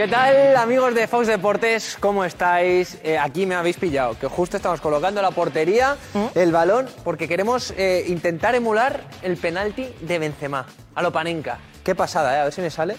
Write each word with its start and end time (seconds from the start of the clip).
¿Qué 0.00 0.08
tal, 0.08 0.56
amigos 0.56 0.94
de 0.94 1.06
Fox 1.06 1.26
Deportes? 1.26 1.98
¿Cómo 2.00 2.24
estáis? 2.24 2.96
Eh, 3.04 3.18
aquí 3.18 3.44
me 3.44 3.54
habéis 3.54 3.76
pillado, 3.76 4.18
que 4.18 4.28
justo 4.28 4.56
estamos 4.56 4.80
colocando 4.80 5.20
la 5.20 5.30
portería, 5.30 5.98
el 6.34 6.52
balón, 6.52 6.88
porque 7.04 7.28
queremos 7.28 7.74
eh, 7.76 8.06
intentar 8.08 8.54
emular 8.54 9.04
el 9.20 9.36
penalti 9.36 9.94
de 10.00 10.18
Benzema, 10.18 10.64
a 10.94 11.02
lo 11.02 11.12
Panenka. 11.12 11.58
Qué 11.84 11.94
pasada, 11.94 12.34
¿eh? 12.34 12.40
A 12.40 12.44
ver 12.44 12.52
si 12.54 12.62
me 12.62 12.70
sale. 12.70 12.96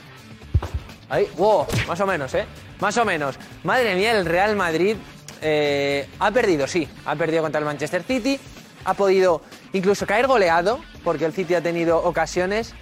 Ahí, 1.10 1.28
wow, 1.38 1.66
más 1.88 2.00
o 2.00 2.06
menos, 2.06 2.36
¿eh? 2.36 2.46
Más 2.80 2.96
o 2.98 3.04
menos. 3.04 3.40
Madre 3.64 3.96
mía, 3.96 4.12
el 4.12 4.28
Real 4.28 4.56
Madrid 4.56 4.96
eh, 5.42 6.08
ha 6.20 6.30
perdido, 6.30 6.68
sí. 6.68 6.88
Ha 7.06 7.16
perdido 7.16 7.42
contra 7.42 7.58
el 7.58 7.66
Manchester 7.66 8.04
City. 8.04 8.40
Ha 8.86 8.94
podido 8.94 9.42
incluso 9.74 10.06
caer 10.06 10.28
goleado, 10.28 10.80
porque 11.04 11.26
el 11.26 11.34
City 11.34 11.56
ha 11.56 11.62
tenido 11.62 11.98
ocasiones. 11.98 12.76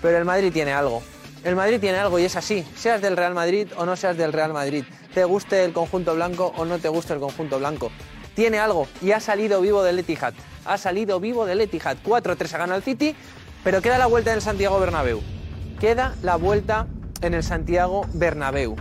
Pero 0.00 0.18
el 0.18 0.24
Madrid 0.24 0.52
tiene 0.52 0.72
algo. 0.72 1.02
El 1.42 1.56
Madrid 1.56 1.80
tiene 1.80 1.98
algo 1.98 2.18
y 2.18 2.24
es 2.24 2.36
así. 2.36 2.66
Seas 2.76 3.00
del 3.00 3.16
Real 3.16 3.34
Madrid 3.34 3.68
o 3.76 3.86
no 3.86 3.96
seas 3.96 4.16
del 4.16 4.32
Real 4.32 4.52
Madrid. 4.52 4.84
Te 5.14 5.24
guste 5.24 5.64
el 5.64 5.72
conjunto 5.72 6.14
blanco 6.14 6.52
o 6.56 6.66
no 6.66 6.78
te 6.78 6.88
guste 6.88 7.14
el 7.14 7.20
conjunto 7.20 7.58
blanco. 7.58 7.90
Tiene 8.34 8.58
algo 8.58 8.86
y 9.00 9.12
ha 9.12 9.20
salido 9.20 9.60
vivo 9.60 9.82
del 9.82 9.98
Etihad. 9.98 10.34
Ha 10.66 10.76
salido 10.76 11.18
vivo 11.18 11.46
del 11.46 11.62
Etihad. 11.62 11.96
4-3 12.04 12.54
ha 12.54 12.58
ganado 12.58 12.76
el 12.76 12.82
City, 12.82 13.16
pero 13.64 13.80
queda 13.80 13.96
la 13.96 14.06
vuelta 14.06 14.30
en 14.30 14.36
el 14.36 14.42
Santiago 14.42 14.78
Bernabéu. 14.78 15.22
Queda 15.80 16.14
la 16.22 16.36
vuelta 16.36 16.86
en 17.22 17.32
el 17.32 17.42
Santiago 17.42 18.06
Bernabéu. 18.12 18.76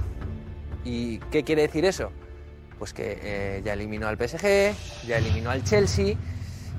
¿Y 0.84 1.20
qué 1.31 1.45
quiere 1.45 1.62
decir 1.62 1.85
eso? 1.85 2.12
Pues 2.77 2.93
que 2.93 3.20
eh, 3.21 3.62
ya 3.63 3.73
eliminó 3.73 4.07
al 4.07 4.17
PSG, 4.17 4.76
ya 5.07 5.17
eliminó 5.17 5.49
al 5.49 5.63
Chelsea 5.63 6.15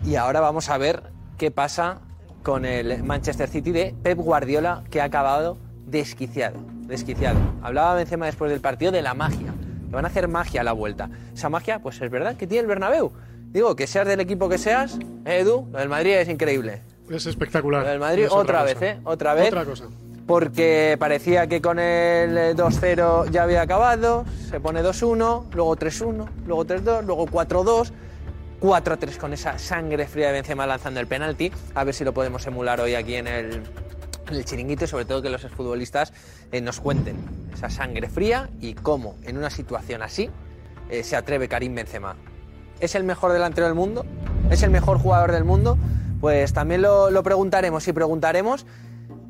y 0.05 0.17
ahora 0.17 0.41
vamos 0.41 0.69
a 0.69 0.79
ver 0.79 1.11
qué 1.39 1.51
pasa 1.51 2.01
con 2.43 2.65
el 2.65 3.03
Manchester 3.03 3.49
City 3.49 3.71
de 3.71 3.95
Pep 4.03 4.19
Guardiola 4.19 4.85
que 4.91 5.01
ha 5.01 5.05
acabado 5.05 5.59
desquiciado, 5.91 6.59
desquiciado. 6.87 7.39
Hablaba 7.63 7.95
Benzema 7.95 8.27
después 8.27 8.51
del 8.51 8.61
partido 8.61 8.93
de 8.93 9.03
la 9.03 9.15
magia. 9.15 9.55
Le 9.89 9.95
van 9.95 10.05
a 10.05 10.09
hacer 10.09 10.29
magia 10.29 10.61
a 10.61 10.65
la 10.65 10.73
vuelta. 10.73 11.11
Esa 11.35 11.49
magia, 11.49 11.81
pues 11.81 12.01
es 12.01 12.11
verdad 12.11 12.37
que 12.37 12.47
tiene 12.47 12.63
el 12.63 12.67
Bernabéu. 12.67 13.13
Digo, 13.53 13.75
que 13.75 13.87
seas 13.87 14.07
del 14.07 14.21
equipo 14.21 14.49
que 14.49 14.59
seas, 14.59 14.99
eh, 15.25 15.41
Edu, 15.41 15.69
lo 15.73 15.79
del 15.79 15.89
Madrid 15.89 16.13
es 16.13 16.29
increíble. 16.29 16.83
Es 17.11 17.27
espectacular. 17.27 17.83
Lo 17.83 17.89
del 17.89 17.99
Madrid 17.99 18.27
otra, 18.31 18.61
cosa. 18.61 18.65
vez, 18.65 18.83
¿eh? 18.83 19.01
Otra 19.03 19.35
vez. 19.35 19.49
Otra 19.49 19.65
cosa. 19.65 19.85
Porque 20.27 20.97
parecía 21.01 21.49
que 21.49 21.61
con 21.61 21.81
el 21.81 22.39
eh, 22.39 22.55
2-0 22.55 23.31
ya 23.31 23.43
había 23.43 23.63
acabado, 23.63 24.25
se 24.49 24.61
pone 24.61 24.81
2-1, 24.81 25.47
luego 25.53 25.77
3-1, 25.77 26.29
luego 26.47 26.65
3-2, 26.65 27.05
luego 27.05 27.27
4-2, 27.27 27.91
4-3 28.61 29.17
con 29.17 29.33
esa 29.33 29.59
sangre 29.59 30.07
fría 30.07 30.29
de 30.29 30.35
Benzema 30.35 30.69
lanzando 30.69 31.01
el 31.01 31.09
penalti. 31.09 31.51
A 31.75 31.83
ver 31.83 31.95
si 31.95 32.05
lo 32.05 32.15
podemos 32.15 32.47
emular 32.47 32.81
hoy 32.81 32.95
aquí 32.95 33.17
en 33.17 33.27
el, 33.27 33.63
el 34.39 34.45
chiringuito 34.45 34.85
y 34.85 34.89
sobre 34.89 35.05
todo 35.05 35.23
que 35.23 35.31
los 35.31 35.43
futbolistas 35.43 36.13
eh, 36.53 36.61
nos 36.61 36.81
cuenten 36.81 37.17
esa 37.53 37.71
sangre 37.71 38.09
fría 38.09 38.51
y 38.61 38.75
cómo 38.75 39.15
en 39.25 39.37
una 39.37 39.51
situación 39.51 40.03
así 40.03 40.31
eh, 40.89 41.03
se 41.05 41.17
atreve 41.17 41.49
Karim 41.49 41.75
Benzema. 41.75 42.17
¿Es 42.81 42.95
el 42.95 43.05
mejor 43.05 43.33
delantero 43.33 43.67
del 43.67 43.75
mundo? 43.75 44.07
¿Es 44.51 44.63
el 44.63 44.71
mejor 44.71 44.99
jugador 44.99 45.33
del 45.33 45.45
mundo? 45.45 45.79
Pues 46.21 46.53
también 46.53 46.83
lo, 46.83 47.23
preguntaremos 47.23 47.87
y 47.89 47.93
preguntaremos 47.93 48.67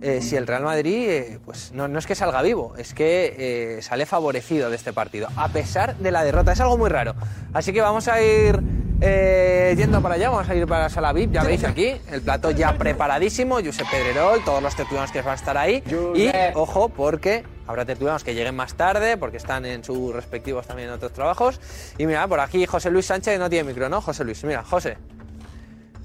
eh, 0.01 0.21
si 0.23 0.37
el 0.37 0.47
Real 0.47 0.63
Madrid, 0.63 1.39
pues 1.45 1.73
no, 1.73 1.89
no 1.89 1.99
es 1.99 2.07
que 2.07 2.15
salga 2.15 2.43
vivo, 2.43 2.75
es 2.79 2.95
que 2.95 3.79
sale 3.83 4.07
favorecido 4.07 4.71
de 4.71 4.77
este 4.77 4.93
partido, 4.93 5.29
a 5.37 5.49
pesar 5.49 5.97
de 5.97 6.11
la 6.11 6.25
derrota. 6.25 6.53
Es 6.53 6.61
algo 6.61 6.79
muy 6.79 6.89
raro. 6.89 7.15
Así 7.53 7.73
que 7.73 7.81
vamos 7.81 8.09
a 8.09 8.23
ir 8.23 8.61
eh, 9.01 9.75
yendo 9.77 10.03
para 10.03 10.17
allá, 10.17 10.31
vamos 10.31 10.49
a 10.49 10.55
ir 10.55 10.67
para 10.67 10.83
la 10.85 10.89
sala 10.91 11.13
VIP, 11.13 11.33
ya 11.33 11.43
veis 11.43 11.65
aquí, 11.65 11.93
el 12.11 12.21
plato 12.23 12.51
ya 12.51 12.77
preparadísimo, 12.77 13.57
Josep 13.57 13.89
Pedrerol, 13.91 14.45
todos 14.45 14.63
los 14.63 14.75
tertulianos 14.77 15.11
que 15.11 15.23
van 15.23 15.33
a 15.33 15.35
estar 15.35 15.57
ahí. 15.57 15.83
Y 16.15 16.29
ojo, 16.55 16.89
porque 16.89 17.45
habrá 17.67 17.85
tertulianos 17.85 18.25
que 18.25 18.35
lleguen 18.35 18.57
más 18.57 18.75
tarde, 18.75 19.17
porque 19.17 19.39
están 19.39 19.65
en 19.65 19.83
sus 19.85 20.15
respectivos 20.15 20.67
también 20.67 20.89
en 20.89 20.95
otros 20.95 21.13
trabajos. 21.13 21.61
Y 21.99 22.07
mira, 22.07 22.27
por 22.29 22.41
aquí 22.41 22.67
José 22.67 22.91
Luis 22.91 23.07
Sánchez 23.07 23.39
no 23.39 23.49
tiene 23.49 23.69
micro, 23.69 23.89
¿no? 23.89 24.01
José 24.01 24.25
Luis, 24.25 24.43
mira, 24.45 24.63
José. 24.65 24.99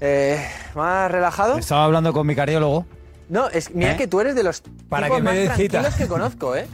Eh, 0.00 0.38
¿Más 0.74 1.10
relajado? 1.10 1.58
Estaba 1.58 1.84
hablando 1.84 2.12
con 2.12 2.26
mi 2.26 2.34
cardiólogo. 2.34 2.86
No, 3.28 3.48
es, 3.48 3.74
mira 3.74 3.92
¿Eh? 3.92 3.96
que 3.96 4.06
tú 4.06 4.20
eres 4.20 4.34
de 4.34 4.42
los 4.44 4.62
Para 4.88 5.06
tipos 5.06 5.18
que 5.18 5.22
me 5.22 5.46
más 5.48 5.56
cita. 5.56 5.80
tranquilos 5.80 5.94
que 5.96 6.06
conozco, 6.06 6.54
¿eh? 6.54 6.66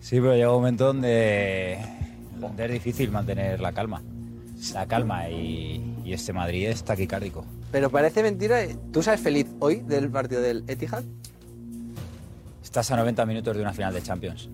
Sí, 0.00 0.20
pero 0.20 0.34
llega 0.34 0.48
un 0.50 0.56
momento 0.56 0.86
donde, 0.86 1.78
donde 2.36 2.64
es 2.66 2.70
difícil 2.72 3.10
mantener 3.10 3.60
la 3.60 3.72
calma. 3.72 4.00
La 4.74 4.86
calma 4.86 5.28
y, 5.28 5.94
y 6.04 6.12
este 6.12 6.32
Madrid 6.32 6.68
es 6.68 6.82
taquicárdico. 6.84 7.44
Pero 7.70 7.90
parece 7.90 8.22
mentira. 8.22 8.62
¿eh? 8.62 8.76
¿Tú 8.92 9.02
sabes 9.02 9.20
feliz 9.20 9.46
hoy 9.60 9.76
del 9.80 10.08
partido 10.10 10.40
del 10.40 10.64
Etihad? 10.66 11.04
Estás 12.62 12.90
a 12.90 12.96
90 12.96 13.24
minutos 13.26 13.56
de 13.56 13.62
una 13.62 13.72
final 13.72 13.94
de 13.94 14.02
Champions. 14.02 14.48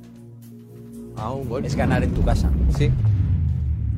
Ah, 1.16 1.30
un 1.32 1.48
gol. 1.48 1.64
Es 1.64 1.74
ganar 1.74 2.02
en 2.02 2.12
tu 2.12 2.22
casa. 2.24 2.50
Sí. 2.76 2.90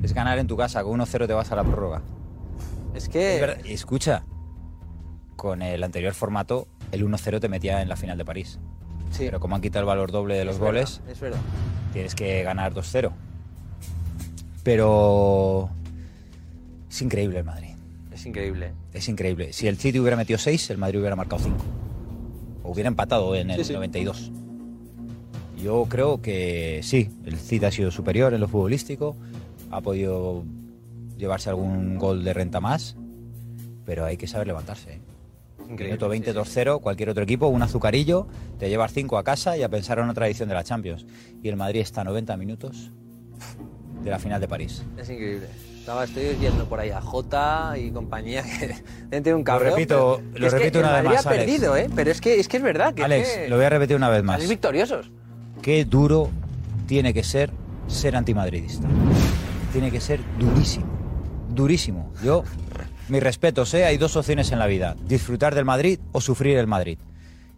Es 0.03 0.13
ganar 0.13 0.39
en 0.39 0.47
tu 0.47 0.57
casa. 0.57 0.83
Con 0.85 1.01
1-0 1.01 1.27
te 1.27 1.33
vas 1.33 1.51
a 1.51 1.57
la 1.57 1.65
prórroga. 1.65 2.03
Es 2.95 3.05
Es 3.05 3.09
que... 3.09 3.39
verdad, 3.41 3.65
y 3.65 3.73
escucha, 3.73 4.25
con 5.35 5.61
el 5.63 5.83
anterior 5.83 6.15
formato, 6.15 6.69
el 6.93 7.05
1-0 7.07 7.41
te 7.41 7.49
metía 7.49 7.83
en 7.83 7.89
la 7.89 7.97
final 7.97 8.17
de 8.17 8.25
París. 8.25 8.59
sí, 9.11 9.25
Pero 9.27 9.41
como 9.41 9.57
han 9.57 9.61
quitado 9.63 9.81
el 9.81 9.87
valor 9.87 10.13
doble 10.13 10.37
de 10.37 10.45
los 10.45 10.55
es 10.55 10.61
goles, 10.61 10.99
verdad, 11.01 11.13
es 11.13 11.21
verdad. 11.21 11.39
tienes 11.93 12.15
que 12.15 12.43
ganar 12.43 12.73
2-0. 12.75 13.11
Pero 14.63 15.71
es 16.91 17.03
increíble 17.03 17.39
el 17.39 17.45
Madrid. 17.45 17.71
Es 18.13 18.25
increíble. 18.25 18.73
Es 18.93 19.09
increíble. 19.09 19.53
Si 19.53 19.67
el 19.69 19.77
City 19.77 20.01
hubiera 20.01 20.17
metido 20.17 20.39
6, 20.39 20.71
el 20.71 20.79
Madrid 20.79 21.01
hubiera 21.01 21.17
marcado 21.17 21.43
5. 21.43 21.57
O 22.63 22.71
hubiera 22.73 22.89
empatado 22.89 23.35
en 23.35 23.51
el 23.51 23.59
Sí, 23.59 23.65
sí. 23.65 23.73
92. 23.75 24.33
Yo 25.63 25.87
creo 25.89 26.21
que 26.23 26.81
sí, 26.83 27.11
el 27.25 27.37
City 27.37 27.65
ha 27.65 27.71
sido 27.71 27.91
superior 27.91 28.33
en 28.35 28.41
lo 28.41 28.49
futbolístico, 28.49 29.17
ha 29.71 29.81
podido 29.81 30.45
llevarse 31.17 31.51
algún 31.51 31.99
gol 31.99 32.25
de 32.25 32.33
renta 32.35 32.61
más, 32.61 32.97
pero 33.85 34.05
hay 34.05 34.17
que 34.17 34.27
saber 34.27 34.47
levantarse. 34.47 34.95
¿eh? 34.95 35.01
Increíble. 35.61 35.87
Minuto 35.87 36.09
20, 36.09 36.33
sí, 36.33 36.39
sí. 36.39 36.61
2-0, 36.61 36.81
cualquier 36.81 37.11
otro 37.11 37.23
equipo, 37.25 37.49
un 37.49 37.63
azucarillo, 37.63 38.27
te 38.59 38.69
llevas 38.69 38.93
5 38.93 39.19
a 39.19 39.25
casa 39.25 39.57
y 39.57 39.63
a 39.63 39.69
pensar 39.69 39.99
en 39.99 40.09
otra 40.09 40.27
edición 40.27 40.49
de 40.49 40.55
la 40.55 40.63
Champions. 40.65 41.07
Y 41.43 41.49
el 41.49 41.57
Madrid 41.57 41.81
está 41.81 42.03
a 42.03 42.05
90 42.05 42.37
minutos 42.37 42.93
de 44.03 44.11
la 44.11 44.19
final 44.19 44.41
de 44.41 44.49
París. 44.49 44.85
Es 44.97 45.11
increíble. 45.11 45.49
Estaba, 45.87 46.03
estoy 46.03 46.37
yendo 46.41 46.65
por 46.65 46.81
ahí 46.81 46.91
a 46.91 47.01
Jota 47.01 47.75
y 47.79 47.93
compañía 47.93 48.43
que 48.43 48.75
tener 49.09 49.35
un 49.37 49.43
Lo 49.43 49.45
cabrón. 49.45 49.71
repito- 49.75 50.17
pero- 50.33 50.39
lo 50.41 50.47
es 50.49 50.53
que 50.53 50.59
repito 50.59 50.79
el 50.81 50.85
una 50.85 50.95
vez 50.95 51.05
Madrid 51.05 51.17
más, 51.17 51.27
ha 51.27 51.31
Alex. 51.31 51.45
perdido, 51.45 51.77
¿eh? 51.77 51.89
Pero 51.95 52.11
es 52.11 52.21
que 52.21 52.41
es, 52.41 52.49
que 52.49 52.57
es 52.57 52.63
verdad 52.65 52.93
que... 52.93 53.05
Alex, 53.05 53.29
es 53.29 53.37
que 53.37 53.49
lo 53.49 53.55
voy 53.55 53.67
a 53.67 53.69
repetir 53.71 53.95
una 53.95 54.09
vez 54.09 54.25
más. 54.25 54.35
salís 54.35 54.49
victoriosos. 54.49 55.13
Qué 55.63 55.85
duro 55.85 56.29
tiene 56.89 57.15
que 57.15 57.23
ser 57.23 57.53
ser 57.87 58.17
antimadridista. 58.17 58.89
Tiene 59.71 59.93
que 59.93 60.01
ser 60.01 60.19
durísimo. 60.41 60.87
Durísimo. 61.51 62.13
Yo, 62.21 62.43
mis 63.09 63.23
respetos, 63.23 63.73
¿eh? 63.75 63.85
hay 63.85 63.97
dos 63.97 64.17
opciones 64.17 64.51
en 64.51 64.59
la 64.59 64.67
vida. 64.67 64.97
Disfrutar 65.07 65.55
del 65.55 65.67
Madrid 65.67 66.01
o 66.11 66.21
sufrir 66.21 66.57
el 66.59 66.67
Madrid. 66.67 66.99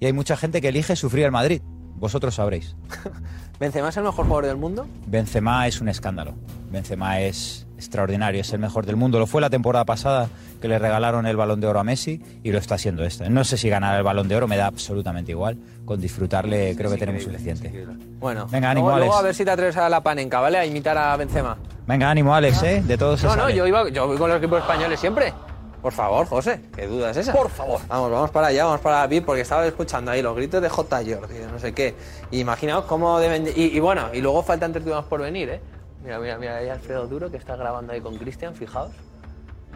Y 0.01 0.05
hay 0.05 0.13
mucha 0.13 0.37
gente 0.37 0.61
que 0.61 0.69
elige 0.69 0.97
sufrir 0.97 1.25
el 1.25 1.33
Madrid. 1.33 1.63
Vosotros 1.97 2.35
sabréis. 2.35 2.77
¿Benzema 3.59 3.89
es 3.89 3.97
el 3.97 4.05
mejor 4.05 4.27
jugador 4.27 4.45
del 4.45 4.59
mundo? 4.59 4.87
Benzema 5.07 5.67
es 5.67 5.81
un 5.81 5.89
escándalo. 5.89 6.35
Benzema 6.71 7.21
es 7.23 7.65
extraordinario, 7.79 8.41
es 8.43 8.53
el 8.53 8.59
mejor 8.59 8.85
del 8.85 8.97
mundo. 8.97 9.19
Lo 9.19 9.27
fue 9.27 9.41
la 9.41 9.49
temporada 9.49 9.85
pasada 9.87 10.29
que 10.61 10.69
le 10.69 10.79
regalaron 10.79 11.25
el 11.27 11.37
balón 11.37 11.61
de 11.61 11.67
oro 11.69 11.81
a 11.81 11.85
Messi 11.85 12.21
y 12.43 12.51
lo 12.53 12.59
está 12.59 12.75
haciendo 12.75 13.05
esta. 13.05 13.29
No 13.31 13.45
sé 13.45 13.57
si 13.57 13.69
ganará 13.71 13.97
el 13.97 14.05
balón 14.05 14.29
de 14.29 14.37
oro, 14.37 14.47
me 14.49 14.57
da 14.57 14.67
absolutamente 14.67 15.31
igual. 15.33 15.57
Con 15.87 16.01
disfrutarle 16.01 16.75
creo 16.77 16.91
que 16.91 16.99
tenemos 16.99 17.23
suficiente. 17.23 17.87
Bueno, 18.19 18.47
Venga, 18.51 18.71
ánimo, 18.71 18.89
luego, 18.89 18.99
luego 18.99 19.13
Alex. 19.15 19.23
a 19.23 19.27
ver 19.27 19.35
si 19.35 19.45
te 19.45 19.51
atreves 19.53 19.77
a 19.79 19.89
la 19.89 20.03
panenca, 20.03 20.41
¿vale? 20.41 20.59
A 20.59 20.67
imitar 20.67 20.99
a 20.99 21.17
Benzema. 21.17 21.57
Venga, 21.87 22.11
ánimo, 22.11 22.35
Alex, 22.35 22.63
¿eh? 22.65 22.83
De 22.87 22.99
todos 22.99 23.23
No, 23.23 23.35
no, 23.37 23.43
sale. 23.43 23.55
yo, 23.57 23.67
iba, 23.67 23.89
yo 23.89 24.07
voy 24.07 24.19
con 24.19 24.29
los 24.29 24.39
equipos 24.39 24.61
españoles 24.61 25.01
siempre. 25.01 25.33
Por 25.81 25.93
favor, 25.93 26.27
José, 26.27 26.61
¿qué 26.75 26.89
duda 26.89 27.11
es 27.13 27.17
esa? 27.19 27.33
Por 27.33 27.49
favor. 27.51 27.81
Vamos, 27.89 28.11
vamos 28.11 28.31
para 28.31 28.49
allá, 28.49 28.65
vamos 28.65 28.81
para 28.81 29.07
VIP, 29.07 29.25
porque 29.25 29.43
estaba 29.43 29.65
escuchando 29.65 30.11
ahí 30.11 30.21
los 30.21 30.35
gritos 30.37 30.61
de 30.61 30.69
J. 30.69 30.97
Jordi, 31.07 31.35
no 31.53 31.59
sé 31.61 31.73
qué. 31.73 31.95
Imaginaos 32.33 32.85
cómo 32.87 33.19
deben... 33.21 33.45
de- 33.45 33.53
Y, 33.57 33.77
y 33.77 33.79
bueno, 33.81 34.07
y 34.13 34.21
luego 34.21 34.43
faltan 34.43 34.73
tertulianos 34.73 35.05
por 35.07 35.23
venir, 35.23 35.49
¿eh? 35.51 35.61
Mira, 36.05 36.19
mira, 36.21 36.39
mira, 36.39 36.57
ahí 36.57 36.69
Alfredo 36.69 37.07
Duro, 37.07 37.31
que 37.31 37.37
está 37.37 37.57
grabando 37.57 37.93
ahí 37.93 38.01
con 38.01 38.17
Cristian, 38.17 38.55
fijaos. 38.55 38.93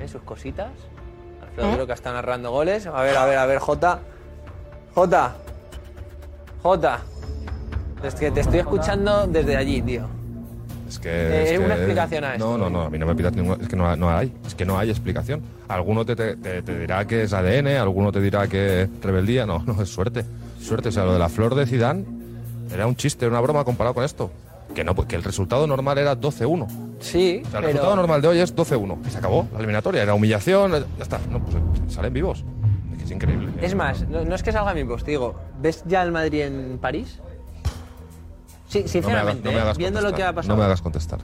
¿eh? 0.01 0.09
Sus 0.09 0.23
cositas. 0.23 0.71
Alfredo 1.43 1.71
Duro, 1.73 1.87
que 1.87 1.93
está 1.93 2.13
narrando 2.13 2.51
goles. 2.51 2.87
A 2.87 3.03
ver, 3.03 3.17
a 3.17 3.27
ver, 3.27 3.39
a 3.39 3.47
ver, 3.47 3.59
J. 3.59 3.99
J. 4.95 5.35
J. 6.63 7.01
Es 8.05 8.15
que 8.15 8.31
te 8.31 8.41
estoy 8.41 8.59
escuchando 8.61 9.27
desde 9.27 9.57
allí, 9.57 9.83
tío. 9.83 10.07
Es 10.89 10.99
que. 10.99 11.09
Eh, 11.11 11.55
es 11.55 11.59
una 11.59 11.69
que- 11.75 11.81
explicación 11.83 12.25
a 12.25 12.33
esto. 12.35 12.47
No, 12.47 12.59
no, 12.59 12.71
no, 12.71 12.83
a 12.83 12.91
mí 12.91 12.99
no 12.99 13.07
me 13.07 13.15
pidas 13.15 13.33
ninguna. 13.35 13.63
Es 13.63 13.69
que 13.69 13.77
no, 13.77 13.95
no 13.97 14.11
hay. 14.11 14.35
Es 14.47 14.55
que 14.55 14.65
no 14.65 14.79
hay 14.79 14.91
explicación. 14.91 15.43
Alguno 15.69 16.05
te, 16.05 16.15
te- 16.17 16.37
te- 16.37 16.63
te 16.63 16.79
dirá 16.79 17.07
que 17.07 17.23
es 17.25 17.33
ADN, 17.33 17.77
alguno 17.79 18.13
te 18.13 18.21
dirá 18.21 18.47
que 18.47 18.83
es 18.83 18.89
rebeldía. 19.01 19.47
No, 19.47 19.61
no, 19.65 19.81
es 19.83 19.89
suerte. 19.89 20.25
Suerte. 20.61 20.89
O 20.91 20.93
sea, 20.93 21.05
lo 21.05 21.13
de 21.15 21.19
la 21.19 21.29
flor 21.29 21.55
de 21.55 21.67
Zidane 21.67 22.05
era 22.73 22.87
un 22.87 22.95
chiste, 22.97 23.25
era 23.27 23.33
una 23.33 23.41
broma 23.41 23.65
comparado 23.65 23.95
con 23.95 24.05
esto. 24.05 24.31
Que, 24.75 24.85
no, 24.85 24.95
que 24.95 25.17
el 25.17 25.23
resultado 25.23 25.67
normal 25.67 25.99
era 25.99 26.19
12-1. 26.19 26.67
Sí, 27.01 27.43
O 27.45 27.51
sea, 27.51 27.59
el 27.61 27.65
pero... 27.65 27.67
resultado 27.67 27.97
normal 27.97 28.23
de 28.23 28.29
hoy 28.29 28.39
es 28.39 28.55
12-1. 28.57 28.99
Y 29.07 29.11
se 29.11 29.19
acabó 29.19 29.47
la 29.53 29.59
eliminatoria. 29.59 30.03
Era 30.03 30.15
humillación, 30.15 30.73
ya 30.73 31.03
está. 31.03 31.19
No, 31.31 31.41
pues 31.41 31.57
eh, 31.57 31.61
salen 31.89 32.13
vivos. 32.13 32.45
Es 32.93 32.99
que 32.99 33.05
es 33.05 33.11
increíble. 33.11 33.51
Es 33.61 33.75
más, 33.75 34.09
no, 34.09 34.25
no 34.25 34.35
es 34.35 34.43
que 34.43 34.53
salga 34.53 34.73
mi 34.75 34.85
post, 34.85 35.07
digo, 35.07 35.35
¿ves 35.61 35.83
ya 35.87 36.03
el 36.03 36.13
Madrid 36.13 36.43
en 36.43 36.79
París? 36.81 37.19
Sí, 38.69 38.79
No 38.79 38.83
me 38.83 38.85
hagas- 38.85 38.91
sinceramente, 38.93 39.45
no 39.45 39.51
me 39.53 39.59
¿eh? 39.59 39.61
hagas 39.61 39.77
viendo 39.79 40.01
lo 40.01 40.13
que 40.15 40.23
ha 40.23 40.33
pasado. 40.33 40.55
No 40.55 40.59
me 40.61 40.65
hagas 40.65 40.81
contestar. 40.81 41.21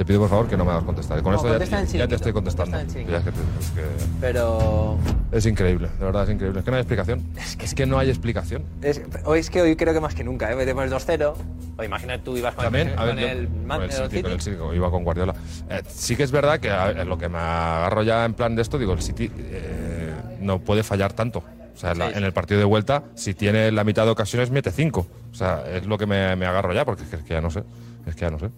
Te 0.00 0.04
pido 0.06 0.20
por 0.20 0.30
favor 0.30 0.48
que 0.48 0.56
no 0.56 0.64
me 0.64 0.70
hagas 0.70 0.84
contestar. 0.84 1.20
Con 1.22 1.32
No, 1.34 1.36
esto 1.38 1.62
ya, 1.66 1.84
ya 1.84 2.08
te 2.08 2.14
estoy 2.14 2.32
contestando. 2.32 2.74
Ya 2.74 3.18
es 3.18 3.22
que 3.22 3.32
te- 3.32 3.40
es, 3.60 3.70
que 3.74 3.82
Pero. 4.18 4.96
es 5.30 5.44
increíble, 5.44 5.88
de 5.98 6.04
verdad 6.06 6.24
es 6.24 6.30
increíble. 6.30 6.60
Es 6.60 6.64
que 6.64 6.70
no 6.70 6.76
hay 6.78 6.80
explicación. 6.80 7.22
Es 7.60 7.74
que, 7.74 7.84
no 7.84 7.98
hay 7.98 8.08
explicación. 8.08 8.62
Es, 8.80 9.02
hoy 9.26 9.40
es 9.40 9.50
que 9.50 9.60
hoy 9.60 9.76
creo 9.76 9.92
que 9.92 10.00
más 10.00 10.14
que 10.14 10.24
nunca, 10.24 10.50
¿eh? 10.50 10.56
Metemos 10.56 10.88
2-0. 10.90 11.34
O 11.76 11.84
imagina 11.84 12.16
tú 12.16 12.34
ibas 12.34 12.54
con 12.54 12.64
También, 12.64 12.88
el, 12.88 12.98
a 12.98 13.04
ver, 13.04 13.14
con 13.14 13.22
yo- 13.22 13.28
el, 13.28 13.48
con 13.68 13.82
el 13.82 13.82
el 13.82 13.92
City, 13.92 14.08
City. 14.08 14.22
con 14.22 14.32
el 14.32 14.40
City, 14.40 14.56
iba 14.74 14.90
con 14.90 15.04
Guardiola. 15.04 15.34
Eh, 15.68 15.82
sí 15.86 16.16
que 16.16 16.22
es 16.22 16.30
verdad 16.30 16.58
que 16.60 16.70
a 16.70 17.04
lo 17.04 17.18
que 17.18 17.28
me 17.28 17.36
agarro 17.36 18.02
ya 18.02 18.24
en 18.24 18.32
plan 18.32 18.56
de 18.56 18.62
esto, 18.62 18.78
digo, 18.78 18.94
el 18.94 19.02
City 19.02 19.30
eh, 19.36 20.14
no 20.40 20.60
puede 20.60 20.82
fallar 20.82 21.12
tanto. 21.12 21.40
O 21.40 21.78
sea, 21.78 21.92
en 21.92 21.98
la- 21.98 22.08
Sí. 22.10 22.14
en 22.16 22.24
el 22.24 22.32
partido 22.32 22.58
de 22.58 22.64
vuelta, 22.64 23.02
si 23.16 23.34
tiene 23.34 23.70
la 23.70 23.84
mitad 23.84 24.06
de 24.06 24.12
ocasiones, 24.12 24.50
mete 24.50 24.70
cinco. 24.70 25.06
O 25.30 25.34
sea, 25.34 25.62
es 25.70 25.84
lo 25.84 25.98
que 25.98 26.06
me, 26.06 26.36
me 26.36 26.46
agarro 26.46 26.72
ya, 26.72 26.86
porque 26.86 27.02
es 27.02 27.22
que 27.22 27.34
ya 27.34 27.42
no 27.42 27.50
sé. 27.50 27.64
Es 28.06 28.14
que 28.14 28.22
ya 28.22 28.30
no 28.30 28.38
sé. 28.38 28.48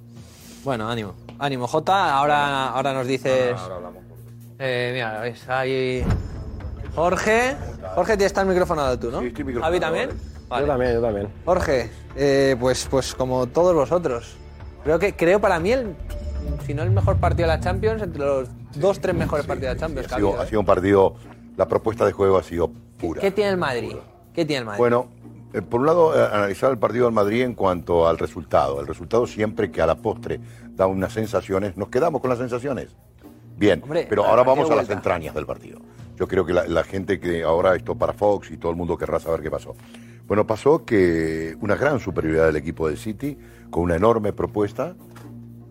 Bueno, 0.64 0.88
ánimo. 0.88 1.14
Ánimo, 1.38 1.66
Jota. 1.66 2.14
Ahora, 2.14 2.68
ahora 2.68 2.92
nos 2.92 3.06
dices. 3.06 3.54
Eh, 4.58 4.90
mira, 4.94 5.20
ves, 5.20 5.48
ahí. 5.48 6.04
Jorge. 6.94 7.56
Jorge, 7.94 8.12
tienes 8.12 8.26
está 8.26 8.42
el 8.42 8.48
micrófono 8.48 8.82
dado 8.82 8.98
tú, 8.98 9.10
¿no? 9.10 9.20
Sí, 9.20 9.26
estoy 9.26 9.44
micrófono 9.44 9.64
Javi 9.66 9.80
también. 9.80 10.10
vale. 10.48 10.66
Yo 10.66 10.72
también, 10.72 10.92
yo 10.94 11.00
también. 11.02 11.28
Jorge, 11.44 11.90
eh, 12.14 12.56
pues, 12.60 12.86
pues 12.90 13.14
como 13.14 13.46
todos 13.48 13.74
vosotros. 13.74 14.36
Creo 14.84 14.98
que 14.98 15.14
creo 15.16 15.40
para 15.40 15.58
mí 15.58 15.72
el, 15.72 15.94
si 16.66 16.74
no 16.74 16.82
el 16.82 16.90
mejor 16.90 17.16
partido 17.16 17.48
de 17.48 17.56
la 17.56 17.60
Champions, 17.60 18.02
entre 18.02 18.20
los 18.20 18.48
dos, 18.76 19.00
tres 19.00 19.14
mejores 19.14 19.46
partidos 19.46 19.70
de 19.70 19.74
la 19.74 19.80
Champions. 19.80 20.08
que 20.08 20.14
Ha 20.14 20.16
sido, 20.18 20.40
ha 20.40 20.44
¿eh? 20.44 20.48
sido 20.48 20.60
un 20.60 20.66
partido, 20.66 21.14
la 21.56 21.66
propuesta 21.66 22.04
de 22.04 22.12
juego 22.12 22.36
ha 22.38 22.42
sido 22.42 22.70
pura. 22.98 23.20
¿Qué 23.20 23.30
tiene 23.30 23.50
el 23.50 23.56
Madrid? 23.56 23.96
¿Qué 24.34 24.44
tiene 24.44 24.60
el 24.60 24.66
Madrid? 24.66 24.78
Bueno, 24.78 25.08
por 25.60 25.80
un 25.80 25.86
lado, 25.86 26.18
eh, 26.18 26.28
analizar 26.32 26.70
el 26.70 26.78
partido 26.78 27.04
del 27.04 27.14
Madrid 27.14 27.42
en 27.42 27.54
cuanto 27.54 28.08
al 28.08 28.18
resultado. 28.18 28.80
El 28.80 28.86
resultado 28.86 29.26
siempre 29.26 29.70
que 29.70 29.82
a 29.82 29.86
la 29.86 29.96
postre 29.96 30.40
da 30.70 30.86
unas 30.86 31.12
sensaciones, 31.12 31.76
nos 31.76 31.88
quedamos 31.88 32.20
con 32.20 32.30
las 32.30 32.38
sensaciones. 32.38 32.96
Bien, 33.56 33.82
Hombre, 33.82 34.06
pero 34.08 34.24
ahora 34.24 34.42
vamos 34.42 34.70
a 34.70 34.74
las 34.74 34.88
entrañas 34.88 35.34
del 35.34 35.44
partido. 35.44 35.78
Yo 36.16 36.26
creo 36.26 36.46
que 36.46 36.52
la, 36.54 36.66
la 36.66 36.84
gente 36.84 37.20
que 37.20 37.42
ahora 37.42 37.76
esto 37.76 37.94
para 37.94 38.12
Fox 38.12 38.50
y 38.50 38.56
todo 38.56 38.72
el 38.72 38.78
mundo 38.78 38.96
querrá 38.96 39.20
saber 39.20 39.42
qué 39.42 39.50
pasó. 39.50 39.74
Bueno, 40.26 40.46
pasó 40.46 40.84
que 40.84 41.56
una 41.60 41.76
gran 41.76 42.00
superioridad 42.00 42.46
del 42.46 42.56
equipo 42.56 42.88
del 42.88 42.96
City, 42.96 43.36
con 43.70 43.82
una 43.82 43.96
enorme 43.96 44.32
propuesta 44.32 44.94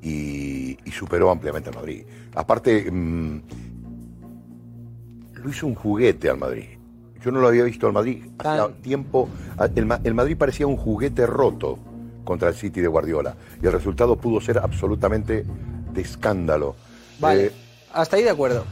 y, 0.01 0.77
y 0.83 0.91
superó 0.91 1.31
ampliamente 1.31 1.69
al 1.69 1.75
Madrid. 1.75 2.05
Aparte, 2.35 2.91
mm, 2.91 3.41
lo 5.33 5.49
hizo 5.49 5.67
un 5.67 5.75
juguete 5.75 6.29
al 6.29 6.37
Madrid. 6.37 6.80
Yo 7.23 7.31
no 7.31 7.39
lo 7.39 7.47
había 7.47 7.63
visto 7.63 7.87
al 7.87 7.93
Madrid 7.93 8.23
hacía 8.39 8.63
Tan- 8.63 8.73
tiempo. 8.81 9.29
El, 9.75 9.85
Ma- 9.85 9.99
el 10.03 10.13
Madrid 10.13 10.35
parecía 10.37 10.65
un 10.67 10.77
juguete 10.77 11.25
roto 11.27 11.77
contra 12.23 12.49
el 12.49 12.55
City 12.55 12.81
de 12.81 12.87
Guardiola. 12.87 13.35
Y 13.61 13.65
el 13.67 13.71
resultado 13.73 14.15
pudo 14.15 14.41
ser 14.41 14.57
absolutamente 14.57 15.45
de 15.93 16.01
escándalo. 16.01 16.75
Vale, 17.19 17.45
Eh, 17.47 17.51
hasta 17.93 18.15
ahí 18.15 18.23
de 18.23 18.29
acuerdo. 18.31 18.63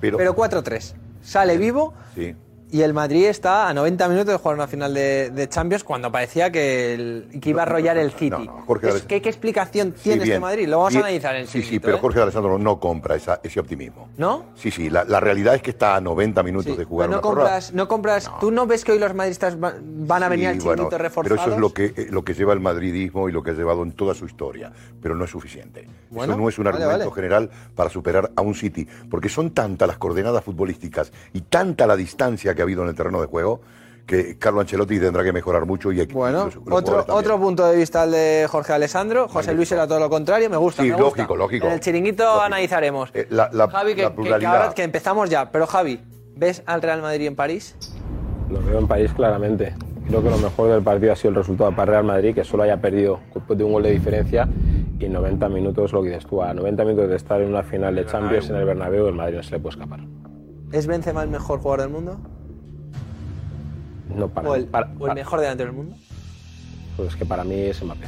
pero, 0.00 0.16
Pero 0.16 0.34
4-3. 0.34 0.94
Sale 1.22 1.58
vivo 1.58 1.94
sí. 2.14 2.34
Y 2.70 2.82
el 2.82 2.92
Madrid 2.92 3.26
está 3.26 3.68
a 3.68 3.74
90 3.74 4.08
minutos 4.08 4.32
de 4.32 4.36
jugar 4.38 4.56
una 4.56 4.66
final 4.66 4.92
de, 4.92 5.30
de 5.30 5.48
Champions 5.48 5.84
cuando 5.84 6.10
parecía 6.10 6.50
que, 6.50 6.94
el- 6.94 7.28
que 7.40 7.50
iba 7.50 7.62
a 7.62 7.66
arrollar 7.66 7.96
el 7.96 8.10
City. 8.10 8.30
no, 8.30 8.62
Jorge 8.66 8.86
Es- 8.86 8.90
Alessandro. 8.92 9.08
¿qué, 9.08 9.22
qué 9.22 9.28
explicación 9.28 9.94
Sí, 9.96 10.02
tiene 10.10 10.24
este. 10.24 10.40
Madrid? 10.40 10.66
Lo 10.68 10.78
vamos 10.78 10.96
a 10.96 10.98
analizar 10.98 11.36
en 11.36 11.46
Sí, 11.46 11.52
sí, 11.52 11.58
chiringuito, 11.60 11.84
pero 11.84 11.96
¿eh? 11.96 12.00
Jorge 12.00 12.20
Alessandro 12.22 12.58
no 12.58 12.80
compra 12.80 13.14
esa- 13.14 13.40
ese 13.42 13.60
optimismo. 13.60 14.08
¿No? 14.16 14.46
Sí, 14.56 14.70
sí, 14.70 14.90
la, 14.90 15.04
la 15.04 15.20
realidad 15.20 15.54
es 15.54 15.62
que 15.62 15.70
está 15.70 15.94
a 15.96 16.00
90 16.00 16.42
minutos 16.42 16.72
Sí, 16.72 16.76
de 16.78 16.84
jugar 16.84 17.08
no 17.08 17.16
una 17.16 17.22
compras, 17.22 17.72
no 17.72 17.86
compras. 17.88 18.30
¿Tú 18.40 18.50
no 18.50 18.66
ves 18.66 18.84
que 18.84 18.92
hoy 18.92 18.98
los 18.98 19.14
madridistas 19.14 19.62
va- 19.62 19.74
van 19.80 20.22
a 20.24 20.28
venir 20.28 20.46
Sí, 20.46 20.48
al 20.48 20.58
chiringuito 20.58 20.82
bueno, 20.90 20.98
reforzados? 20.98 21.28
Pero 21.28 21.40
eso 21.42 21.54
es 21.54 21.60
lo 21.60 21.72
que, 21.72 21.84
eh, 22.02 22.08
lo 22.10 22.24
que 22.24 22.34
lleva 22.34 22.52
el 22.52 22.60
madridismo 22.60 23.28
y 23.28 23.32
lo 23.32 23.42
que 23.44 23.50
ha 23.52 23.54
llevado 23.54 23.84
en 23.84 23.92
toda 23.92 24.14
su 24.14 24.26
historia. 24.26 24.72
Pero 25.00 25.14
no 25.14 25.24
es 25.24 25.30
suficiente. 25.30 25.86
Bueno, 26.10 26.32
eso 26.32 26.40
no 26.42 26.48
es 26.48 26.58
un 26.58 26.64
vale, 26.64 26.76
argumento 26.78 27.10
vale. 27.10 27.14
general 27.14 27.50
para 27.76 27.90
superar 27.90 28.32
a 28.34 28.42
un 28.42 28.54
City. 28.56 28.88
Porque 29.08 29.28
son 29.28 29.50
tantas 29.52 29.86
las 29.86 29.98
coordenadas 29.98 30.42
futbolísticas 30.42 31.12
y 31.32 31.42
tanta 31.42 31.86
la 31.86 31.94
distancia 31.94 32.55
que 32.56 32.62
ha 32.62 32.64
habido 32.64 32.82
en 32.82 32.88
el 32.88 32.94
terreno 32.96 33.20
de 33.20 33.26
juego 33.28 33.60
que 34.06 34.38
Carlo 34.38 34.60
Ancelotti 34.60 35.00
tendrá 35.00 35.24
que 35.24 35.32
mejorar 35.32 35.66
mucho 35.66 35.90
y 35.90 36.04
Bueno, 36.06 36.48
otro, 36.70 37.04
otro 37.08 37.40
punto 37.40 37.66
de 37.66 37.76
vista 37.76 38.04
el 38.04 38.12
de 38.12 38.46
Jorge 38.48 38.72
Alessandro. 38.72 39.26
José 39.28 39.52
Luis 39.52 39.70
era 39.72 39.86
todo 39.88 39.98
lo 39.98 40.08
contrario. 40.08 40.48
Me 40.48 40.56
gusta. 40.56 40.82
Sí, 40.84 40.90
me 40.90 40.94
gusta. 40.94 41.22
lógico, 41.22 41.36
lógico. 41.36 41.66
En 41.66 41.72
el 41.72 41.80
chiringuito 41.80 42.22
Lógico. 42.22 42.42
analizaremos. 42.42 43.10
Eh, 43.14 43.26
la, 43.30 43.50
la- 43.52 43.66
Javi, 43.68 43.96
que, 43.96 44.02
la 44.02 44.10
que- 44.10 44.14
que 44.14 44.22
pluralidad. 44.22 44.56
ahora 44.62 44.74
que 44.74 44.84
empezamos 44.84 45.28
ya. 45.28 45.50
Pero 45.50 45.66
Javi, 45.66 46.00
¿ves 46.36 46.62
al 46.66 46.82
Real 46.82 47.02
Madrid 47.02 47.26
en 47.26 47.34
París? 47.34 47.74
Lo 48.48 48.62
veo 48.62 48.78
en 48.78 48.86
París 48.86 49.12
claramente. 49.12 49.74
Creo 50.06 50.22
que 50.22 50.30
lo 50.30 50.38
mejor 50.38 50.70
del 50.70 50.82
partido 50.84 51.12
ha 51.12 51.16
sido 51.16 51.30
el 51.30 51.34
resultado 51.34 51.74
para 51.74 51.90
Real 51.90 52.04
Madrid, 52.04 52.32
que 52.32 52.44
solo 52.44 52.62
haya 52.62 52.80
perdido 52.80 53.18
después 53.34 53.58
de 53.58 53.64
un 53.64 53.72
gol 53.72 53.82
de 53.82 53.90
diferencia 53.90 54.48
y 55.00 55.04
en 55.04 55.12
90 55.14 55.48
minutos, 55.48 55.92
lo 55.92 56.00
que 56.04 56.10
dices 56.10 56.26
tú, 56.26 56.40
a 56.44 56.54
90 56.54 56.84
minutos 56.84 57.10
de 57.10 57.16
estar 57.16 57.40
en 57.40 57.48
una 57.48 57.64
final 57.64 57.96
de 57.96 58.06
Champions 58.06 58.48
en 58.50 58.54
el 58.54 58.64
Bernabéu, 58.66 59.08
el 59.08 59.14
Madrid 59.14 59.38
no 59.38 59.42
se 59.42 59.50
le 59.50 59.58
puede 59.58 59.74
escapar. 59.74 59.98
¿Es 60.70 60.86
Benzema 60.86 61.24
el 61.24 61.28
mejor 61.28 61.58
jugador 61.58 61.80
del 61.80 61.90
mundo? 61.90 62.18
No 64.08 64.28
para, 64.28 64.48
¿O 64.50 64.54
el, 64.54 64.66
para- 64.66 64.90
o 64.98 65.08
el 65.08 65.14
mejor 65.14 65.40
delantero 65.40 65.68
del 65.70 65.76
mundo? 65.76 65.96
Pues 66.96 67.16
que 67.16 67.26
para 67.26 67.44
mí 67.44 67.54
es 67.54 67.82
Mbappé. 67.82 68.06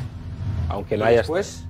Aunque 0.69 0.97
no 0.97 1.05
¿Y 1.05 1.09
haya 1.09 1.19
después? 1.19 1.65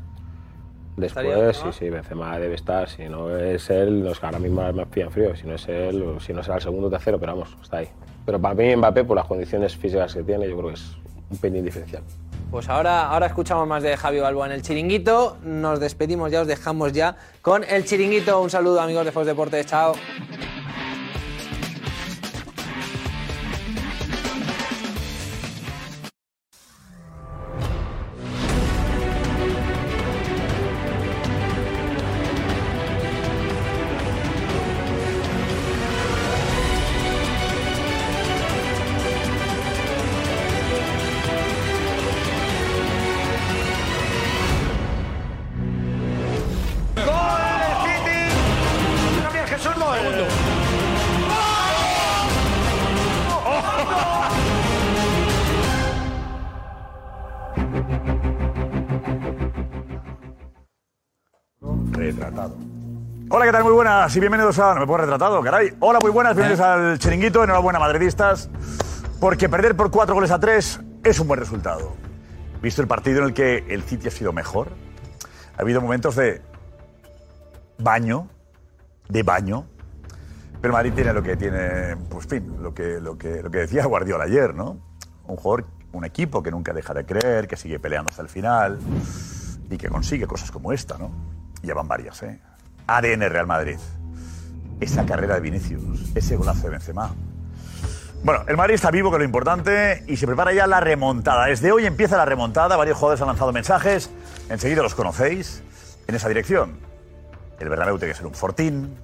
Después, 0.97 1.57
sí, 1.57 1.69
sí, 1.79 1.91
Benzema 1.91 2.39
debe 2.41 2.57
estar. 2.57 2.89
Si 2.89 3.09
no 3.09 3.37
es 3.37 3.71
él, 3.71 4.11
que 4.19 4.27
ahora 4.27 4.41
mismo 4.41 4.73
me 4.73 4.85
pilla 4.87 5.07
en 5.07 5.13
frío. 5.13 5.37
Si 5.37 5.47
no 5.47 5.55
es 5.55 5.69
él, 5.69 6.03
o 6.03 6.21
si 6.21 6.33
no 6.33 6.43
será 6.43 6.57
el 6.57 6.63
segundo 6.63 6.89
o 6.89 6.91
tercero, 6.91 7.21
pero 7.21 7.33
vamos, 7.37 7.57
está 7.63 7.79
ahí. 7.79 7.89
Pero 8.27 8.41
para 8.41 8.55
mí 8.55 8.75
Mbappé, 8.75 9.05
por 9.05 9.17
las 9.17 9.27
condiciones 9.27 9.77
físicas 9.77 10.13
que 10.13 10.23
tiene, 10.25 10.49
yo 10.49 10.57
creo 10.57 10.69
que 10.69 10.75
es 10.75 10.97
un 11.31 11.39
pelín 11.39 11.65
diferencial. 11.65 12.03
Pues 12.51 12.69
ahora, 12.69 13.09
ahora 13.11 13.27
escuchamos 13.27 13.67
más 13.69 13.83
de 13.83 13.97
Javi 13.97 14.19
Balboa 14.21 14.47
en 14.47 14.53
el 14.53 14.63
chiringuito. 14.63 15.37
Nos 15.45 15.79
despedimos 15.81 16.33
ya, 16.33 16.41
os 16.41 16.49
dejamos 16.49 16.93
ya 16.93 17.17
con 17.43 17.63
el 17.63 17.85
chiringuito. 17.85 18.41
Un 18.41 18.51
saludo, 18.51 18.81
amigos 18.81 19.05
de 19.05 19.13
Fox 19.13 19.27
Deportes. 19.27 19.67
Chao. 19.67 19.93
Retratado. 61.93 62.57
Hola, 63.31 63.45
¿qué 63.45 63.53
tal? 63.53 63.65
Muy 63.65 63.73
buenas 63.73 64.17
y 64.17 64.21
bienvenidos 64.21 64.59
a... 64.59 64.75
No 64.75 64.81
me 64.81 64.87
puedo 64.87 64.99
retratado, 64.99 65.43
caray. 65.43 65.75
Hola, 65.81 65.99
muy 66.01 66.11
buenas, 66.11 66.35
bienvenidos 66.35 66.65
al 66.65 66.99
Chiringuito. 66.99 67.45
Enhorabuena, 67.45 67.79
madridistas, 67.79 68.49
porque 69.21 69.49
perder 69.49 69.77
por 69.77 69.91
cuatro 69.91 70.15
goles 70.15 70.31
a 70.31 70.39
tres 70.41 70.81
es 71.05 71.21
un 71.21 71.29
buen 71.29 71.41
resultado. 71.41 71.93
Visto 72.63 72.81
el 72.83 72.89
partido 72.89 73.19
en 73.19 73.25
el 73.25 73.35
que 73.35 73.65
el 73.69 73.83
City 73.83 74.09
ha 74.09 74.11
sido 74.11 74.33
mejor, 74.33 74.69
ha 75.57 75.63
habido 75.63 75.81
momentos 75.81 76.17
de 76.17 76.41
baño, 77.79 78.29
de 79.09 79.23
baño, 79.23 79.67
pero 80.61 80.73
Madrid 80.73 80.93
tiene 80.95 81.13
lo 81.13 81.23
que 81.23 81.37
tiene, 81.37 81.97
pues 82.09 82.27
fin, 82.27 82.63
lo 82.63 82.75
que, 82.75 83.01
lo 83.01 83.17
que, 83.19 83.43
lo 83.43 83.51
que 83.51 83.59
decía 83.59 83.85
Guardiola 83.87 84.25
ayer, 84.25 84.55
¿no? 84.55 84.79
Un 85.27 85.37
jugador, 85.37 85.67
un 85.93 86.05
equipo 86.05 86.43
que 86.43 86.51
nunca 86.51 86.73
deja 86.73 86.95
de 86.95 87.05
creer, 87.05 87.49
que 87.49 87.57
sigue 87.57 87.79
peleando 87.79 88.11
hasta 88.11 88.23
el 88.23 88.29
final 88.29 88.79
y 89.71 89.77
que 89.77 89.89
consigue 89.89 90.27
cosas 90.27 90.51
como 90.51 90.73
esta, 90.73 90.99
¿no? 90.99 91.11
Ya 91.63 91.75
van 91.75 91.89
varias, 91.89 92.23
¿eh? 92.23 92.41
ADN 92.87 93.29
Real 93.29 93.47
Madrid. 93.47 93.79
Esa 94.81 95.05
carrera 95.05 95.35
de 95.35 95.41
Vinicius, 95.41 96.13
ese 96.15 96.37
golazo 96.37 96.63
de 96.63 96.71
Benzema. 96.71 97.15
Bueno, 98.23 98.45
el 98.49 98.57
Madrid 98.57 98.75
está 98.75 98.91
vivo, 98.91 99.11
que 99.11 99.17
es 99.17 99.21
lo 99.21 99.25
importante, 99.25 100.05
y 100.09 100.17
se 100.17 100.27
prepara 100.27 100.53
ya 100.53 100.67
la 100.67 100.81
remontada. 100.81 101.47
Desde 101.47 101.71
hoy 101.71 101.87
empieza 101.87 102.17
la 102.17 102.25
remontada, 102.25 102.77
varios 102.77 102.97
jugadores 102.97 103.21
han 103.21 103.29
lanzado 103.29 103.53
mensajes, 103.53 104.11
enseguida 104.49 104.83
los 104.83 104.95
conocéis, 104.95 105.63
en 106.07 106.15
esa 106.15 106.29
dirección. 106.29 106.79
El 107.61 107.69
Bernabéu 107.69 107.99
tiene 107.99 108.13
que 108.13 108.19
ser 108.19 108.27
un 108.27 108.35
fortín, 108.35 108.97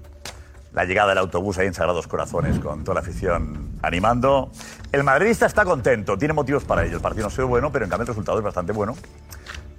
la 0.75 0.85
llegada 0.85 1.11
del 1.11 1.19
autobús 1.19 1.57
ahí 1.59 1.69
en 1.69 1.75
Sagrados 1.75 2.09
Corazones 2.09 2.59
con 2.59 2.83
toda 2.83 2.97
la 2.97 3.01
afición 3.01 3.79
animando. 3.83 4.51
El 4.91 5.05
madridista 5.05 5.47
está 5.47 5.65
contento, 5.65 6.19
tiene 6.19 6.35
motivos 6.35 6.65
para 6.65 6.85
ello. 6.85 6.97
El 6.97 7.03
partido 7.03 7.25
no 7.25 7.29
ha 7.29 7.31
sido 7.31 7.47
bueno, 7.47 7.71
pero 7.71 7.85
en 7.85 7.91
cambio 7.91 8.03
el 8.03 8.09
resultado 8.09 8.39
es 8.39 8.45
bastante 8.45 8.73
bueno. 8.73 8.97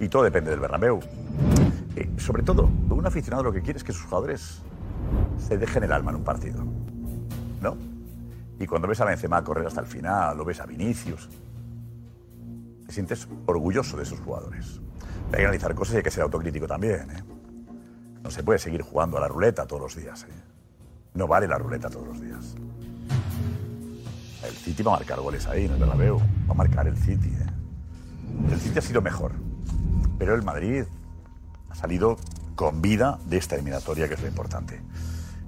Y 0.00 0.08
todo 0.08 0.22
depende 0.22 0.50
del 0.50 0.60
Bernabéu. 0.60 1.00
Eh, 1.96 2.10
sobre 2.18 2.42
todo, 2.42 2.70
un 2.90 3.06
aficionado 3.06 3.42
lo 3.42 3.52
que 3.52 3.60
quiere 3.60 3.76
es 3.76 3.84
que 3.84 3.92
sus 3.92 4.04
jugadores 4.04 4.62
se 5.46 5.58
dejen 5.58 5.84
el 5.84 5.92
alma 5.92 6.10
en 6.10 6.16
un 6.16 6.24
partido. 6.24 6.64
¿No? 7.60 7.76
Y 8.58 8.66
cuando 8.66 8.88
ves 8.88 9.00
a 9.00 9.04
Benzema 9.04 9.44
correr 9.44 9.66
hasta 9.66 9.80
el 9.80 9.86
final, 9.86 10.40
o 10.40 10.44
ves 10.46 10.60
a 10.60 10.66
Vinicius, 10.66 11.28
te 12.86 12.92
sientes 12.92 13.28
orgulloso 13.44 13.98
de 13.98 14.04
esos 14.04 14.18
jugadores. 14.20 14.80
Hay 15.26 15.38
que 15.38 15.42
analizar 15.42 15.74
cosas 15.74 15.94
y 15.94 15.96
hay 15.98 16.02
que 16.02 16.10
ser 16.10 16.22
autocrítico 16.22 16.66
también. 16.66 17.10
¿eh? 17.10 17.22
No 18.22 18.30
se 18.30 18.42
puede 18.42 18.58
seguir 18.58 18.80
jugando 18.80 19.18
a 19.18 19.20
la 19.20 19.28
ruleta 19.28 19.66
todos 19.66 19.82
los 19.82 19.96
días. 19.96 20.24
¿eh? 20.24 20.55
No 21.16 21.26
vale 21.26 21.48
la 21.48 21.56
ruleta 21.58 21.88
todos 21.88 22.06
los 22.06 22.20
días. 22.20 22.54
El 24.44 24.54
City 24.54 24.82
va 24.82 24.94
a 24.94 24.98
marcar 24.98 25.18
goles 25.18 25.46
ahí, 25.46 25.66
te 25.66 25.86
la 25.86 25.94
veo. 25.94 26.18
Va 26.18 26.52
a 26.52 26.54
marcar 26.54 26.86
el 26.86 26.96
City. 26.96 27.28
¿eh? 27.28 28.52
El 28.52 28.60
City 28.60 28.78
ha 28.78 28.82
sido 28.82 29.00
mejor. 29.00 29.32
Pero 30.18 30.34
el 30.34 30.42
Madrid 30.42 30.84
ha 31.70 31.74
salido 31.74 32.16
con 32.54 32.82
vida 32.82 33.18
de 33.24 33.38
esta 33.38 33.54
eliminatoria, 33.54 34.08
que 34.08 34.14
es 34.14 34.20
lo 34.20 34.28
importante. 34.28 34.80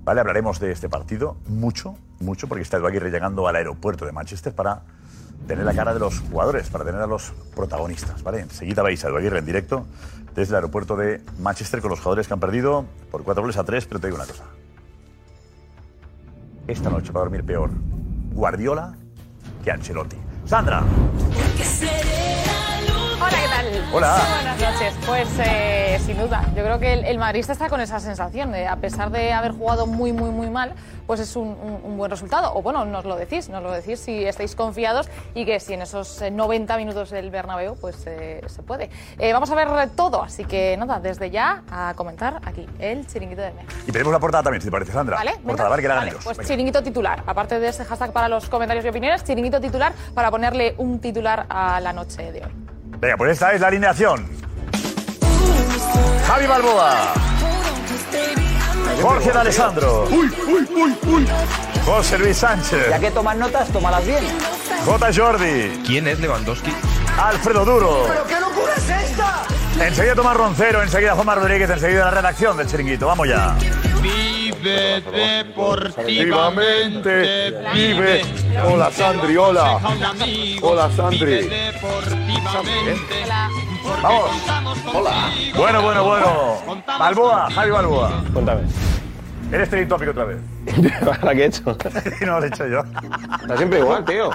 Vale, 0.05 0.21
hablaremos 0.21 0.59
de 0.59 0.73
este 0.73 0.89
partido 0.89 1.37
mucho, 1.47 1.97
mucho, 2.19 2.49
porque 2.49 2.63
está 2.63 2.79
Edu 2.79 2.87
Aguirre 2.87 3.11
llegando 3.11 3.47
al 3.47 3.57
aeropuerto 3.57 4.07
de 4.07 4.13
Manchester 4.13 4.55
para 4.55 4.83
tener 5.47 5.67
la 5.67 5.75
cara 5.75 5.93
de 5.93 6.01
los 6.01 6.21
jugadores, 6.21 6.69
para 6.71 6.85
tener 6.85 7.03
a 7.03 7.07
los 7.07 7.33
protagonistas. 7.55 8.23
¿vale? 8.23 8.41
Enseguida 8.41 8.83
vais 8.83 9.05
a 9.05 9.09
Edu 9.09 9.19
Aguirre 9.19 9.39
en 9.39 9.45
directo 9.45 9.87
desde 10.35 10.53
el 10.53 10.57
aeropuerto 10.57 10.97
de 10.97 11.23
Manchester 11.39 11.83
con 11.83 11.91
los 11.91 11.99
jugadores 11.99 12.27
que 12.27 12.33
han 12.33 12.41
perdido 12.41 12.87
por 13.11 13.23
cuatro 13.23 13.43
goles 13.43 13.59
a 13.59 13.65
tres, 13.65 13.85
pero 13.85 14.01
te 14.01 14.07
digo 14.07 14.17
una 14.17 14.27
cosa. 14.27 14.45
Esta 16.69 16.91
noche 16.91 17.13
va 17.13 17.21
a 17.21 17.23
dormir 17.23 17.45
peor 17.45 17.71
Guardiola 18.35 18.95
que 19.65 19.71
Ancelotti. 19.71 20.19
Sandra. 20.45 20.85
Hola. 23.91 24.19
Buenas 24.35 24.61
noches. 24.61 24.95
Pues 25.07 25.29
eh, 25.39 25.99
sin 26.05 26.19
duda, 26.19 26.43
yo 26.55 26.63
creo 26.63 26.79
que 26.79 26.93
el, 26.93 27.05
el 27.07 27.17
madridista 27.19 27.53
está 27.55 27.71
con 27.71 27.81
esa 27.81 27.99
sensación 28.01 28.53
de, 28.53 28.67
a 28.67 28.77
pesar 28.77 29.11
de 29.11 29.33
haber 29.33 29.53
jugado 29.53 29.87
muy, 29.87 30.13
muy, 30.13 30.29
muy 30.31 30.51
mal, 30.51 30.75
pues 31.07 31.21
es 31.21 31.35
un, 31.37 31.49
un- 31.49 31.81
un 31.85 31.97
buen 31.97 32.11
resultado. 32.11 32.53
O 32.55 32.61
bueno, 32.61 32.85
nos 32.85 33.07
lo 33.07 33.17
decís, 33.17 33.49
nos 33.49 33.63
lo 33.63 33.73
decís 33.73 33.99
si 33.99 34.27
estáis 34.27 34.55
confiados 34.55 35.09
y 35.35 35.47
que 35.47 35.59
si 35.59 35.73
en 35.73 35.81
esos 35.83 36.21
eh, 36.21 36.31
90 36.31 36.77
minutos 36.77 37.11
del 37.11 37.31
Bernabéu, 37.31 37.77
pues 37.81 38.03
eh, 38.07 38.43
se 38.47 38.63
puede. 38.63 38.91
Eh, 39.19 39.33
vamos 39.33 39.51
a 39.51 39.55
ver 39.55 39.69
todo, 39.97 40.23
así 40.23 40.45
que 40.45 40.77
nada, 40.77 41.01
desde 41.01 41.31
ya 41.31 41.63
a 41.71 41.95
comentar 41.97 42.41
aquí 42.45 42.67
el 42.79 43.07
chiringuito 43.07 43.41
de 43.41 43.53
Mega. 43.53 43.69
y 43.87 43.91
tenemos 43.93 44.13
la 44.13 44.19
portada 44.21 44.43
también, 44.45 44.61
si 44.61 44.67
te 44.69 44.73
parece, 44.73 44.93
Sandra. 44.93 45.17
¿Vale? 45.17 45.33
Portada, 45.43 45.71
vale, 45.71 45.81
que 45.83 45.89
la 45.89 45.95
Vale. 45.95 46.13
Pues 46.23 46.37
Venga. 46.37 46.47
chiringuito 46.49 46.83
titular. 46.83 47.23
Aparte 47.27 47.59
de 47.59 47.69
ese 47.69 47.87
hashtag 47.87 48.13
para 48.13 48.29
los 48.29 48.51
comentarios 48.51 48.85
y 48.85 48.89
opiniones, 48.89 49.25
chiringuito 49.25 49.61
titular 49.63 49.95
para 50.15 50.31
ponerle 50.31 50.75
un 50.77 50.99
titular 51.01 51.47
a 51.49 51.81
la 51.81 51.95
noche 51.95 52.31
de 52.33 52.45
hoy. 52.45 52.53
Venga, 53.01 53.17
pues 53.17 53.33
esta 53.33 53.53
es 53.53 53.61
la 53.61 53.69
alineación. 53.69 54.29
Javi 56.27 56.47
Balboa. 56.47 57.15
Jorge 59.01 59.33
de 59.33 59.39
Alessandro. 59.39 60.09
José 61.85 62.19
Luis 62.19 62.37
Sánchez. 62.37 62.91
Ya 62.91 62.99
que 62.99 63.11
tomas 63.11 63.37
notas, 63.37 63.69
tómalas 63.69 64.05
bien. 64.05 64.25
J. 64.85 65.11
Jordi. 65.15 65.83
¿Quién 65.87 66.09
es 66.09 66.19
Lewandowski? 66.19 66.73
Alfredo 67.19 67.65
Duro. 67.65 68.07
¿Pero 68.09 68.27
qué 68.27 68.41
locura 68.41 68.73
es 68.77 68.89
esta? 68.89 69.43
Enseguida 69.81 70.15
Tomás 70.17 70.37
Roncero, 70.37 70.83
enseguida 70.83 71.15
Juanma 71.15 71.37
Rodríguez, 71.37 71.71
enseguida 71.71 72.07
la 72.07 72.11
redacción 72.11 72.57
del 72.57 72.67
chiringuito. 72.67 73.07
Vamos 73.07 73.29
ya. 73.29 73.57
Vive 74.63 75.01
deportivamente. 75.01 77.53
Vive. 77.73 78.23
Hola, 78.65 78.91
Sandri, 78.91 79.37
hola. 79.37 79.81
Hola, 80.63 80.91
Sandri. 80.91 81.49
Vamos. 84.03 84.31
Hola. 84.93 85.31
Bueno, 85.55 85.83
bueno, 85.83 86.05
bueno. 86.05 86.59
Balboa, 86.99 87.49
Javi 87.51 87.71
Balboa. 87.71 88.25
Cuéntame. 88.33 88.63
Eres 89.51 89.71
trending 89.71 89.89
topic 89.89 90.09
otra 90.11 90.25
vez. 90.25 90.39
¿Ahora 91.03 91.35
qué 91.35 91.43
he 91.43 91.47
hecho? 91.47 91.77
Y 92.21 92.25
no 92.27 92.39
lo 92.39 92.45
he 92.45 92.49
hecho 92.49 92.67
yo. 92.67 92.83
Está 93.41 93.57
siempre 93.57 93.79
igual, 93.79 94.05
tío. 94.05 94.31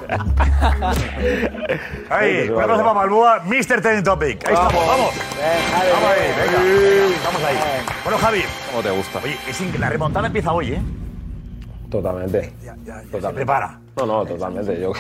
Ahí, 2.10 2.50
un 2.50 2.60
aplauso 2.62 2.84
para 2.84 2.94
Balboa, 2.94 3.42
Mr. 3.46 3.82
Trending 3.82 4.04
Topic. 4.04 4.48
Ahí 4.48 4.54
estamos, 4.54 4.74
vamos. 4.88 5.12
Vamos 5.14 6.10
ahí, 6.10 6.32
venga. 6.38 7.18
Vamos 7.26 7.44
ahí. 7.44 7.56
Bueno, 8.04 8.18
Javi. 8.18 8.44
¿Cómo 8.72 8.82
te 8.84 8.90
gusta? 8.92 9.20
Oye, 9.24 9.38
es 9.48 9.80
la 9.80 9.90
remontada 9.90 10.28
empieza 10.28 10.52
hoy, 10.52 10.74
¿eh? 10.74 10.82
Totalmente. 11.92 12.54
Ya, 12.64 12.76
ya, 12.84 12.96
ya 12.96 13.02
se 13.02 13.08
Totalmente. 13.10 13.34
prepara. 13.36 13.80
No, 13.98 14.06
no, 14.08 14.26
totalmente. 14.26 14.80
Yo, 14.82 14.94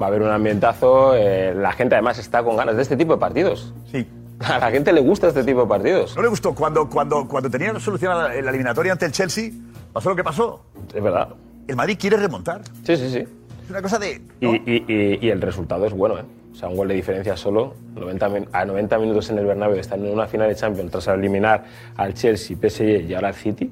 va 0.00 0.06
a 0.06 0.08
haber 0.08 0.22
un 0.22 0.30
ambientazo. 0.30 1.14
eh, 1.14 1.52
la 1.54 1.72
gente 1.72 1.96
además 1.96 2.18
está 2.18 2.42
con 2.42 2.56
ganas 2.56 2.76
de 2.76 2.82
este 2.82 2.96
tipo 2.96 3.12
de 3.12 3.18
partidos. 3.18 3.74
Sí. 3.92 4.08
A 4.40 4.58
la 4.58 4.70
gente 4.70 4.92
le 4.92 5.00
gusta 5.00 5.28
este 5.28 5.44
tipo 5.44 5.60
de 5.62 5.66
partidos. 5.66 6.16
¿No 6.16 6.22
le 6.22 6.28
gustó 6.28 6.54
cuando, 6.54 6.88
cuando, 6.88 7.28
cuando 7.28 7.50
tenían 7.50 7.78
solucionada 7.80 8.28
la, 8.28 8.34
eliminatoria 8.50 8.92
ante 8.92 9.04
el 9.06 9.12
Chelsea? 9.12 9.50
¿Pasó 9.92 10.08
lo 10.10 10.16
que 10.16 10.24
pasó? 10.24 10.64
Es 10.94 11.02
verdad. 11.02 11.28
El 11.68 11.76
Madrid 11.76 11.96
quiere 12.00 12.16
remontar. 12.16 12.62
Sí, 12.84 12.96
sí, 12.96 13.10
sí. 13.10 13.18
Es 13.18 13.70
una 13.70 13.82
cosa 13.82 13.98
de... 13.98 14.20
Y, 14.40 14.46
¿no? 14.46 14.54
y- 14.54 14.84
y- 14.88 15.18
y 15.26 15.30
el 15.30 15.40
resultado 15.42 15.84
es 15.86 15.92
bueno, 15.92 16.18
¿eh? 16.18 16.24
O 16.52 16.54
sea, 16.56 16.68
un 16.68 16.76
gol 16.76 16.88
de 16.88 16.94
diferencia 16.94 17.36
solo, 17.36 17.74
90 17.94 18.28
min- 18.28 18.48
a 18.52 18.64
90 18.64 18.98
minutos 18.98 19.30
en 19.30 19.38
el 19.38 19.46
Bernabéu, 19.46 19.78
están 19.78 20.04
en 20.04 20.12
una 20.12 20.26
final 20.26 20.48
de 20.48 20.54
Champions 20.56 20.90
tras 20.90 21.06
eliminar 21.08 21.64
al 21.96 22.14
Chelsea, 22.14 22.56
PSG 22.56 23.08
y 23.08 23.14
ahora 23.14 23.28
al 23.28 23.34
City. 23.34 23.70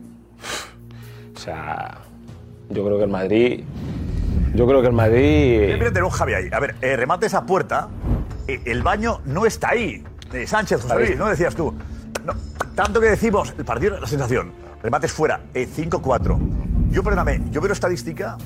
O 1.34 1.38
sea, 1.38 1.98
yo 2.70 2.84
creo 2.84 2.98
que 2.98 3.04
el 3.04 3.10
Madrid... 3.10 3.64
Yo 4.54 4.66
creo 4.66 4.80
que 4.80 4.86
el 4.88 4.92
Madrid... 4.92 5.76
Tener 5.78 6.02
un 6.04 6.10
Javi 6.10 6.34
ahí. 6.34 6.48
A 6.52 6.60
ver, 6.60 6.74
eh, 6.80 6.96
remate 6.96 7.26
esa 7.26 7.44
puerta. 7.46 7.88
eh, 8.46 8.60
el 8.64 8.82
baño 8.82 9.20
no 9.24 9.44
está 9.46 9.70
ahí. 9.70 10.02
Sánchez, 10.46 10.82
José 10.82 10.94
Luis, 10.96 11.16
¿no? 11.16 11.28
Decías 11.28 11.54
tú. 11.54 11.72
No, 12.24 12.34
tanto 12.74 13.00
que 13.00 13.06
decimos, 13.10 13.54
el 13.56 13.64
partido, 13.64 13.98
la 13.98 14.06
sensación. 14.06 14.52
Remates 14.82 15.12
fuera, 15.12 15.40
eh, 15.54 15.66
5-4. 15.66 16.38
Yo, 16.90 17.02
perdóname, 17.02 17.40
yo 17.50 17.60
veo 17.60 17.72
estadística 17.72 18.36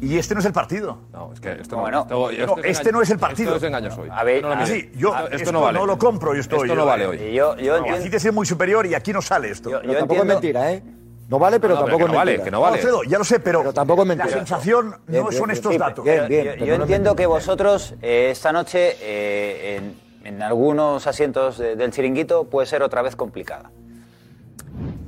y 0.00 0.16
este 0.18 0.34
no 0.34 0.40
es 0.40 0.46
el 0.46 0.52
partido. 0.52 0.98
No, 1.12 1.32
es 1.32 1.40
que 1.40 1.52
esto 1.52 1.76
Bueno. 1.78 2.02
esto- 2.02 2.30
esto 2.30 2.46
No, 2.56 2.62
este 2.62 2.70
engaño- 2.82 2.92
no 2.92 3.02
es 3.02 3.10
el 3.10 3.18
partido. 3.18 3.48
Esto 3.54 3.56
es 3.66 3.68
engaños 3.68 3.98
hoy. 3.98 4.08
A 4.12 4.24
ver, 4.24 4.42
no 4.42 4.54
lo. 4.54 4.66
Sí, 4.66 4.90
yo 4.96 5.14
Esto- 5.14 5.28
esto, 5.36 5.52
no, 5.52 5.86
lo 5.86 5.98
compro, 5.98 6.34
yo 6.34 6.40
estoy. 6.40 6.62
Esto 6.62 6.74
no 6.74 6.82
yo- 6.82 6.86
vale 6.86 7.06
hoy. 7.06 7.16
Y 7.18 7.34
yo, 7.34 7.56
yo 7.56 7.78
No, 7.80 7.94
aquí 7.94 8.10
te 8.10 8.18
muy 8.32 8.46
superior 8.46 8.86
y 8.86 8.94
aquí 8.94 9.12
no 9.12 9.22
sale 9.22 9.50
esto. 9.50 9.70
yo, 9.70 9.78
tampoco 9.80 10.00
entiendo- 10.22 10.22
es 10.24 10.28
mentira, 10.28 10.72
¿eh? 10.72 10.82
No 11.28 11.38
vale, 11.38 11.58
pero 11.60 11.74
No, 11.74 11.80
pero 11.80 11.86
tampoco 11.86 11.98
que 11.98 12.04
es 12.04 12.08
no 12.12 12.18
vale, 12.18 12.30
mentira. 12.32 12.44
que 12.44 12.50
no 12.50 12.60
vale. 12.60 12.76
Alfredo, 12.76 13.02
ya 13.04 13.18
lo 13.18 13.24
sé, 13.24 13.40
pero, 13.40 13.60
Pero 13.60 13.72
tampoco 13.72 14.02
es 14.02 14.08
mentira. 14.08 14.26
la 14.30 14.36
sensación 14.36 14.90
Bien, 15.06 15.22
no 15.22 15.28
bien, 15.28 15.40
son 15.40 15.48
bien. 15.48 15.50
estos 15.56 15.72
Sí, 15.72 15.78
datos. 15.78 16.04
bien, 16.04 16.28
bien. 16.28 16.56
Yo, 16.58 16.76
no 16.76 16.84
entiendo 16.84 17.16
que 17.16 17.26
vosotros 17.26 17.94
eh, 18.02 18.28
esta 18.32 18.52
noche 18.52 18.96
eh, 19.00 19.76
en, 19.78 19.94
en 20.24 20.42
algunos 20.42 21.06
asientos 21.06 21.58
de- 21.58 21.76
del 21.76 21.90
chiringuito 21.90 22.44
puede 22.44 22.66
ser 22.66 22.82
otra 22.82 23.02
vez 23.02 23.16
complicada. 23.16 23.70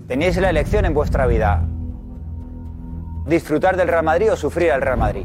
Teníais 0.08 0.36
la 0.36 0.50
elección 0.50 0.84
en 0.84 0.94
vuestra 0.94 1.26
vida. 1.26 1.62
Disfrutar 3.26 3.76
del 3.78 3.88
Real 3.88 4.04
Madrid 4.04 4.30
o 4.32 4.36
sufrir 4.36 4.70
al 4.70 4.82
Real 4.82 4.98
Madrid. 4.98 5.24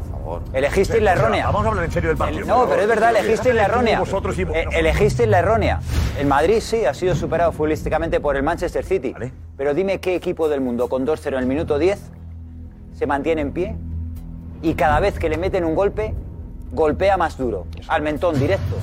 Elegisteis 0.54 1.02
la 1.02 1.12
errónea. 1.12 1.46
Vamos 1.46 1.66
a 1.66 1.68
hablar 1.68 1.84
en 1.84 1.90
serio 1.92 2.08
del 2.08 2.16
partido. 2.16 2.40
El- 2.40 2.46
no, 2.46 2.66
pero 2.66 2.80
es 2.80 2.88
verdad, 2.88 3.10
elegisteis 3.14 3.54
la 3.54 3.64
errónea. 3.64 4.02
Eh, 4.54 4.64
elegisteis 4.72 5.28
la 5.28 5.38
errónea. 5.40 5.80
El 6.18 6.26
Madrid 6.26 6.60
sí 6.60 6.86
ha 6.86 6.94
sido 6.94 7.14
superado 7.14 7.52
futbolísticamente 7.52 8.18
por 8.20 8.36
el 8.36 8.42
Manchester 8.42 8.84
City. 8.86 9.12
Vale. 9.12 9.32
Pero 9.56 9.74
dime 9.74 10.00
qué 10.00 10.14
equipo 10.14 10.48
del 10.48 10.62
mundo 10.62 10.88
con 10.88 11.04
2-0 11.04 11.36
en 11.36 11.42
el 11.42 11.46
minuto 11.48 11.78
10 11.78 12.00
se 12.96 13.06
mantiene 13.06 13.42
en 13.42 13.52
pie 13.52 13.76
y 14.62 14.74
cada 14.74 14.98
vez 15.00 15.18
que 15.18 15.28
le 15.28 15.36
meten 15.36 15.64
un 15.66 15.74
golpe, 15.74 16.14
golpea 16.72 17.18
más 17.18 17.36
duro, 17.36 17.66
al 17.88 18.00
mentón 18.00 18.38
directo. 18.38 18.76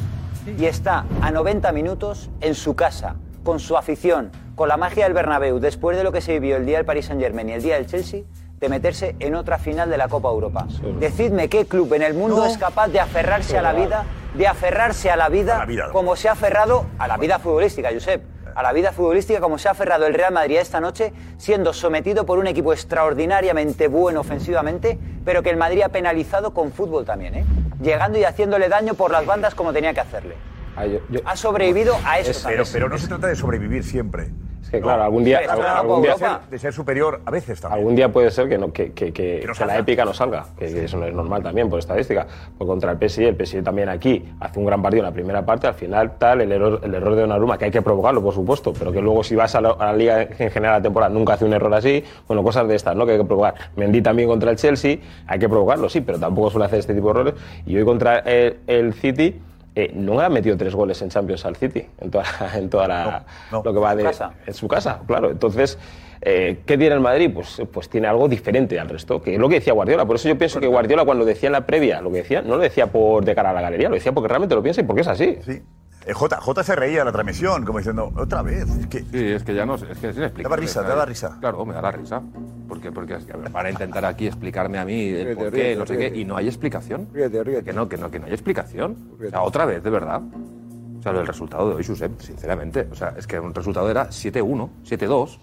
Y 0.57 0.65
está 0.65 1.05
a 1.21 1.31
90 1.31 1.71
minutos 1.71 2.29
en 2.41 2.55
su 2.55 2.75
casa, 2.75 3.15
con 3.43 3.59
su 3.59 3.75
afición, 3.77 4.31
con 4.55 4.69
la 4.69 4.77
magia 4.77 5.03
del 5.05 5.13
Bernabéu, 5.13 5.59
después 5.59 5.97
de 5.97 6.03
lo 6.03 6.11
que 6.11 6.21
se 6.21 6.33
vivió 6.39 6.57
el 6.57 6.65
día 6.65 6.77
del 6.77 6.85
Paris 6.85 7.07
Saint-Germain 7.07 7.49
y 7.49 7.53
el 7.53 7.61
día 7.61 7.75
del 7.75 7.87
Chelsea, 7.87 8.21
de 8.59 8.69
meterse 8.69 9.15
en 9.19 9.35
otra 9.35 9.57
final 9.59 9.89
de 9.89 9.97
la 9.97 10.07
Copa 10.07 10.29
Europa. 10.29 10.67
Decidme 10.99 11.47
qué 11.49 11.65
club 11.65 11.93
en 11.93 12.01
el 12.01 12.13
mundo 12.13 12.37
No. 12.37 12.45
es 12.45 12.57
capaz 12.57 12.87
de 12.87 12.99
aferrarse 12.99 13.57
a 13.57 13.61
la 13.61 13.73
vida, 13.73 14.05
de 14.35 14.47
aferrarse 14.47 15.11
a 15.11 15.15
la 15.15 15.29
vida, 15.29 15.55
A 15.57 15.59
la 15.59 15.65
vida. 15.65 15.89
como 15.91 16.15
se 16.15 16.29
ha 16.29 16.31
aferrado 16.31 16.85
a 16.97 17.07
la 17.07 17.17
vida 17.17 17.37
futbolística, 17.39 17.89
Josep. 17.93 18.23
A 18.57 18.63
la 18.63 18.73
vida 18.73 18.91
futbolística 18.91 19.39
como 19.39 19.59
se 19.59 19.67
ha 19.67 19.71
aferrado 19.73 20.07
el 20.07 20.15
Real 20.15 20.33
Madrid 20.33 20.57
esta 20.57 20.79
noche, 20.79 21.13
siendo 21.37 21.73
sometido 21.73 22.25
por 22.25 22.39
un 22.39 22.47
equipo 22.47 22.73
extraordinariamente 22.73 23.87
bueno 23.87 24.21
ofensivamente, 24.21 24.97
pero 25.23 25.43
que 25.43 25.51
el 25.51 25.57
Madrid 25.57 25.83
ha 25.83 25.89
penalizado 25.89 26.55
con 26.55 26.71
fútbol 26.71 27.05
también, 27.05 27.35
¿eh? 27.35 27.45
Llegando 27.79 28.17
y 28.17 28.23
haciéndole 28.23 28.67
daño 28.67 28.95
por 28.95 29.11
las 29.11 29.27
bandas 29.27 29.53
como 29.53 29.73
tenía 29.73 29.93
que 29.93 29.99
hacerle. 29.99 30.33
Ah, 30.75 30.87
yo- 30.87 31.01
yo- 31.07 31.19
Ha 31.23 31.35
sobrevivido 31.35 31.95
a 32.03 32.17
eso 32.17 32.31
Es- 32.31 32.41
también. 32.41 32.63
Pero, 32.63 32.71
pero 32.73 32.89
no 32.89 32.97
se 32.97 33.07
trata 33.07 33.27
de 33.27 33.35
sobrevivir 33.35 33.83
siempre. 33.83 34.29
Es 34.67 34.71
que 34.71 34.81
claro, 34.81 35.03
algún 35.03 35.23
día, 35.23 35.39
Sí, 35.39 35.45
algún 35.49 36.01
día, 36.01 36.11
de, 36.11 36.17
ser, 36.17 36.29
de 36.49 36.59
ser 36.59 36.73
superior 36.73 37.21
a 37.25 37.31
veces 37.31 37.61
también. 37.61 37.79
algún 37.79 37.95
día 37.95 38.11
puede 38.11 38.29
ser 38.31 38.49
que, 38.49 38.57
no, 38.57 38.73
que, 38.73 38.91
que- 38.91 39.13
que- 39.13 39.39
Que 39.39 39.47
no 39.47 39.65
la 39.65 39.77
épica 39.77 40.03
no 40.03 40.13
salga, 40.13 40.45
que, 40.59 40.65
que 40.65 40.83
eso 40.85 40.97
no 40.97 41.05
es 41.05 41.13
normal 41.13 41.41
también 41.41 41.69
por 41.69 41.79
estadística. 41.79 42.27
Pues 42.57 42.67
contra 42.67 42.91
el 42.91 42.97
PSG, 43.09 43.21
el 43.29 43.35
PSG 43.45 43.63
también 43.63 43.87
aquí 43.87 44.25
hace 44.41 44.59
un 44.59 44.65
gran 44.65 44.81
partido 44.81 45.03
en 45.03 45.09
la 45.09 45.13
primera 45.13 45.45
parte, 45.45 45.67
al 45.67 45.73
final 45.73 46.17
tal, 46.17 46.41
el 46.41 46.51
error, 46.51 46.81
el 46.83 46.93
error 46.93 47.15
de 47.15 47.21
Donnarumma, 47.21 47.57
que 47.57 47.65
hay 47.65 47.71
que 47.71 47.81
provocarlo, 47.81 48.21
por 48.21 48.33
supuesto, 48.33 48.73
pero 48.77 48.91
que 48.91 49.01
luego 49.01 49.23
si 49.23 49.35
vas 49.35 49.55
a 49.55 49.61
la, 49.61 49.69
a 49.69 49.85
la 49.85 49.93
liga 49.93 50.21
en 50.23 50.51
general 50.51 50.79
la 50.79 50.81
temporada 50.81 51.13
nunca 51.13 51.33
hace 51.33 51.45
un 51.45 51.53
error 51.53 51.73
así, 51.73 52.03
bueno, 52.27 52.43
cosas 52.43 52.67
de 52.67 52.75
estas, 52.75 52.93
¿no? 52.95 53.05
Que 53.05 53.13
hay 53.13 53.17
que 53.19 53.25
provocar. 53.25 53.55
Mendy 53.77 54.01
también 54.01 54.27
contra 54.27 54.51
el 54.51 54.57
Chelsea, 54.57 54.97
hay 55.27 55.39
que 55.39 55.47
provocarlo, 55.47 55.87
sí, 55.87 56.01
pero 56.01 56.19
tampoco 56.19 56.49
suele 56.51 56.65
hacer 56.65 56.79
este 56.79 56.93
tipo 56.93 57.13
de 57.13 57.19
errores. 57.21 57.33
Y 57.65 57.77
hoy 57.77 57.85
contra 57.85 58.19
el, 58.19 58.57
el 58.67 58.93
City, 58.93 59.39
eh, 59.79 59.91
no 59.93 60.19
ha 60.19 60.27
metido 60.29 60.57
tres 60.57 60.73
goles 60.73 60.99
en 61.03 61.09
Champions 61.09 61.45
al 61.45 61.55
City 61.55 61.85
en 62.01 62.09
toda, 62.09 62.23
la- 62.39 62.57
en 62.57 62.69
toda 62.69 62.87
la, 62.87 63.25
No, 63.51 63.57
no. 63.59 63.63
lo 63.63 63.73
que 63.73 63.79
va 63.79 63.95
de 63.95 64.03
casa. 64.03 64.31
en 64.45 64.53
su 64.53 64.67
casa, 64.67 65.01
claro. 65.05 65.29
Entonces, 65.29 65.77
eh, 66.21 66.61
¿qué 66.65 66.79
tiene 66.79 66.95
el 66.95 67.01
Madrid? 67.01 67.29
Pues, 67.31 67.61
pues 67.71 67.87
tiene 67.87 68.07
algo 68.07 68.27
diferente 68.27 68.79
al 68.79 68.89
resto, 68.89 69.21
que 69.21 69.35
es 69.35 69.39
lo 69.39 69.47
que 69.47 69.55
decía 69.55 69.73
Guardiola. 69.73 70.05
Por 70.05 70.15
eso 70.15 70.27
yo 70.27 70.35
pienso 70.37 70.59
que 70.59 70.65
Guardiola 70.65 71.05
cuando 71.05 71.25
decía 71.25 71.47
en 71.47 71.53
la 71.53 71.65
previa 71.67 72.01
lo 72.01 72.09
que 72.11 72.17
decía, 72.17 72.41
no 72.41 72.55
lo 72.55 72.63
decía 72.63 72.87
por 72.87 73.23
de 73.23 73.35
cara 73.35 73.51
a 73.51 73.53
la 73.53 73.61
galería, 73.61 73.87
lo 73.87 73.93
decía 73.95 74.11
porque 74.13 74.27
realmente 74.29 74.55
lo 74.55 74.63
piensa 74.63 74.81
y 74.81 74.83
porque 74.83 75.01
es 75.01 75.07
así. 75.07 75.37
Sí. 75.45 75.61
Eh, 76.07 76.13
J, 76.13 76.37
J 76.39 76.63
se 76.63 76.75
reía 76.75 77.03
la 77.03 77.11
transmisión, 77.11 77.65
como 77.65 77.79
diciendo, 77.79 78.11
otra 78.15 78.41
vez. 78.41 78.65
Es 78.69 78.87
que, 78.87 78.99
Sí, 78.99 79.31
es 79.33 79.43
que 79.43 79.53
ya 79.53 79.65
no 79.65 79.75
es, 79.75 79.81
es 79.83 79.97
que 79.97 80.09
es 80.09 80.17
inexplicable. 80.17 80.43
Daba 80.43 80.55
risa, 80.55 80.81
daba 80.83 81.05
risa. 81.05 81.37
Claro, 81.39 81.65
me 81.65 81.73
da 81.73 81.81
la 81.81 81.91
risa. 81.91 82.21
Porque, 82.67 82.91
porque 82.91 83.15
es 83.15 83.25
que 83.25 83.33
van 83.33 83.65
a 83.65 83.69
intentar 83.69 84.05
aquí 84.05 84.27
explicarme 84.27 84.77
a 84.79 84.85
mí 84.85 85.09
el 85.09 85.25
Ríete, 85.25 85.35
por 85.35 85.51
qué, 85.51 85.57
ríete, 85.63 85.75
no 85.79 85.85
sé 85.85 85.97
qué, 85.97 86.19
y 86.19 86.23
no 86.25 86.37
hay 86.37 86.47
explicación. 86.47 87.09
Ríete, 87.13 87.43
ríete. 87.43 87.63
Que 87.65 87.73
no, 87.73 87.89
que 87.89 87.97
no, 87.97 88.09
que 88.09 88.19
no 88.19 88.25
hay 88.27 88.31
explicación. 88.33 88.97
O 89.13 89.17
Ríete. 89.17 89.31
sea, 89.31 89.41
otra 89.41 89.65
vez, 89.65 89.83
de 89.83 89.89
verdad. 89.89 90.21
O 90.21 91.01
sea, 91.03 91.11
lo 91.11 91.19
del 91.19 91.27
resultado 91.27 91.69
de 91.69 91.75
hoy, 91.75 91.83
Josep, 91.85 92.19
sinceramente. 92.21 92.87
O 92.91 92.95
sea, 92.95 93.13
es 93.17 93.27
que 93.27 93.39
un 93.39 93.53
resultado 93.53 93.89
era 93.91 94.07
7-1, 94.09 94.69
7-2. 94.85 95.37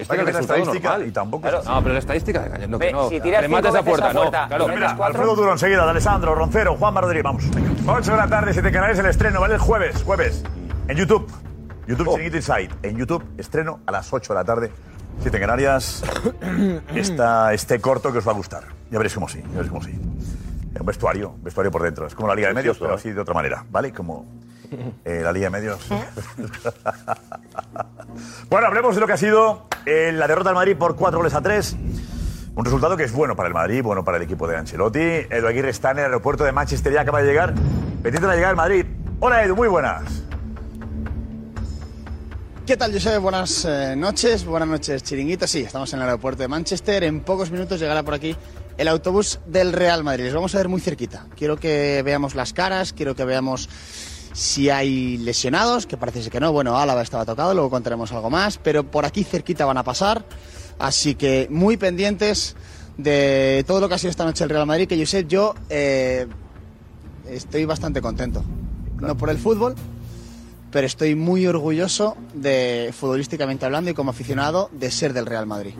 Este 0.00 0.14
el 0.16 0.26
resultado 0.26 0.58
estadística 0.58 0.88
normal. 0.90 1.08
y 1.08 1.12
tampoco 1.12 1.42
Claro. 1.42 1.58
es 1.58 1.66
así. 1.66 1.74
No, 1.74 1.82
pero 1.82 1.92
la 1.92 1.98
estadística, 1.98 2.40
Ve, 2.40 2.50
que 2.86 2.92
no. 2.92 3.08
si 3.08 3.20
tiras 3.20 3.40
Le 3.42 3.48
cinco 3.48 3.56
mates 3.58 3.70
a 3.70 3.72
veces 3.82 3.88
puerta, 3.90 4.08
a 4.08 4.12
puerta, 4.12 4.42
no. 4.42 4.48
Claro. 4.48 4.64
y 4.64 4.68
Mira, 4.68 4.80
metes 4.80 4.96
cuatro. 4.96 5.06
Alfredo 5.20 5.36
Duro 5.36 5.52
enseguida, 5.52 5.84
de 5.84 5.90
Alessandro, 5.90 6.34
Roncero, 6.34 6.76
Juan 6.76 6.94
Rodríguez, 6.94 7.24
vamos. 7.24 7.44
8 7.86 8.10
de 8.12 8.16
la 8.16 8.28
tarde, 8.28 8.52
7 8.52 8.70
canales, 8.72 8.98
el 8.98 9.06
estreno, 9.06 9.40
¿vale? 9.40 9.54
El 9.54 9.60
jueves, 9.60 10.02
jueves. 10.02 10.44
En 10.88 10.96
YouTube. 10.96 11.30
YouTube 11.86 12.08
Chiringuito 12.10 12.36
Inside. 12.36 12.70
En 12.82 12.96
YouTube, 12.96 13.24
estreno 13.38 13.80
a 13.86 13.92
las 13.92 14.12
8 14.12 14.32
de 14.32 14.38
la 14.38 14.44
tarde, 14.44 14.70
7 15.22 15.36
en 15.36 15.40
Canarias. 15.40 16.02
Está 16.94 17.52
este 17.52 17.80
corto 17.80 18.12
que 18.12 18.18
os 18.18 18.26
va 18.26 18.32
a 18.32 18.34
gustar. 18.34 18.64
Ya 18.90 18.98
veréis 18.98 19.14
cómo 19.14 19.28
sí, 19.28 19.40
ya 19.40 19.48
veréis 19.48 19.68
cómo 19.70 19.82
sí. 19.82 19.92
Un 20.78 20.86
vestuario, 20.86 21.30
un 21.30 21.42
vestuario 21.44 21.70
por 21.70 21.82
dentro. 21.82 22.06
Es 22.06 22.14
como 22.14 22.28
la 22.28 22.34
Liga 22.34 22.48
de 22.48 22.54
Medios, 22.54 22.78
pero 22.78 22.92
¿eh? 22.92 22.94
así 22.94 23.10
de 23.10 23.20
otra 23.20 23.34
manera, 23.34 23.64
¿vale? 23.70 23.92
Como 23.92 24.24
eh, 25.04 25.20
la 25.22 25.32
Liga 25.32 25.46
de 25.46 25.50
Medios. 25.50 25.80
bueno, 28.50 28.66
hablemos 28.66 28.94
de 28.94 29.00
lo 29.00 29.06
que 29.06 29.12
ha 29.12 29.16
sido 29.16 29.66
eh, 29.86 30.12
la 30.12 30.26
derrota 30.26 30.50
del 30.50 30.56
Madrid 30.56 30.76
por 30.76 30.96
4 30.96 31.18
goles 31.18 31.34
a 31.34 31.40
3. 31.40 31.76
Un 32.54 32.64
resultado 32.64 32.96
que 32.96 33.04
es 33.04 33.12
bueno 33.12 33.36
para 33.36 33.48
el 33.48 33.54
Madrid, 33.54 33.82
bueno 33.82 34.04
para 34.04 34.16
el 34.16 34.22
equipo 34.22 34.46
de 34.46 34.56
Ancelotti. 34.56 34.98
Edu 34.98 35.46
Aguirre 35.46 35.70
está 35.70 35.92
en 35.92 35.98
el 35.98 36.04
aeropuerto 36.04 36.44
de 36.44 36.52
Manchester, 36.52 36.92
ya 36.92 37.02
acaba 37.02 37.22
de 37.22 37.28
llegar. 37.28 37.54
Pendiente 38.02 38.28
de 38.28 38.34
llegar 38.34 38.50
al 38.50 38.56
Madrid. 38.56 38.86
Hola 39.20 39.44
Edu, 39.44 39.56
muy 39.56 39.68
buenas. 39.68 40.02
¿Qué 42.66 42.76
tal, 42.76 42.92
Josep? 42.92 43.20
Buenas 43.20 43.64
eh, 43.64 43.94
noches, 43.96 44.44
buenas 44.44 44.68
noches, 44.68 45.02
Chiringuito. 45.02 45.46
Sí, 45.46 45.62
estamos 45.62 45.92
en 45.92 46.00
el 46.00 46.06
aeropuerto 46.06 46.42
de 46.42 46.48
Manchester. 46.48 47.02
En 47.02 47.20
pocos 47.20 47.50
minutos 47.50 47.80
llegará 47.80 48.02
por 48.02 48.14
aquí 48.14 48.36
el 48.78 48.88
autobús 48.88 49.40
del 49.46 49.72
Real 49.72 50.04
Madrid. 50.04 50.24
Les 50.24 50.34
vamos 50.34 50.54
a 50.54 50.58
ver 50.58 50.68
muy 50.68 50.80
cerquita. 50.80 51.26
Quiero 51.36 51.56
que 51.56 52.02
veamos 52.04 52.34
las 52.34 52.52
caras, 52.52 52.92
quiero 52.92 53.16
que 53.16 53.24
veamos 53.24 53.68
si 54.32 54.70
hay 54.70 55.18
lesionados, 55.18 55.86
que 55.86 55.96
parece 55.96 56.28
que 56.30 56.40
no. 56.40 56.52
Bueno, 56.52 56.78
Álava 56.78 57.02
estaba 57.02 57.24
tocado, 57.24 57.52
luego 57.54 57.70
contaremos 57.70 58.12
algo 58.12 58.30
más, 58.30 58.58
pero 58.58 58.84
por 58.84 59.04
aquí 59.04 59.24
cerquita 59.24 59.64
van 59.64 59.78
a 59.78 59.82
pasar. 59.84 60.24
Así 60.78 61.14
que 61.14 61.46
muy 61.50 61.76
pendientes 61.76 62.56
de 62.96 63.64
todo 63.66 63.80
lo 63.80 63.88
que 63.88 63.94
ha 63.94 63.98
sido 63.98 64.10
esta 64.10 64.24
noche 64.24 64.44
el 64.44 64.50
Real 64.50 64.66
Madrid, 64.66 64.86
que 64.88 64.98
Josep, 64.98 65.26
yo 65.28 65.54
eh, 65.68 66.26
estoy 67.28 67.64
bastante 67.64 68.00
contento. 68.00 68.42
No 69.00 69.16
por 69.16 69.30
el 69.30 69.38
fútbol, 69.38 69.74
pero 70.70 70.86
estoy 70.86 71.14
muy 71.14 71.46
orgulloso 71.46 72.16
de, 72.34 72.94
futbolísticamente 72.98 73.64
hablando 73.64 73.90
y 73.90 73.94
como 73.94 74.10
aficionado, 74.10 74.70
de 74.72 74.90
ser 74.90 75.12
del 75.12 75.26
Real 75.26 75.46
Madrid. 75.46 75.74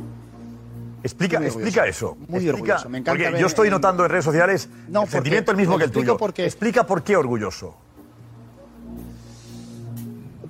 Explica, 1.02 1.38
explica 1.42 1.86
eso. 1.86 2.14
Muy 2.28 2.40
Explica- 2.40 2.52
orgulloso. 2.54 2.88
Me 2.90 2.98
encanta 2.98 3.12
Porque 3.12 3.30
ver 3.30 3.40
yo 3.40 3.46
estoy 3.46 3.68
en- 3.68 3.72
notando 3.74 4.04
en 4.04 4.10
redes 4.10 4.24
sociales 4.24 4.68
No, 4.88 5.00
el 5.02 5.04
porque- 5.04 5.10
sentimiento 5.12 5.50
el 5.52 5.56
mismo 5.56 5.78
que 5.78 5.84
el 5.84 5.90
tuyo. 5.90 6.16
porque- 6.18 6.44
Explica 6.44 6.84
por 6.86 7.02
qué 7.02 7.16
orgulloso. 7.16 7.74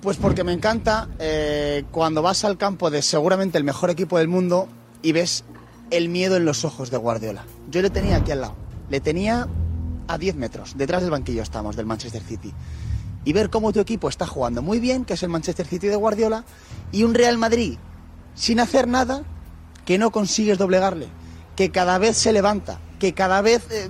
Pues 0.01 0.17
porque 0.17 0.43
me 0.43 0.51
encanta 0.51 1.09
eh, 1.19 1.83
cuando 1.91 2.23
vas 2.23 2.43
al 2.43 2.57
campo 2.57 2.89
de 2.89 3.03
seguramente 3.03 3.59
el 3.59 3.63
mejor 3.63 3.91
equipo 3.91 4.17
del 4.17 4.27
mundo 4.27 4.67
y 5.03 5.11
ves 5.11 5.43
el 5.91 6.09
miedo 6.09 6.37
en 6.37 6.45
los 6.45 6.65
ojos 6.65 6.89
de 6.89 6.97
Guardiola. 6.97 7.43
Yo 7.69 7.83
le 7.83 7.91
tenía 7.91 8.15
aquí 8.15 8.31
al 8.31 8.41
lado. 8.41 8.55
Le 8.89 8.99
tenía 8.99 9.47
a 10.07 10.17
10 10.17 10.35
metros. 10.37 10.75
Detrás 10.75 11.03
del 11.03 11.11
banquillo 11.11 11.43
estamos, 11.43 11.75
del 11.75 11.85
Manchester 11.85 12.23
City. 12.23 12.51
Y 13.25 13.33
ver 13.33 13.51
cómo 13.51 13.71
tu 13.71 13.79
equipo 13.79 14.09
está 14.09 14.25
jugando 14.25 14.63
muy 14.63 14.79
bien, 14.79 15.05
que 15.05 15.13
es 15.13 15.21
el 15.21 15.29
Manchester 15.29 15.67
City 15.67 15.87
de 15.87 15.95
Guardiola, 15.95 16.45
y 16.91 17.03
un 17.03 17.13
Real 17.13 17.37
Madrid 17.37 17.77
sin 18.33 18.59
hacer 18.59 18.87
nada, 18.87 19.21
que 19.85 19.99
no 19.99 20.11
consigues 20.11 20.57
doblegarle, 20.57 21.07
que 21.55 21.69
cada 21.69 21.99
vez 21.99 22.17
se 22.17 22.33
levanta, 22.33 22.79
que 22.97 23.13
cada 23.13 23.41
vez 23.41 23.67
eh, 23.69 23.89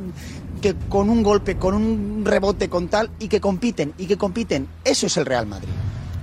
que 0.62 0.76
con 0.90 1.10
un 1.10 1.24
golpe, 1.24 1.58
con 1.58 1.74
un 1.74 2.24
rebote, 2.26 2.70
con 2.70 2.90
tal, 2.90 3.12
y 3.20 3.30
que 3.30 3.40
compiten, 3.40 3.94
y 3.98 4.08
que 4.08 4.18
compiten. 4.18 4.68
Eso 4.84 5.06
es 5.06 5.16
el 5.16 5.26
Real 5.26 5.48
Madrid. 5.48 5.70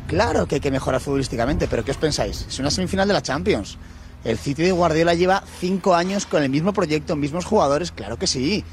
Claro 0.09 0.47
que 0.49 0.57
hay 0.57 0.61
que 0.61 0.71
mejorar 0.71 1.01
futbolísticamente, 1.01 1.69
pero 1.69 1.85
¿qué 1.85 1.93
os 1.93 1.97
pensáis? 1.97 2.47
Es 2.49 2.59
una 2.59 2.71
semifinal 2.71 3.07
de 3.07 3.15
la 3.15 3.23
Champions. 3.23 3.77
El 4.25 4.37
City 4.39 4.63
de 4.65 4.73
Guardiola 4.73 5.15
lleva 5.15 5.45
cinco 5.61 5.95
años 5.95 6.27
con 6.27 6.43
el 6.43 6.51
mismo 6.51 6.73
proyecto, 6.73 7.15
mismos 7.15 7.45
jugadores, 7.45 7.93
claro 7.93 8.17
que 8.19 8.27
sí. 8.27 8.65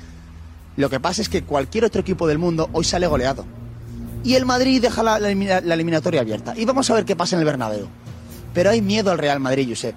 Lo 0.78 0.90
que 0.90 1.00
pasa 1.00 1.22
es 1.22 1.30
que 1.30 1.44
cualquier 1.44 1.86
otro 1.86 2.02
equipo 2.02 2.26
del 2.26 2.40
mundo 2.40 2.70
hoy 2.74 2.84
sale 2.84 3.06
goleado. 3.06 3.46
Y 4.24 4.34
el 4.36 4.46
Madrid 4.46 4.82
deja 4.82 5.04
la, 5.04 5.20
la 5.20 5.30
elimina- 5.30 5.62
la 5.62 5.76
eliminatoria 5.76 6.22
abierta. 6.22 6.54
Y 6.58 6.66
vamos 6.66 6.90
a 6.90 6.96
ver 6.96 7.06
qué 7.06 7.16
pasa 7.16 7.36
en 7.36 7.42
el 7.42 7.46
Bernabéu. 7.46 7.88
Pero 8.54 8.72
hay 8.72 8.82
miedo 8.82 9.12
al 9.12 9.18
Real 9.20 9.40
Madrid, 9.40 9.68
Josep. 9.70 9.94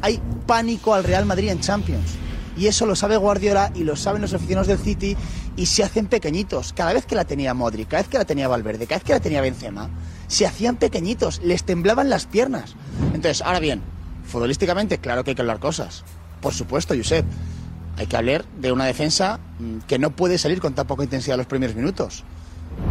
Hay 0.00 0.20
pánico 0.46 0.94
al 0.94 1.02
Real 1.02 1.24
Madrid 1.26 1.48
en 1.48 1.60
Champions. 1.60 2.12
Y 2.56 2.66
eso 2.66 2.86
lo 2.86 2.94
sabe 2.94 3.16
Guardiola 3.16 3.72
y 3.74 3.82
lo 3.84 3.96
saben 3.96 4.22
los 4.22 4.32
aficionados 4.34 4.68
del 4.68 4.78
City 4.78 5.16
y 5.56 5.66
se 5.66 5.82
hacen 5.82 6.06
pequeñitos. 6.06 6.72
Cada 6.72 6.92
vez 6.92 7.04
que 7.06 7.16
la 7.16 7.24
tenía 7.24 7.52
Modric, 7.52 7.88
cada 7.88 8.02
vez 8.02 8.08
que 8.10 8.18
la 8.18 8.24
tenía 8.24 8.46
Valverde, 8.48 8.86
cada 8.86 8.98
vez 8.98 9.04
que 9.04 9.12
la 9.14 9.20
tenía 9.20 9.40
Benzema, 9.40 9.88
se 10.26 10.46
hacían 10.46 10.76
pequeñitos, 10.76 11.40
les 11.42 11.64
temblaban 11.64 12.08
las 12.10 12.26
piernas. 12.26 12.74
Entonces, 13.06 13.42
ahora 13.42 13.60
bien, 13.60 13.82
futbolísticamente, 14.26 14.98
claro 14.98 15.24
que 15.24 15.30
hay 15.30 15.34
que 15.34 15.42
hablar 15.42 15.58
cosas. 15.58 16.04
Por 16.40 16.54
supuesto, 16.54 16.94
Josep. 16.96 17.24
Hay 17.96 18.06
que 18.06 18.16
hablar 18.16 18.44
de 18.60 18.72
una 18.72 18.86
defensa 18.86 19.38
mm, 19.58 19.78
que 19.86 19.98
no 19.98 20.10
puede 20.10 20.36
salir 20.38 20.60
con 20.60 20.74
tan 20.74 20.86
poca 20.86 21.04
intensidad 21.04 21.36
los 21.36 21.46
primeros 21.46 21.76
minutos. 21.76 22.24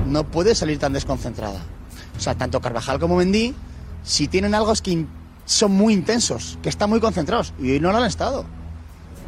No 0.07 0.23
puede 0.23 0.55
salir 0.55 0.79
tan 0.79 0.93
desconcentrada. 0.93 1.59
O 2.17 2.21
sea, 2.21 2.35
tanto 2.35 2.61
Carvajal 2.61 2.99
como 2.99 3.17
Mendy, 3.17 3.53
si 4.03 4.27
tienen 4.27 4.55
algo 4.55 4.71
es 4.71 4.81
que 4.81 5.05
son 5.45 5.71
muy 5.71 5.93
intensos, 5.93 6.57
que 6.61 6.69
están 6.69 6.89
muy 6.89 7.01
concentrados. 7.01 7.53
Y 7.59 7.71
hoy 7.71 7.79
no 7.79 7.91
lo 7.91 7.97
han 7.97 8.05
estado. 8.05 8.45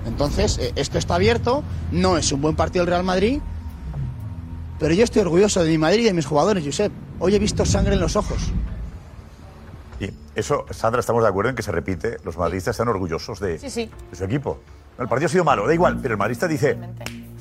Entonces, 0.06 0.58
eh, 0.60 0.72
esto 0.76 0.98
está 0.98 1.16
abierto, 1.16 1.64
no 1.92 2.18
es 2.18 2.32
un 2.32 2.42
buen 2.42 2.56
partido 2.56 2.84
el 2.84 2.90
Real 2.90 3.04
Madrid, 3.04 3.40
pero 4.80 4.94
yo 4.94 5.04
estoy 5.04 5.22
orgulloso 5.22 5.64
de 5.64 5.70
mi 5.72 5.78
Madrid 5.78 6.04
y 6.04 6.06
de 6.06 6.14
mis 6.14 6.26
jugadores, 6.26 6.64
Josep. 6.64 6.92
Hoy 7.20 7.36
he 7.36 7.40
visto 7.40 7.66
sangre 7.66 7.94
en 7.96 8.00
los 8.02 8.16
ojos. 8.16 8.52
Y 10.00 10.10
eso, 10.36 10.66
Sandra, 10.72 11.00
estamos 11.00 11.24
de 11.24 11.30
acuerdo 11.30 11.50
en 11.52 11.56
que 11.56 11.64
se 11.64 11.72
repite. 11.72 12.18
Los 12.26 12.38
madridistas 12.38 12.74
están 12.76 12.90
orgullosos 12.90 13.40
de, 13.40 13.58
Sí, 13.60 13.70
sí. 13.70 13.90
de 14.12 14.18
su 14.18 14.24
equipo. 14.26 14.60
El 15.00 15.08
partido 15.08 15.28
ha 15.28 15.30
sido 15.30 15.44
malo, 15.44 15.68
da 15.68 15.74
igual, 15.74 16.00
pero 16.02 16.14
el 16.14 16.18
madridista 16.18 16.48
dice, 16.48 16.78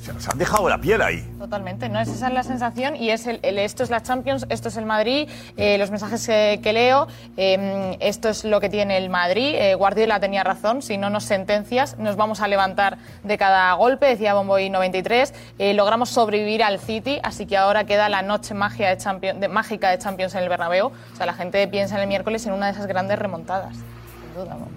se 0.04 0.30
han 0.30 0.38
dejado 0.38 0.68
la 0.68 0.78
piel 0.78 1.00
ahí. 1.02 1.22
Totalmente, 1.38 1.88
no 1.88 1.98
es 2.00 2.08
esa 2.08 2.28
es 2.28 2.34
la 2.34 2.42
sensación 2.42 2.96
y 2.96 3.10
es 3.10 3.26
el, 3.26 3.40
esto 3.42 3.82
es 3.82 3.90
la 3.90 4.02
Champions, 4.02 4.46
esto 4.48 4.68
es 4.68 4.76
el 4.76 4.86
Madrid, 4.86 5.28
eh, 5.56 5.78
los 5.78 5.90
mensajes 5.90 6.26
que, 6.26 6.72
leo, 6.72 7.06
eh, 7.36 7.96
esto 8.00 8.28
es 8.28 8.44
lo 8.44 8.60
que 8.60 8.68
tiene 8.68 8.96
el 8.96 9.08
Madrid. 9.10 9.54
Eh, 9.54 9.74
Guardiola 9.74 10.20
tenía 10.20 10.44
razón, 10.44 10.82
si 10.82 10.96
no 10.98 11.10
nos 11.10 11.24
sentencias 11.24 11.96
nos 11.98 12.16
vamos 12.16 12.40
a 12.40 12.48
levantar 12.48 12.98
de 13.22 13.38
cada 13.38 13.72
golpe, 13.74 14.06
decía 14.06 14.34
Bomboy 14.34 14.70
93. 14.70 15.32
Eh, 15.58 15.74
logramos 15.74 16.10
sobrevivir 16.10 16.62
al 16.62 16.78
City, 16.78 17.18
así 17.22 17.46
que 17.46 17.56
ahora 17.56 17.84
queda 17.84 18.08
la 18.08 18.22
noche 18.22 18.54
magia 18.54 18.88
de 18.90 18.96
Champions, 18.98 19.40
de- 19.40 19.48
mágica 19.48 19.90
de 19.90 19.98
Champions 19.98 20.34
en 20.34 20.42
el 20.42 20.48
Bernabéu. 20.48 20.88
O 20.88 21.16
sea, 21.16 21.26
la 21.26 21.34
gente 21.34 21.66
piensa 21.68 21.96
en 21.96 22.02
el 22.02 22.08
miércoles 22.08 22.44
en 22.46 22.52
una 22.52 22.66
de 22.66 22.72
esas 22.72 22.86
grandes 22.86 23.18
remontadas. 23.18 23.74
Sin 23.74 24.34
duda, 24.34 24.50
vamos. 24.54 24.68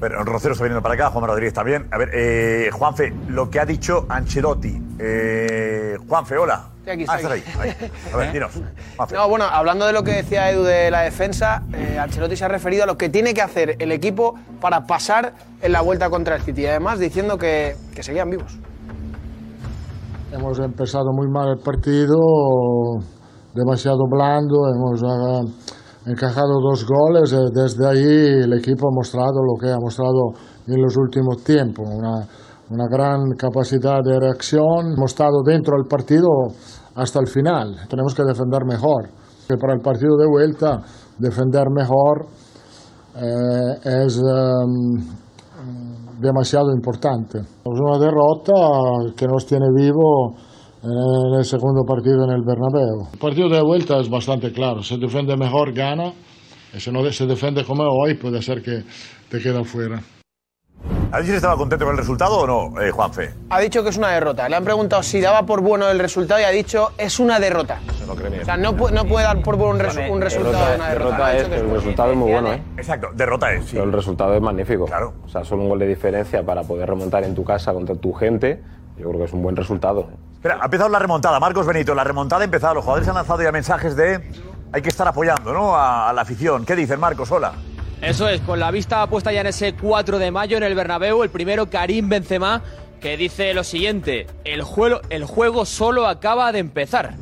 Pero 0.00 0.22
Rocero 0.24 0.52
está 0.52 0.64
viniendo 0.64 0.82
para 0.82 0.94
acá, 0.94 1.10
Juan 1.10 1.26
Rodríguez 1.26 1.52
también. 1.54 1.88
A 1.90 1.98
ver, 1.98 2.10
eh, 2.14 2.70
Juanfe, 2.72 3.12
lo 3.28 3.50
que 3.50 3.58
ha 3.58 3.64
dicho 3.64 4.06
Ancelotti. 4.08 4.80
Eh, 4.98 5.96
Juanfe, 6.08 6.36
hola. 6.38 6.68
Estoy 6.78 6.92
aquí, 6.92 7.04
Ah, 7.08 7.16
estoy 7.16 7.32
ahí. 7.32 7.44
ahí. 7.58 7.90
A 8.12 8.16
ver, 8.16 8.32
dinos. 8.32 8.52
Juanfe. 8.96 9.14
No, 9.16 9.28
bueno, 9.28 9.44
hablando 9.44 9.86
de 9.86 9.92
lo 9.92 10.02
que 10.04 10.12
decía 10.12 10.50
Edu 10.50 10.62
de 10.62 10.90
la 10.90 11.00
defensa, 11.00 11.62
eh, 11.72 11.98
Ancelotti 11.98 12.36
se 12.36 12.44
ha 12.44 12.48
referido 12.48 12.84
a 12.84 12.86
lo 12.86 12.96
que 12.96 13.08
tiene 13.08 13.34
que 13.34 13.42
hacer 13.42 13.74
el 13.80 13.90
equipo 13.90 14.34
para 14.60 14.82
pasar 14.86 15.34
en 15.60 15.72
la 15.72 15.80
vuelta 15.80 16.08
contra 16.10 16.36
el 16.36 16.42
City. 16.42 16.62
Y 16.62 16.66
además 16.66 17.00
diciendo 17.00 17.36
que, 17.36 17.74
que 17.94 18.02
seguían 18.02 18.30
vivos. 18.30 18.56
Hemos 20.30 20.58
empezado 20.60 21.10
muy 21.12 21.26
mal 21.28 21.48
el 21.56 21.58
partido, 21.64 22.14
demasiado 23.54 24.06
blando, 24.08 24.68
hemos 24.68 25.02
ah, 25.02 25.40
encajado 26.10 26.60
dos 26.60 26.86
goles. 26.86 27.32
eh, 27.32 27.38
Desde 27.52 27.86
ahí 27.86 28.42
el 28.44 28.52
equipo 28.54 28.88
ha 28.88 28.94
mostrado 28.94 29.42
lo 29.42 29.58
que 29.60 29.70
ha 29.70 29.78
mostrado 29.78 30.32
en 30.66 30.80
los 30.82 30.96
últimos 30.96 31.42
tiempos, 31.44 31.88
una, 31.88 32.26
una 32.70 32.86
gran 32.90 33.30
capacidad 33.36 34.00
de 34.04 34.18
reacción. 34.18 34.94
Hemos 34.96 35.12
estado 35.12 35.42
dentro 35.44 35.76
del 35.76 35.86
partido 35.86 36.28
hasta 36.94 37.20
el 37.20 37.28
final, 37.28 37.76
tenemos 37.88 38.14
que 38.14 38.24
defender 38.24 38.64
mejor. 38.66 39.08
Que 39.46 39.56
para 39.56 39.72
el 39.74 39.80
partido 39.80 40.16
de 40.16 40.26
vuelta, 40.26 40.82
defender 41.18 41.70
mejor 41.70 42.26
eh, 43.16 44.04
es 44.04 44.18
em, 44.18 45.08
demasiado 46.20 46.70
importante. 46.70 47.38
Es 47.38 47.80
una 47.80 47.98
derrota 47.98 48.52
que 49.16 49.26
nos 49.26 49.46
tiene 49.46 49.66
vivo 49.74 50.34
en 50.88 51.38
el 51.38 51.44
segundo 51.44 51.82
partido 51.84 52.24
en 52.24 52.30
el 52.30 52.42
Bernabéu. 52.44 53.08
El 53.12 53.18
partido 53.18 53.48
de 53.48 53.62
vuelta 53.62 53.98
es 54.00 54.08
bastante 54.08 54.52
claro. 54.52 54.82
Se 54.82 54.96
defiende 54.96 55.36
mejor, 55.36 55.72
gana. 55.72 56.12
Y 56.74 56.80
si 56.80 56.90
no 56.90 57.02
se 57.10 57.26
defiende 57.26 57.64
como 57.64 57.84
hoy, 57.84 58.14
puede 58.14 58.42
ser 58.42 58.62
que 58.62 58.82
te 59.30 59.38
queda 59.40 59.64
fuera. 59.64 60.00
¿Ha 61.10 61.20
dicho 61.20 61.30
si 61.30 61.36
estaba 61.36 61.56
contento 61.56 61.86
con 61.86 61.94
el 61.94 61.98
resultado 61.98 62.38
o 62.40 62.46
no, 62.46 62.80
eh, 62.82 62.90
Juanfe? 62.90 63.30
Ha 63.48 63.60
dicho 63.60 63.82
que 63.82 63.88
es 63.88 63.96
una 63.96 64.10
derrota. 64.10 64.46
Le 64.48 64.56
han 64.56 64.64
preguntado 64.64 65.02
si 65.02 65.20
daba 65.20 65.42
por 65.44 65.62
bueno 65.62 65.88
el 65.88 65.98
resultado 65.98 66.38
y 66.40 66.44
ha 66.44 66.50
dicho 66.50 66.90
es 66.98 67.18
una 67.18 67.40
derrota. 67.40 67.80
No 68.06 68.14
creo 68.14 68.28
ni 68.30 68.38
O 68.40 68.44
sea, 68.44 68.58
no, 68.58 68.72
pu- 68.74 68.92
no 68.92 69.04
puede 69.06 69.24
dar 69.24 69.42
por 69.42 69.56
bueno 69.56 69.74
un, 69.76 69.80
resu- 69.80 70.10
un 70.12 70.20
resultado 70.20 70.68
de 70.70 70.76
una 70.76 70.88
derrota. 70.90 71.16
derrota 71.16 71.36
es, 71.36 71.48
pero 71.48 71.64
el 71.64 71.70
resultado 71.74 72.10
es 72.12 72.16
muy 72.18 72.30
bueno, 72.32 72.52
¿eh? 72.52 72.62
Exacto, 72.76 73.08
derrota 73.14 73.52
es, 73.54 73.64
sí. 73.64 73.70
Pero 73.72 73.84
el 73.84 73.92
resultado 73.92 74.34
es 74.34 74.42
magnífico. 74.42 74.84
Claro. 74.84 75.14
O 75.24 75.28
sea, 75.28 75.42
solo 75.44 75.62
un 75.62 75.68
gol 75.70 75.78
de 75.78 75.86
diferencia 75.86 76.42
para 76.42 76.62
poder 76.62 76.86
remontar 76.86 77.24
en 77.24 77.34
tu 77.34 77.42
casa 77.42 77.72
contra 77.72 77.94
tu 77.96 78.12
gente, 78.12 78.62
yo 78.98 79.08
creo 79.08 79.18
que 79.18 79.24
es 79.24 79.32
un 79.32 79.42
buen 79.42 79.56
resultado. 79.56 80.08
Espera, 80.34 80.58
ha 80.60 80.64
empezado 80.64 80.88
la 80.88 80.98
remontada. 80.98 81.40
Marcos 81.40 81.66
Benito, 81.66 81.94
la 81.94 82.04
remontada 82.04 82.42
ha 82.42 82.44
empezado. 82.44 82.74
Los 82.74 82.84
jugadores 82.84 83.08
han 83.08 83.14
lanzado 83.14 83.42
ya 83.42 83.52
mensajes 83.52 83.96
de 83.96 84.20
hay 84.72 84.82
que 84.82 84.88
estar 84.88 85.08
apoyando 85.08 85.52
¿no? 85.52 85.74
a, 85.74 86.10
a 86.10 86.12
la 86.12 86.22
afición. 86.22 86.64
¿Qué 86.64 86.76
dicen, 86.76 87.00
Marcos? 87.00 87.30
Hola. 87.30 87.52
Eso 88.00 88.28
es, 88.28 88.40
con 88.42 88.60
la 88.60 88.70
vista 88.70 89.04
puesta 89.08 89.32
ya 89.32 89.40
en 89.40 89.48
ese 89.48 89.74
4 89.74 90.18
de 90.18 90.30
mayo 90.30 90.56
en 90.56 90.62
el 90.62 90.74
Bernabéu, 90.76 91.24
el 91.24 91.30
primero 91.30 91.68
Karim 91.68 92.08
Benzema, 92.08 92.62
que 93.00 93.16
dice 93.16 93.52
lo 93.54 93.64
siguiente, 93.64 94.26
el 94.44 94.62
juego, 94.62 95.00
el 95.10 95.24
juego 95.24 95.64
solo 95.64 96.06
acaba 96.06 96.52
de 96.52 96.60
empezar. 96.60 97.14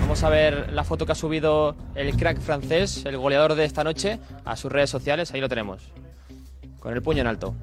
Vamos 0.00 0.22
a 0.24 0.28
ver 0.28 0.72
la 0.72 0.82
foto 0.82 1.06
que 1.06 1.12
ha 1.12 1.14
subido 1.14 1.76
el 1.94 2.16
crack 2.16 2.40
francés, 2.40 3.04
el 3.06 3.16
goleador 3.16 3.54
de 3.54 3.64
esta 3.64 3.84
noche, 3.84 4.18
a 4.44 4.56
sus 4.56 4.70
redes 4.70 4.90
sociales, 4.90 5.32
ahí 5.32 5.40
lo 5.40 5.48
tenemos, 5.48 5.80
con 6.80 6.92
el 6.92 7.00
puño 7.00 7.20
en 7.20 7.28
alto. 7.28 7.54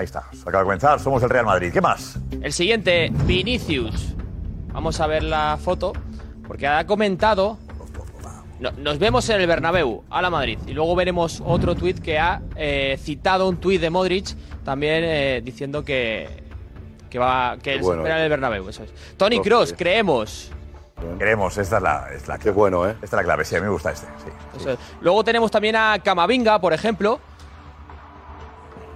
Ahí 0.00 0.06
está, 0.06 0.24
se 0.32 0.40
acaba 0.40 0.60
de 0.60 0.64
comenzar. 0.64 0.98
Somos 0.98 1.22
el 1.22 1.28
Real 1.28 1.44
Madrid. 1.44 1.70
¿Qué 1.70 1.82
más? 1.82 2.18
El 2.40 2.54
siguiente, 2.54 3.12
Vinicius. 3.26 4.14
Vamos 4.72 4.98
a 4.98 5.06
ver 5.06 5.22
la 5.22 5.58
foto, 5.62 5.92
porque 6.48 6.66
ha 6.66 6.86
comentado. 6.86 7.58
No- 8.60 8.70
nos 8.72 8.98
vemos 8.98 9.28
en 9.28 9.42
el 9.42 9.46
Bernabéu, 9.46 10.02
a 10.08 10.22
la 10.22 10.30
Madrid. 10.30 10.58
Y 10.66 10.72
luego 10.72 10.96
veremos 10.96 11.42
otro 11.44 11.74
tuit 11.74 11.98
que 12.00 12.18
ha 12.18 12.40
eh, 12.56 12.98
citado 12.98 13.46
un 13.46 13.58
tuit 13.58 13.78
de 13.78 13.90
Modric, 13.90 14.34
también 14.64 15.04
eh, 15.04 15.42
diciendo 15.44 15.84
que, 15.84 16.44
que 17.10 17.18
va 17.18 17.58
que 17.62 17.74
él 17.74 17.80
bueno, 17.82 17.96
se 17.96 18.08
espera 18.08 18.16
en 18.16 18.24
el 18.24 18.30
Bernabéu. 18.30 18.68
Eso 18.70 18.84
es. 18.84 18.94
Tony 19.18 19.40
Cross, 19.40 19.74
creemos. 19.76 20.50
Queremos, 21.18 21.58
esta 21.58 21.76
es 21.76 21.82
la, 21.82 22.06
es 22.14 22.26
la 22.26 22.38
Qué 22.38 22.50
bueno, 22.50 22.88
¿eh? 22.88 22.92
Esta 23.02 23.04
es 23.04 23.12
la 23.12 23.24
clave, 23.24 23.44
sí, 23.44 23.54
a 23.54 23.58
mí 23.58 23.66
me 23.66 23.72
gusta 23.72 23.90
este. 23.92 24.06
Sí. 24.56 24.66
Es. 24.66 24.78
Luego 25.02 25.22
tenemos 25.24 25.50
también 25.50 25.76
a 25.76 25.98
Camavinga, 26.02 26.58
por 26.58 26.72
ejemplo. 26.72 27.20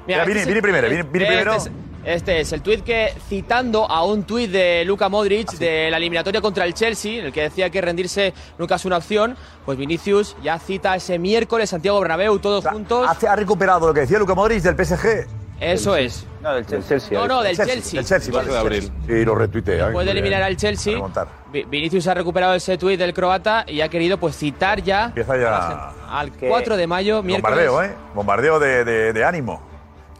Mira, 0.07 0.25
este 0.25 1.05
primero. 1.05 1.55
es- 1.55 1.71
Este 2.05 2.41
es 2.41 2.53
el 2.53 2.61
tuit 2.61 2.85
que, 2.85 3.15
citando 3.31 3.91
a 3.91 4.05
un 4.05 4.25
tuit 4.25 4.51
de 4.51 4.85
Luka 4.85 5.09
Modric 5.09 5.49
Ah, 5.55 5.57
de 5.59 5.91
la 5.91 5.97
eliminatoria 5.97 6.43
contra 6.43 6.67
el 6.67 6.75
Chelsea, 6.75 7.21
en 7.21 7.25
el 7.27 7.33
que 7.33 7.41
decía 7.41 7.71
que 7.71 7.81
rendirse 7.81 8.35
nunca 8.59 8.75
es 8.75 8.85
una 8.85 8.99
opción, 8.99 9.37
pues 9.65 9.79
Vinicius 9.79 10.37
ya 10.43 10.59
cita 10.59 10.95
ese 10.97 11.19
miércoles 11.19 11.71
Santiago 11.71 11.99
Bernabéu, 12.01 12.39
todos 12.41 12.67
juntos. 12.67 13.07
Hace- 13.09 13.27
ha 13.27 13.35
recuperado 13.35 13.87
lo 13.87 13.95
que 13.95 14.01
decía 14.01 14.19
Luca 14.19 14.35
Modric 14.35 14.63
del 14.63 14.77
PSG. 14.77 15.27
Eso 15.59 15.97
es. 15.97 16.27
No, 16.43 16.53
del 16.53 16.67
Chelsea. 16.67 17.19
No, 17.19 17.27
no, 17.27 17.43
del 17.43 17.57
Chelsea, 17.57 17.75
Chelsea. 17.77 18.01
del 18.01 18.07
Chelsea, 18.07 18.35
vale. 18.35 18.53
de 18.53 18.59
abril. 18.59 18.93
Sí, 19.07 19.25
lo 19.25 19.35
retuitea. 19.35 19.89
¿eh? 19.89 19.93
Puede 19.93 20.11
eliminar 20.11 20.43
al 20.43 20.59
Chelsea. 20.59 20.99
Vinicius 21.71 22.07
ha 22.09 22.13
recuperado 22.13 22.53
ese 22.55 22.77
tuit 22.77 22.99
del 22.99 23.15
croata 23.15 23.65
y 23.67 23.81
ha 23.81 23.89
querido 23.89 24.19
pues 24.19 24.37
citar 24.37 24.83
ya 24.83 25.07
Empieza 25.07 25.39
ya 25.39 25.95
al 26.11 26.33
4 26.33 26.77
de 26.77 26.87
mayo, 26.87 27.23
miércoles. 27.23 27.67
bombardeo, 27.71 27.83
¿eh? 27.83 27.97
Bombardeo 28.15 28.59
de, 28.59 28.85
de- 28.85 29.13
de 29.15 29.25
ánimo. 29.25 29.63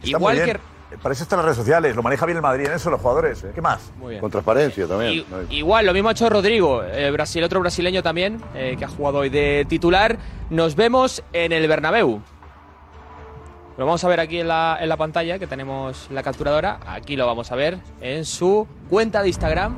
Está 0.05 0.17
Igual 0.17 0.35
muy 0.35 0.45
que- 0.45 0.51
bien. 0.53 0.59
Para 1.01 1.13
eso 1.13 1.23
están 1.23 1.37
las 1.37 1.45
redes 1.45 1.57
sociales, 1.57 1.95
lo 1.95 2.03
maneja 2.03 2.25
bien 2.25 2.37
el 2.37 2.41
Madrid 2.41 2.67
en 2.67 2.73
eso, 2.73 2.89
los 2.89 3.01
jugadores. 3.01 3.43
¿eh? 3.43 3.51
¿Qué 3.53 3.61
más? 3.61 3.91
Muy 3.97 4.11
bien. 4.11 4.21
Con 4.21 4.31
transparencia 4.31 4.87
también. 4.87 5.25
Igual, 5.49 5.85
lo 5.87 5.93
mismo 5.93 6.07
ha 6.09 6.11
hecho 6.13 6.29
Rodrigo, 6.29 6.83
eh, 6.83 7.11
Brasil, 7.11 7.43
otro 7.43 7.59
brasileño 7.59 8.01
también, 8.01 8.39
eh, 8.53 8.75
que 8.77 8.85
ha 8.85 8.87
jugado 8.87 9.17
hoy 9.19 9.29
de 9.29 9.65
titular. 9.67 10.17
Nos 10.51 10.75
vemos 10.75 11.21
en 11.33 11.51
el 11.51 11.67
Bernabéu. 11.67 12.21
Lo 13.77 13.85
vamos 13.85 14.03
a 14.05 14.07
ver 14.07 14.21
aquí 14.21 14.39
en 14.39 14.47
la, 14.47 14.77
en 14.79 14.87
la 14.87 14.95
pantalla, 14.95 15.37
que 15.37 15.47
tenemos 15.47 16.07
la 16.11 16.23
capturadora. 16.23 16.79
Aquí 16.87 17.17
lo 17.17 17.25
vamos 17.27 17.51
a 17.51 17.55
ver 17.55 17.77
en 17.99 18.23
su 18.23 18.65
cuenta 18.89 19.21
de 19.21 19.27
Instagram, 19.27 19.77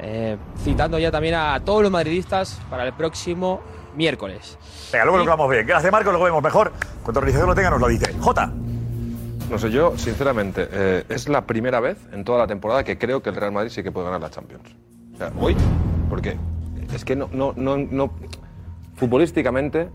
eh, 0.00 0.36
citando 0.62 0.98
ya 0.98 1.10
también 1.10 1.34
a 1.36 1.58
todos 1.64 1.82
los 1.82 1.90
madridistas 1.90 2.60
para 2.68 2.84
el 2.84 2.92
próximo 2.92 3.62
miércoles. 3.94 4.58
Venga, 4.92 5.04
luego 5.06 5.18
lo 5.18 5.24
vamos 5.24 5.48
bien. 5.50 5.66
Gracias, 5.66 5.90
Marco, 5.90 6.10
luego 6.10 6.26
vemos 6.26 6.42
mejor. 6.42 6.72
Cuando 7.02 7.20
el 7.20 7.24
organizador 7.24 7.48
lo 7.48 7.54
tenga, 7.54 7.70
nos 7.70 7.80
lo 7.80 7.88
dice. 7.88 8.12
Jota. 8.20 8.52
No 9.50 9.58
sé, 9.58 9.70
yo, 9.70 9.96
sinceramente, 9.96 10.68
eh, 10.70 11.04
es 11.08 11.28
la 11.28 11.46
primera 11.46 11.78
vez 11.78 11.98
en 12.12 12.24
toda 12.24 12.38
la 12.38 12.46
temporada 12.48 12.82
que 12.82 12.98
creo 12.98 13.22
que 13.22 13.30
el 13.30 13.36
Real 13.36 13.52
Madrid 13.52 13.70
sí 13.70 13.82
que 13.82 13.92
puede 13.92 14.06
ganar 14.06 14.20
la 14.20 14.30
Champions. 14.30 14.64
O 15.14 15.16
sea, 15.16 15.32
hoy, 15.40 15.56
porque 16.10 16.36
es 16.92 17.04
que 17.04 17.14
no, 17.14 17.28
no, 17.32 17.52
no, 17.56 17.76
no 17.76 18.10
futbolísticamente 18.96 19.88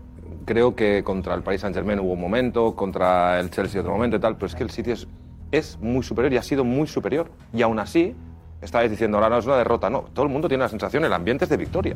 creo 0.44 0.74
que 0.74 1.04
contra 1.04 1.34
el 1.34 1.42
Paris 1.42 1.60
Saint 1.60 1.76
Germain 1.76 2.00
hubo 2.00 2.12
un 2.12 2.20
momento, 2.20 2.74
contra 2.74 3.38
el 3.40 3.50
Chelsea 3.50 3.80
otro 3.80 3.92
momento 3.92 4.16
y 4.16 4.20
tal, 4.20 4.36
pero 4.36 4.46
es 4.46 4.54
que 4.54 4.62
el 4.62 4.70
City 4.70 4.92
es, 4.92 5.06
es 5.50 5.78
muy 5.80 6.02
superior 6.02 6.32
y 6.32 6.38
ha 6.38 6.42
sido 6.42 6.64
muy 6.64 6.86
superior. 6.86 7.30
Y 7.52 7.62
aún 7.62 7.78
así, 7.78 8.14
estáis 8.60 8.90
diciendo, 8.90 9.18
ahora 9.18 9.28
no 9.28 9.38
es 9.38 9.46
una 9.46 9.56
derrota, 9.56 9.90
no, 9.90 10.02
todo 10.12 10.24
el 10.24 10.32
mundo 10.32 10.48
tiene 10.48 10.64
la 10.64 10.68
sensación, 10.68 11.04
el 11.04 11.12
ambiente 11.12 11.44
es 11.44 11.50
de 11.50 11.56
victoria. 11.56 11.94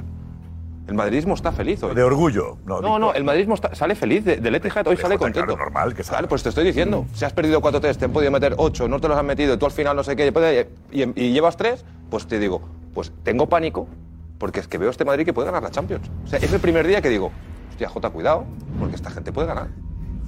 El 0.86 0.94
madridismo 0.94 1.34
está 1.34 1.50
feliz 1.50 1.82
hoy. 1.82 1.94
De 1.94 2.02
orgullo. 2.02 2.58
No, 2.64 2.80
No, 2.80 2.98
no, 2.98 3.12
el 3.12 3.24
madridismo 3.24 3.54
está- 3.54 3.74
sale 3.74 3.94
feliz 3.96 4.24
de- 4.24 4.36
del 4.36 4.54
Etihad, 4.54 4.86
hoy 4.86 4.96
sale 4.96 5.18
contento. 5.18 5.46
Claro, 5.46 5.64
normal 5.64 5.94
que 5.94 6.02
Claro, 6.04 6.28
pues 6.28 6.42
te 6.44 6.50
estoy 6.50 6.64
diciendo, 6.64 7.06
si 7.12 7.24
has 7.24 7.32
perdido 7.32 7.60
4-3, 7.60 7.98
te 7.98 8.04
han 8.04 8.12
podido 8.12 8.30
meter 8.30 8.54
8, 8.56 8.86
no 8.86 9.00
te 9.00 9.08
los 9.08 9.18
han 9.18 9.26
metido 9.26 9.54
y 9.54 9.58
tú 9.58 9.66
al 9.66 9.72
final 9.72 9.96
no 9.96 10.04
sé 10.04 10.14
qué, 10.14 10.32
y, 10.92 11.02
y- 11.02 11.12
y 11.16 11.32
llevas 11.32 11.56
3, 11.56 11.84
pues 12.08 12.26
te 12.28 12.38
digo, 12.38 12.62
pues 12.94 13.12
tengo 13.24 13.48
pánico 13.48 13.88
porque 14.38 14.60
es 14.60 14.68
que 14.68 14.78
veo 14.78 14.90
este 14.90 15.04
Madrid 15.04 15.24
que 15.24 15.32
puede 15.32 15.46
ganar 15.46 15.62
la 15.62 15.70
Champions. 15.70 16.08
O 16.24 16.28
sea, 16.28 16.38
es 16.38 16.52
el 16.52 16.60
primer 16.60 16.86
día 16.86 17.02
que 17.02 17.08
digo, 17.08 17.32
hostia, 17.70 17.88
Jota, 17.88 18.10
cuidado, 18.10 18.44
porque 18.78 18.94
esta 18.94 19.10
gente 19.10 19.32
puede 19.32 19.48
ganar. 19.48 19.68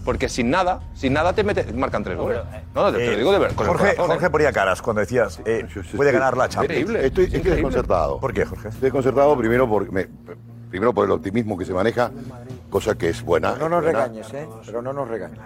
Porque 0.08 0.26
sin 0.30 0.48
nada, 0.48 0.80
sin 0.94 1.12
nada 1.12 1.34
te 1.34 1.44
mete- 1.44 1.70
marcan 1.74 2.02
tres 2.02 2.16
goles. 2.16 2.38
No, 2.74 2.84
no, 2.84 2.92
te, 2.92 2.96
te 2.96 3.06
lo 3.08 3.12
Eh, 3.12 3.16
digo 3.18 3.30
de 3.30 3.38
verdad. 3.40 3.56
Jorge, 3.58 3.72
corazón, 3.76 4.06
¿eh? 4.06 4.06
Jorge 4.14 4.30
ponía 4.30 4.52
caras 4.52 4.80
cuando 4.80 5.00
decías, 5.00 5.38
eh, 5.44 5.66
puede 5.94 6.12
ganar 6.12 6.34
la 6.34 6.48
Champions. 6.48 6.80
Increíble. 6.80 7.06
Estoy, 7.08 7.24
estoy 7.26 7.40
desconcertado. 7.42 8.18
¿Por 8.18 8.32
qué, 8.32 8.46
Jorge? 8.46 8.68
Estoy 8.68 8.80
desconcertado 8.84 9.36
primero 9.36 9.68
por, 9.68 9.92
me- 9.92 10.08
primero 10.70 10.94
por 10.94 11.04
el 11.04 11.10
optimismo 11.10 11.58
que 11.58 11.66
se 11.66 11.74
maneja, 11.74 12.10
cosa 12.70 12.94
que 12.96 13.10
es 13.10 13.22
buena. 13.22 13.54
No 13.56 13.68
nos 13.68 13.82
buena. 13.82 13.98
regañes, 14.06 14.32
¿eh? 14.32 14.48
Pero 14.64 14.80
no 14.80 14.94
nos 14.94 15.06
regañes. 15.08 15.38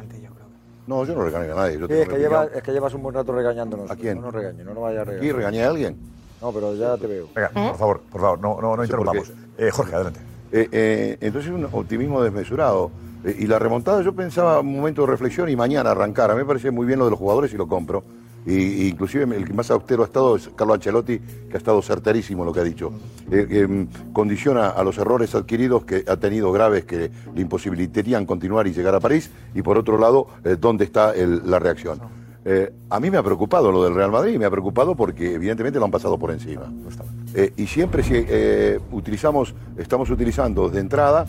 No, 0.87 1.05
yo 1.05 1.15
no 1.17 1.25
regaño 1.25 1.55
a 1.55 1.57
nadie. 1.57 1.73
Yo 1.81 1.87
Sí, 1.87 1.89
tengo 1.89 2.03
es, 2.05 2.09
que 2.09 2.15
mi 2.15 2.21
lleva- 2.21 2.39
opinión. 2.43 2.59
es 2.59 2.63
que 2.63 2.73
llevas 2.73 2.95
un 2.95 3.03
buen 3.03 3.15
rato 3.17 3.33
regañándonos. 3.33 3.91
¿A 3.91 3.97
quién? 3.97 4.15
No 4.19 4.27
nos 4.27 4.35
regañes, 4.35 4.65
no 4.65 4.75
nos 4.75 4.83
vayas 4.85 5.01
a 5.01 5.05
regañar. 5.07 5.25
¿Aquí 5.25 5.33
regañé 5.33 5.65
a 5.65 5.69
alguien? 5.71 5.97
No, 6.41 6.53
pero 6.53 6.73
ya 6.77 6.97
te 6.99 7.09
veo. 7.09 7.27
Venga, 7.35 7.49
por 7.49 7.77
favor, 7.79 8.01
por 8.13 8.21
favor, 8.21 8.39
no, 8.39 8.61
no, 8.61 8.77
no 8.77 8.85
Sí, 8.85 8.93
porque- 8.93 9.09
interrumpamos. 9.11 9.33
Eh, 9.59 9.71
Jorge, 9.73 9.95
adelante. 9.97 10.21
Eh, 10.53 10.69
eh, 10.71 11.19
entonces 11.21 11.51
un 11.51 11.65
optimismo 11.73 12.23
desmesurado. 12.23 12.93
Y 13.25 13.47
la 13.47 13.59
remontada, 13.59 14.03
yo 14.03 14.13
pensaba 14.15 14.61
un 14.61 14.75
momento 14.77 15.03
de 15.03 15.07
reflexión 15.09 15.49
y 15.49 15.55
mañana 15.57 15.93
arrancar. 15.93 16.31
A 16.31 16.35
mí 16.35 16.41
me 16.41 16.47
parece 16.47 16.71
muy 16.71 16.87
bien 16.87 16.99
lo 16.99 17.05
de 17.05 17.13
los 17.13 17.19
jugadores 17.21 17.53
y 17.53 17.57
lo 17.57 17.69
compro. 17.69 18.03
Y, 18.45 18.55
y 18.55 18.89
inclusive 18.89 19.23
el 19.37 19.45
que 19.45 19.53
más 19.53 19.71
austero 19.71 20.03
ha 20.03 20.07
estado 20.07 20.35
es 20.35 20.51
Carlo 20.57 20.75
Ancelotti, 20.75 21.21
que 21.21 21.55
ha 21.55 21.59
estado 21.59 21.81
certerísimo 21.81 22.43
en 22.43 22.47
lo 22.47 22.53
que 22.53 22.59
ha 22.59 22.65
dicho. 22.65 22.91
Eh, 23.31 23.47
eh, 23.49 23.87
condiciona 24.13 24.71
a 24.71 24.83
los 24.83 24.99
errores 24.99 25.33
adquiridos 25.37 25.85
que 25.85 26.05
ha 26.09 26.17
tenido 26.17 26.51
graves 26.51 26.85
que 26.85 27.13
le 27.33 27.41
imposibilitarían 27.41 28.27
continuar 28.27 28.67
y 28.67 28.73
llegar 28.73 28.97
a 28.97 29.01
París. 29.01 29.31
Y 29.55 29.63
por 29.63 29.79
otro 29.79 29.97
lado, 29.97 30.27
eh, 30.45 30.57
¿dónde 30.61 30.85
está 30.85 31.15
el- 31.15 31.49
la 31.49 31.61
reacción? 31.61 32.01
Eh, 32.45 32.73
a 32.91 32.99
mí 32.99 33.09
me 33.09 33.19
ha 33.19 33.23
preocupado 33.23 33.71
lo 33.71 33.85
del 33.85 33.95
Real 33.95 34.11
Madrid, 34.11 34.37
me 34.37 34.47
ha 34.47 34.51
preocupado 34.51 34.97
porque 34.97 35.35
evidentemente 35.35 35.79
lo 35.79 35.85
han 35.85 35.93
pasado 35.93 36.19
por 36.19 36.33
encima. 36.33 36.63
Eh, 37.35 37.53
y 37.57 37.69
siempre 37.69 38.03
si 38.03 38.27
utilizamos, 38.91 39.55
estamos 39.79 40.11
utilizando 40.11 40.69
de 40.69 40.81
entrada 40.81 41.25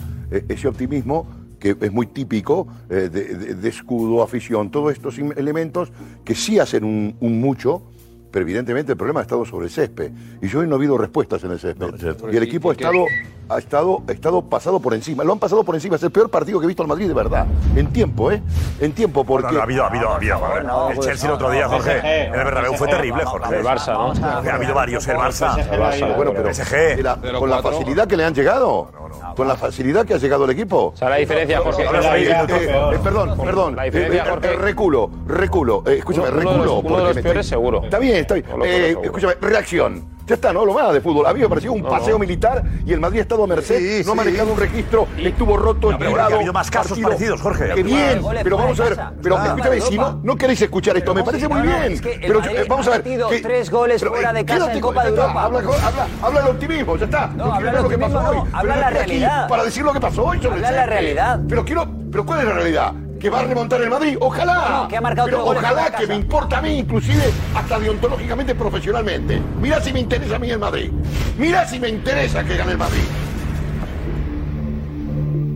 ese 0.48 0.66
optimismo 0.66 1.43
que 1.72 1.86
es 1.86 1.92
muy 1.92 2.06
típico 2.06 2.66
eh, 2.90 3.08
de, 3.10 3.24
de- 3.34 3.54
de 3.54 3.68
escudo, 3.70 4.22
afición, 4.22 4.70
todos 4.70 4.92
estos 4.92 5.18
elementos 5.18 5.90
que 6.22 6.34
sí 6.34 6.58
hacen 6.58 6.84
un, 6.84 7.16
un 7.20 7.40
mucho, 7.40 7.82
pero 8.30 8.42
evidentemente 8.44 8.92
el 8.92 8.98
problema 8.98 9.20
ha 9.20 9.22
estado 9.22 9.46
sobre 9.46 9.66
el 9.66 9.72
césped. 9.72 10.10
Y 10.42 10.48
yo 10.48 10.60
hoy 10.60 10.66
no 10.66 10.74
he 10.74 10.78
habido 10.78 10.98
respuestas 10.98 11.42
en 11.44 11.52
el 11.52 11.58
césped. 11.58 11.86
y 12.32 12.36
el 12.36 12.44
¿Y- 12.44 12.46
equipo 12.46 12.68
ha 12.68 12.72
estado, 12.74 13.06
ha, 13.48 13.58
estado, 13.58 14.02
ha 14.08 14.12
estado 14.12 14.42
pasado 14.42 14.80
por 14.80 14.94
encima. 14.94 15.24
Lo 15.24 15.32
han 15.32 15.38
pasado 15.38 15.64
por 15.64 15.74
encima. 15.74 15.96
Es 15.96 16.02
el 16.02 16.10
peor 16.10 16.30
partido 16.30 16.58
que 16.60 16.64
he 16.64 16.68
visto 16.68 16.82
al 16.82 16.88
Madrid 16.88 17.08
de 17.08 17.14
verdad. 17.14 17.46
En 17.76 17.88
tiempo, 17.92 18.30
¿eh? 18.32 18.42
En 18.80 18.92
tiempo, 18.92 19.24
porque... 19.24 19.46
No, 19.48 19.52
no, 19.52 19.60
ha 19.60 19.62
habido, 19.64 19.84
ha 19.84 19.86
habido, 19.88 20.08
ha 20.10 20.16
habido. 20.16 20.38
no, 20.62 20.88
el 20.90 20.96
pues, 20.96 21.06
Chelsea 21.08 21.28
el 21.28 21.34
otro 21.34 21.50
día, 21.50 21.68
Jorge. 21.68 21.98
PSG, 22.00 22.06
En 22.06 22.34
el 22.34 22.44
Bernabéu 22.44 22.74
fue 22.74 22.88
terrible, 22.88 23.24
Jorge. 23.24 23.56
El 23.56 23.64
Barça, 23.64 23.92
¿no? 23.92 24.26
Ha 24.50 24.54
habido 24.54 24.74
varios, 24.74 25.06
el 25.08 25.16
Barça. 25.16 25.58
El 25.58 25.80
Barça, 25.80 26.16
Bueno, 26.16 26.32
pero 26.34 26.52
PSG. 26.54 27.38
con 27.38 27.50
la 27.50 27.62
facilidad 27.62 28.06
que 28.06 28.16
le 28.16 28.24
han 28.24 28.34
llegado, 28.34 28.90
con 29.36 29.48
la 29.48 29.56
facilidad 29.56 30.04
que 30.06 30.14
ha 30.14 30.18
llegado 30.18 30.44
el 30.44 30.50
equipo. 30.50 30.92
O 30.94 30.96
sea, 30.96 31.08
la 31.10 31.16
diferencia, 31.16 31.60
Jorge. 31.60 31.84
Eh, 31.84 32.98
perdón, 33.02 33.36
perdón. 33.38 33.76
La 33.76 33.84
diferencia, 33.84 34.22
Eh, 34.22 34.26
eh, 34.26 34.30
Jorge- 34.30 34.56
reculo, 34.56 35.10
reculo. 35.26 35.82
Eh, 35.86 35.96
escúchame, 35.98 36.28
Uno- 36.28 36.36
uno 36.38 36.40
de 36.40 36.46
reculo. 36.56 36.64
los- 36.76 36.84
uno 36.84 36.96
de 36.98 37.02
los 37.04 37.12
peores, 37.14 37.26
estoy- 37.26 37.44
seguro. 37.44 37.82
Está 37.84 37.98
bien, 37.98 38.16
está 38.16 38.34
bien. 38.34 38.46
Eh, 38.64 38.96
escúchame, 39.02 39.34
reacción. 39.40 40.14
Ya 40.26 40.36
está, 40.36 40.54
no 40.54 40.60
hablo 40.60 40.72
más 40.72 40.90
de 40.94 41.02
fútbol. 41.02 41.26
A 41.26 41.34
mí 41.34 41.40
me 41.40 41.48
pareció 41.50 41.70
un 41.70 41.82
paseo 41.82 42.18
militar 42.18 42.62
y 42.86 42.94
el 42.94 43.00
Madrid 43.00 43.18
ha 43.18 43.22
estado 43.22 43.44
a 43.44 43.46
merced, 43.46 43.76
Sí, 43.78 44.02
no 44.06 44.12
ha 44.12 44.14
sí. 44.14 44.18
manejado 44.24 44.52
un 44.52 44.58
registro, 44.58 45.06
estuvo 45.18 45.54
roto, 45.58 45.90
No, 45.92 45.98
pero 45.98 46.10
quebrado, 46.12 46.32
ha 46.32 46.36
habido 46.36 46.52
más 46.54 46.70
casos 46.70 46.92
partido. 46.92 47.08
parecidos, 47.10 47.40
Jorge. 47.42 47.72
Qué 47.74 47.82
bien, 47.82 48.22
Goles 48.22 48.42
pero 48.42 48.56
fuera 48.56 48.64
vamos 48.70 48.80
a 48.80 48.84
ver, 48.84 48.96
casa. 48.96 49.12
pero 49.22 49.36
Ah, 49.36 49.46
escúchame, 49.48 49.80
si 49.82 49.98
no, 49.98 50.20
no 50.22 50.36
queréis 50.36 50.62
escuchar 50.62 50.96
esto, 50.96 51.14
me 51.14 51.22
parece 51.24 51.46
muy 51.46 51.58
no, 51.58 51.64
no, 51.66 51.78
bien. 51.78 51.92
es 51.92 52.00
que 52.00 52.12
el 52.14 52.20
pero 52.20 52.42
eh, 52.42 52.64
vamos 52.66 52.86
a 52.86 52.90
ver. 52.90 53.00
ha 53.00 53.04
metido 53.04 53.28
que- 53.28 53.40
tres 53.40 53.70
goles 53.70 54.00
pero, 54.00 54.12
fuera 54.14 54.30
eh, 54.30 54.34
de 54.34 54.44
casa 54.46 54.58
quédate 54.60 54.74
en 54.76 54.80
Copa 54.80 55.02
de 55.04 55.08
Europa. 55.10 55.42
Habla, 55.44 55.58
habla, 55.58 56.06
habla 56.22 56.40
del 56.40 56.50
optimismo, 56.52 56.96
ya 56.96 57.04
está. 57.04 57.26
No, 57.26 57.52
habla 57.52 57.72
lo 57.82 57.88
que 57.90 57.98
pasó 57.98 58.18
hoy. 58.18 58.36
no, 58.36 58.44
Pero 58.44 58.56
habla 58.56 58.76
la 58.76 58.90
realidad. 58.90 59.48
Para 59.48 59.64
decir 59.64 59.84
lo 59.84 59.92
que 59.92 60.00
pasó 60.00 60.24
hoy 60.24 60.38
sobre 60.40 60.58
el 60.58 60.64
Habla 60.64 60.76
la 60.78 60.86
realidad. 60.86 61.40
Pero 61.46 61.64
quiero, 61.66 61.86
pero 62.10 62.24
¿cuál 62.24 62.40
es 62.40 62.46
la 62.46 62.52
realidad? 62.54 62.92
¿Que 63.24 63.30
va 63.30 63.40
a 63.40 63.44
remontar 63.44 63.80
el 63.80 63.88
Madrid? 63.88 64.18
Ojalá. 64.20 64.80
No, 64.82 64.88
que 64.88 64.98
ha 64.98 65.00
marcado 65.00 65.28
pero 65.28 65.46
ojalá 65.46 65.86
que 65.86 65.92
casa. 65.92 66.06
me 66.08 66.14
importa 66.16 66.58
a 66.58 66.60
mí, 66.60 66.80
inclusive 66.80 67.22
hasta 67.54 67.78
deontológicamente, 67.78 68.54
profesionalmente. 68.54 69.40
Mira 69.62 69.80
si 69.80 69.94
me 69.94 70.00
interesa 70.00 70.36
a 70.36 70.38
mí 70.38 70.50
el 70.50 70.58
Madrid. 70.58 70.90
Mira 71.38 71.66
si 71.66 71.80
me 71.80 71.88
interesa 71.88 72.44
que 72.44 72.54
gane 72.54 72.72
el 72.72 72.76
Madrid. 72.76 73.00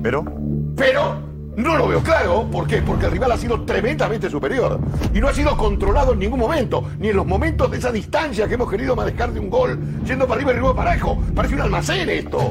Pero. 0.02 0.24
Pero 0.76 1.20
no 1.56 1.76
lo 1.76 1.88
veo 1.88 2.02
claro. 2.02 2.48
¿Por 2.50 2.66
qué? 2.66 2.80
Porque 2.80 3.04
el 3.04 3.12
rival 3.12 3.32
ha 3.32 3.36
sido 3.36 3.62
tremendamente 3.66 4.30
superior. 4.30 4.80
Y 5.12 5.20
no 5.20 5.28
ha 5.28 5.34
sido 5.34 5.54
controlado 5.54 6.14
en 6.14 6.20
ningún 6.20 6.40
momento. 6.40 6.84
Ni 6.98 7.08
en 7.08 7.16
los 7.16 7.26
momentos 7.26 7.70
de 7.70 7.76
esa 7.76 7.92
distancia 7.92 8.48
que 8.48 8.54
hemos 8.54 8.70
querido 8.70 8.96
manejar 8.96 9.30
de 9.30 9.40
un 9.40 9.50
gol, 9.50 9.78
yendo 10.06 10.26
para 10.26 10.36
arriba 10.36 10.52
y 10.52 10.54
arriba 10.54 10.74
para 10.74 10.92
abajo. 10.92 11.22
Parece 11.34 11.54
un 11.54 11.60
almacén 11.60 12.08
esto. 12.08 12.50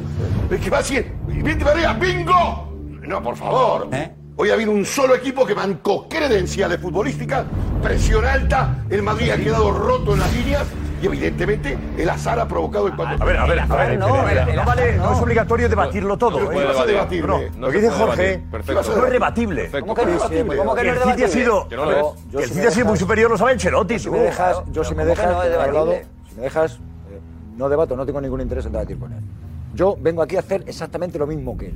Es 0.52 0.62
que 0.62 0.70
va 0.70 0.78
así. 0.78 1.04
¡Vente 1.26 1.66
para 1.66 1.72
arriba! 1.72 1.94
¡Bingo! 1.94 2.72
No, 3.02 3.24
por 3.24 3.36
favor. 3.36 3.90
Hoy 4.40 4.52
ha 4.52 4.54
habido 4.54 4.72
un 4.72 4.86
solo 4.86 5.16
equipo 5.16 5.46
que 5.48 5.56
mancó 5.56 6.08
credenciales 6.08 6.80
futbolísticas, 6.80 7.46
presión 7.82 8.24
alta, 8.24 8.84
el 8.90 9.02
Madrid 9.02 9.32
ha 9.32 9.38
quedado 9.38 9.72
roto 9.72 10.14
en 10.14 10.20
las 10.20 10.32
líneas 10.32 10.64
y 11.02 11.08
evidentemente 11.08 11.76
el 11.98 12.08
azar 12.08 12.40
ha 12.40 12.48
provocado 12.48 12.86
el 12.88 12.96
4 12.96 13.18
A 13.20 13.26
ver, 13.26 13.38
a 13.38 13.46
ver, 13.48 13.60
a 13.60 13.66
ver. 13.66 13.98
no, 13.98 14.08
No, 14.08 14.14
vale, 14.66 14.96
no 14.98 15.12
es 15.12 15.18
no. 15.18 15.24
obligatorio 15.24 15.68
debatirlo 15.70 16.18
todo. 16.18 16.52
¿eh? 16.52 16.56
No 16.56 16.68
vas 16.68 16.80
a 16.80 16.86
debatir. 16.86 17.26
debatirme. 17.26 17.50
No 17.58 17.68
Lo 17.68 17.68
se 17.68 17.74
que 17.74 17.82
dice 17.82 17.94
Jorge 17.94 18.44
no 18.52 19.06
es 19.06 19.12
debatible. 19.12 19.64
Perfecto. 19.70 19.82
¿Cómo 19.82 19.96
que 19.96 20.06
no 20.06 20.12
es 20.12 20.30
debatible? 20.30 20.58
¿Cómo 20.58 20.76
que 20.76 20.84
no 20.84 20.92
es 20.92 20.98
el 20.98 21.02
City 21.02 21.12
ha 21.12 21.16
debatible? 21.16 21.44
sido, 21.44 21.68
no 21.72 21.86
lo 21.92 22.16
que 22.38 22.44
el 22.44 22.50
City 22.52 22.68
ha 22.68 22.72
sido 22.72 22.86
muy 22.86 22.98
superior, 22.98 23.32
lo 23.32 23.38
sabe 23.40 23.52
Ancelotti. 23.54 23.98
Si 24.00 24.10
me 24.12 24.20
dejas, 24.20 24.62
yo 24.72 24.84
si 24.84 24.94
me 24.94 25.04
¿Cómo 25.04 25.16
que 25.16 25.20
dejas, 25.22 25.74
no 25.74 25.92
si 26.30 26.36
me 26.36 26.42
dejas, 26.44 26.74
eh, 26.76 27.20
no 27.58 27.70
debato, 27.70 27.96
no 27.96 28.06
tengo 28.06 28.22
ningún 28.22 28.42
interés 28.42 28.68
en 28.68 28.72
debatir 28.74 29.00
con 29.00 29.12
él. 29.14 29.20
Yo 29.74 29.98
vengo 30.00 30.22
aquí 30.22 30.36
a 30.36 30.40
hacer 30.42 30.64
exactamente 30.68 31.18
lo 31.18 31.26
mismo 31.26 31.58
que 31.58 31.68
él. 31.68 31.74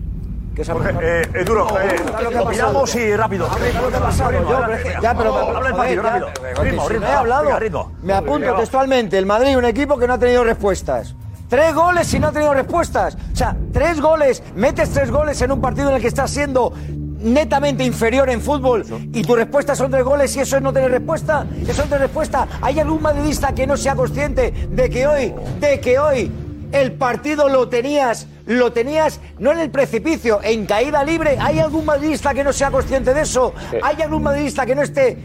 Que 0.56 0.64
es 0.64 0.70
Jorge, 0.70 0.90
eh, 1.02 1.22
eh, 1.34 1.44
duro, 1.46 1.68
eh, 1.80 1.96
opinamos 2.40 2.96
y 2.96 3.16
rápido. 3.16 3.48
Es 3.48 5.02
ya, 5.02 5.16
pero 5.16 5.38
Habla 5.38 5.70
el 5.70 5.76
partido, 5.76 6.04
rápido. 6.04 6.28
Ritmo, 6.62 6.90
ritmo, 6.90 7.08
he 7.08 7.12
hablado. 7.12 7.60
ritmo. 7.60 7.92
Me 8.04 8.14
apunto 8.14 8.54
textualmente. 8.56 9.18
El 9.18 9.26
Madrid, 9.26 9.58
un 9.58 9.66
equipo 9.66 9.98
que 9.98 10.08
no 10.08 10.14
ha 10.14 10.18
tenido 10.18 10.44
respuestas. 10.44 11.16
Tres 11.48 11.74
goles 11.74 12.14
y 12.14 12.20
no 12.20 12.28
ha 12.28 12.32
tenido 12.32 12.54
respuestas. 12.54 13.18
O 13.32 13.36
sea, 13.36 13.56
tres 13.72 14.02
goles, 14.02 14.44
metes 14.56 14.90
tres 14.92 15.10
goles 15.10 15.42
en 15.42 15.52
un 15.52 15.62
partido 15.62 15.90
en 15.90 15.96
el 15.96 16.02
que 16.02 16.08
estás 16.08 16.32
siendo 16.32 16.74
netamente 17.22 17.84
inferior 17.84 18.30
en 18.30 18.42
fútbol 18.42 18.84
y 19.14 19.22
tu 19.22 19.36
respuesta 19.36 19.76
son 19.76 19.92
tres 19.92 20.04
goles 20.04 20.36
y 20.36 20.40
eso 20.40 20.58
es 20.58 20.62
no 20.62 20.74
tener 20.74 20.92
respuesta. 20.92 21.46
Eso 21.66 21.84
no 21.84 21.90
tener 21.90 22.02
respuesta. 22.02 22.48
¿Hay 22.62 22.80
algún 22.80 23.02
madridista 23.02 23.54
que 23.54 23.66
no 23.68 23.78
sea 23.78 23.96
consciente 23.96 24.52
de 24.70 24.90
que 24.90 25.08
hoy, 25.08 25.34
de 25.60 25.80
que 25.80 26.00
hoy 26.00 26.32
el 26.72 26.94
partido 26.94 27.50
lo 27.50 27.68
tenías, 27.70 28.28
lo 28.46 28.72
tenías 28.72 29.20
no 29.40 29.52
en 29.52 29.60
el 29.60 29.70
precipicio, 29.70 30.40
en 30.44 30.66
caída 30.66 31.04
libre? 31.04 31.38
¿Hay 31.40 31.60
algún 31.60 31.86
madridista 31.86 32.34
que 32.34 32.44
no 32.44 32.54
sea 32.54 32.72
consciente 32.72 33.14
de 33.14 33.22
eso? 33.22 33.54
¿Hay 33.82 34.02
algún 34.02 34.24
madridista 34.24 34.66
que 34.66 34.76
no 34.76 34.82
esté 34.82 35.18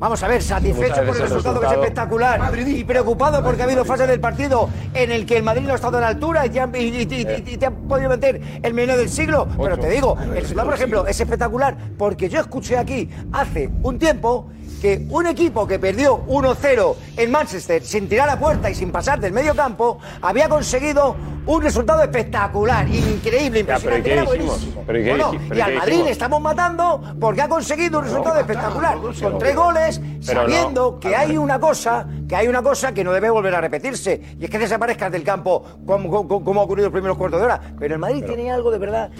Vamos 0.00 0.22
a 0.22 0.28
ver, 0.28 0.42
satisfecho 0.42 0.94
por 1.04 1.14
el 1.14 1.20
resultado, 1.24 1.60
que 1.60 1.66
es 1.66 1.72
espectacular 1.72 2.58
y 2.66 2.84
preocupado 2.84 3.44
porque 3.44 3.60
ha 3.60 3.64
habido 3.66 3.84
fases 3.84 4.08
del 4.08 4.18
partido 4.18 4.70
en 4.94 5.12
el 5.12 5.26
que 5.26 5.36
el 5.36 5.42
Madrid 5.42 5.66
no 5.66 5.72
ha 5.72 5.76
estado 5.76 5.98
a 5.98 6.00
la 6.00 6.08
altura 6.08 6.46
y 6.46 6.48
te 6.48 6.58
han, 6.58 6.74
y- 6.74 6.78
y- 6.78 7.02
y- 7.02 7.44
y 7.52 7.56
te 7.58 7.66
han 7.66 7.74
podido 7.86 8.08
meter 8.08 8.40
el 8.62 8.72
menú 8.72 8.96
del 8.96 9.10
siglo. 9.10 9.46
Pero 9.62 9.76
te 9.78 9.90
digo, 9.90 10.16
el 10.18 10.40
resultado, 10.40 10.68
por 10.68 10.74
ejemplo, 10.74 11.06
es 11.06 11.20
espectacular 11.20 11.76
porque 11.98 12.30
yo 12.30 12.40
escuché 12.40 12.78
aquí 12.78 13.10
hace 13.30 13.68
un 13.82 13.98
tiempo 13.98 14.48
que 14.80 15.06
un 15.10 15.26
equipo 15.26 15.66
que 15.66 15.78
perdió 15.78 16.24
1-0 16.26 16.96
en 17.16 17.30
Manchester 17.30 17.82
sin 17.84 18.08
tirar 18.08 18.28
a 18.30 18.38
puerta 18.38 18.70
y 18.70 18.74
sin 18.74 18.90
pasar 18.90 19.20
del 19.20 19.32
medio 19.32 19.54
campo 19.54 19.98
había 20.22 20.48
conseguido 20.48 21.16
un 21.46 21.62
resultado 21.62 22.02
espectacular, 22.02 22.86
increíble, 22.88 23.64
Ya, 23.66 23.78
pero 23.78 23.96
¿y 23.96 23.98
impresionante. 23.98 24.02
qué 24.02 24.12
era 24.12 24.24
hicimos? 24.24 24.46
buenísimo. 24.46 24.84
¿Pero 24.86 24.98
y 24.98 25.04
qué 25.04 25.10
Bueno, 25.10 25.32
hici- 25.32 25.40
pero 25.48 25.54
y 25.54 25.58
y 25.58 25.60
al 25.62 25.70
qué 25.72 25.78
Madrid 25.78 26.02
le 26.04 26.10
estamos 26.10 26.40
matando 26.40 27.02
porque 27.20 27.42
ha 27.42 27.48
conseguido 27.48 27.98
un 27.98 28.04
resultado 28.04 28.38
espectacular. 28.40 28.98
Con 28.98 29.38
tres 29.38 29.56
goles, 29.56 30.00
sabiendo 30.20 31.00
que 31.00 31.16
hay 31.16 31.36
una 31.36 31.58
cosa, 31.58 32.06
que 32.28 32.36
hay 32.36 32.46
una 32.48 32.62
cosa 32.62 32.92
que 32.92 33.02
no 33.04 33.12
debe 33.12 33.30
volver 33.30 33.54
a 33.54 33.60
repetirse, 33.60 34.20
y 34.38 34.44
es 34.44 34.50
que 34.50 34.58
desaparezcas 34.58 35.10
del 35.10 35.24
campo 35.24 35.64
como, 35.86 36.10
como- 36.10 36.44
como 36.44 36.60
ha 36.60 36.64
ocurrido 36.64 36.86
en 36.86 36.92
los 36.92 36.98
primeros 36.98 37.16
cuartos 37.16 37.40
de 37.40 37.46
hora. 37.46 37.60
Pero 37.78 37.94
el 37.94 38.00
Madrid 38.00 38.24
tiene 38.24 38.50
algo 38.52 38.70
de 38.70 38.78
verdad 38.78 39.10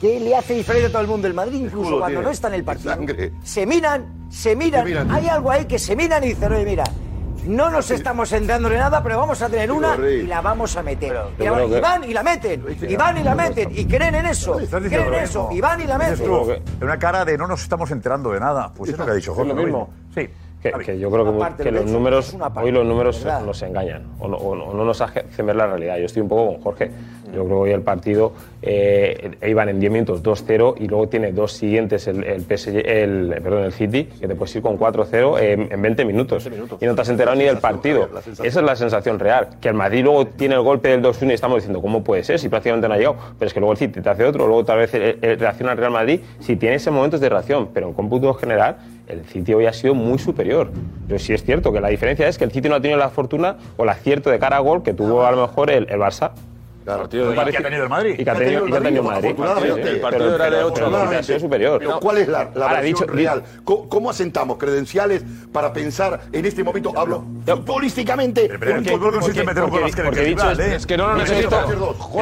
que 0.00 0.20
le 0.20 0.36
hace 0.36 0.54
diferente 0.54 0.86
a 0.88 0.90
todo 0.90 1.02
el 1.02 1.08
mundo. 1.08 1.26
El 1.26 1.34
Madrid, 1.34 1.54
incluso 1.60 1.76
Escudo 1.82 1.98
cuando 1.98 2.06
tiene. 2.18 2.24
no 2.24 2.30
está 2.30 2.48
en 2.48 2.54
el 2.54 2.64
partido, 2.64 2.94
Sangre. 2.94 3.32
se 3.42 3.66
miran, 3.66 4.26
se 4.30 4.54
miran, 4.56 4.82
Se 4.82 4.88
miran. 4.90 5.10
hay 5.10 5.28
algo 5.28 5.50
ahí 5.50 5.64
que 5.66 5.78
se 5.78 5.96
miran 5.96 6.22
y 6.24 6.28
dicen, 6.28 6.52
oye, 6.52 6.64
mira. 6.64 6.84
No 7.46 7.70
nos 7.70 7.88
estamos 7.92 8.32
entrándole 8.32 8.76
nada, 8.76 9.00
pero 9.04 9.18
vamos 9.18 9.40
a 9.40 9.48
tener 9.48 9.70
una 9.70 9.96
y 9.98 10.26
la 10.26 10.40
vamos 10.40 10.76
a 10.76 10.82
meter. 10.82 11.12
Y, 11.12 11.14
la- 11.14 11.26
creo 11.54 11.68
que- 11.68 11.76
y 11.76 11.80
van 11.80 12.02
y 12.04 12.12
la 12.12 12.22
meten, 12.24 12.64
y 12.88 12.96
van 12.96 13.18
y 13.18 13.22
la 13.22 13.34
meten, 13.36 13.70
y 13.72 13.84
creen 13.86 14.16
en 14.16 14.26
eso, 14.26 14.56
creen 14.68 14.92
en 14.92 15.14
eso, 15.14 15.48
y 15.52 15.60
van 15.60 15.80
y 15.80 15.84
la 15.84 15.96
meten. 15.96 16.26
En 16.26 16.84
una 16.84 16.98
cara 16.98 17.24
de 17.24 17.38
no 17.38 17.46
nos 17.46 17.62
estamos 17.62 17.88
enterando 17.92 18.32
de 18.32 18.40
nada. 18.40 18.72
Pues 18.74 18.90
es 18.90 18.98
lo 18.98 19.04
que 19.04 19.10
ha 19.12 19.14
dicho 19.14 19.30
Es 19.30 19.36
Jorge. 19.36 19.54
lo 19.54 19.62
mismo. 19.62 19.90
Sí. 20.12 20.28
Que, 20.72 20.84
que 20.84 20.98
yo 20.98 21.10
creo 21.10 21.24
que, 21.24 21.70
los 21.70 21.82
hecho, 21.84 21.92
números, 21.92 22.32
parte, 22.32 22.60
hoy 22.60 22.70
los 22.72 22.84
números 22.86 23.22
¿verdad? 23.24 23.42
nos 23.44 23.62
engañan 23.62 24.02
o 24.20 24.28
no, 24.28 24.36
o 24.36 24.54
no- 24.74 24.84
nos 24.84 25.00
hacen 25.00 25.46
ver 25.46 25.56
la 25.56 25.66
realidad. 25.66 25.98
Yo 25.98 26.06
estoy 26.06 26.22
un 26.22 26.28
poco 26.28 26.52
con 26.54 26.62
Jorge. 26.62 26.90
Yo 27.26 27.44
creo 27.44 27.46
que 27.48 27.54
hoy 27.54 27.70
el 27.72 27.82
partido 27.82 28.32
eh, 28.62 29.32
iban 29.46 29.68
en 29.68 29.80
10 29.80 29.92
minutos 29.92 30.22
2-0 30.22 30.74
y 30.78 30.86
luego 30.86 31.08
tiene 31.08 31.32
dos 31.32 31.52
siguientes 31.52 32.06
el, 32.06 32.22
el, 32.22 32.42
PSG, 32.42 32.76
el, 32.86 33.40
perdón, 33.42 33.64
el 33.64 33.72
City, 33.72 34.04
que 34.04 34.28
te 34.28 34.34
puedes 34.36 34.54
ir 34.54 34.62
con 34.62 34.78
4-0 34.78 35.40
en, 35.40 35.72
en 35.72 35.82
20 35.82 36.04
minutos. 36.04 36.48
Y 36.80 36.86
no 36.86 36.94
te 36.94 37.00
has 37.00 37.08
enterado 37.08 37.36
ni 37.36 37.44
del 37.44 37.58
partido. 37.58 38.08
Esa 38.26 38.60
es 38.60 38.64
la 38.64 38.76
sensación 38.76 39.18
real. 39.18 39.48
Que 39.60 39.68
el 39.68 39.74
Madrid 39.74 40.04
luego 40.04 40.26
tiene 40.28 40.54
el 40.54 40.62
golpe 40.62 40.88
del 40.88 41.02
2-1 41.02 41.30
y 41.30 41.34
estamos 41.34 41.56
diciendo, 41.56 41.82
¿cómo 41.82 42.04
puede 42.04 42.22
ser 42.22 42.38
si 42.38 42.48
prácticamente 42.48 42.86
no 42.88 42.94
ha 42.94 42.98
llegado? 42.98 43.16
Pero 43.38 43.46
es 43.48 43.52
que 43.54 43.60
luego 43.60 43.72
el 43.72 43.78
City 43.78 44.00
te 44.00 44.08
hace 44.08 44.24
otro, 44.24 44.46
luego 44.46 44.64
tal 44.64 44.78
vez 44.78 44.94
eh, 44.94 45.18
eh, 45.20 45.36
reacciona 45.38 45.72
el 45.72 45.78
Real 45.78 45.90
Madrid 45.92 46.20
si 46.40 46.56
tiene 46.56 46.76
ese 46.76 46.90
momentos 46.90 47.20
de 47.20 47.28
reacción. 47.28 47.68
Pero 47.74 47.88
en 47.88 47.92
cómputo 47.94 48.32
general, 48.34 48.76
el 49.06 49.24
City 49.24 49.54
hoy 49.54 49.66
ha 49.66 49.72
sido 49.72 49.94
muy 49.94 50.18
superior. 50.18 50.70
Pero 51.06 51.18
sí 51.18 51.32
es 51.32 51.44
cierto 51.44 51.72
que 51.72 51.80
la 51.80 51.88
diferencia 51.88 52.28
es 52.28 52.38
que 52.38 52.44
el 52.44 52.52
City 52.52 52.68
no 52.68 52.74
ha 52.74 52.80
tenido 52.80 52.98
la 52.98 53.10
fortuna 53.10 53.56
o 53.76 53.84
el 53.84 53.88
acierto 53.88 54.30
de 54.30 54.38
cara 54.38 54.56
a 54.56 54.60
gol 54.60 54.82
que 54.82 54.94
tuvo 54.94 55.24
a 55.24 55.30
lo 55.30 55.46
mejor 55.46 55.70
el, 55.70 55.86
el 55.90 56.00
Barça. 56.00 56.32
Partido 56.86 57.28
de- 57.30 57.34
que 57.50 57.56
ha 57.58 57.62
tenido 57.62 57.82
el 57.82 57.88
Madrid. 57.88 58.14
Y 58.18 58.24
que 58.24 58.30
ha 58.30 58.34
tenido, 58.34 58.64
el 58.64 58.70
Madrid. 58.70 58.98
afortunadamente. 59.30 59.82
Sí. 59.82 59.88
El 59.88 60.00
partido 60.00 60.34
era 60.36 60.44
de 60.44 60.50
pero- 60.50 60.66
ocho, 60.66 60.74
pero 60.74 60.86
el 60.86 60.86
City 60.86 60.86
ha 60.86 60.86
afortunadamente. 60.86 61.26
sido 61.26 61.40
superior. 61.40 61.78
Pero 61.78 62.00
¿cuál 62.00 62.18
es 62.18 62.28
la, 62.28 62.50
la 62.54 62.80
dicho- 62.80 63.06
real? 63.06 63.42
¿Cómo, 63.64 63.88
cómo 63.88 64.10
asentamos 64.10 64.56
credenciales 64.58 65.24
para 65.52 65.72
pensar 65.72 66.20
en 66.32 66.44
este 66.46 66.62
momento? 66.64 66.92
Hablo 66.96 67.24
futbolísticamente. 67.44 68.48
Pero 68.58 68.76
el 68.76 68.84
fútbol 68.84 69.12
consiste 69.12 69.40
en 69.40 69.46
meter 69.46 69.62
un 69.64 69.70
gol 69.70 69.80
más 69.82 69.94
que 69.94 70.00
en 70.00 70.06
el 70.06 70.24
dicho 70.24 70.50
es- 70.50 70.58
¿eh? 70.58 70.74
es 70.76 70.86
que 70.86 70.96
no 70.96 71.08
lo 71.08 71.16
necesita. 71.16 71.64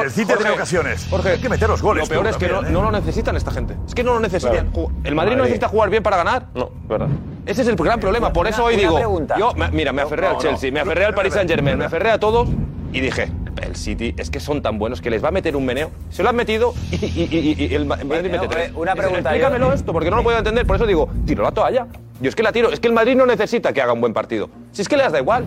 El 0.03 0.11
City 0.11 0.33
tenido 0.33 0.53
ocasiones. 0.55 1.07
Jorge, 1.09 1.29
Hay 1.29 1.39
que 1.39 1.49
meter 1.49 1.69
los 1.69 1.81
goles. 1.81 2.03
Lo 2.03 2.09
peor 2.09 2.27
es 2.27 2.37
que 2.37 2.47
no, 2.47 2.61
¿eh? 2.65 2.69
no 2.69 2.81
lo 2.81 2.91
necesitan 2.91 3.35
esta 3.35 3.51
gente. 3.51 3.75
Es 3.87 3.93
que 3.95 4.03
no 4.03 4.13
lo 4.13 4.19
necesitan. 4.19 4.67
Claro. 4.71 4.89
¿El 5.03 5.15
Madrid 5.15 5.31
no 5.31 5.37
Madrid. 5.37 5.41
necesita 5.43 5.67
jugar 5.67 5.89
bien 5.89 6.03
para 6.03 6.17
ganar? 6.17 6.47
No, 6.53 6.71
verdad. 6.87 7.07
Ese 7.45 7.61
es 7.61 7.67
el 7.67 7.75
gran 7.75 7.99
problema. 7.99 8.33
Por 8.33 8.47
eso 8.47 8.63
hoy 8.63 8.75
digo. 8.75 8.99
Yo, 9.37 9.53
mira, 9.71 9.93
me 9.93 10.01
aferré 10.01 10.27
al 10.27 10.37
Chelsea, 10.37 10.71
me 10.71 10.79
aferré 10.79 11.05
al 11.05 11.13
Paris 11.13 11.33
Saint 11.33 11.49
Germain, 11.49 11.77
me 11.77 11.85
aferré 11.85 12.11
a 12.11 12.19
todos 12.19 12.49
y 12.91 12.99
dije. 13.01 13.31
El 13.61 13.75
City 13.75 14.13
es 14.17 14.29
que 14.29 14.39
son 14.39 14.61
tan 14.61 14.77
buenos 14.77 15.01
que 15.01 15.09
les 15.09 15.23
va 15.23 15.29
a 15.29 15.31
meter 15.31 15.55
un 15.55 15.65
meneo. 15.65 15.91
Se 16.09 16.23
lo 16.23 16.29
han 16.29 16.35
metido 16.35 16.73
y, 16.91 16.95
y- 17.05 17.55
y- 17.57 17.65
y 17.65 17.73
el 17.75 17.85
Ma- 17.85 17.97
Madrid 17.97 18.29
mete 18.31 18.47
tres. 18.47 18.71
una 18.75 18.93
pregunta, 18.95 19.29
Explícamelo 19.29 19.67
yo- 19.69 19.73
esto, 19.73 19.93
porque 19.93 20.09
no 20.09 20.17
lo 20.17 20.23
puedo 20.23 20.37
entender. 20.37 20.65
Por 20.67 20.75
eso 20.75 20.85
digo, 20.85 21.09
tiro 21.25 21.43
la 21.43 21.51
toalla. 21.51 21.87
Yo 22.21 22.29
es 22.29 22.35
que 22.35 22.43
la 22.43 22.51
tiro. 22.51 22.71
Es 22.71 22.79
que 22.79 22.87
el 22.87 22.93
Madrid 22.93 23.15
no 23.15 23.25
necesita 23.25 23.73
que 23.73 23.81
haga 23.81 23.93
un 23.93 24.01
buen 24.01 24.13
partido. 24.13 24.49
Si 24.71 24.81
es 24.81 24.87
que 24.89 24.97
les 24.97 25.11
da 25.11 25.19
igual. 25.19 25.45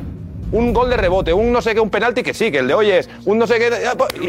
Un 0.50 0.72
gol 0.72 0.88
de 0.90 0.96
rebote, 0.96 1.32
un 1.32 1.52
no 1.52 1.60
sé 1.60 1.74
qué, 1.74 1.80
un 1.80 1.90
penalti 1.90 2.22
que 2.22 2.32
sí, 2.32 2.50
que 2.50 2.58
el 2.58 2.68
de 2.68 2.74
hoy 2.74 2.90
es, 2.90 3.08
un 3.26 3.38
no 3.38 3.46
sé 3.46 3.58
qué, 3.58 3.70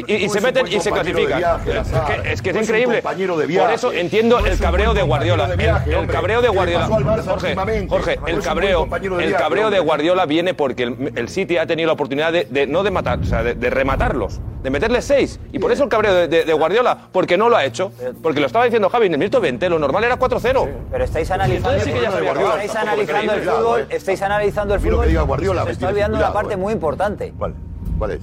y, 0.08 0.14
y- 0.14 0.26
y 0.26 0.30
se 0.30 0.42
meten 0.42 0.68
y 0.68 0.80
se 0.80 0.92
clasifican. 0.92 1.38
viaje, 1.40 1.72
Es 1.80 1.88
que 1.92 2.32
es, 2.34 2.42
que 2.42 2.50
es 2.50 2.56
No 2.56 2.62
es 2.62 2.70
un 2.70 2.76
increíble. 2.76 3.02
Por 3.02 3.72
eso 3.72 3.92
entiendo 3.94 4.40
No 4.40 4.46
el 4.48 4.60
cabreo 4.60 4.94
de 4.94 5.02
Guardiola. 5.02 5.48
compañero 5.48 5.74
de 5.80 5.88
viaje, 5.88 6.00
El- 6.04 6.08
cabreo 6.08 6.42
de 6.42 6.50
Guardiola. 6.50 6.86
Jorge. 6.88 7.56
Jorge, 7.88 8.20
No 8.20 8.28
el 8.28 8.42
cabreo, 8.42 8.88
el 9.20 9.34
cabreo 9.36 9.70
de. 9.70 9.80
Guardiola 9.80 10.26
viene 10.26 10.54
porque 10.54 10.84
el, 10.84 11.14
el 11.16 11.30
City 11.30 11.58
ha 11.58 11.66
tenido 11.66 11.88
la 11.88 11.94
oportunidad 11.94 12.32
de, 12.34 12.46
de- 12.50 12.68
no 12.68 12.84
de 12.84 12.92
matar, 12.92 13.20
o 13.20 13.24
sea, 13.24 13.42
de, 13.44 13.54
de 13.56 13.70
rematarlos, 13.70 14.40
de 14.62 14.70
meterles 14.70 15.06
seis. 15.06 15.40
Y 15.52 15.60
por 15.60 15.72
eso 15.72 15.84
el 15.84 15.90
cabreo 15.90 16.14
de, 16.14 16.28
de- 16.28 16.46
de 16.46 16.54
Guardiola, 16.54 16.98
porque 17.12 17.38
no 17.38 17.50
lo 17.50 17.56
ha 17.56 17.64
hecho. 17.66 17.92
Porque 18.22 18.40
lo 18.40 18.46
estaba 18.48 18.66
diciendo 18.66 18.90
Javi, 18.90 19.06
en 19.08 19.14
el 19.14 19.20
minuto 19.20 19.40
20, 19.40 19.70
lo 19.70 19.80
normal 19.80 20.04
era 20.04 20.18
4-0. 20.20 20.70
Pero 20.92 21.04
estáis 21.04 21.32
analizando, 21.32 21.80
sabía 21.80 22.10
Guardiola. 22.10 22.64
estáis 22.64 22.76
analizando 22.76 23.34
el 23.34 23.42
fútbol, 23.42 23.82
eh. 23.82 23.88
estáis 23.90 24.22
analizando 24.22 24.74
el 24.76 24.80
fútbol. 24.82 25.02
que 25.04 25.08
diga 25.10 25.22
Guardiola, 25.22 25.62
se 25.62 25.66
me 25.68 25.72
está 25.72 25.88
olvidando 25.90 26.18
una 26.18 26.26
cuidado, 26.28 26.34
parte 26.34 26.54
eh. 26.54 26.58
muy 26.58 26.74
importante, 26.74 27.34
¿Cuál? 27.38 27.54
¿Cuál 27.98 28.12
es? 28.12 28.20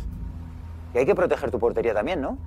que 0.92 0.98
hay 1.00 1.06
que 1.06 1.14
proteger 1.14 1.50
tu 1.50 1.58
portería 1.58 1.92
también, 1.94 2.20
¿no? 2.20 2.38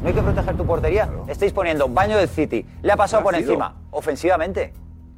No 0.00 0.08
hay 0.08 0.14
que 0.14 0.22
proteger 0.22 0.56
tu 0.56 0.64
portería. 0.64 1.08
Estáis 1.26 1.52
poniendo 1.52 1.88
baño 1.88 2.16
del 2.16 2.28
City. 2.28 2.64
Le 2.82 2.92
ha 2.92 2.96
pasado 2.96 3.22
por 3.24 3.34
encima, 3.34 3.74
ofensivamente. 3.90 4.72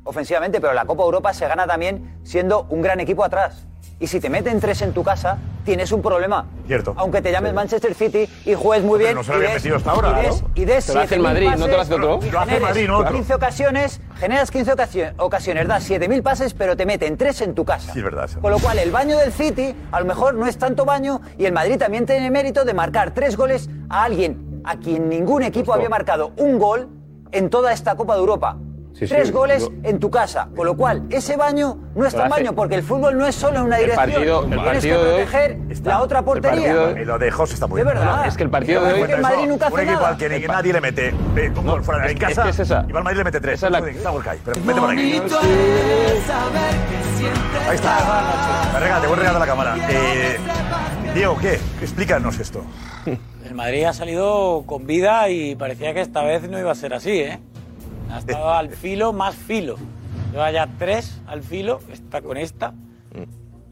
Ofensivamente, 0.05 0.61
pero 0.61 0.73
la 0.73 0.85
Copa 0.85 1.03
Europa 1.05 1.33
se 1.33 1.47
gana 1.47 1.67
también 1.67 2.19
siendo 2.25 2.67
un 2.71 2.83
gran 2.83 3.01
equipo 3.01 3.25
atrás. 3.25 3.67
Y 3.99 4.07
si 4.07 4.19
te 4.19 4.31
meten 4.31 4.61
tres 4.61 4.81
en 4.81 4.95
tu 4.95 5.03
casa, 5.05 5.37
tienes 5.63 5.93
un 5.93 6.01
problema. 6.01 6.47
Cierto. 6.67 6.95
Aunque 6.97 7.21
te 7.21 7.31
llames 7.31 7.53
Manchester 7.53 7.93
City 7.95 8.27
y 8.47 8.55
juegues 8.55 8.83
muy 8.83 8.99
Pero 8.99 9.09
bien. 9.09 9.17
no 9.17 9.23
se 9.23 9.33
lo 9.35 9.41
des- 9.41 9.55
metido 9.55 9.77
hasta 9.77 9.91
ahora, 9.91 10.19
y 10.23 10.25
des- 10.25 10.43
¿no? 10.43 10.51
Y 10.55 10.65
des 10.65 10.87
Te 10.87 10.95
lo 10.95 11.01
hace 11.01 11.15
el 11.17 11.21
7.000 11.21 11.23
Madrid, 11.23 11.51
no 11.59 11.67
te 11.67 11.73
lo 11.73 11.81
hace 11.83 11.95
otro. 11.95 12.19
y 12.27 12.31
Lo 12.31 12.41
hace 12.41 12.61
Madrid, 12.61 12.89
no 12.89 12.99
otro. 12.99 13.13
15 13.13 13.35
ocasiones, 13.35 14.01
generas 14.17 14.51
15 14.51 14.73
ocasio- 14.73 15.13
ocasiones, 15.19 15.69
das 15.69 15.85
7.000 15.85 16.23
pases, 16.23 16.55
pero 16.55 16.79
te 16.79 16.87
meten 16.87 17.19
tres 17.19 17.43
en 17.43 17.55
tu 17.55 17.67
casa. 17.67 17.93
Sí, 17.93 17.99
es 17.99 18.05
verdad. 18.05 18.31
Con 18.41 18.51
lo 18.51 18.59
cual, 18.59 18.79
el 18.79 18.91
baño 18.91 19.19
del 19.19 19.33
City 19.35 19.75
a 19.93 20.01
lo 20.01 20.07
mejor 20.07 20.33
no 20.35 20.47
es 20.47 20.57
tanto 20.57 20.87
baño 20.87 21.21
y 21.37 21.45
el 21.45 21.53
Madrid 21.53 21.77
también 21.77 22.07
tiene 22.07 22.31
mérito 22.31 22.65
de 22.65 22.73
marcar 22.73 23.11
tres 23.11 23.37
goles 23.37 23.69
a 23.91 24.05
alguien 24.05 24.63
a 24.65 24.77
quien 24.79 25.11
ningún 25.11 25.43
equipo 25.43 25.75
había 25.75 25.91
marcado 25.91 26.33
un 26.39 26.59
gol 26.59 26.89
en 27.33 27.51
toda 27.51 27.73
esta 27.73 27.97
Copa 27.97 28.15
de 28.15 28.21
Europa. 28.21 28.57
Sí, 28.93 29.07
sí, 29.07 29.15
tres 29.15 29.33
goles 29.33 29.63
yo- 29.63 29.71
en 29.89 29.99
tu 29.99 30.11
casa. 30.11 30.49
Con 30.55 30.67
lo 30.67 30.77
cual, 30.77 31.05
ese 31.11 31.37
baño 31.37 31.79
no 31.95 32.05
es 32.07 32.13
tan 32.13 32.23
hace- 32.31 32.43
baño 32.43 32.55
porque 32.55 32.75
el 32.75 32.83
fútbol 32.83 33.17
no 33.17 33.27
es 33.27 33.35
solo 33.35 33.59
en 33.61 33.65
una 33.65 33.77
El 33.79 33.85
dirección. 33.87 34.11
partido- 34.13 34.43
el 34.43 34.49
Tienes 34.51 34.65
partido 34.67 35.01
que 35.01 35.07
de 35.07 35.13
hoy 35.15 35.81
la 35.85 36.03
otra 36.03 36.23
portería. 36.23 36.75
partido 36.75 36.99
Y 37.01 37.05
lo 37.07 37.19
de 37.19 37.31
José 37.31 37.55
está 37.55 37.67
muy 37.67 37.79
De 37.81 37.85
bien. 37.85 37.97
verdad. 37.97 38.27
Es 38.27 38.37
que 38.37 38.43
el 38.43 38.51
partido 38.51 38.85
de 38.85 38.93
hoy- 38.93 39.07
que 39.07 39.13
el 39.15 39.21
Madrid 39.23 39.47
nunca 39.49 39.67
Un 39.69 39.73
hace 39.73 39.83
equipo 39.83 40.01
nada. 40.01 40.09
al 40.09 40.17
que 40.19 40.49
nadie 40.49 40.73
le 40.73 40.81
mete 40.81 41.15
un 41.57 41.67
gol 41.67 41.83
fuera 41.83 42.05
de 42.05 42.11
en 42.13 42.19
es 42.19 42.25
casa. 42.25 42.43
que 42.45 42.51
es 42.51 42.59
esa. 42.59 42.85
Y 42.93 42.97
al 42.97 43.05
Madrid 43.05 43.19
le 43.19 43.25
mete 43.25 43.41
tres. 43.41 43.55
Esa 43.55 43.67
es 43.67 43.73
la- 43.73 43.79
Está 43.79 44.11
pero 44.45 44.61
vete 44.67 44.81
por 44.81 44.91
aquí. 44.91 45.23
Ahí 47.69 47.75
está. 47.77 48.79
Regate, 48.81 49.07
buen 49.07 49.19
regalo 49.21 49.37
a 49.37 49.41
la 49.41 49.47
cámara. 49.47 49.77
Eh, 49.89 50.37
Diego, 51.15 51.37
¿qué? 51.39 51.55
Explícanos 51.81 52.39
esto. 52.39 52.63
El 53.45 53.55
Madrid 53.55 53.85
ha 53.85 53.93
salido 53.93 54.63
con 54.67 54.87
vida 54.87 55.29
y 55.29 55.55
parecía 55.57 55.93
que 55.95 56.01
esta 56.01 56.23
vez 56.23 56.49
no 56.49 56.59
iba 56.59 56.71
a 56.71 56.75
ser 56.75 56.95
así, 56.95 57.11
¿eh? 57.21 57.41
Ha 58.13 58.19
estado 58.19 58.53
al 58.53 58.71
filo, 58.71 59.13
más 59.13 59.35
filo. 59.35 59.77
Lleva 60.33 60.51
ya 60.51 60.69
tres 60.79 61.21
al 61.27 61.43
filo, 61.43 61.81
está 61.93 62.21
con 62.23 62.37
esta. 62.37 62.75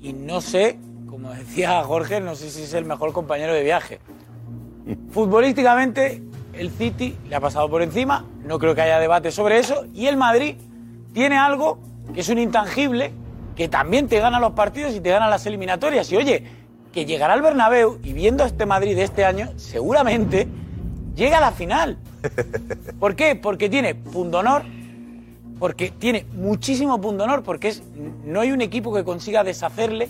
Y 0.00 0.12
no 0.12 0.40
sé, 0.40 0.78
como 1.08 1.30
decía 1.30 1.82
Jorge, 1.82 2.20
no 2.20 2.34
sé 2.34 2.50
si 2.50 2.62
es 2.62 2.74
el 2.74 2.84
mejor 2.84 3.12
compañero 3.12 3.52
de 3.52 3.62
viaje. 3.62 4.00
Futbolísticamente, 5.10 6.22
el 6.52 6.70
City 6.70 7.16
le 7.28 7.36
ha 7.36 7.40
pasado 7.40 7.68
por 7.68 7.82
encima, 7.82 8.24
no 8.44 8.58
creo 8.58 8.74
que 8.74 8.82
haya 8.82 8.98
debate 8.98 9.30
sobre 9.30 9.58
eso. 9.58 9.86
Y 9.92 10.06
el 10.06 10.16
Madrid 10.16 10.56
tiene 11.12 11.36
algo 11.36 11.78
que 12.14 12.20
es 12.20 12.28
un 12.28 12.38
intangible, 12.38 13.12
que 13.56 13.68
también 13.68 14.08
te 14.08 14.20
gana 14.20 14.38
los 14.38 14.52
partidos 14.52 14.94
y 14.94 15.00
te 15.00 15.10
gana 15.10 15.28
las 15.28 15.46
eliminatorias. 15.46 16.10
Y 16.12 16.16
oye, 16.16 16.44
que 16.92 17.04
llegará 17.04 17.34
al 17.34 17.42
Bernabéu 17.42 17.98
y 18.02 18.12
viendo 18.12 18.44
a 18.44 18.46
este 18.46 18.66
Madrid 18.66 18.94
de 18.96 19.02
este 19.02 19.24
año, 19.24 19.50
seguramente 19.56 20.48
llega 21.14 21.38
a 21.38 21.40
la 21.40 21.50
final. 21.50 21.98
¿Por 22.98 23.14
qué? 23.16 23.34
Porque 23.36 23.68
tiene 23.68 23.94
pundonor, 23.94 24.62
porque 25.58 25.90
tiene 25.90 26.26
muchísimo 26.34 27.00
pundonor, 27.00 27.42
porque 27.42 27.68
es, 27.68 27.82
no 28.24 28.40
hay 28.40 28.52
un 28.52 28.60
equipo 28.60 28.92
que 28.94 29.04
consiga 29.04 29.44
deshacerle, 29.44 30.08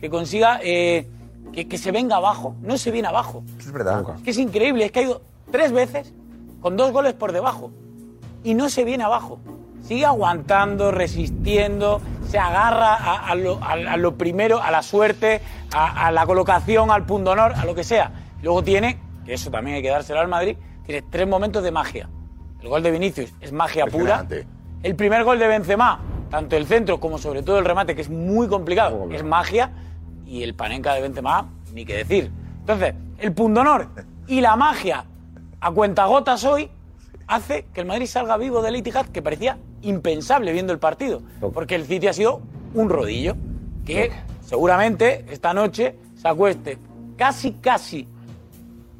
que 0.00 0.10
consiga 0.10 0.60
eh, 0.62 1.06
que, 1.52 1.66
que 1.68 1.78
se 1.78 1.90
venga 1.92 2.16
abajo. 2.16 2.54
No 2.62 2.76
se 2.78 2.90
viene 2.90 3.08
abajo. 3.08 3.42
Es 3.58 3.70
verdad. 3.72 4.04
Es 4.16 4.22
que 4.22 4.30
es 4.30 4.38
increíble, 4.38 4.84
es 4.86 4.92
que 4.92 5.00
ha 5.00 5.02
ido 5.02 5.22
tres 5.50 5.72
veces 5.72 6.12
con 6.60 6.76
dos 6.76 6.92
goles 6.92 7.14
por 7.14 7.32
debajo 7.32 7.70
y 8.44 8.54
no 8.54 8.68
se 8.68 8.84
viene 8.84 9.04
abajo. 9.04 9.38
Sigue 9.82 10.04
aguantando, 10.04 10.90
resistiendo, 10.92 12.00
se 12.28 12.38
agarra 12.38 12.94
a, 12.94 13.28
a 13.30 13.34
lo, 13.34 13.58
a- 13.64 13.72
a 13.72 13.96
lo 13.96 14.14
primero, 14.16 14.62
a 14.62 14.70
la 14.70 14.82
suerte, 14.82 15.40
a, 15.72 16.06
a 16.06 16.12
la 16.12 16.26
colocación, 16.26 16.90
al 16.90 17.06
pundonor, 17.06 17.54
a 17.54 17.64
lo 17.64 17.74
que 17.74 17.82
sea. 17.82 18.12
Luego 18.42 18.62
tiene, 18.62 18.98
que 19.24 19.34
eso 19.34 19.50
también 19.50 19.76
hay 19.76 19.82
que 19.82 19.88
dárselo 19.88 20.20
al 20.20 20.28
Madrid, 20.28 20.56
tres 21.10 21.26
momentos 21.26 21.62
de 21.62 21.70
magia. 21.70 22.08
El 22.60 22.68
gol 22.68 22.82
de 22.82 22.90
Vinicius 22.90 23.32
es 23.40 23.52
magia 23.52 23.86
pura. 23.86 24.26
El 24.82 24.96
primer 24.96 25.24
gol 25.24 25.38
de 25.38 25.46
Benzema, 25.46 26.00
tanto 26.30 26.56
el 26.56 26.66
centro 26.66 27.00
como 27.00 27.18
sobre 27.18 27.42
todo 27.42 27.58
el 27.58 27.64
remate, 27.64 27.94
que 27.94 28.02
es 28.02 28.10
muy 28.10 28.48
complicado, 28.48 29.08
es 29.10 29.22
magia. 29.22 29.70
Y 30.26 30.42
el 30.42 30.54
panenca 30.54 30.94
de 30.94 31.02
Benzema, 31.02 31.50
ni 31.72 31.84
que 31.84 31.96
decir. 31.96 32.30
Entonces, 32.60 32.94
el 33.18 33.32
pundonor 33.32 33.88
y 34.26 34.40
la 34.40 34.56
magia 34.56 35.04
a 35.60 35.70
cuentagotas 35.72 36.44
hoy 36.44 36.70
hace 37.26 37.66
que 37.72 37.80
el 37.80 37.86
Madrid 37.86 38.06
salga 38.06 38.36
vivo 38.36 38.62
del 38.62 38.76
Etihad, 38.76 39.06
que 39.06 39.22
parecía 39.22 39.58
impensable 39.82 40.52
viendo 40.52 40.72
el 40.72 40.78
partido. 40.78 41.22
Porque 41.52 41.74
el 41.74 41.84
City 41.84 42.08
ha 42.08 42.12
sido 42.12 42.40
un 42.74 42.88
rodillo. 42.88 43.36
Que 43.84 44.12
seguramente 44.44 45.24
esta 45.30 45.52
noche 45.52 45.96
se 46.14 46.28
acueste 46.28 46.78
casi, 47.16 47.52
casi 47.54 48.06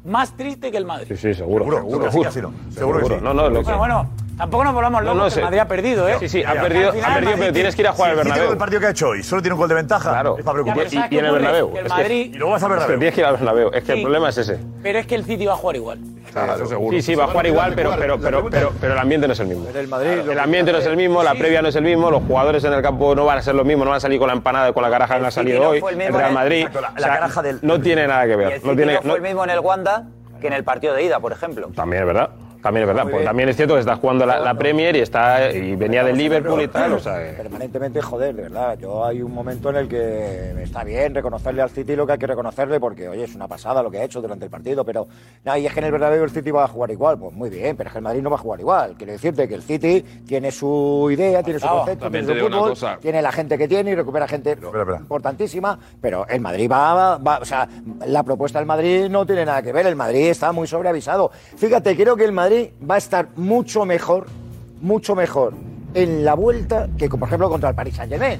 más 0.03 0.35
triste 0.35 0.71
que 0.71 0.77
el 0.77 0.85
Madrid. 0.85 1.07
Sí, 1.09 1.17
sí, 1.17 1.33
seguro. 1.33 1.65
Seguro, 1.65 2.11
seguro, 2.11 2.31
no. 2.41 2.71
Seguro 2.71 2.99
que 2.99 3.05
sí. 3.05 3.21
No, 3.21 3.33
no, 3.33 3.49
lo 3.49 3.59
que... 3.59 3.65
Bueno, 3.65 3.77
bueno, 3.77 4.09
tampoco 4.37 4.63
nos 4.63 4.73
volvamos 4.73 5.01
No, 5.03 5.13
locos, 5.13 5.17
no, 5.17 5.23
que 5.25 5.31
sé. 5.31 5.39
el 5.39 5.43
Madrid 5.45 5.59
ha 5.59 5.67
perdido, 5.67 6.07
¿eh? 6.09 6.15
Sí, 6.19 6.29
sí, 6.29 6.43
ha 6.43 6.53
perdido, 6.53 6.91
final 6.93 7.11
ha 7.11 7.13
perdido 7.15 7.37
pero 7.37 7.53
tienes 7.53 7.75
que 7.75 7.81
ir 7.81 7.87
a 7.87 7.91
jugar 7.93 8.11
al 8.11 8.15
con 8.17 8.25
Bernabéu. 8.25 8.51
el 8.51 8.57
partido 8.57 8.79
que 8.81 8.87
ha 8.87 8.89
hecho 8.91 9.07
hoy 9.09 9.23
solo 9.23 9.41
tiene 9.41 9.53
un 9.53 9.59
gol 9.59 9.69
de 9.69 9.75
ventaja, 9.75 10.09
Claro. 10.09 10.35
es 10.37 10.43
para 10.43 10.53
preocuparse. 10.61 10.89
¿sabes 10.95 11.11
Y- 11.11 11.15
y 11.15 11.19
en 11.19 11.25
el? 11.25 11.31
Bernabéu. 11.31 11.69
El 11.71 11.77
Es 11.77 11.83
que- 11.83 11.89
Madrid... 11.89 12.31
Y 12.33 12.37
luego 12.37 12.51
vas 12.53 12.63
al 12.63 12.71
Es 12.71 12.73
que 12.73 12.79
Bernabéu. 12.79 12.99
tienes 12.99 13.15
que 13.15 13.21
ir 13.21 13.25
al 13.27 13.33
Bernabéu. 13.33 13.67
Es 13.73 13.83
que 13.83 13.91
Sí. 13.91 13.97
el 13.97 14.01
problema 14.03 14.29
es 14.29 14.37
ese. 14.37 14.59
Pero 14.83 14.99
es 14.99 15.07
que 15.07 15.15
el 15.15 15.25
City 15.25 15.45
va 15.45 15.53
a 15.53 15.57
jugar 15.57 15.75
igual. 15.75 15.99
Eso 16.31 16.65
seguro. 16.65 16.95
Sí, 16.95 17.01
sí, 17.01 17.13
va 17.15 17.25
a 17.25 17.27
jugar 17.27 17.45
igual, 17.47 17.73
pero, 17.75 17.91
pero, 17.99 18.17
pero, 18.17 18.49
pero, 18.49 18.71
pero 18.79 18.93
el 18.93 18.99
ambiente 18.99 19.27
no 19.27 19.33
es 19.33 19.39
el 19.41 19.47
mismo. 19.47 19.67
el 19.73 19.87
Madrid. 19.89 20.11
El 20.29 20.39
ambiente 20.39 20.71
no 20.71 20.77
es 20.77 20.85
el 20.85 20.95
mismo, 20.95 21.21
la 21.23 21.33
previa 21.35 21.61
no 21.61 21.67
es 21.67 21.75
el 21.75 21.83
mismo, 21.83 22.09
los 22.09 22.23
jugadores 22.23 22.63
en 22.63 22.71
el 22.71 22.81
campo 22.81 23.13
no 23.15 23.25
van 23.25 23.39
a 23.39 23.41
ser 23.41 23.53
los 23.53 23.65
mismos, 23.65 23.83
no 23.83 23.91
van 23.91 23.97
a 23.97 23.99
salir 24.01 24.17
con 24.17 24.27
la 24.27 24.33
empanada 24.33 24.69
y 24.69 24.73
con 24.73 24.81
la 24.81 24.89
caraja 24.89 25.19
que 25.19 25.25
han 25.25 25.31
City 25.31 25.35
salido 25.51 25.63
no 25.63 25.69
hoy. 25.71 25.83
el 25.99 26.13
Real 26.13 26.31
Madrid 26.33 26.67
no 27.61 27.81
tiene 27.81 28.07
nada 28.07 28.25
que 28.27 28.35
ver. 28.37 28.61
No 28.63 28.75
tiene, 28.75 28.93
no 28.93 29.01
fue 29.01 29.07
no- 29.09 29.15
el 29.17 29.21
mismo 29.21 29.43
en 29.43 29.49
el 29.49 29.59
Wanda 29.59 30.03
que 30.39 30.47
en 30.47 30.53
el 30.53 30.63
partido 30.63 30.93
de 30.93 31.03
ida, 31.03 31.19
por 31.19 31.33
ejemplo. 31.33 31.67
también 31.75 32.03
es 32.03 32.07
verdad. 32.07 32.29
También 32.61 32.83
es 32.83 32.87
verdad. 32.95 33.11
Pues 33.11 33.25
también 33.25 33.49
es 33.49 33.55
cierto 33.55 33.73
que 33.75 33.79
estás 33.79 33.99
jugando 33.99 34.25
la, 34.25 34.39
la 34.39 34.53
Premier 34.53 34.95
y 34.95 34.99
está 34.99 35.51
y 35.51 35.75
venía 35.75 36.03
del 36.03 36.17
Liverpool 36.17 36.61
y 36.61 36.67
tal. 36.67 36.93
O 36.93 36.99
sea, 36.99 37.17
que- 37.23 37.33
permanentemente 37.33 38.01
joder, 38.01 38.35
de 38.35 38.43
verdad. 38.43 38.77
Yo 38.79 39.03
hay 39.05 39.21
un 39.21 39.33
momento 39.33 39.69
en 39.69 39.75
el 39.77 39.87
que 39.87 40.61
está 40.61 40.83
bien 40.83 41.13
reconocerle 41.15 41.61
al 41.61 41.69
City 41.69 41.95
lo 41.95 42.05
que 42.05 42.13
hay 42.13 42.19
que 42.19 42.27
reconocerle 42.27 42.79
porque, 42.79 43.07
oye, 43.09 43.23
es 43.23 43.35
una 43.35 43.47
pasada 43.47 43.81
lo 43.83 43.89
que 43.91 43.99
ha 43.99 44.03
hecho 44.03 44.21
durante 44.21 44.45
el 44.45 44.51
partido, 44.51 44.83
pero 44.85 45.07
no, 45.43 45.57
y 45.57 45.65
es 45.65 45.73
que 45.73 45.79
en 45.79 45.85
el 45.85 45.91
Bernabéu 45.91 46.23
el 46.23 46.29
City 46.31 46.51
va 46.51 46.65
a 46.65 46.67
jugar 46.67 46.91
igual, 46.91 47.17
pues 47.17 47.33
muy 47.33 47.49
bien, 47.49 47.75
pero 47.75 47.87
es 47.89 47.91
que 47.93 47.99
el 47.99 48.03
Madrid 48.03 48.21
no 48.21 48.29
va 48.29 48.35
a 48.35 48.39
jugar 48.39 48.59
igual. 48.59 48.95
Quiero 48.97 49.13
decirte 49.13 49.47
que 49.47 49.55
el 49.55 49.63
City 49.63 50.01
tiene 50.27 50.51
su 50.51 51.09
idea, 51.11 51.41
tiene 51.43 51.59
su 51.59 51.67
concepto, 51.67 52.09
tiene 52.11 52.27
su 52.27 52.33
fútbol, 52.45 52.99
tiene 53.01 53.21
la 53.21 53.31
gente 53.31 53.57
que 53.57 53.67
tiene 53.67 53.91
y 53.91 53.95
recupera 53.95 54.27
gente 54.27 54.51
espera, 54.51 54.81
espera. 54.81 54.97
importantísima, 54.99 55.77
pero 55.99 56.25
el 56.27 56.41
Madrid 56.41 56.69
va, 56.71 57.17
va- 57.17 57.39
o 57.39 57.45
sea, 57.45 57.67
la 58.05 58.23
propuesta 58.23 58.59
del 58.59 58.65
Madrid 58.67 59.07
no 59.09 59.25
tiene 59.25 59.45
nada 59.45 59.61
que 59.61 59.71
ver, 59.73 59.87
el 59.87 59.95
Madrid 59.95 60.27
está 60.29 60.51
muy 60.51 60.67
sobreavisado. 60.67 61.31
Fíjate, 61.57 61.95
creo 61.95 62.15
que 62.15 62.25
el 62.25 62.31
Madrid 62.31 62.50
va 62.89 62.95
a 62.95 62.97
estar 62.97 63.29
mucho 63.35 63.85
mejor, 63.85 64.27
mucho 64.81 65.15
mejor 65.15 65.53
en 65.93 66.23
la 66.23 66.33
vuelta 66.33 66.87
que, 66.97 67.09
por 67.09 67.27
ejemplo, 67.27 67.49
contra 67.49 67.69
el 67.69 67.75
Paris 67.75 67.95
Saint-Germain. 67.95 68.39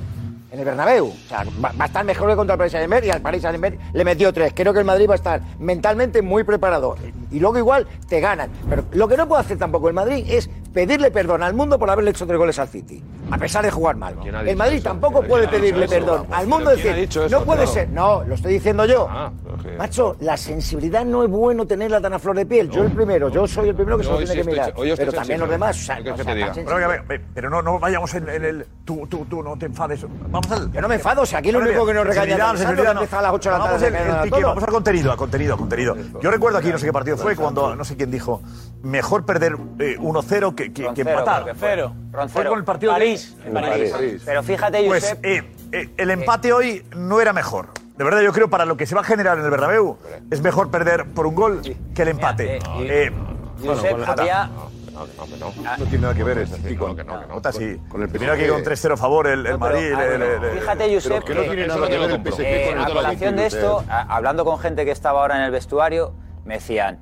En 0.52 0.60
el 0.60 0.66
Bernabéu. 0.66 1.08
O 1.08 1.30
sea, 1.30 1.46
va, 1.64 1.72
a 1.80 1.86
estar 1.86 2.04
mejor 2.04 2.30
que 2.30 2.36
contra 2.36 2.56
el 2.56 2.58
Paris 2.58 2.74
Saint-Germain 2.74 3.06
y 3.06 3.10
al 3.10 3.22
Paris 3.22 3.42
Saint-Germain 3.42 3.80
le 3.94 4.04
metió 4.04 4.34
tres. 4.34 4.52
Creo 4.54 4.74
que 4.74 4.80
el 4.80 4.86
Madrid 4.86 5.08
va 5.08 5.14
a 5.14 5.16
estar 5.16 5.42
mentalmente 5.60 6.22
muy 6.22 6.44
preparado. 6.44 6.98
Y 7.32 7.40
luego 7.40 7.58
igual 7.58 7.88
te 8.10 8.20
ganan. 8.20 8.50
Pero 8.70 8.84
lo 8.92 9.08
que 9.08 9.16
no 9.16 9.28
puede 9.28 9.42
hacer 9.42 9.58
tampoco 9.58 9.88
el 9.88 9.94
Madrid 9.94 10.26
es 10.28 10.50
pedirle 10.74 11.12
perdón 11.12 11.44
al 11.44 11.54
mundo 11.54 11.78
por 11.78 11.90
haberle 11.90 12.12
hecho 12.12 12.26
tres 12.26 12.38
goles 12.38 12.58
al 12.60 12.68
City. 12.68 13.04
A 13.30 13.38
pesar 13.38 13.64
de 13.64 13.72
jugar 13.72 13.96
mal. 13.96 14.16
¿Quién 14.22 14.36
ha 14.36 14.42
El 14.42 14.58
Madrid 14.58 14.76
eso? 14.78 14.84
tampoco 14.90 15.20
¿Quién 15.20 15.30
puede 15.30 15.48
pedirle 15.48 15.86
eso? 15.86 15.94
perdón 15.94 16.22
Vamos, 16.24 16.38
al 16.38 16.48
mundo. 16.48 16.66
¿pero 16.66 16.76
Es 16.78 16.82
quién 16.82 16.94
ha 16.94 16.98
decir, 16.98 17.32
no 17.32 17.44
puede 17.46 17.58
claro? 17.64 17.72
ser. 17.74 17.90
No, 17.90 18.24
lo 18.24 18.36
estoy 18.36 18.54
diciendo 18.54 18.86
yo. 18.86 19.08
Ah, 19.10 19.32
que- 19.64 19.72
Macho, 19.78 20.16
la 20.20 20.36
sensibilidad 20.36 21.06
no 21.06 21.24
es 21.24 21.30
bueno 21.30 21.66
tenerla 21.66 22.02
tan 22.02 22.14
a 22.14 22.20
flor 22.20 22.36
de 22.36 22.46
piel. 22.46 22.70
Yo 22.70 22.84
el 22.84 22.92
primero, 22.92 23.30
yo 23.30 23.48
soy 23.48 23.70
el 23.70 23.76
primero 23.76 23.98
que 23.98 24.04
se 24.04 24.10
lo 24.10 24.18
tiene 24.18 24.32
sí 24.32 24.34
que 24.36 24.40
estoy- 24.42 24.54
mirar. 24.54 24.98
Pero 24.98 25.14
también 25.14 25.40
los 25.40 25.50
demás, 25.50 25.80
o 25.80 25.84
sea, 25.84 25.96
¿Qué 25.98 26.04
quieres 26.04 26.22
o 26.22 26.26
que 26.26 26.44
sea? 26.44 27.04
Pero, 27.08 27.24
pero 27.34 27.50
no, 27.50 27.62
no 27.62 27.80
vayamos 27.80 28.14
en, 28.16 28.28
en 28.30 28.44
el. 28.46 28.66
Tú, 28.84 29.08
tú, 29.08 29.26
tú, 29.30 29.42
no 29.42 29.58
te 29.58 29.68
enfades. 29.68 30.06
Vamos 30.30 30.52
al. 30.52 30.72
Yo 30.72 30.82
no 30.82 30.88
me 30.90 30.96
enfado, 30.96 31.26
si 31.26 31.36
aquí 31.36 31.52
lo 31.52 31.60
único 31.60 31.86
que 31.86 31.94
nos 31.94 32.06
regaña 32.06 32.54
es 32.54 32.62
empieza 32.62 33.20
a 33.20 33.22
las 33.22 33.34
ocho 33.34 33.52
de 33.52 33.58
la 33.58 33.64
tarde, 33.64 33.92
no. 33.92 34.48
Vamos 34.48 34.64
al 34.64 34.70
contenido, 34.72 35.12
a 35.12 35.18
contenido, 35.18 35.54
a 35.54 35.58
contenido. 35.58 35.96
Yo 36.22 36.32
recuerdo 36.32 36.58
aquí, 36.58 36.70
no 36.70 36.78
sé 36.78 36.86
qué 36.86 36.94
partido 36.94 37.18
fue, 37.18 37.36
cuando 37.36 37.76
no 37.76 37.86
sé 37.86 37.96
quién 37.96 38.12
dijo, 38.12 38.42
mejor 38.84 39.26
perder 39.26 39.56
eh, 39.80 39.96
1-0 40.00 40.56
que, 40.56 40.61
que, 40.72 40.94
que 40.94 41.02
empatar. 41.02 41.54
Cero. 41.60 41.94
Fue 42.30 42.46
con 42.46 42.60
el 42.60 42.66
partido 42.66 42.92
de- 42.94 43.00
París. 43.00 43.36
en 43.46 43.54
París. 43.54 44.22
Pero 44.26 44.44
fíjate, 44.44 44.84
Pues 44.86 45.04
Josep, 45.04 45.26
eh, 45.26 45.44
eh, 45.72 45.90
el 45.98 46.12
empate 46.12 46.54
hoy 46.54 46.86
no 46.96 47.20
era 47.22 47.34
mejor. 47.34 47.70
De 47.98 48.04
verdad, 48.04 48.22
yo 48.22 48.32
creo 48.34 48.50
para 48.50 48.66
lo 48.66 48.78
que 48.78 48.86
se 48.86 48.96
va 48.96 49.02
a 49.02 49.04
generar 49.04 49.38
en 49.38 49.46
el 49.46 49.52
Bernabéu 49.52 49.98
es 50.32 50.42
mejor 50.42 50.72
perder 50.72 51.06
por 51.14 51.28
un 51.28 51.36
gol 51.36 51.62
que 51.94 52.02
el 52.02 52.08
empate. 52.10 52.60
Mira, 52.78 52.94
eh, 52.94 53.06
Eh, 53.08 53.12
Josep, 53.64 54.08
había... 54.08 54.50
No, 54.92 55.06
no, 55.08 55.24
hombre, 55.24 55.40
no. 55.40 55.78
No 55.78 55.86
tiene 55.86 56.00
nada 56.00 56.14
que 56.14 56.24
ver 56.24 56.38
eso. 56.40 56.56
sí, 56.58 56.74
No, 56.76 56.80
con- 56.80 56.96
que 56.96 57.04
no, 57.04 57.20
que 57.22 57.28
no. 57.28 57.34
Jota, 57.36 57.52
sí. 57.52 57.78
con 57.90 58.02
el 58.02 58.08
Vino 58.08 58.32
aquí 58.32 58.44
PSG. 58.44 58.52
con 58.52 58.64
3-0 58.64 58.94
a 58.94 58.98
favor 58.98 59.28
el, 59.28 59.46
el 59.46 59.52
No, 59.54 59.58
Madrid. 59.60 59.94
pero, 59.96 59.98
ah, 59.98 60.04
le- 60.04 60.18
le- 60.18 60.38
bueno, 60.38 60.54
le- 60.54 60.60
Fíjate, 60.62 60.94
Josep, 60.96 61.24
que 61.24 61.34
no 61.36 61.42
tiene 61.42 61.68
nada 61.68 61.80
no 61.80 61.88
que 61.88 61.98
ver 61.98 62.12
el. 62.12 62.22
PSG 62.24 62.42
Eh, 62.46 62.76
a 62.78 62.86
colación 62.88 63.36
de 63.36 63.46
esto, 63.46 63.82
eh. 63.88 63.92
hablando 64.10 64.46
con 64.46 64.60
gente 64.60 64.84
que 64.86 64.92
estaba 64.92 65.22
ahora 65.22 65.38
en 65.38 65.44
el 65.44 65.52
vestuario, 65.52 66.14
me 66.44 66.56
decían, 66.56 67.00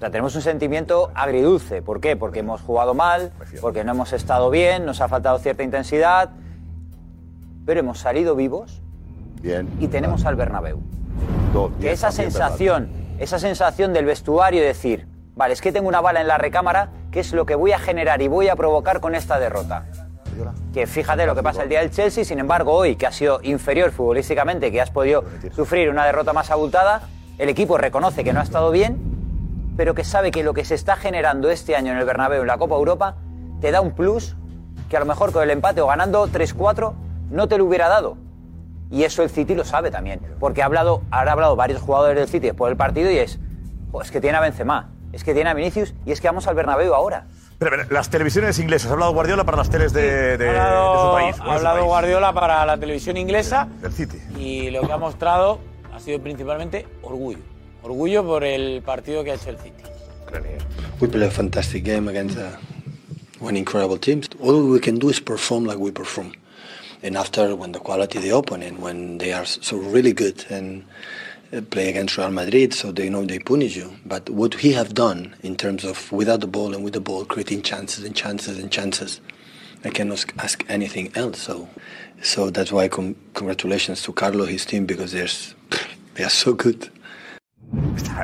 o 0.00 0.02
sea, 0.02 0.10
tenemos 0.10 0.34
un 0.34 0.40
sentimiento 0.40 1.10
agridulce. 1.14 1.82
¿Por 1.82 2.00
qué? 2.00 2.16
Porque 2.16 2.38
hemos 2.38 2.62
jugado 2.62 2.94
mal, 2.94 3.32
porque 3.60 3.84
no 3.84 3.92
hemos 3.92 4.14
estado 4.14 4.48
bien, 4.48 4.86
nos 4.86 5.02
ha 5.02 5.08
faltado 5.08 5.38
cierta 5.38 5.62
intensidad, 5.62 6.30
pero 7.66 7.80
hemos 7.80 7.98
salido 7.98 8.34
vivos 8.34 8.80
Bien. 9.42 9.68
y 9.78 9.88
tenemos 9.88 10.24
al 10.24 10.36
Bernabéu. 10.36 10.78
Dos, 11.52 11.72
Que 11.72 11.80
bien, 11.80 11.92
esa 11.92 12.06
también, 12.08 12.28
verdad. 12.32 12.46
sensación, 12.48 12.88
esa 13.18 13.38
sensación 13.38 13.92
del 13.92 14.06
vestuario 14.06 14.62
de 14.62 14.68
decir, 14.68 15.06
vale, 15.36 15.52
es 15.52 15.60
que 15.60 15.70
tengo 15.70 15.86
una 15.86 16.00
bala 16.00 16.22
en 16.22 16.28
la 16.28 16.38
recámara, 16.38 16.88
¿qué 17.10 17.20
es 17.20 17.34
lo 17.34 17.44
que 17.44 17.54
voy 17.54 17.72
a 17.72 17.78
generar 17.78 18.22
y 18.22 18.28
voy 18.28 18.48
a 18.48 18.56
provocar 18.56 19.00
con 19.00 19.14
esta 19.14 19.38
derrota? 19.38 19.84
que 20.72 20.86
fíjate 20.86 21.26
lo 21.26 21.34
que 21.34 21.42
pasa 21.42 21.62
el 21.64 21.68
día 21.68 21.80
del 21.80 21.90
Chelsea, 21.90 22.24
sin 22.24 22.38
embargo 22.38 22.72
hoy, 22.72 22.96
que 22.96 23.06
ha 23.06 23.12
sido 23.12 23.40
inferior 23.42 23.90
futbolísticamente, 23.92 24.72
que 24.72 24.80
has 24.80 24.90
podido 24.90 25.24
sufrir 25.54 25.90
una 25.90 26.06
derrota 26.06 26.32
más 26.32 26.50
abultada, 26.50 27.02
el 27.36 27.50
equipo 27.50 27.76
reconoce 27.76 28.24
que 28.24 28.32
no 28.32 28.40
ha 28.40 28.44
estado 28.44 28.70
bien, 28.70 29.19
pero 29.80 29.94
que 29.94 30.04
sabe 30.04 30.30
que 30.30 30.42
lo 30.42 30.52
que 30.52 30.66
se 30.66 30.74
está 30.74 30.94
generando 30.94 31.48
este 31.48 31.74
año 31.74 31.92
en 31.92 31.96
el 31.96 32.04
Bernabéu, 32.04 32.42
en 32.42 32.48
la 32.48 32.58
Copa 32.58 32.74
Europa, 32.74 33.16
te 33.62 33.70
da 33.70 33.80
un 33.80 33.92
plus 33.92 34.36
que 34.90 34.98
a 34.98 35.00
lo 35.00 35.06
mejor 35.06 35.32
con 35.32 35.42
el 35.42 35.48
empate 35.48 35.80
o 35.80 35.86
ganando 35.86 36.28
3-4 36.28 36.92
no 37.30 37.48
te 37.48 37.56
lo 37.56 37.64
hubiera 37.64 37.88
dado. 37.88 38.18
Y 38.90 39.04
eso 39.04 39.22
el 39.22 39.30
City 39.30 39.54
lo 39.54 39.64
sabe 39.64 39.90
también, 39.90 40.20
porque 40.38 40.60
ha 40.60 40.66
hablado, 40.66 41.00
han 41.10 41.26
hablado 41.26 41.56
varios 41.56 41.80
jugadores 41.80 42.18
del 42.18 42.28
City 42.28 42.48
después 42.48 42.68
del 42.68 42.76
partido 42.76 43.10
y 43.10 43.16
es, 43.16 43.40
que 44.12 44.20
tiene 44.20 44.36
a 44.36 44.42
Benzema, 44.42 44.90
es 45.14 45.24
que 45.24 45.32
tiene 45.32 45.48
a 45.48 45.54
Vinicius 45.54 45.94
y 46.04 46.12
es 46.12 46.20
que 46.20 46.28
vamos 46.28 46.46
al 46.46 46.56
Bernabéu 46.56 46.92
ahora. 46.92 47.24
Pero, 47.58 47.70
pero, 47.70 47.84
las 47.88 48.10
televisiones 48.10 48.58
inglesas, 48.58 48.90
ha 48.90 48.92
hablado 48.92 49.14
Guardiola 49.14 49.44
para 49.44 49.56
las 49.56 49.70
teles 49.70 49.94
de, 49.94 50.32
su 50.32 51.12
país. 51.14 51.40
ha 51.40 51.54
hablado 51.54 51.76
país. 51.76 51.86
Guardiola 51.86 52.34
para 52.34 52.66
la 52.66 52.76
televisión 52.76 53.16
inglesa 53.16 53.66
Del 53.80 53.94
City. 53.94 54.18
y 54.36 54.68
lo 54.68 54.82
que 54.82 54.92
ha 54.92 54.98
mostrado 54.98 55.58
ha 55.90 55.98
sido 56.00 56.20
principalmente 56.20 56.86
orgullo. 57.00 57.38
Orgullo 57.82 58.24
por 58.24 58.44
el 58.44 58.82
partido 58.82 59.24
que 59.24 59.32
ha 59.32 59.34
hecho 59.34 59.50
el 59.50 59.58
City. 59.58 59.82
We 61.00 61.08
play 61.08 61.26
a 61.26 61.30
fantastic 61.30 61.82
game 61.84 62.08
against 62.08 62.38
uh, 62.38 62.56
one 63.40 63.56
incredible 63.56 63.98
team. 63.98 64.22
All 64.40 64.68
we 64.68 64.78
can 64.78 64.98
do 64.98 65.08
is 65.08 65.18
perform 65.18 65.64
like 65.64 65.78
we 65.78 65.90
perform. 65.90 66.32
And 67.02 67.16
after, 67.16 67.56
when 67.56 67.72
the 67.72 67.80
quality 67.80 68.18
of 68.18 68.24
open 68.34 68.62
and 68.62 68.78
when 68.78 69.18
they 69.18 69.32
are 69.32 69.46
so 69.46 69.78
really 69.78 70.12
good 70.12 70.44
and 70.50 70.84
uh, 71.52 71.62
play 71.62 71.88
against 71.88 72.18
Real 72.18 72.30
Madrid, 72.30 72.74
so 72.74 72.92
they 72.92 73.08
know 73.08 73.24
they 73.24 73.38
punish 73.38 73.74
you. 73.74 73.90
But 74.04 74.28
what 74.28 74.54
he 74.54 74.72
have 74.72 74.94
done 74.94 75.34
in 75.42 75.56
terms 75.56 75.84
of 75.84 76.12
without 76.12 76.40
the 76.40 76.46
ball 76.46 76.74
and 76.74 76.84
with 76.84 76.92
the 76.92 77.00
ball, 77.00 77.24
creating 77.24 77.62
chances 77.62 78.04
and 78.04 78.14
chances 78.14 78.58
and 78.58 78.70
chances, 78.70 79.20
I 79.82 79.88
cannot 79.88 80.24
ask 80.38 80.62
anything 80.68 81.10
else. 81.16 81.40
So, 81.40 81.68
so 82.22 82.50
that's 82.50 82.70
why 82.70 82.88
com- 82.88 83.16
congratulations 83.32 84.02
to 84.02 84.12
Carlo, 84.12 84.44
his 84.44 84.66
team, 84.66 84.84
because 84.84 85.12
they're 85.12 85.28
they 86.14 86.24
are 86.24 86.30
so 86.30 86.52
good. 86.52 86.90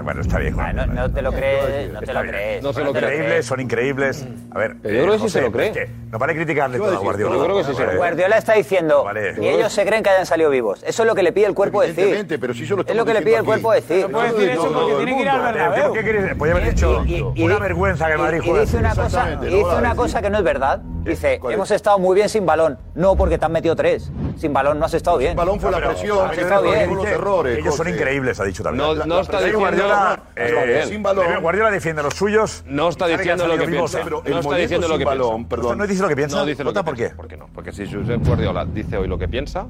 Bueno, 0.02 0.20
está 0.20 0.38
bien. 0.38 0.54
Juan. 0.54 0.76
No, 0.76 0.86
no 0.86 1.10
te 1.10 1.22
lo 1.22 1.32
crees, 1.32 1.92
no 1.92 2.00
te 2.00 2.12
lo 2.12 2.20
crees. 2.22 2.62
No 2.62 2.72
son 2.72 2.88
increíbles, 2.88 3.46
son 3.46 3.60
increíbles. 3.60 4.26
A 4.52 4.58
ver, 4.58 4.76
Pero 4.82 4.94
yo 4.94 5.02
creo 5.02 5.12
que 5.14 5.18
sí 5.20 5.28
se 5.30 5.40
lo 5.40 5.50
cree. 5.52 5.66
es 5.68 5.72
que 5.72 5.88
No 6.10 6.18
vale 6.18 6.34
criticarle 6.34 6.78
todo 6.78 6.92
a 6.96 6.98
Guardiola. 6.98 7.36
Vale. 7.36 7.96
Guardiola 7.96 8.38
está 8.38 8.54
diciendo, 8.54 9.04
Vale. 9.04 9.34
ni 9.34 9.48
ellos 9.48 9.72
se 9.72 9.84
creen 9.84 10.02
que 10.02 10.10
hayan 10.10 10.26
salido 10.26 10.50
vivos. 10.50 10.82
Eso 10.86 11.02
es 11.02 11.06
lo 11.06 11.14
que 11.14 11.22
le 11.22 11.32
pide 11.32 11.46
el 11.46 11.54
cuerpo 11.54 11.80
decir. 11.80 11.98
Evidentemente, 12.00 12.38
pero 12.38 12.54
si 12.54 12.64
yo 12.66 12.76
lo 12.76 12.82
Es 12.86 12.94
lo 12.94 13.04
que 13.04 13.14
le 13.14 13.22
pide 13.22 13.36
el 13.36 13.44
cuerpo 13.44 13.72
decir. 13.72 14.08
No 14.08 14.18
puede 14.18 14.32
decir 14.32 14.50
eso 14.50 14.72
porque 14.72 14.94
tiene 14.96 15.16
que 15.16 15.22
ir 15.22 15.28
al 15.28 15.40
Bernabéu. 15.42 15.92
¿Qué 15.92 16.02
quieres? 16.02 16.34
Podría 16.36 16.56
haber 16.56 16.74
dicho 16.74 17.04
una 17.38 17.58
vergüenza 17.58 18.06
que 18.06 18.12
el 18.12 18.18
Madrid 18.18 18.38
Y 18.42 18.46
juegue 18.48 18.60
dice 18.60 18.76
así. 18.76 18.84
una 18.86 18.94
cosa, 18.94 19.38
y 19.42 19.46
dice 19.46 19.64
una 19.78 19.94
cosa 19.96 20.22
que 20.22 20.30
no 20.30 20.38
es 20.38 20.44
verdad. 20.44 20.80
Dice, 21.06 21.40
hemos 21.50 21.70
estado 21.70 21.98
muy 22.00 22.16
bien 22.16 22.28
sin 22.28 22.44
balón. 22.46 22.78
No, 22.94 23.14
porque 23.14 23.38
te 23.38 23.44
han 23.44 23.52
metido 23.52 23.76
tres. 23.76 24.10
Sin 24.38 24.52
balón 24.52 24.78
no 24.80 24.86
has 24.86 24.94
estado 24.94 25.18
bien. 25.18 25.30
Sin 25.30 25.36
balón 25.36 25.60
fue 25.60 25.70
la 25.70 25.78
presión, 25.78 26.28
Has 26.30 26.36
estado 26.36 26.62
bien. 26.62 26.94
los 26.94 27.06
errores. 27.06 27.58
Ellos 27.58 27.76
son 27.76 27.88
increíbles, 27.88 28.40
ha 28.40 28.44
dicho 28.44 28.62
también. 28.64 28.98
No- 29.06 29.20
está 29.20 29.40
diciendo- 29.58 29.86
Guardiola, 29.86 30.22
eh, 30.36 30.84
sin 30.88 31.02
balón. 31.02 31.40
Guardiola 31.40 31.70
defiende 31.70 32.00
a 32.00 32.04
los 32.04 32.14
suyos. 32.14 32.64
No 32.66 32.88
está 32.88 33.06
diciendo 33.06 33.46
lo 33.46 33.56
que 33.58 33.66
piensa. 33.66 33.98
no 34.04 34.40
está 34.40 34.56
diciendo 34.56 34.88
lo 34.88 34.98
que 34.98 35.04
balón, 35.04 35.30
piensa. 35.36 35.48
perdón. 35.48 35.78
¿No 35.78 35.86
dice 35.86 36.02
lo 36.02 36.08
que 36.08 36.16
piensa? 36.16 36.36
No 36.36 36.46
dice 36.46 36.64
lo 36.64 36.72
que 36.72 36.82
¿por 36.82 36.94
piensa. 36.94 37.10
qué? 37.12 37.16
¿Por 37.16 37.28
qué 37.28 37.36
no? 37.36 37.46
Porque 37.52 37.72
si 37.72 37.86
Josep 37.92 38.24
Guardiola 38.26 38.64
dice 38.64 38.96
hoy 38.96 39.08
lo 39.08 39.18
que 39.18 39.28
piensa, 39.28 39.66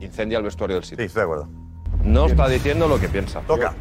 incendia 0.00 0.38
el 0.38 0.44
vestuario 0.44 0.76
del 0.76 0.84
City. 0.84 1.02
Sí, 1.02 1.06
estoy 1.06 1.20
de 1.20 1.24
acuerdo. 1.24 1.48
No 2.04 2.26
está 2.26 2.48
diciendo 2.48 2.88
lo 2.88 2.98
que 2.98 3.08
piensa. 3.08 3.40
Toca. 3.46 3.74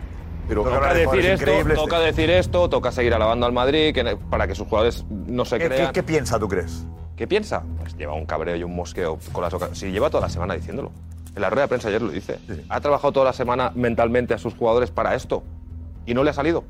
Pero 0.47 0.63
Toca 0.63 0.93
decir 0.93 1.25
esto, 1.25 1.51
toca 1.75 1.99
decir 1.99 2.29
esto, 2.29 2.69
toca 2.69 2.91
seguir 2.91 3.13
alabando 3.13 3.45
al 3.45 3.53
Madrid 3.53 3.93
que- 3.93 4.17
para 4.29 4.47
que 4.47 4.55
sus 4.55 4.67
jugadores 4.67 5.05
no 5.09 5.45
se 5.45 5.57
¿Qué, 5.59 5.67
crean. 5.67 5.87
qué- 5.87 5.93
qué 5.93 6.03
piensa, 6.03 6.37
tú 6.39 6.47
crees? 6.49 6.85
¿Qué 7.15 7.25
piensa? 7.27 7.63
Pues 7.79 7.95
lleva 7.95 8.13
un 8.15 8.25
cabreo 8.25 8.55
y 8.57 8.63
un 8.63 8.75
mosqueo 8.75 9.17
con 9.31 9.43
las 9.43 9.53
ocasiones. 9.53 9.79
Si 9.79 9.91
lleva 9.91 10.09
toda 10.09 10.21
la 10.21 10.29
semana 10.29 10.55
diciéndolo. 10.55 10.91
En 11.35 11.41
la 11.41 11.49
rueda 11.49 11.63
de 11.63 11.67
prensa 11.69 11.87
ayer 11.87 12.01
lo 12.01 12.09
dice. 12.09 12.39
Ha 12.69 12.81
trabajado 12.81 13.13
toda 13.13 13.25
la 13.25 13.33
semana 13.33 13.71
mentalmente 13.75 14.33
a 14.33 14.37
sus 14.37 14.53
jugadores 14.53 14.91
para 14.91 15.15
esto. 15.15 15.43
Y 16.05 16.13
no 16.13 16.23
le 16.23 16.31
ha 16.31 16.33
salido. 16.33 16.63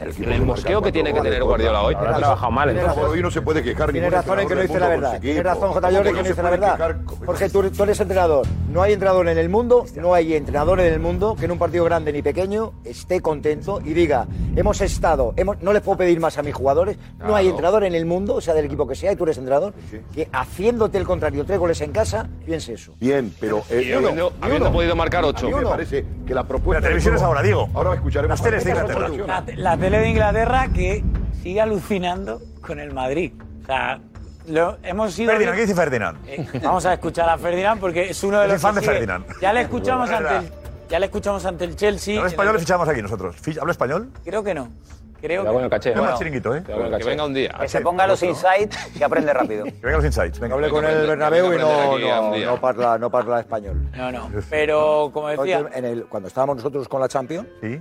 El, 0.00 0.32
el 0.32 0.42
mosqueo 0.42 0.82
que 0.82 0.92
tiene 0.92 1.12
que 1.12 1.20
tener 1.20 1.42
Guardiola 1.42 1.82
hoy. 1.82 1.94
Habrá 1.94 2.16
trabajado 2.16 2.50
mal, 2.52 2.70
entonces. 2.70 3.04
Hoy 3.04 3.22
no 3.22 3.30
se 3.30 3.42
puede 3.42 3.62
quejar 3.62 3.92
ningún 3.92 4.10
razón 4.10 4.40
en 4.40 4.48
que 4.48 4.54
no 4.54 4.62
dice 4.62 4.78
la 4.80 4.88
verdad. 4.88 5.14
equipo. 5.16 5.42
razón, 5.42 5.72
J. 5.72 5.90
Jordi, 5.90 6.10
que 6.10 6.22
No 6.22 6.28
dice 6.28 6.42
la 6.42 6.50
verdad. 6.50 6.96
Porque 7.24 7.48
tú, 7.48 7.62
eres 7.82 8.00
entrenador. 8.00 8.46
No 8.72 8.82
hay 8.82 8.92
entrenador 8.92 9.28
en 9.28 9.38
el 9.38 9.48
mundo, 9.48 9.86
no 9.96 10.14
hay 10.14 10.34
entrenador 10.34 10.80
en 10.80 10.92
el 10.92 11.00
mundo 11.00 11.36
que 11.38 11.46
en 11.46 11.50
un 11.52 11.58
partido 11.58 11.84
grande 11.84 12.12
ni 12.12 12.22
pequeño 12.22 12.72
esté 12.84 13.20
contento 13.20 13.80
y 13.82 13.94
diga, 13.94 14.26
hemos 14.54 14.80
estado, 14.80 15.32
hemos, 15.36 15.62
no 15.62 15.72
les 15.72 15.82
puedo 15.82 15.98
pedir 15.98 16.20
más 16.20 16.36
a 16.38 16.42
mis 16.42 16.54
jugadores. 16.54 16.98
No 17.18 17.34
hay 17.34 17.48
entrenador 17.48 17.84
en 17.84 17.94
el 17.94 18.04
mundo, 18.04 18.34
o 18.34 18.40
sea, 18.40 18.54
del 18.54 18.66
equipo 18.66 18.86
que 18.86 18.94
sea, 18.94 19.12
y 19.12 19.16
tú 19.16 19.24
eres 19.24 19.38
entrenador, 19.38 19.72
que 20.14 20.28
haciéndote 20.32 20.98
el 20.98 21.04
contrario, 21.04 21.44
tres 21.44 21.58
goles 21.58 21.80
en 21.80 21.92
casa, 21.92 22.28
piense 22.44 22.74
eso. 22.74 22.94
Bien, 23.00 23.32
pero 23.40 23.62
eh, 23.70 23.94
habiendo- 24.40 24.72
podido 24.72 24.96
marcar 24.96 25.24
A 25.24 25.28
ocho. 25.28 25.46
mí 25.48 25.54
me 25.54 25.62
parece 25.62 26.04
que 26.26 26.34
la 26.34 26.44
propuesta. 26.44 26.80
La 26.80 26.86
televisión 26.88 27.14
es 27.14 27.22
ahora, 27.22 27.40
digo. 27.42 27.68
Ahora 27.72 27.94
escucharemos. 27.94 28.38
Las 28.38 28.42
teles 28.42 28.64
de 28.64 28.70
Inglaterra. 28.70 29.08
Tele 29.86 30.00
de 30.00 30.08
Inglaterra 30.08 30.66
que 30.74 31.04
sigue 31.44 31.60
alucinando 31.60 32.42
con 32.60 32.80
el 32.80 32.92
Madrid. 32.92 33.32
O 33.62 33.66
sea, 33.66 34.00
lo, 34.48 34.78
hemos 34.82 35.12
sido. 35.14 35.30
Ferdinand, 35.30 35.54
¿qué 35.54 35.60
dice 35.62 35.74
Ferdinand? 35.76 36.18
Eh, 36.26 36.44
vamos 36.60 36.84
a 36.86 36.94
escuchar 36.94 37.28
a 37.28 37.38
Ferdinand 37.38 37.80
porque 37.80 38.10
es 38.10 38.24
uno 38.24 38.40
de 38.40 38.48
los 38.48 38.60
fan 38.60 38.74
que 38.74 38.80
de 38.80 38.86
sigue. 38.86 38.94
Ferdinand. 38.94 39.26
Ya 39.40 39.52
le 39.52 39.60
escuchamos 39.60 40.10
Es 40.10 40.16
ante 40.16 40.36
el, 40.38 40.52
ya 40.90 40.98
le 40.98 41.06
escuchamos 41.06 41.46
ante 41.46 41.64
el 41.66 41.76
Chelsea. 41.76 42.16
¿Habla 42.16 42.26
en 42.26 42.32
español 42.32 42.50
el- 42.50 42.54
le 42.56 42.60
fichamos 42.60 42.88
aquí 42.88 43.00
nosotros? 43.00 43.36
¿Fich- 43.40 43.60
¿Habla 43.60 43.70
español? 43.70 44.10
Creo 44.24 44.42
que 44.42 44.54
no. 44.54 44.68
Creo 45.20 45.44
que 45.44 45.62
el 45.64 45.70
caché. 45.70 45.90
Venga, 45.90 46.00
Bueno, 46.02 46.18
chiringuito, 46.18 46.56
¿eh? 46.56 46.64
el 46.66 46.98
Que 46.98 47.04
venga 47.04 47.24
un 47.24 47.34
día. 47.34 47.56
Que 47.60 47.68
se 47.68 47.80
ponga 47.80 48.08
los 48.08 48.20
insights 48.24 48.76
que 48.98 49.04
aprende 49.04 49.32
rápido. 49.32 49.64
Que 49.66 49.70
vengan 49.70 49.98
los 49.98 50.04
insights. 50.04 50.40
Venga. 50.40 50.56
Hablé 50.56 50.68
con 50.68 50.80
Venga, 50.82 50.94
el 50.94 50.98
venga, 51.02 51.10
Bernabéu 51.10 51.46
y 51.46 51.50
venga, 51.50 51.62
no, 51.64 51.98
no, 51.98 52.36
no 52.44 52.60
parla, 52.60 52.98
no 52.98 53.08
parla 53.08 53.38
español. 53.38 53.88
No, 53.96 54.10
no. 54.10 54.30
Pero 54.50 55.10
como 55.14 55.28
decía. 55.28 55.64
En 55.72 55.84
el, 55.84 56.06
cuando 56.06 56.26
estábamos 56.26 56.56
nosotros 56.56 56.88
con 56.88 57.00
la 57.00 57.06
Champions, 57.06 57.46
¿Sí? 57.60 57.80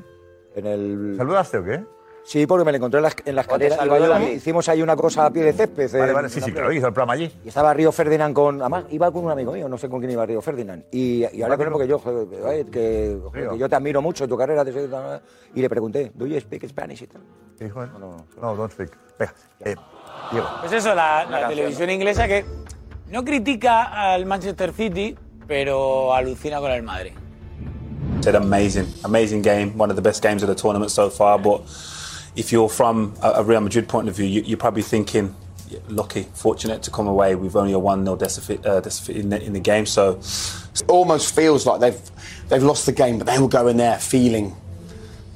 en 0.56 0.66
el... 0.68 1.16
¿Saludaste 1.18 1.58
o 1.58 1.64
qué? 1.66 1.84
Sí, 2.26 2.48
porque 2.48 2.66
me 2.66 2.72
lo 2.72 2.78
encontré 2.78 2.98
en 2.98 3.04
las, 3.04 3.16
en 3.24 3.36
las 3.36 3.46
Iba 3.46 4.00
yo- 4.00 4.18
ti. 4.18 4.24
hicimos 4.34 4.68
ahí 4.68 4.82
una 4.82 4.96
cosa 4.96 5.28
a 5.28 5.30
pie 5.32 5.44
de 5.44 5.54
césped. 5.54 5.92
Vale, 5.94 6.08
en- 6.08 6.14
vale, 6.16 6.30
sí, 6.30 6.42
sí, 6.42 6.50
la 6.50 6.56
claro, 6.56 6.72
hizo 6.74 6.88
el 6.88 6.94
programa 6.94 7.14
allí. 7.14 7.32
Y 7.46 7.50
estaba 7.50 7.72
Río 7.74 7.92
Ferdinand 7.92 8.34
con. 8.34 8.60
Además, 8.62 8.86
iba 8.90 9.12
con 9.12 9.26
un 9.26 9.32
amigo 9.32 9.52
mío, 9.52 9.70
no 9.70 9.78
sé 9.78 9.88
con 9.88 10.00
quién 10.00 10.12
iba 10.12 10.26
Río 10.26 10.42
Ferdinand. 10.42 10.86
Y, 10.92 11.24
y 11.24 11.40
con 11.42 11.52
él 11.62 11.70
porque 11.72 11.88
yo, 11.88 12.00
joder, 12.00 12.28
eh, 12.60 12.66
que, 12.72 13.20
que 13.32 13.58
yo 13.60 13.70
te 13.70 13.76
admiro 13.76 14.02
mucho 14.02 14.24
en 14.24 14.30
tu 14.32 14.38
carrera. 14.38 14.64
de- 14.64 15.20
Y 15.54 15.62
le 15.62 15.70
pregunté, 15.70 16.12
¿do 16.16 16.26
you 16.26 16.40
speak 16.40 16.68
Spanish? 16.68 17.04
Y 17.04 17.08
tal. 17.08 17.22
¿Qué 17.60 17.66
dijo 17.66 17.84
él? 17.84 17.90
No, 18.42 18.56
don't 18.56 18.72
speak. 18.72 18.90
Venga, 19.20 19.34
eh, 19.60 19.76
Diego. 20.32 20.48
Pues 20.62 20.74
eso, 20.74 20.96
la, 20.96 21.26
la 21.26 21.48
televisión 21.48 21.90
inglesa 21.92 22.28
que 22.28 22.44
no 23.12 23.24
critica 23.24 24.14
al 24.14 24.26
Manchester 24.26 24.74
City, 24.74 25.16
pero 25.48 26.12
alucina 26.14 26.60
con 26.60 26.72
el 26.72 26.82
Madrid. 26.82 27.12
said 28.22 28.34
amazing, 28.36 28.88
amazing 29.04 29.44
game, 29.44 29.72
one 29.78 29.92
of 29.92 29.96
the 29.96 30.02
best 30.02 30.24
games 30.24 30.42
of 30.42 30.50
the 30.50 30.56
tournament 30.56 30.90
so 30.90 31.12
far. 31.12 31.40
But 31.40 31.62
if 32.36 32.52
you're 32.52 32.70
from 32.70 33.14
a, 33.22 33.32
a 33.32 33.44
Real 33.44 33.62
Madrid 33.62 33.88
point 33.88 34.08
of 34.08 34.16
view, 34.16 34.26
you, 34.26 34.42
you're 34.42 34.58
probably 34.58 34.82
thinking, 34.82 35.36
lucky, 35.88 36.24
fortunate 36.34 36.84
to 36.84 36.92
come 36.92 37.08
away 37.08 37.36
with 37.36 37.56
only 37.56 37.74
a 37.74 37.80
1 37.80 38.04
0 38.04 38.16
deficit, 38.16 38.66
uh, 38.66 38.80
deficit 38.82 39.16
in, 39.16 39.30
the, 39.30 39.42
in 39.42 39.54
the 39.54 39.60
game. 39.60 39.86
So 39.86 40.20
it 40.20 40.84
almost 40.88 41.36
feels 41.36 41.66
like 41.66 41.80
they've 41.80 42.12
they've 42.50 42.64
lost 42.64 42.86
the 42.86 42.92
game, 42.92 43.18
but 43.18 43.28
they 43.28 43.40
will 43.40 43.48
go 43.48 43.68
in 43.68 43.78
there 43.78 43.98
feeling 43.98 44.56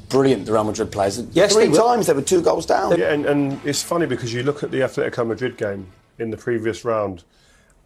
brilliant. 0.10 0.46
The 0.46 0.54
Real 0.54 0.66
Madrid 0.66 0.92
players. 0.92 1.22
Yes, 1.32 1.54
three 1.54 1.68
they 1.68 1.78
times 1.78 2.08
they 2.08 2.14
were 2.14 2.22
two 2.22 2.42
goals 2.42 2.66
down. 2.66 2.98
Yeah, 2.98 3.14
and, 3.14 3.26
and 3.26 3.60
it's 3.66 3.82
funny 3.82 4.06
because 4.06 4.34
you 4.34 4.44
look 4.44 4.64
at 4.64 4.72
the 4.72 4.80
Atletico 4.80 5.26
Madrid 5.26 5.58
game 5.58 5.88
in 6.18 6.32
the 6.32 6.38
previous 6.38 6.84
round, 6.84 7.24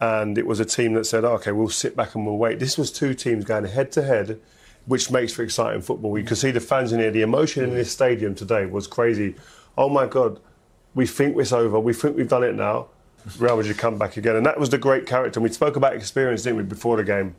and 0.02 0.38
it 0.38 0.48
was 0.48 0.60
a 0.60 0.66
team 0.66 0.94
that 0.94 1.06
said, 1.06 1.24
"Okay, 1.24 1.52
we'll 1.52 1.70
sit 1.70 1.96
back 1.96 2.16
and 2.16 2.26
we'll 2.26 2.38
wait." 2.38 2.60
This 2.60 2.78
was 2.78 2.92
two 2.92 3.14
teams 3.14 3.46
going 3.46 3.66
head 3.66 3.92
to 3.94 4.02
head, 4.02 4.40
which 4.86 5.12
makes 5.12 5.34
for 5.34 5.44
exciting 5.44 5.82
football. 5.82 6.18
You 6.18 6.26
could 6.26 6.38
see 6.38 6.52
the 6.52 6.60
fans 6.60 6.92
in 6.92 7.00
here. 7.00 7.12
The 7.12 7.22
emotion 7.22 7.64
in 7.64 7.74
this 7.74 7.92
stadium 7.92 8.36
today 8.36 8.66
was 8.66 8.88
crazy. 8.88 9.36
Oh 9.78 9.90
my 9.90 10.06
God, 10.06 10.40
we 10.94 11.08
think 11.08 11.38
it's 11.38 11.52
over. 11.52 11.80
We 11.80 11.94
think 11.94 12.18
we've 12.18 12.28
done 12.28 12.44
it 12.44 12.56
now. 12.56 12.88
Real 13.40 13.56
Madrid 13.56 13.78
come 13.78 13.98
back 13.98 14.18
again, 14.18 14.36
and 14.36 14.46
that 14.46 14.60
was 14.60 14.70
the 14.70 14.78
great 14.78 15.06
character. 15.06 15.40
We 15.40 15.50
spoke 15.50 15.78
about 15.78 15.94
experience, 15.94 16.44
didn't 16.44 16.58
we, 16.58 16.64
before 16.64 16.98
the 16.98 17.06
game? 17.06 17.36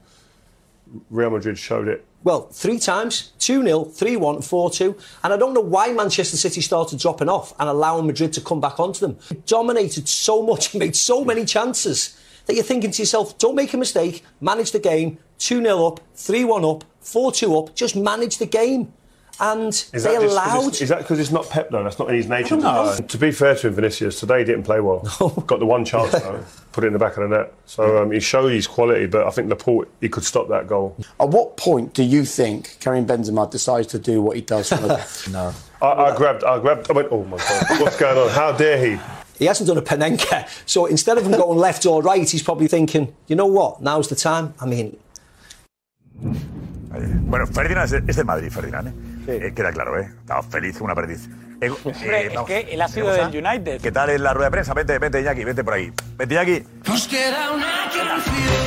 Real 1.10 1.30
Madrid 1.30 1.58
showed 1.58 1.88
it. 1.88 2.04
Well, 2.22 2.48
three 2.48 2.78
times 2.78 3.32
2 3.40 3.62
0, 3.62 3.84
3 3.84 4.16
1, 4.16 4.42
4 4.42 4.70
2. 4.70 4.96
And 5.22 5.32
I 5.32 5.36
don't 5.36 5.52
know 5.52 5.60
why 5.60 5.92
Manchester 5.92 6.38
City 6.38 6.62
started 6.62 6.98
dropping 6.98 7.28
off 7.28 7.52
and 7.58 7.68
allowing 7.68 8.06
Madrid 8.06 8.32
to 8.34 8.40
come 8.40 8.60
back 8.60 8.80
onto 8.80 9.00
them. 9.00 9.18
They 9.28 9.36
dominated 9.46 10.08
so 10.08 10.42
much 10.42 10.74
made 10.74 10.96
so 10.96 11.24
many 11.24 11.44
chances 11.44 12.18
that 12.46 12.54
you're 12.54 12.64
thinking 12.64 12.90
to 12.90 13.02
yourself, 13.02 13.38
don't 13.38 13.54
make 13.54 13.72
a 13.72 13.76
mistake, 13.76 14.22
manage 14.40 14.72
the 14.72 14.78
game 14.78 15.18
2 15.44 15.62
0 15.62 15.86
up, 15.86 16.00
3 16.14 16.44
1 16.44 16.64
up, 16.64 16.84
4 17.00 17.30
2 17.30 17.58
up, 17.58 17.74
just 17.74 17.94
manage 17.96 18.38
the 18.38 18.46
game. 18.46 18.92
And 19.40 19.68
Is 19.68 19.90
they 19.90 20.00
that 20.00 20.22
allowed. 20.22 20.80
Is 20.80 20.88
that 20.88 20.98
because 20.98 21.18
it's 21.18 21.32
not 21.32 21.50
Pep 21.50 21.68
though? 21.68 21.82
That's 21.82 21.98
not 21.98 22.08
in 22.08 22.14
his 22.14 22.28
nature. 22.28 22.50
don't 22.50 22.62
know. 22.62 22.68
Uh, 22.68 22.96
to 22.96 23.18
be 23.18 23.32
fair 23.32 23.56
to 23.56 23.66
him, 23.66 23.74
Vinicius 23.74 24.20
today 24.20 24.38
he 24.38 24.44
didn't 24.44 24.62
play 24.62 24.78
well. 24.80 25.00
Got 25.46 25.58
the 25.58 25.66
one 25.66 25.84
chance 25.84 26.12
though, 26.12 26.44
put 26.72 26.84
it 26.84 26.86
in 26.86 26.92
the 26.92 27.00
back 27.00 27.16
of 27.16 27.28
the 27.28 27.36
net. 27.36 27.52
So 27.66 28.00
um, 28.00 28.12
he 28.12 28.20
showed 28.20 28.52
his 28.52 28.68
quality, 28.68 29.06
but 29.06 29.26
I 29.26 29.30
think 29.30 29.50
Laporte 29.50 29.90
he 30.00 30.08
could 30.08 30.24
stop 30.24 30.48
that 30.48 30.68
goal. 30.68 30.96
At 31.18 31.28
what 31.30 31.56
point 31.56 31.94
do 31.94 32.04
you 32.04 32.24
think 32.24 32.76
Karim 32.78 33.06
Benzema 33.06 33.50
decides 33.50 33.88
to 33.88 33.98
do 33.98 34.22
what 34.22 34.36
he 34.36 34.42
does? 34.42 34.68
From 34.68 34.84
a... 34.84 35.04
no. 35.30 35.52
I, 35.82 35.86
I 35.86 36.16
grabbed, 36.16 36.44
I 36.44 36.60
grabbed, 36.60 36.88
I 36.88 36.94
went, 36.94 37.08
oh 37.10 37.24
my 37.24 37.36
god, 37.36 37.80
what's 37.80 37.98
going 37.98 38.16
on? 38.16 38.30
How 38.30 38.52
dare 38.52 38.78
he? 38.86 39.02
He 39.36 39.46
hasn't 39.46 39.66
done 39.66 39.78
a 39.78 39.82
Panenka. 39.82 40.48
So 40.64 40.86
instead 40.86 41.18
of 41.18 41.26
him 41.26 41.32
going 41.32 41.58
left 41.58 41.84
or 41.86 42.02
right, 42.02 42.30
he's 42.30 42.42
probably 42.42 42.68
thinking, 42.68 43.14
you 43.26 43.34
know 43.34 43.46
what, 43.46 43.82
now's 43.82 44.06
the 44.06 44.14
time. 44.14 44.54
I 44.60 44.66
mean, 44.66 44.96
Bueno, 47.26 47.46
Ferdinand 47.46 47.92
es, 47.92 48.02
es 48.06 48.16
del 48.16 48.24
Madrid, 48.24 48.50
Ferdinand, 48.50 48.88
¿eh? 48.88 48.92
Eh, 49.48 49.52
queda 49.54 49.72
claro, 49.72 49.98
¿eh? 49.98 50.08
Estaba 50.20 50.42
feliz 50.42 50.74
como 50.78 50.86
una 50.86 50.94
perdiz. 50.94 51.28
Eh, 51.60 51.70
Hombre, 51.70 52.20
eh, 52.22 52.26
es 52.26 52.34
vamos, 52.34 52.48
que 52.48 52.60
él 52.70 52.82
ha 52.82 52.88
sido 52.88 53.10
¿tenemos 53.10 53.32
del 53.32 53.46
a- 53.46 53.50
United. 53.50 53.80
¿Qué 53.80 53.90
tal 53.92 54.10
en 54.10 54.22
la 54.22 54.32
rueda 54.34 54.46
de 54.48 54.50
prensa? 54.52 54.74
Vente, 54.74 54.98
vente, 54.98 55.20
Iñaki, 55.20 55.44
vente 55.44 55.64
por 55.64 55.74
ahí. 55.74 55.92
Vente, 56.16 56.34
Iñaki. 56.34 56.62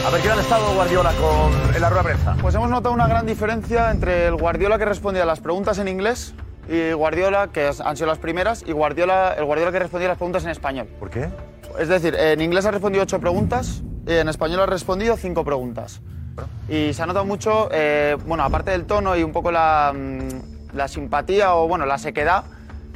A 0.05 0.09
ver, 0.09 0.21
¿qué 0.21 0.27
tal 0.27 0.39
ha 0.39 0.41
estado 0.41 0.73
Guardiola 0.73 1.11
con, 1.13 1.75
en 1.75 1.81
la 1.81 1.89
rueda 1.89 2.03
de 2.03 2.09
prensa? 2.09 2.35
Pues 2.41 2.55
hemos 2.55 2.69
notado 2.69 2.93
una 2.93 3.07
gran 3.07 3.25
diferencia 3.25 3.91
entre 3.91 4.27
el 4.27 4.35
Guardiola 4.35 4.77
que 4.77 4.85
respondía 4.85 5.23
a 5.23 5.25
las 5.25 5.39
preguntas 5.39 5.77
en 5.79 5.87
inglés 5.87 6.33
y 6.69 6.91
Guardiola, 6.93 7.49
que 7.53 7.69
han 7.83 7.95
sido 7.95 8.07
las 8.07 8.17
primeras, 8.17 8.63
y 8.67 8.71
Guardiola, 8.73 9.35
el 9.37 9.45
Guardiola 9.45 9.71
que 9.71 9.79
respondía 9.79 10.07
a 10.07 10.11
las 10.11 10.17
preguntas 10.17 10.43
en 10.43 10.49
español. 10.49 10.87
¿Por 10.99 11.09
qué? 11.09 11.27
Es 11.79 11.87
decir, 11.87 12.15
en 12.15 12.41
inglés 12.41 12.65
ha 12.65 12.71
respondido 12.71 13.03
ocho 13.03 13.19
preguntas 13.19 13.83
y 14.05 14.13
en 14.13 14.27
español 14.27 14.61
ha 14.61 14.65
respondido 14.65 15.15
cinco 15.17 15.45
preguntas. 15.45 16.01
Y 16.69 16.93
se 16.93 17.01
ha 17.01 17.05
notado 17.05 17.25
mucho, 17.25 17.69
eh, 17.71 18.17
bueno, 18.25 18.43
aparte 18.43 18.71
del 18.71 18.85
tono 18.85 19.15
y 19.15 19.23
un 19.23 19.31
poco 19.31 19.51
la, 19.51 19.93
mm, 19.95 20.75
la 20.75 20.87
simpatía 20.87 21.55
o, 21.55 21.67
bueno, 21.67 21.85
la 21.85 21.97
sequedad, 21.97 22.43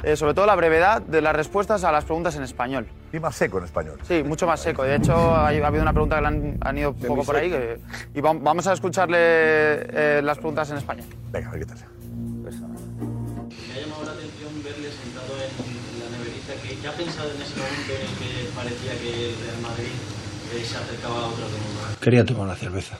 eh, 0.02 0.16
sobre 0.16 0.34
todo 0.34 0.46
la 0.46 0.54
brevedad 0.56 1.00
de 1.02 1.20
las 1.22 1.34
respuestas 1.34 1.84
a 1.84 1.92
las 1.92 2.04
preguntas 2.04 2.36
en 2.36 2.42
español. 2.42 2.86
Y 3.12 3.18
más 3.20 3.34
seco 3.36 3.58
en 3.58 3.64
español. 3.64 3.98
Sí, 4.08 4.22
mucho 4.22 4.46
más 4.46 4.60
seco. 4.60 4.82
De 4.84 4.96
hecho, 4.96 5.14
ha 5.14 5.48
habido 5.48 5.82
una 5.82 5.92
pregunta 5.92 6.16
que 6.16 6.22
le 6.22 6.28
han, 6.28 6.56
han 6.60 6.78
ido 6.78 6.90
un 6.90 6.96
poco 6.96 7.24
por 7.24 7.36
ahí 7.36 7.50
que- 7.50 7.78
y 8.14 8.20
vam- 8.20 8.40
vamos 8.42 8.66
a 8.66 8.72
escucharle 8.72 9.16
eh, 9.18 10.20
las 10.24 10.38
preguntas 10.38 10.70
en 10.70 10.78
español. 10.78 11.06
Venga, 11.30 11.48
a 11.48 11.52
ver 11.52 11.60
qué 11.60 11.66
tal. 11.66 11.78
Me 11.78 12.48
ha 12.48 13.80
llamado 13.80 14.04
la 14.04 14.12
atención 14.12 14.62
verle 14.64 14.88
sentado 14.90 15.32
en 15.36 16.00
la 16.00 16.08
neverita, 16.18 16.54
que 16.62 16.76
ya 16.82 16.90
ha 16.90 16.92
pensado 16.94 17.30
en 17.30 17.42
ese 17.42 17.54
momento 17.56 17.92
en 17.92 18.00
el 18.00 18.16
que 18.18 18.50
parecía 18.56 18.92
que 19.00 19.28
el 19.30 19.36
Real 19.44 19.60
Madrid 19.62 19.92
eh, 20.54 20.64
se 20.64 20.76
acercaba 20.76 21.14
a 21.14 21.26
otro 21.28 21.44
mundo. 21.44 21.80
Quería 22.00 22.24
tomar 22.24 22.44
una 22.44 22.56
cerveza, 22.56 22.98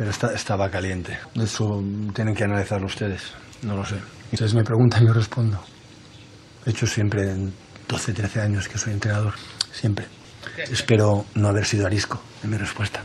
pero 0.00 0.12
esta- 0.12 0.32
estaba 0.32 0.70
caliente. 0.70 1.18
Eso 1.34 1.66
tienen 2.14 2.34
que 2.34 2.44
analizarlo 2.44 2.86
ustedes, 2.86 3.34
no 3.60 3.76
lo 3.76 3.84
sé. 3.84 3.96
Ustedes 4.32 4.54
me 4.54 4.64
preguntan 4.64 5.02
y 5.02 5.06
yo 5.08 5.12
respondo. 5.12 5.60
He 6.64 6.70
hecho 6.70 6.86
siempre 6.86 7.30
en 7.30 7.52
12, 7.86 8.14
13 8.14 8.40
años 8.40 8.66
que 8.66 8.78
soy 8.78 8.94
entrenador, 8.94 9.34
siempre. 9.72 10.06
Espero 10.56 11.26
no 11.34 11.48
haber 11.48 11.66
sido 11.66 11.84
arisco 11.86 12.18
en 12.42 12.48
mi 12.48 12.56
respuesta. 12.56 13.02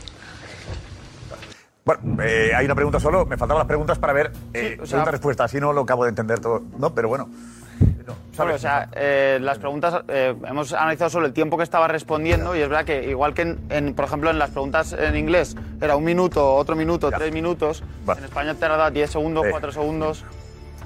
Bueno, 1.84 2.22
eh, 2.22 2.52
hay 2.56 2.64
una 2.64 2.74
pregunta 2.74 2.98
solo. 2.98 3.26
Me 3.26 3.36
faltaban 3.36 3.58
las 3.60 3.68
preguntas 3.68 3.98
para 3.98 4.14
ver 4.14 4.32
eh, 4.54 4.78
o 4.80 4.86
sea- 4.86 4.92
pregunta-respuesta. 4.92 5.44
Así 5.44 5.58
no 5.60 5.74
lo 5.74 5.82
acabo 5.82 6.04
de 6.04 6.08
entender 6.08 6.40
todo. 6.40 6.62
No, 6.78 6.94
pero 6.94 7.08
bueno. 7.08 7.26
Vale, 8.36 8.54
o 8.54 8.58
sea, 8.58 8.88
eh, 8.92 9.38
las 9.40 9.58
preguntas, 9.58 10.02
eh, 10.08 10.34
hemos 10.46 10.72
analizado 10.72 11.10
solo 11.10 11.26
el 11.26 11.32
tiempo 11.32 11.56
que 11.56 11.62
estaba 11.62 11.88
respondiendo 11.88 12.54
y 12.54 12.60
es 12.60 12.68
verdad 12.68 12.84
que 12.84 13.04
igual 13.08 13.34
que, 13.34 13.42
en, 13.42 13.58
en, 13.70 13.94
por 13.94 14.04
ejemplo, 14.04 14.30
en 14.30 14.38
las 14.38 14.50
preguntas 14.50 14.92
en 14.92 15.16
inglés 15.16 15.56
era 15.80 15.96
un 15.96 16.04
minuto, 16.04 16.54
otro 16.54 16.76
minuto, 16.76 17.10
tres 17.10 17.32
minutos, 17.32 17.82
en 18.06 18.24
español 18.24 18.56
te 18.56 18.68
da 18.68 18.90
10 18.90 19.10
segundos, 19.10 19.46
4 19.50 19.72
segundos. 19.72 20.24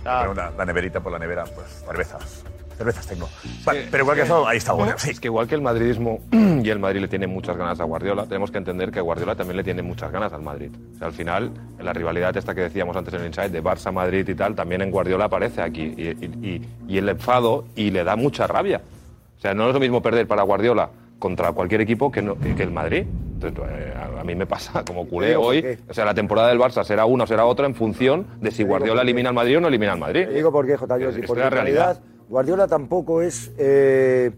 Pregunta, 0.02 0.52
la 0.56 0.64
neverita 0.64 1.00
por 1.00 1.12
la 1.12 1.18
nevera, 1.18 1.44
pues 1.44 1.66
cervezas. 1.84 2.44
Cervezas 2.80 3.06
tengo. 3.06 3.28
Vale, 3.66 3.88
pero 3.90 4.04
en 4.04 4.06
cualquier 4.06 4.26
caso, 4.26 4.48
ahí 4.48 4.56
está. 4.56 4.72
Sí. 4.96 5.10
Es 5.10 5.20
que 5.20 5.28
igual 5.28 5.46
que 5.46 5.54
el 5.54 5.60
madridismo 5.60 6.20
y 6.32 6.70
el 6.70 6.78
Madrid 6.78 7.02
le 7.02 7.08
tiene 7.08 7.26
muchas 7.26 7.54
ganas 7.58 7.78
a 7.78 7.84
Guardiola, 7.84 8.24
tenemos 8.24 8.50
que 8.50 8.56
entender 8.56 8.90
que 8.90 9.02
Guardiola 9.02 9.34
también 9.34 9.58
le 9.58 9.64
tiene 9.64 9.82
muchas 9.82 10.10
ganas 10.10 10.32
al 10.32 10.40
Madrid. 10.40 10.70
O 10.94 10.98
sea, 10.98 11.08
al 11.08 11.12
final, 11.12 11.50
en 11.78 11.84
la 11.84 11.92
rivalidad 11.92 12.34
esta 12.34 12.54
que 12.54 12.62
decíamos 12.62 12.96
antes 12.96 13.12
en 13.12 13.20
el 13.20 13.26
Inside 13.26 13.50
de 13.50 13.62
Barça-Madrid 13.62 14.26
y 14.26 14.34
tal, 14.34 14.54
también 14.54 14.80
en 14.80 14.90
Guardiola 14.90 15.26
aparece 15.26 15.60
aquí. 15.60 15.92
Y, 15.94 16.08
y- 16.08 16.38
y- 16.42 16.68
y 16.88 16.96
el 16.96 17.06
enfado 17.10 17.66
y 17.76 17.90
le 17.90 18.02
da 18.02 18.16
mucha 18.16 18.46
rabia. 18.46 18.80
O 19.36 19.40
sea, 19.42 19.52
no 19.52 19.68
es 19.68 19.74
lo 19.74 19.80
mismo 19.80 20.00
perder 20.02 20.26
para 20.26 20.42
Guardiola 20.42 20.88
contra 21.18 21.52
cualquier 21.52 21.82
equipo 21.82 22.10
que, 22.10 22.22
no- 22.22 22.38
que- 22.38 22.54
que 22.54 22.62
el 22.62 22.70
Madrid. 22.70 23.04
Entonces, 23.42 23.62
eh, 23.70 23.94
a, 23.94 24.20
a 24.20 24.24
mí 24.24 24.34
me 24.34 24.46
pasa 24.46 24.82
como 24.86 25.06
culé 25.06 25.36
hoy. 25.36 25.60
qué. 25.60 25.78
O 25.86 25.92
sea, 25.92 26.06
la 26.06 26.14
temporada 26.14 26.48
del 26.48 26.58
Barça 26.58 26.82
será 26.82 27.04
una 27.04 27.24
o 27.24 27.26
será 27.26 27.44
otra 27.44 27.66
en 27.66 27.74
función 27.74 28.26
de 28.40 28.50
si 28.50 28.62
Guardiola 28.64 29.02
elimina 29.02 29.28
al 29.28 29.34
Madrid 29.34 29.58
o 29.58 29.60
no 29.60 29.68
elimina 29.68 29.92
al 29.92 29.98
Madrid. 29.98 30.26
Te 30.28 30.34
digo 30.34 30.50
por 30.50 30.66
qué, 30.66 30.76
J. 30.78 30.96
Es- 30.96 31.04
Jordi, 31.04 31.20
es 31.20 31.26
porque 31.26 31.40
la 31.40 31.46
en 31.48 31.52
realidad. 31.52 31.84
realidad 31.84 32.02
Guardiola 32.30 32.66
tampoco 32.66 33.20
es... 33.22 33.50
eh, 33.58 34.30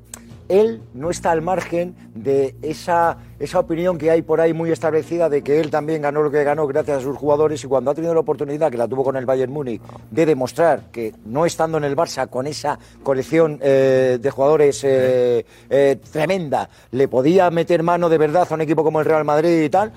él 0.49 0.83
no 0.93 1.11
está 1.11 1.31
al 1.31 1.41
margen 1.41 1.95
de 2.15 2.55
esa, 2.61 3.17
esa 3.39 3.59
opinión 3.59 3.97
que 3.97 4.11
hay 4.11 4.21
por 4.21 4.41
ahí 4.41 4.53
muy 4.53 4.71
establecida 4.71 5.29
de 5.31 5.43
que 5.43 5.61
él 5.61 5.71
también 5.71 6.03
ganó 6.03 6.23
lo 6.23 6.31
que 6.31 6.45
ganó 6.45 6.67
gracias 6.67 6.99
a 6.99 7.01
sus 7.01 7.17
jugadores 7.17 7.65
y 7.65 7.67
cuando 7.67 7.91
ha 7.91 7.95
tenido 7.95 8.13
la 8.13 8.21
oportunidad, 8.21 8.71
que 8.71 8.77
la 8.77 8.87
tuvo 8.87 9.05
con 9.05 9.17
el 9.17 9.25
Bayern 9.25 9.53
Múnich, 9.53 9.81
de 10.11 10.27
demostrar 10.27 10.91
que 10.93 11.15
no 11.25 11.47
estando 11.47 11.79
en 11.79 11.85
el 11.85 11.97
Barça 11.97 12.29
con 12.29 12.47
esa 12.47 12.79
colección 13.03 13.59
eh, 13.63 14.19
de 14.21 14.31
jugadores 14.31 14.85
eh, 14.85 15.47
eh, 15.71 15.99
tremenda, 16.13 16.69
le 16.91 17.09
podía 17.09 17.51
meter 17.51 17.83
mano 17.83 18.11
de 18.11 18.19
verdad 18.19 18.47
a 18.51 18.55
un 18.55 18.61
equipo 18.61 18.85
como 18.85 19.01
el 19.01 19.07
Real 19.07 19.25
Madrid 19.25 19.63
y 19.63 19.71
tal, 19.71 19.93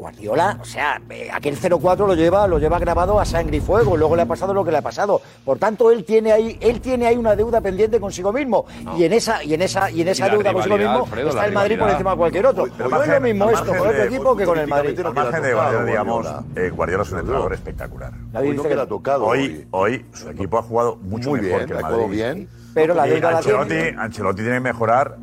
Guardiola, 0.00 0.58
o 0.60 0.64
sea, 0.64 1.00
eh, 1.10 1.28
aquel 1.30 1.56
0-4 1.58 2.06
lo 2.06 2.14
lleva, 2.14 2.46
lo 2.46 2.58
lleva 2.58 2.78
grabado 2.78 3.20
a 3.20 3.24
sangre 3.26 3.58
y 3.58 3.60
fuego, 3.60 3.96
luego 3.98 4.16
le 4.16 4.22
ha 4.22 4.26
pasado 4.26 4.54
lo 4.54 4.64
que 4.64 4.70
le 4.70 4.78
ha 4.78 4.82
pasado. 4.82 5.20
Por 5.44 5.58
tanto, 5.58 5.90
él 5.90 6.04
tiene 6.04 6.32
ahí, 6.32 6.56
él 6.60 6.80
tiene 6.80 7.06
ahí 7.06 7.16
una 7.16 7.36
deuda 7.36 7.60
pendiente 7.60 8.00
consigo 8.00 8.32
mismo. 8.32 8.64
Y 8.96 9.04
en 9.04 9.12
esa, 9.12 9.44
y 9.44 9.52
en 9.54 9.60
esa, 9.62 9.90
y 9.90 10.00
en 10.00 10.08
esa 10.08 10.28
Y 10.28 10.30
deuda 10.30 10.52
consigo 10.54 10.78
mismo 10.78 11.04
Alfredo, 11.04 11.28
está 11.28 11.44
el 11.44 11.52
Madrid 11.52 11.78
por 11.78 11.90
encima 11.90 12.10
de 12.12 12.16
cualquier 12.16 12.46
otro. 12.46 12.64
Pero 12.64 12.88
Pues 12.90 12.90
no 12.90 13.02
es 13.02 13.08
lo 13.08 13.20
mismo 13.20 13.50
esto 13.50 13.64
con 13.66 13.76
margen 13.78 13.90
otro 13.90 14.04
equipo 14.04 14.36
que 14.36 14.44
con 14.46 14.58
el 14.58 14.66
Madrid. 14.68 15.00
Al 15.00 15.14
margen 15.14 15.42
de 15.42 15.54
Guardiola, 15.54 15.84
digamos, 15.84 16.26
eh, 16.56 16.70
Guardiola 16.70 17.02
es 17.02 17.12
un 17.12 17.18
entrenador 17.18 17.52
espectacular. 17.52 18.12
Hoy 18.34 18.50
no 18.56 18.62
queda 18.62 18.76
no. 18.76 18.86
tocado. 18.86 19.26
Hoy, 19.26 19.66
hoy 19.70 20.06
su 20.14 20.30
equipo 20.30 20.58
ha 20.58 20.62
jugado 20.62 20.96
mucho 20.96 21.30
Muy 21.30 21.40
mejor 21.42 21.58
bien, 21.58 21.66
que 21.68 21.72
el 21.74 21.78
ha 21.78 21.82
Madrid. 21.82 21.96
jugado 21.96 22.10
bien. 22.10 22.48
Pero 22.72 22.94
la 22.94 23.04
deuda 23.04 23.32
la 23.32 23.40
tiene. 23.40 23.94
Ancelotti 23.98 24.42
tiene 24.42 24.56
que 24.56 24.60
mejorar 24.60 25.16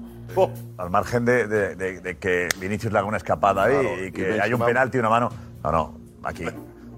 al 0.78 0.90
margen 0.90 1.26
de, 1.26 1.48
de- 1.48 1.76
de- 1.76 2.02
de 2.02 2.18
que 2.18 2.48
Vinicius 2.60 2.92
le 2.94 3.00
haga 3.00 3.08
una 3.08 3.18
escapada 3.18 3.64
ahí 3.64 3.74
Claro, 3.74 4.04
y 4.04 4.08
y 4.08 4.12
que 4.12 4.42
haya 4.42 4.56
un 4.56 4.62
penalti 4.64 4.98
y 4.98 5.00
una 5.00 5.10
mano. 5.10 5.30
No, 5.64 5.72
no, 5.72 5.98
aquí. 6.24 6.46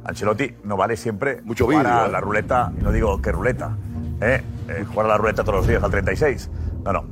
Ancelotti 0.05 0.55
no 0.63 0.77
vale 0.77 0.95
siempre 0.97 1.41
Mucho 1.43 1.65
jugar 1.65 1.83
vídeo, 1.85 1.99
a 1.99 2.05
¿eh? 2.07 2.11
la 2.11 2.21
ruleta, 2.21 2.71
y 2.79 2.83
no 2.83 2.91
digo 2.91 3.21
que 3.21 3.31
ruleta, 3.31 3.75
¿eh? 4.21 4.41
Eh, 4.69 4.85
jugar 4.87 5.05
a 5.07 5.09
la 5.09 5.17
ruleta 5.17 5.43
todos 5.43 5.59
los 5.59 5.67
días 5.67 5.83
al 5.83 5.91
36. 5.91 6.49
No, 6.85 6.93
no, 6.93 7.03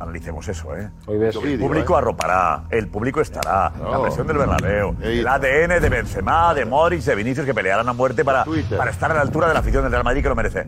analicemos 0.00 0.48
eso, 0.48 0.74
¿eh? 0.76 0.88
Hoy 1.06 1.18
ves- 1.18 1.36
el 1.36 1.42
vídeo, 1.42 1.66
público 1.66 1.94
¿eh? 1.94 1.98
arropará, 1.98 2.64
el 2.70 2.88
público 2.88 3.20
estará, 3.20 3.70
la 3.90 4.00
presión 4.02 4.26
del 4.26 4.38
Bernabéu, 4.38 4.96
el 5.02 5.26
ADN 5.28 5.80
de 5.80 5.88
Benzema, 5.90 6.54
de 6.54 6.64
Morris, 6.64 7.04
de 7.04 7.14
Vinicius 7.14 7.44
que 7.44 7.52
pelearán 7.54 7.88
a 7.88 7.92
muerte 7.92 8.24
para, 8.24 8.44
para 8.76 8.90
estar 8.90 9.10
a 9.10 9.14
la 9.14 9.20
altura 9.20 9.48
de 9.48 9.54
la 9.54 9.60
afición 9.60 9.82
del 9.82 9.92
Real 9.92 10.04
Madrid 10.04 10.22
que 10.22 10.28
lo 10.30 10.34
merece. 10.36 10.66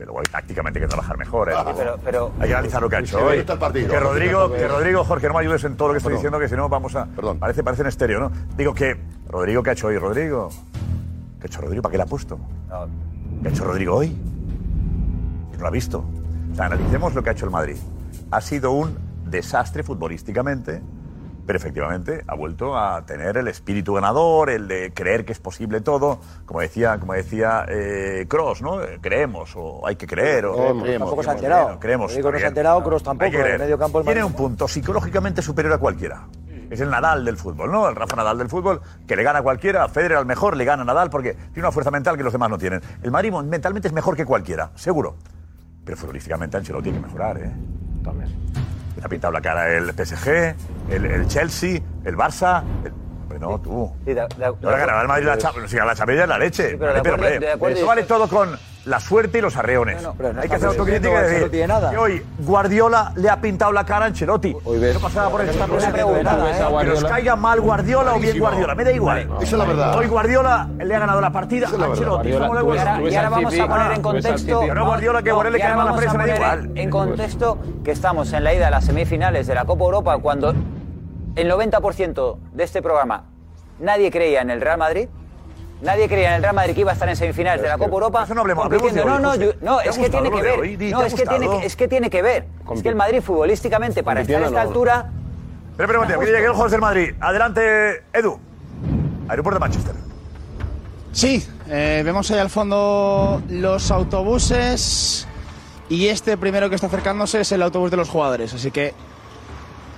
Pero 0.00 0.14
hoy 0.14 0.24
tácticamente 0.32 0.78
hay 0.78 0.84
que 0.84 0.88
trabajar 0.88 1.18
mejor, 1.18 1.50
¿eh? 1.50 1.54
pero- 1.76 1.98
pero- 2.02 2.30
hay 2.40 2.48
que 2.48 2.54
analizar 2.54 2.80
lo 2.80 2.88
que 2.88 2.96
ha 2.96 3.00
hecho 3.00 3.18
hoy. 3.22 3.44
Que 3.44 4.00
Rodrigo, 4.00 4.50
que 4.50 4.66
Rodrigo, 4.66 5.04
Jorge, 5.04 5.28
no 5.28 5.34
me 5.34 5.40
ayudes 5.40 5.62
en 5.64 5.76
todo 5.76 5.88
lo 5.88 5.92
que 5.92 5.98
estoy 5.98 6.14
diciendo, 6.14 6.38
que 6.38 6.48
si 6.48 6.56
no 6.56 6.70
vamos 6.70 6.96
a. 6.96 7.04
Perdón. 7.04 7.38
Parece, 7.38 7.62
parece 7.62 7.82
en 7.82 7.88
estéreo, 7.88 8.18
¿no? 8.18 8.32
Digo 8.56 8.72
que. 8.72 8.96
Rodrigo, 9.28 9.62
¿qué 9.62 9.68
ha 9.68 9.72
hecho 9.74 9.88
hoy? 9.88 9.98
Rodrigo. 9.98 10.48
¿Qué 11.38 11.44
ha 11.44 11.46
hecho 11.48 11.60
Rodrigo? 11.60 11.82
¿Para 11.82 11.90
qué 11.90 11.96
le 11.98 12.02
ha 12.04 12.06
puesto? 12.06 12.38
¿Qué 13.42 13.48
ha 13.48 13.50
hecho 13.50 13.64
Rodrigo 13.64 13.94
hoy? 13.96 14.08
Que 15.50 15.56
no 15.58 15.62
lo 15.64 15.68
ha 15.68 15.70
visto. 15.70 16.02
O 16.50 16.54
sea, 16.56 16.64
analicemos 16.64 17.14
lo 17.14 17.22
que 17.22 17.28
ha 17.28 17.32
hecho 17.34 17.44
el 17.44 17.50
Madrid. 17.50 17.76
Ha 18.30 18.40
sido 18.40 18.70
un 18.72 18.96
desastre 19.26 19.82
futbolísticamente, 19.82 20.80
pero 21.50 21.58
efectivamente 21.58 22.22
ha 22.28 22.36
vuelto 22.36 22.78
a 22.78 23.04
tener 23.04 23.36
el 23.36 23.48
espíritu 23.48 23.94
ganador, 23.94 24.50
el 24.50 24.68
de 24.68 24.92
creer 24.94 25.24
que 25.24 25.32
es 25.32 25.40
posible 25.40 25.80
todo, 25.80 26.20
como 26.46 26.60
decía, 26.60 27.00
como 27.00 27.12
decía 27.14 27.66
Cross, 28.28 28.62
¿no? 28.62 28.80
Eh, 28.80 29.00
Creemos 29.00 29.54
o 29.56 29.84
hay 29.84 29.96
que 29.96 30.06
creer. 30.06 30.46
O, 30.46 30.54
Creemos, 30.54 30.88
tampoco 30.88 31.22
se 31.24 31.30
ha 31.30 31.32
enterado. 31.32 31.80
Creemos. 31.80 32.12
Rodrigo 32.12 32.30
no 32.30 32.38
se 32.38 32.44
ha 32.44 32.48
enterado, 32.50 32.84
Kroos 32.84 33.02
tampoco, 33.02 33.36
en 33.36 33.58
medio 33.58 33.76
campo 33.76 33.98
el 33.98 34.04
Tiene 34.04 34.22
un 34.22 34.32
punto 34.32 34.68
psicológicamente 34.68 35.42
superior 35.42 35.74
a 35.74 35.78
cualquiera. 35.78 36.28
Es 36.70 36.80
el 36.80 36.88
Nadal 36.88 37.24
del 37.24 37.36
fútbol, 37.36 37.72
¿no? 37.72 37.88
El 37.88 37.96
Rafa 37.96 38.14
Nadal 38.14 38.38
del 38.38 38.48
fútbol, 38.48 38.80
que 39.08 39.16
le 39.16 39.24
gana 39.24 39.40
a 39.40 39.42
cualquiera. 39.42 39.88
Federer 39.88 40.18
al 40.18 40.26
mejor 40.26 40.56
le 40.56 40.64
gana 40.64 40.82
a 40.82 40.84
Nadal 40.84 41.10
porque 41.10 41.34
tiene 41.34 41.62
una 41.62 41.72
fuerza 41.72 41.90
mental 41.90 42.16
que 42.16 42.22
los 42.22 42.32
demás 42.32 42.48
no 42.48 42.58
tienen. 42.58 42.80
El 43.02 43.10
Madrid 43.10 43.32
mentalmente 43.32 43.88
es 43.88 43.92
mejor 43.92 44.14
que 44.14 44.24
cualquiera, 44.24 44.70
seguro. 44.76 45.16
Pero 45.84 45.96
futbolísticamente 45.96 46.58
Ancelotti 46.58 46.84
tiene 46.84 46.98
que 47.00 47.06
mejorar, 47.06 47.38
¿eh? 47.38 47.50
También. 48.04 48.28
Le 49.00 49.04
ha 49.06 49.08
pintado 49.08 49.32
la 49.32 49.40
cara 49.40 49.68
el 49.76 49.92
PSG, 49.92 50.54
el, 50.90 51.06
el 51.06 51.26
Chelsea, 51.26 51.80
el 52.04 52.16
Barça. 52.16 52.62
el- 52.84 52.92
Hombre, 53.22 53.38
no, 53.38 53.60
tú. 53.60 53.92
Sí, 54.04 54.12
de- 54.12 54.14
de- 54.14 54.44
Ahora 54.44 54.76
ganará 54.78 55.02
el 55.02 55.08
Madrid 55.08 55.26
la 55.26 55.38
Champions. 55.38 55.70
Si 55.70 55.76
gana 55.76 55.88
la 55.92 55.94
Champions 55.96 56.22
es 56.22 56.28
la 56.28 56.38
leche. 56.38 56.64
pero 56.78 56.78
de 56.78 56.84
Vale, 56.86 57.02
pero, 57.02 57.14
hombre, 57.14 57.38
de 57.38 57.72
eso 57.78 57.86
vale 57.86 58.02
todo 58.02 58.28
con 58.28 58.58
la 58.84 58.98
suerte 59.00 59.38
y 59.38 59.40
los 59.40 59.56
arreones. 59.56 60.06
pero 60.16 60.32
no 60.32 60.40
Hay 60.40 60.48
que 60.48 60.54
hacer 60.54 60.68
autocrítica 60.68 61.20
y 61.20 61.30
decir 61.30 61.68
no 61.68 61.90
que 61.90 61.98
hoy 61.98 62.22
Guardiola 62.38 63.12
le 63.16 63.28
ha 63.28 63.40
pintado 63.40 63.72
la 63.72 63.84
cara 63.84 64.06
a 64.06 64.08
Ancelotti. 64.08 64.56
ves- 64.78 64.94
no 64.94 65.00
pasaba 65.00 65.30
por 65.30 65.42
esta 65.42 65.66
no 65.66 65.74
pregunta, 65.74 65.92
pregunta. 65.92 66.80
Que 66.80 66.86
nos 66.86 67.04
caiga 67.04 67.36
mal 67.36 67.60
Guardiola 67.60 68.14
o 68.14 68.18
bien. 68.18 68.38
Guardiola. 68.38 68.74
Me 68.74 68.84
da 68.84 68.92
igual. 68.92 69.28
Esa 69.36 69.42
es 69.42 69.52
la 69.52 69.64
verdad. 69.64 69.96
Hoy 69.98 70.06
Guardiola 70.06 70.68
le 70.78 70.94
ha 70.94 70.98
ganado 70.98 71.20
la 71.20 71.30
partida 71.30 71.68
a. 71.68 71.84
Ancelotti. 71.84 72.28
Y 72.30 72.32
ahora, 72.32 73.28
vamos 73.30 73.58
a 73.58 73.66
poner 73.68 73.92
en 73.92 74.02
contexto. 74.02 74.60
Pero 74.66 74.86
Guardiola, 74.86 75.22
que 75.22 75.32
Guardiola 75.32 75.56
le 75.58 75.62
cae 75.62 75.76
mal 75.76 75.86
la 75.86 75.96
prensa, 75.96 76.18
me 76.18 76.26
da 76.26 76.36
igual. 76.36 76.70
En 76.74 76.90
contexto 76.90 77.58
que 77.84 77.90
estamos 77.90 78.32
en 78.32 78.44
la 78.44 78.54
ida 78.54 78.68
a 78.68 78.70
las 78.70 78.84
semifinales 78.84 79.46
de 79.46 79.54
la 79.54 79.64
Copa 79.64 79.84
Europa 79.84 80.18
cuando 80.18 80.54
el 81.36 81.50
90% 81.50 82.38
de 82.52 82.64
este 82.64 82.82
programa 82.82 83.24
nadie 83.78 84.10
creía 84.10 84.40
en 84.42 84.50
el 84.50 84.60
Real 84.60 84.78
Madrid 84.78 85.08
Nadie 85.82 86.08
creía 86.08 86.28
en 86.30 86.34
el 86.36 86.42
Real 86.42 86.54
Madrid 86.54 86.74
que 86.74 86.80
iba 86.82 86.90
a 86.90 86.94
estar 86.94 87.08
en 87.08 87.16
semifinales 87.16 87.62
de 87.62 87.68
la 87.68 87.78
Copa 87.78 87.92
Europa. 87.94 88.24
eso 88.24 88.34
no 88.34 88.42
hablemos, 88.42 88.64
compitiendo. 88.64 89.02
hablemos 89.02 89.02
de 89.02 89.14
no, 89.14 89.16
hoy, 89.16 89.22
no, 89.22 89.30
José. 89.30 89.44
yo- 89.60 89.66
no, 89.66 89.78
¿Te 89.78 89.88
ha 89.88 89.90
es 89.90 89.98
que 89.98 90.10
tiene 90.10 90.30
que 90.30 90.42
ver. 90.42 90.90
No, 90.90 91.02
es 91.02 91.14
que, 91.14 91.26
tiene, 91.26 91.48
que- 91.48 91.66
es 91.66 91.76
que 91.76 91.88
tiene 91.88 92.10
que 92.10 92.22
ver. 92.22 92.46
Es 92.74 92.82
que 92.82 92.88
el 92.88 92.94
Madrid 92.96 93.20
futbolísticamente 93.22 94.02
para 94.02 94.20
estar 94.20 94.42
a 94.42 94.46
esta 94.46 94.60
altura. 94.62 95.10
Pero, 95.76 95.88
que 96.02 96.70
del 96.70 96.80
Madrid. 96.80 97.14
Adelante, 97.20 98.02
Edu. 98.12 98.38
Aeropuerto 99.28 99.54
de 99.58 99.60
Manchester. 99.60 99.94
Sí, 101.12 101.46
eh, 101.68 102.02
vemos 102.04 102.30
ahí 102.30 102.38
al 102.38 102.50
fondo 102.50 103.42
los 103.48 103.90
autobuses 103.90 105.26
y 105.88 106.08
este 106.08 106.36
primero 106.36 106.68
que 106.68 106.74
está 106.74 106.86
acercándose 106.88 107.40
es 107.40 107.50
el 107.52 107.62
autobús 107.62 107.90
de 107.90 107.96
los 107.96 108.08
jugadores, 108.08 108.52
así 108.54 108.70
que 108.70 108.94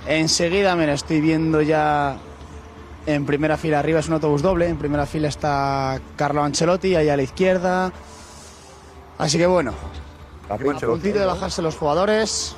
enseguida, 0.07 0.75
mira, 0.75 0.93
estoy 0.93 1.21
viendo 1.21 1.61
ya 1.61 2.15
en 3.05 3.25
primera 3.25 3.57
fila 3.57 3.79
arriba 3.79 3.99
es 3.99 4.07
un 4.07 4.13
autobús 4.15 4.41
doble, 4.41 4.67
en 4.67 4.77
primera 4.77 5.05
fila 5.05 5.27
está 5.27 5.99
Carlo 6.15 6.43
Ancelotti, 6.43 6.95
ahí 6.95 7.09
a 7.09 7.17
la 7.17 7.23
izquierda, 7.23 7.91
así 9.17 9.37
que 9.37 9.47
bueno, 9.47 9.73
a 10.49 10.57
puntito 10.57 11.19
de 11.19 11.25
bajarse 11.25 11.61
los 11.61 11.75
jugadores 11.75 12.55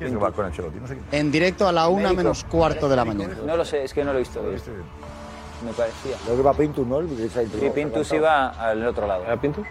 ¿Quién 0.00 0.12
es 0.12 0.16
que 0.16 0.24
va 0.24 0.32
con 0.32 0.46
Ancelotti? 0.46 0.80
No 0.80 0.88
sé 0.88 0.94
quién. 0.94 1.20
en 1.20 1.30
directo 1.30 1.68
a 1.68 1.72
la 1.72 1.88
una 1.88 2.04
Médico. 2.04 2.16
menos 2.16 2.44
cuarto 2.44 2.88
de 2.88 2.96
la 2.96 3.04
mañana. 3.04 3.36
No 3.44 3.54
lo 3.54 3.66
sé, 3.66 3.84
es 3.84 3.92
que 3.92 4.02
no 4.02 4.12
lo 4.14 4.18
he 4.18 4.22
visto. 4.22 4.40
Me 4.42 5.72
parecía. 5.74 6.16
Creo 6.24 6.36
que 6.36 6.42
va 6.42 6.54
Pintus, 6.54 6.86
¿no? 6.86 7.02
Sí, 7.02 7.70
Pintus 7.74 8.10
iba 8.12 8.48
al 8.48 8.86
otro 8.86 9.06
lado. 9.06 9.24
¿Era 9.24 9.38
Pintus? 9.38 9.66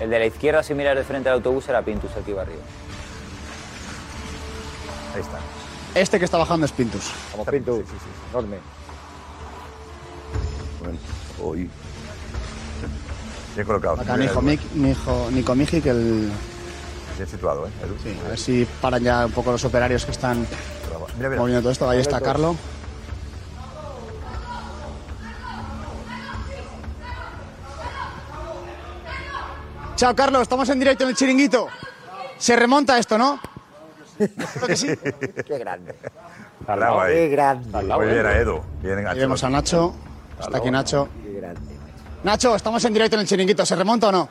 El 0.00 0.10
de 0.10 0.18
la 0.20 0.26
izquierda, 0.26 0.62
si 0.62 0.74
miras 0.74 0.94
de 0.96 1.02
frente 1.02 1.28
al 1.28 1.36
autobús, 1.36 1.68
era 1.68 1.82
Pintus 1.82 2.14
el 2.16 2.22
que 2.22 2.30
iba 2.30 2.42
arriba. 2.42 2.62
Ahí 5.14 5.20
está. 5.20 5.38
Este 5.94 6.18
que 6.18 6.24
está 6.24 6.38
bajando 6.38 6.66
es 6.66 6.72
Pintus. 6.72 7.04
Como 7.32 7.44
Pintus, 7.44 7.84
enorme. 8.32 8.58
Bueno, 10.82 10.98
hoy. 11.42 11.70
Bien 13.54 13.66
colocado. 13.66 14.00
Acá 14.00 14.16
mi 14.16 14.24
hijo, 14.24 14.42
Mick- 14.42 14.70
mi 14.74 14.90
hijo 14.90 15.28
Nico 15.30 15.54
Miji, 15.54 15.80
que 15.80 15.90
el... 15.90 16.32
Bien 17.16 17.28
situado, 17.28 17.66
¿eh, 17.68 17.70
Edu? 17.84 17.94
Sí, 18.02 18.18
a 18.24 18.28
ver 18.30 18.38
si 18.38 18.66
paran 18.80 19.02
ya 19.04 19.26
un 19.26 19.32
poco 19.32 19.52
los 19.52 19.64
operarios 19.64 20.04
que 20.04 20.10
están 20.10 20.44
Mira, 21.16 21.28
mira. 21.28 21.40
moviendo 21.40 21.62
todo 21.62 21.70
esto. 21.70 21.88
Ahí 21.88 22.00
está 22.00 22.20
Carlo. 22.20 22.56
Chao, 29.96 30.14
Carlos. 30.14 30.42
Estamos 30.42 30.68
en 30.68 30.78
directo 30.78 31.04
en 31.04 31.10
el 31.10 31.16
chiringuito. 31.16 31.68
Se 32.38 32.56
remonta 32.56 32.98
esto, 32.98 33.16
¿no? 33.16 33.40
Creo 34.16 34.66
que 34.66 34.76
sí. 34.76 34.88
Qué 35.46 35.58
grande. 35.58 35.94
Ahí. 36.66 37.14
Qué 37.14 37.28
grande. 37.28 37.82
Muy 37.94 38.06
bien, 38.06 38.26
a 38.26 38.32
Edu. 38.36 38.60
Bien, 38.82 39.04
vemos 39.14 39.42
a 39.44 39.50
Nacho. 39.50 39.94
Está 40.40 40.58
aquí 40.58 40.70
Nacho. 40.70 41.08
Qué 41.22 41.32
grande. 41.40 41.60
Nacho, 42.22 42.56
estamos 42.56 42.84
en 42.84 42.92
directo 42.92 43.16
en 43.16 43.20
el 43.20 43.26
chiringuito. 43.26 43.66
¿Se 43.66 43.76
remonta 43.76 44.08
o 44.08 44.12
no? 44.12 44.28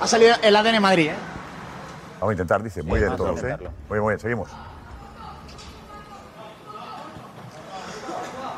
Ha 0.00 0.06
salido 0.06 0.34
el 0.42 0.54
ADN 0.56 0.80
Madrid, 0.80 1.08
¿eh? 1.10 1.14
Vamos 2.20 2.30
a 2.30 2.32
intentar, 2.34 2.62
dice. 2.62 2.82
Muy 2.82 2.98
Sí, 3.00 3.04
bien 3.06 3.16
todos, 3.16 3.42
¿eh? 3.42 3.56
Muy 3.58 3.98
bien, 3.98 4.02
muy 4.02 4.10
bien. 4.12 4.20
Seguimos. 4.20 4.48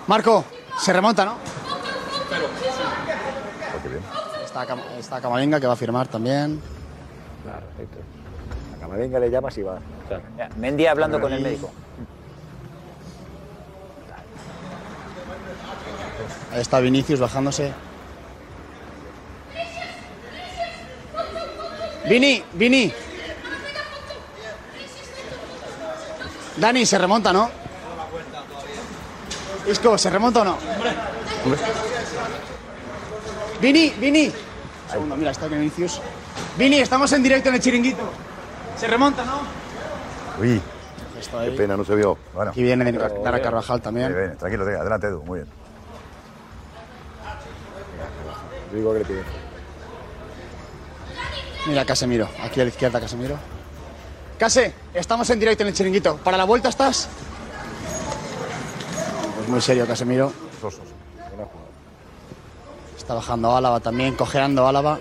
Marco, 0.07 0.45
se 0.79 0.93
remonta, 0.93 1.25
¿no? 1.25 1.33
Oh, 1.33 1.37
qué 3.83 3.89
bien. 3.89 4.03
Está, 4.45 4.67
Cam- 4.67 4.83
está 4.99 5.21
Camavinga 5.21 5.59
que 5.61 5.67
va 5.67 5.73
a 5.73 5.77
firmar 5.77 6.09
también. 6.09 6.61
Claro, 7.43 7.67
perfecto. 7.77 7.99
Camavinga 8.85 9.19
le 9.19 9.31
llamas 9.31 9.57
y 9.57 9.63
va. 9.63 9.79
Ya, 10.37 10.51
Mendy 10.59 10.85
hablando 10.85 11.19
con 11.19 11.33
el 11.33 11.41
médico. 11.41 11.71
Ahí 16.53 16.61
está 16.61 16.81
Vinicius 16.81 17.19
bajándose. 17.19 17.73
Vini, 22.11 22.45
Vini. 22.53 22.93
Dani, 26.59 26.85
se 26.85 26.99
remonta, 26.99 27.33
¿no? 27.33 27.51
Isco, 29.67 29.97
¿se 29.97 30.11
remonta 30.11 30.43
o 30.43 30.45
no? 30.45 30.59
Vini, 33.63 33.89
Vini. 33.99 34.31
Segundo, 34.91 35.17
mira, 35.17 35.31
está 35.31 35.47
Vinicius. 35.47 36.03
Vini, 36.59 36.81
estamos 36.81 37.11
en 37.15 37.23
directo 37.23 37.49
en 37.49 37.55
el 37.55 37.61
chiringuito. 37.63 38.11
Se 38.77 38.87
remonta, 38.87 39.25
¿no? 39.25 39.41
Uy, 40.41 40.61
qué 41.45 41.51
pena, 41.53 41.77
no 41.77 41.85
se 41.85 41.95
vio. 41.95 42.19
Bueno. 42.35 42.51
Aquí 42.51 42.63
viene 42.63 42.91
Dara 42.93 43.41
Carvajal 43.41 43.81
también. 43.81 44.37
Tranquilo, 44.39 44.65
adelante, 44.65 45.07
Edu. 45.07 45.23
Muy 45.23 45.41
bien. 45.41 45.51
Digo 48.73 48.93
que 48.93 48.99
le 48.99 49.05
pide. 49.05 49.23
Mira 51.67 51.85
Casemiro, 51.85 52.29
aquí 52.43 52.61
a 52.61 52.65
la 52.65 52.71
izquierda 52.71 53.01
Casemiro. 53.01 53.37
Case, 54.39 54.75
estamos 54.93 55.31
en 55.31 55.39
directo 55.39 55.63
en 55.63 55.69
el 55.69 55.75
chiringuito. 55.75 56.17
¿Para 56.17 56.37
la 56.37 56.45
vuelta 56.45 56.69
estás? 56.69 57.09
Pues 59.37 59.49
muy 59.49 59.61
serio 59.61 59.87
Casemiro. 59.87 60.33
Sosos. 60.61 60.89
Está 62.99 63.15
bajando 63.15 63.57
Álava 63.57 63.81
también, 63.81 64.15
cojeando 64.15 64.67
Álava. 64.67 64.99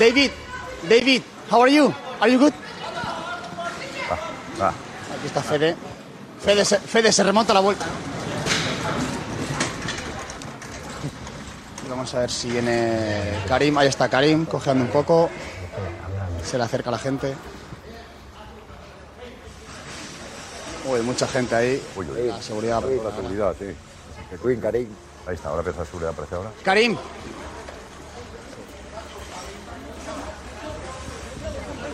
David, 0.00 0.30
David, 0.88 1.22
how 1.50 1.60
are 1.60 1.68
you? 1.70 1.92
Are 2.20 2.32
you 2.32 2.38
good? 2.38 2.54
Va. 4.58 4.68
Aquí 4.68 5.26
está 5.26 5.42
Fede. 5.42 5.76
Fede 6.40 6.64
se, 6.64 6.80
Fede 6.80 7.12
se 7.12 7.22
remonta 7.22 7.52
a 7.52 7.56
la 7.56 7.60
vuelta. 7.60 7.84
Y 11.84 11.90
Vamos 11.90 12.14
a 12.14 12.20
ver 12.20 12.30
si 12.30 12.48
viene 12.48 13.42
Karim. 13.46 13.76
Ahí 13.76 13.88
está 13.88 14.08
Karim, 14.08 14.46
cojeando 14.46 14.84
un 14.84 14.90
poco. 14.90 15.28
Se 16.44 16.56
le 16.56 16.64
acerca 16.64 16.90
la 16.90 16.98
gente. 16.98 17.34
Uy, 20.86 21.02
mucha 21.02 21.26
gente 21.26 21.54
ahí. 21.54 21.82
Uy, 21.94 22.06
uy. 22.06 22.28
La 22.28 22.40
seguridad. 22.40 22.82
Uy, 22.82 22.98
la 23.04 23.14
seguridad, 23.14 23.54
sí. 23.58 23.66
Que 24.30 24.38
Queen, 24.38 24.62
Karim. 24.62 24.88
Ahí 25.26 25.34
está, 25.34 25.50
ahora 25.50 25.60
empieza 25.60 25.80
la 25.80 25.84
seguridad, 25.84 26.12
aparece 26.12 26.34
ahora. 26.36 26.50
Karim. 26.64 26.96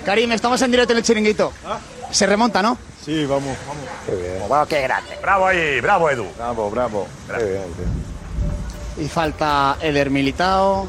Karim, 0.07 0.31
estamos 0.31 0.63
en 0.63 0.71
directo 0.71 0.93
en 0.93 0.99
el 0.99 1.03
chiringuito. 1.03 1.53
Se 2.13 2.27
remonta, 2.27 2.63
¿no? 2.63 2.79
Sí, 3.05 3.27
vamos, 3.27 3.57
vamos. 3.67 3.85
Qué 4.07 4.15
bien. 4.15 4.49
Wow, 4.49 4.65
qué 4.69 4.81
grande. 4.83 5.19
Bravo 5.21 5.47
ahí, 5.49 5.81
bravo, 5.81 6.09
Edu. 6.09 6.29
Bravo, 6.37 6.71
bravo. 6.71 7.09
Qué 7.27 7.45
bien, 7.45 7.65
tío. 7.75 9.05
Y 9.05 9.09
falta 9.09 9.77
Eder 9.81 10.09
Militao. 10.11 10.87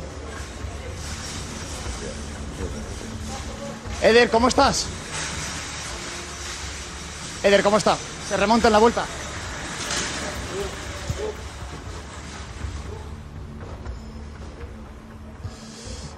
Eder, 4.03 4.30
¿cómo 4.30 4.49
estás? 4.49 4.86
Eder, 7.41 7.63
¿cómo 7.63 7.80
está? 7.80 7.97
Se 8.30 8.38
remonta 8.38 8.68
en 8.68 8.74
la 8.74 8.80
vuelta. 8.80 9.03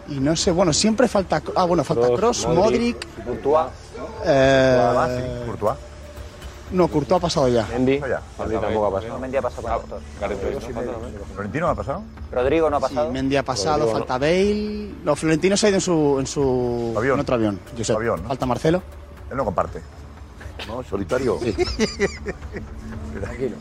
Y 0.10 0.20
no 0.20 0.36
sé, 0.36 0.52
bueno, 0.52 0.74
siempre 0.74 1.08
falta. 1.08 1.42
Ah, 1.56 1.66
bueno, 1.66 1.84
falta 1.84 2.08
Cross, 2.16 2.48
Modric. 2.48 3.06
Courtois. 3.24 3.68
eh, 4.26 5.44
Courtois. 5.46 5.76
no, 6.72 6.88
Courtois 6.88 7.20
ha 7.20 7.22
pasado 7.22 7.48
ya. 7.48 7.66
Mendy. 7.68 8.00
Ya. 8.00 8.22
Mendy 8.40 8.58
tampoco 8.58 8.86
ha 8.88 8.92
pasado. 8.94 9.14
No, 9.14 9.20
Mendy 9.20 9.38
ha 9.38 9.42
pasado 9.42 9.64
con 9.64 9.72
el. 10.32 10.38
¿Florentino 11.34 11.66
no 11.68 11.72
ha 11.72 11.76
pasado? 11.76 12.02
Rodrigo 12.32 12.70
no 12.70 12.78
ha 12.78 12.80
Sí, 12.80 12.84
pasado. 12.96 13.12
Mendy 13.12 13.36
ha 13.38 13.44
pasado, 13.44 13.78
Rodrigo, 13.80 13.98
falta 14.00 14.18
Bale. 14.18 14.90
No, 15.04 15.16
Florentino 15.16 15.58
se 15.58 15.68
ha 15.68 15.70
ido 15.70 15.78
en 15.78 15.82
su, 15.82 16.18
en 16.20 16.28
su 16.28 16.94
Avión. 16.98 17.16
en 17.16 17.20
otro 17.22 17.36
avión. 17.36 17.60
Josep. 17.78 17.96
Avión, 17.98 18.22
¿no? 18.24 18.28
Falta 18.30 18.46
Marcelo. 18.46 18.82
Él 19.30 19.38
no 19.38 19.46
comparte. 19.46 19.82
¿No? 20.68 20.84
Solitario. 20.84 21.40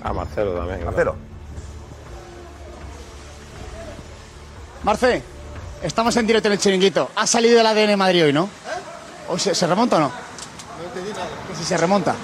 A 0.03 0.12
Marcelo 0.12 0.53
también. 0.55 0.78
claro. 0.80 0.90
Marcelo. 0.92 1.14
Marce, 4.84 5.22
estamos 5.83 6.16
en 6.16 6.26
directo 6.26 6.49
en 6.49 6.53
el 6.53 6.59
chiringuito. 6.59 7.11
Ha 7.16 7.26
salido 7.26 7.61
el 7.61 7.66
ADN 7.66 7.97
Madrid 7.99 8.24
hoy, 8.24 8.33
¿no? 8.33 8.49
¿O 9.29 9.39
se, 9.39 9.55
se 9.55 9.66
remonta 9.66 9.97
o 9.97 10.01
no? 10.01 10.11
Que 11.49 11.55
si 11.57 11.64
se 11.64 11.76
remonta. 11.76 12.14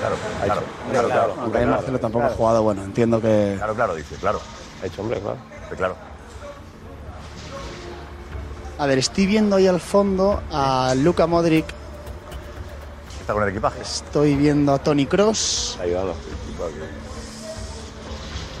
Claro, 0.00 0.16
claro. 0.44 0.62
Claro, 0.90 1.08
claro. 1.08 1.28
Bueno, 1.34 1.42
también 1.52 1.70
Marcelo 1.70 1.98
tampoco 2.00 2.24
ha 2.24 2.30
jugado, 2.30 2.62
bueno, 2.62 2.82
entiendo 2.82 3.20
que. 3.20 3.54
Claro, 3.56 3.74
claro, 3.74 3.94
dice, 3.94 4.16
claro. 4.16 4.40
Ha 4.82 4.86
hecho 4.86 5.00
hombre, 5.02 5.20
claro. 5.20 5.36
Sí, 5.70 5.76
claro. 5.76 5.96
A 8.78 8.86
ver, 8.86 8.98
estoy 8.98 9.26
viendo 9.26 9.54
ahí 9.56 9.68
al 9.68 9.80
fondo 9.80 10.42
a 10.50 10.94
Luka 10.96 11.26
Modric. 11.28 11.66
Está 13.20 13.32
con 13.32 13.44
el 13.44 13.50
equipaje. 13.50 13.80
Estoy 13.80 14.34
viendo 14.34 14.72
a 14.74 14.78
Tony 14.80 15.06
Cross. 15.06 15.78
Ayudando. 15.80 16.16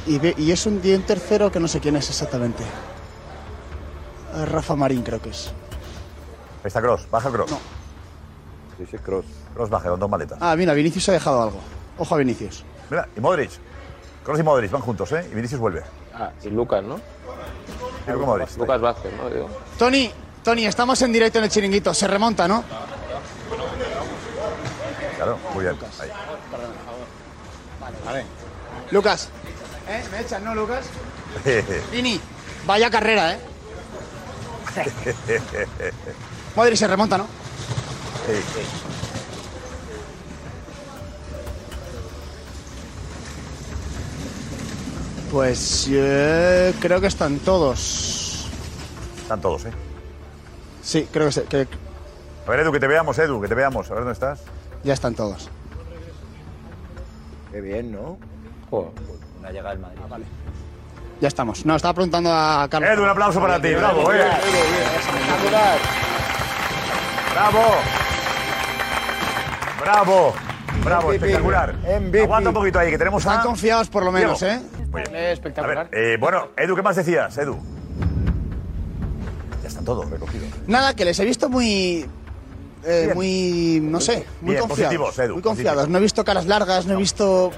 Y, 0.06 0.18
ve- 0.18 0.34
y 0.38 0.52
es 0.52 0.64
un, 0.66 0.74
un 0.84 1.02
tercero 1.02 1.50
que 1.50 1.58
no 1.58 1.66
sé 1.66 1.80
quién 1.80 1.96
es 1.96 2.08
exactamente. 2.08 2.62
Eh, 4.34 4.44
Rafa 4.46 4.76
Marín, 4.76 5.02
creo 5.02 5.20
que 5.20 5.30
es. 5.30 5.48
Ahí 5.48 6.68
está 6.68 6.80
Cross, 6.80 7.08
baja 7.10 7.30
Cross. 7.30 7.50
No. 7.50 7.58
Ese 8.82 8.96
es 8.96 9.02
Cross. 9.02 9.26
Cross 9.54 9.70
baja 9.70 9.90
con 9.90 10.00
dos 10.00 10.08
maletas. 10.10 10.38
Ah, 10.40 10.54
mira, 10.56 10.72
Vinicius 10.74 11.08
ha 11.08 11.12
dejado 11.12 11.42
algo. 11.42 11.60
Ojo 11.98 12.14
a 12.14 12.18
Vinicius. 12.18 12.64
Mira, 12.90 13.08
y 13.16 13.20
Modric. 13.20 13.50
Cross 14.24 14.40
y 14.40 14.42
Modric 14.42 14.70
van 14.70 14.82
juntos, 14.82 15.12
¿eh? 15.12 15.28
Y 15.30 15.34
Vinicius 15.34 15.60
vuelve. 15.60 15.82
Ah, 16.14 16.30
y 16.42 16.48
Lucas, 16.50 16.82
¿no? 16.82 17.00
Y 18.06 18.10
Luka 18.10 18.26
Modric. 18.26 18.56
Lucas 18.56 18.80
Vázquez, 18.80 19.12
¿no? 19.16 19.28
Digo. 19.28 19.48
Tony, 19.78 20.10
Tony, 20.42 20.66
estamos 20.66 21.00
en 21.02 21.12
directo 21.12 21.38
en 21.38 21.44
el 21.44 21.50
chiringuito. 21.50 21.92
Se 21.92 22.06
remonta, 22.06 22.48
¿no? 22.48 22.64
Claro, 25.16 25.38
muy 25.54 25.64
bien. 25.64 25.76
Ahí. 26.00 26.10
Vale. 28.04 28.24
Lucas. 28.90 29.28
¿Eh? 29.88 30.02
¿Me 30.10 30.20
echan, 30.20 30.44
no, 30.44 30.54
Lucas? 30.54 30.86
Vini, 31.92 32.20
vaya 32.66 32.90
carrera, 32.90 33.34
¿eh? 33.34 33.51
Modric 36.56 36.76
se 36.76 36.86
remonta, 36.88 37.18
¿no? 37.18 37.26
Pues 45.30 45.88
eh, 45.90 46.74
creo 46.80 47.00
que 47.00 47.06
están 47.06 47.38
todos. 47.38 48.48
Están 49.22 49.40
todos, 49.40 49.64
¿eh? 49.64 49.70
Sí, 50.82 51.08
creo 51.10 51.26
que, 51.26 51.32
se- 51.32 51.44
que 51.44 51.66
A 52.46 52.50
ver, 52.50 52.60
Edu, 52.60 52.72
que 52.72 52.80
te 52.80 52.86
veamos, 52.86 53.18
Edu, 53.18 53.40
que 53.40 53.48
te 53.48 53.54
veamos. 53.54 53.90
A 53.90 53.94
ver 53.94 54.00
dónde 54.04 54.12
estás. 54.12 54.40
ya 54.84 54.92
están 54.92 55.14
todos. 55.14 55.48
Qué 57.50 57.60
bien, 57.60 57.92
¿no? 57.92 58.18
Una 59.40 59.50
llegada 59.50 59.70
del 59.70 59.80
Madrid. 59.80 60.24
Ya 61.22 61.28
estamos. 61.28 61.64
No, 61.64 61.76
estaba 61.76 61.94
preguntando 61.94 62.32
a 62.32 62.66
Carlos. 62.68 62.90
Edu, 62.90 63.04
un 63.04 63.08
aplauso 63.08 63.40
para 63.40 63.62
ti. 63.62 63.72
Bravo, 63.74 64.12
eh. 64.12 64.24
Bravo. 67.32 67.60
Bravo. 69.80 70.34
Bravo, 70.84 71.12
espectacular. 71.12 71.74
MVP. 72.00 72.22
Aguanta 72.24 72.50
un 72.50 72.54
poquito 72.54 72.80
ahí, 72.80 72.90
que 72.90 72.98
tenemos 72.98 73.22
Están 73.22 73.38
a... 73.38 73.42
confiados 73.44 73.88
por 73.88 74.04
lo 74.04 74.10
menos, 74.10 74.40
Diego. 74.40 74.54
¿eh? 74.56 74.62
Muy 74.90 75.02
bien. 75.02 75.14
Espectacular. 75.26 75.78
A 75.78 75.84
ver, 75.84 75.94
eh, 75.96 76.16
bueno, 76.18 76.48
Edu, 76.56 76.74
¿qué 76.74 76.82
más 76.82 76.96
decías, 76.96 77.38
Edu? 77.38 77.56
Ya 79.62 79.68
están 79.68 79.84
todos 79.84 80.10
recogidos. 80.10 80.48
Nada, 80.66 80.94
que 80.96 81.04
les 81.04 81.20
he 81.20 81.24
visto 81.24 81.48
muy. 81.48 82.04
eh, 82.84 83.12
muy. 83.14 83.78
no 83.80 84.00
sé, 84.00 84.26
muy 84.40 84.54
Bien, 84.56 84.66
confiados. 84.66 84.96
positivos, 84.96 85.18
Edu, 85.20 85.34
muy 85.34 85.42
confiados. 85.42 85.88
No 85.88 85.98
he 85.98 86.00
visto 86.00 86.24
caras 86.24 86.46
largas, 86.46 86.84
no 86.86 86.94
he 86.94 86.96
visto. 86.96 87.52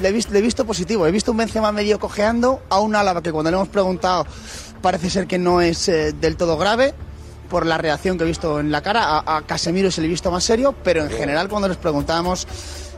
Le 0.00 0.08
he 0.08 0.12
visto, 0.12 0.32
le 0.32 0.38
he 0.38 0.42
visto 0.42 0.64
positivo. 0.64 1.06
He 1.06 1.10
visto 1.10 1.30
un 1.32 1.36
Benzema 1.38 1.72
medio 1.72 1.98
cojeando, 1.98 2.62
a 2.68 2.80
un 2.80 2.94
Álava 2.94 3.22
que 3.22 3.32
cuando 3.32 3.50
le 3.50 3.56
hemos 3.56 3.68
preguntado 3.68 4.26
parece 4.82 5.10
ser 5.10 5.26
que 5.26 5.38
no 5.38 5.60
es 5.60 5.88
eh, 5.88 6.12
del 6.12 6.36
todo 6.36 6.56
grave 6.56 6.94
por 7.50 7.66
la 7.66 7.76
reacción 7.78 8.16
que 8.16 8.24
he 8.24 8.26
visto 8.26 8.60
en 8.60 8.70
la 8.70 8.80
cara. 8.82 9.18
A, 9.18 9.36
a 9.38 9.42
Casemiro 9.42 9.90
se 9.90 10.00
le 10.00 10.06
he 10.06 10.10
visto 10.10 10.30
más 10.30 10.44
serio, 10.44 10.74
pero 10.84 11.02
en 11.02 11.10
general 11.10 11.48
cuando 11.48 11.68
les 11.68 11.76
preguntábamos 11.76 12.46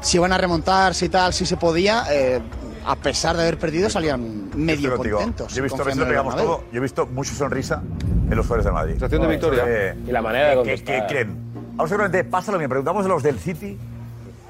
si 0.00 0.16
iban 0.18 0.32
a 0.32 0.38
remontar, 0.38 0.94
si 0.94 1.08
tal, 1.08 1.32
si 1.32 1.46
se 1.46 1.56
podía, 1.56 2.04
eh, 2.10 2.40
a 2.84 2.96
pesar 2.96 3.36
de 3.36 3.42
haber 3.42 3.58
perdido 3.58 3.88
salían 3.88 4.50
medio 4.54 4.96
contigo. 4.96 5.18
contentos. 5.18 5.54
Yo 5.54 5.60
he 5.60 5.62
visto, 5.62 5.82
a 5.82 5.84
lo 5.84 6.34
todo. 6.34 6.64
Yo 6.72 6.78
he 6.78 6.80
visto 6.80 7.06
mucha 7.06 7.32
sonrisa 7.34 7.82
en 8.30 8.36
los 8.36 8.44
jugadores 8.46 8.64
del 8.64 8.74
Madrid. 8.74 8.92
Sensación 8.94 9.22
de 9.22 9.28
victoria. 9.28 9.64
Eh, 9.66 9.94
Y 10.06 10.10
la 10.10 10.22
manera 10.22 10.50
de 10.50 10.56
contestar. 10.56 11.06
que 11.06 11.14
creen. 11.14 11.36
Vamos 11.74 11.88
seguramente, 11.88 12.24
pásalo 12.24 12.58
bien. 12.58 12.68
Preguntamos 12.68 13.04
de 13.04 13.08
los 13.08 13.22
del 13.22 13.38
City 13.38 13.78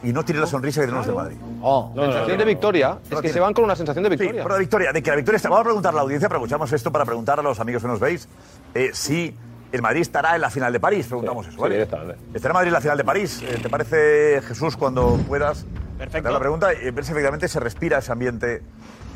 y 0.02 0.12
no 0.12 0.24
tiene 0.24 0.40
la 0.40 0.46
sonrisa 0.46 0.80
que 0.80 0.86
tenemos 0.86 1.06
del 1.06 1.14
Madrid. 1.14 1.36
No, 1.60 1.92
sensación 1.94 2.38
de 2.38 2.44
victoria 2.44 2.98
es 3.08 3.20
que 3.20 3.28
se 3.28 3.40
van 3.40 3.54
con 3.54 3.64
una 3.64 3.76
sensación 3.76 4.02
de 4.02 4.10
victoria. 4.10 4.32
Sí, 4.32 4.38
pero 4.42 4.54
la 4.54 4.58
victoria, 4.60 4.92
de 4.92 5.02
que 5.02 5.10
la 5.10 5.16
victoria 5.16 5.36
está. 5.36 5.48
Vamos 5.48 5.62
a 5.62 5.64
preguntar 5.64 5.92
a 5.92 5.96
la 5.96 6.02
audiencia, 6.02 6.26
aprovechamos 6.26 6.72
esto 6.72 6.90
para 6.90 7.04
preguntar 7.04 7.38
a 7.38 7.42
los 7.42 7.60
amigos 7.60 7.82
que 7.82 7.88
nos 7.88 8.00
veis 8.00 8.28
eh, 8.74 8.90
si 8.92 9.36
el 9.70 9.80
Madrid 9.82 10.00
estará 10.02 10.34
en 10.34 10.40
la 10.40 10.50
final 10.50 10.72
de 10.72 10.80
París. 10.80 11.06
Preguntamos 11.06 11.46
eso, 11.46 11.60
¿vale? 11.60 11.82
¿Estará 11.82 12.14
el 12.14 12.52
Madrid 12.52 12.68
en 12.68 12.72
la 12.74 12.80
final 12.80 12.98
de 12.98 13.04
París? 13.04 13.42
Eh, 13.42 13.58
¿Te 13.62 13.68
parece, 13.68 14.42
Jesús, 14.42 14.76
cuando 14.76 15.18
puedas? 15.28 15.64
Perfecto. 15.98 16.30
La 16.30 16.38
pregunta 16.40 16.74
y 16.74 16.90
ver 16.90 17.04
si 17.04 17.12
efectivamente 17.12 17.48
se 17.48 17.60
respira 17.60 17.98
ese 17.98 18.10
ambiente 18.12 18.62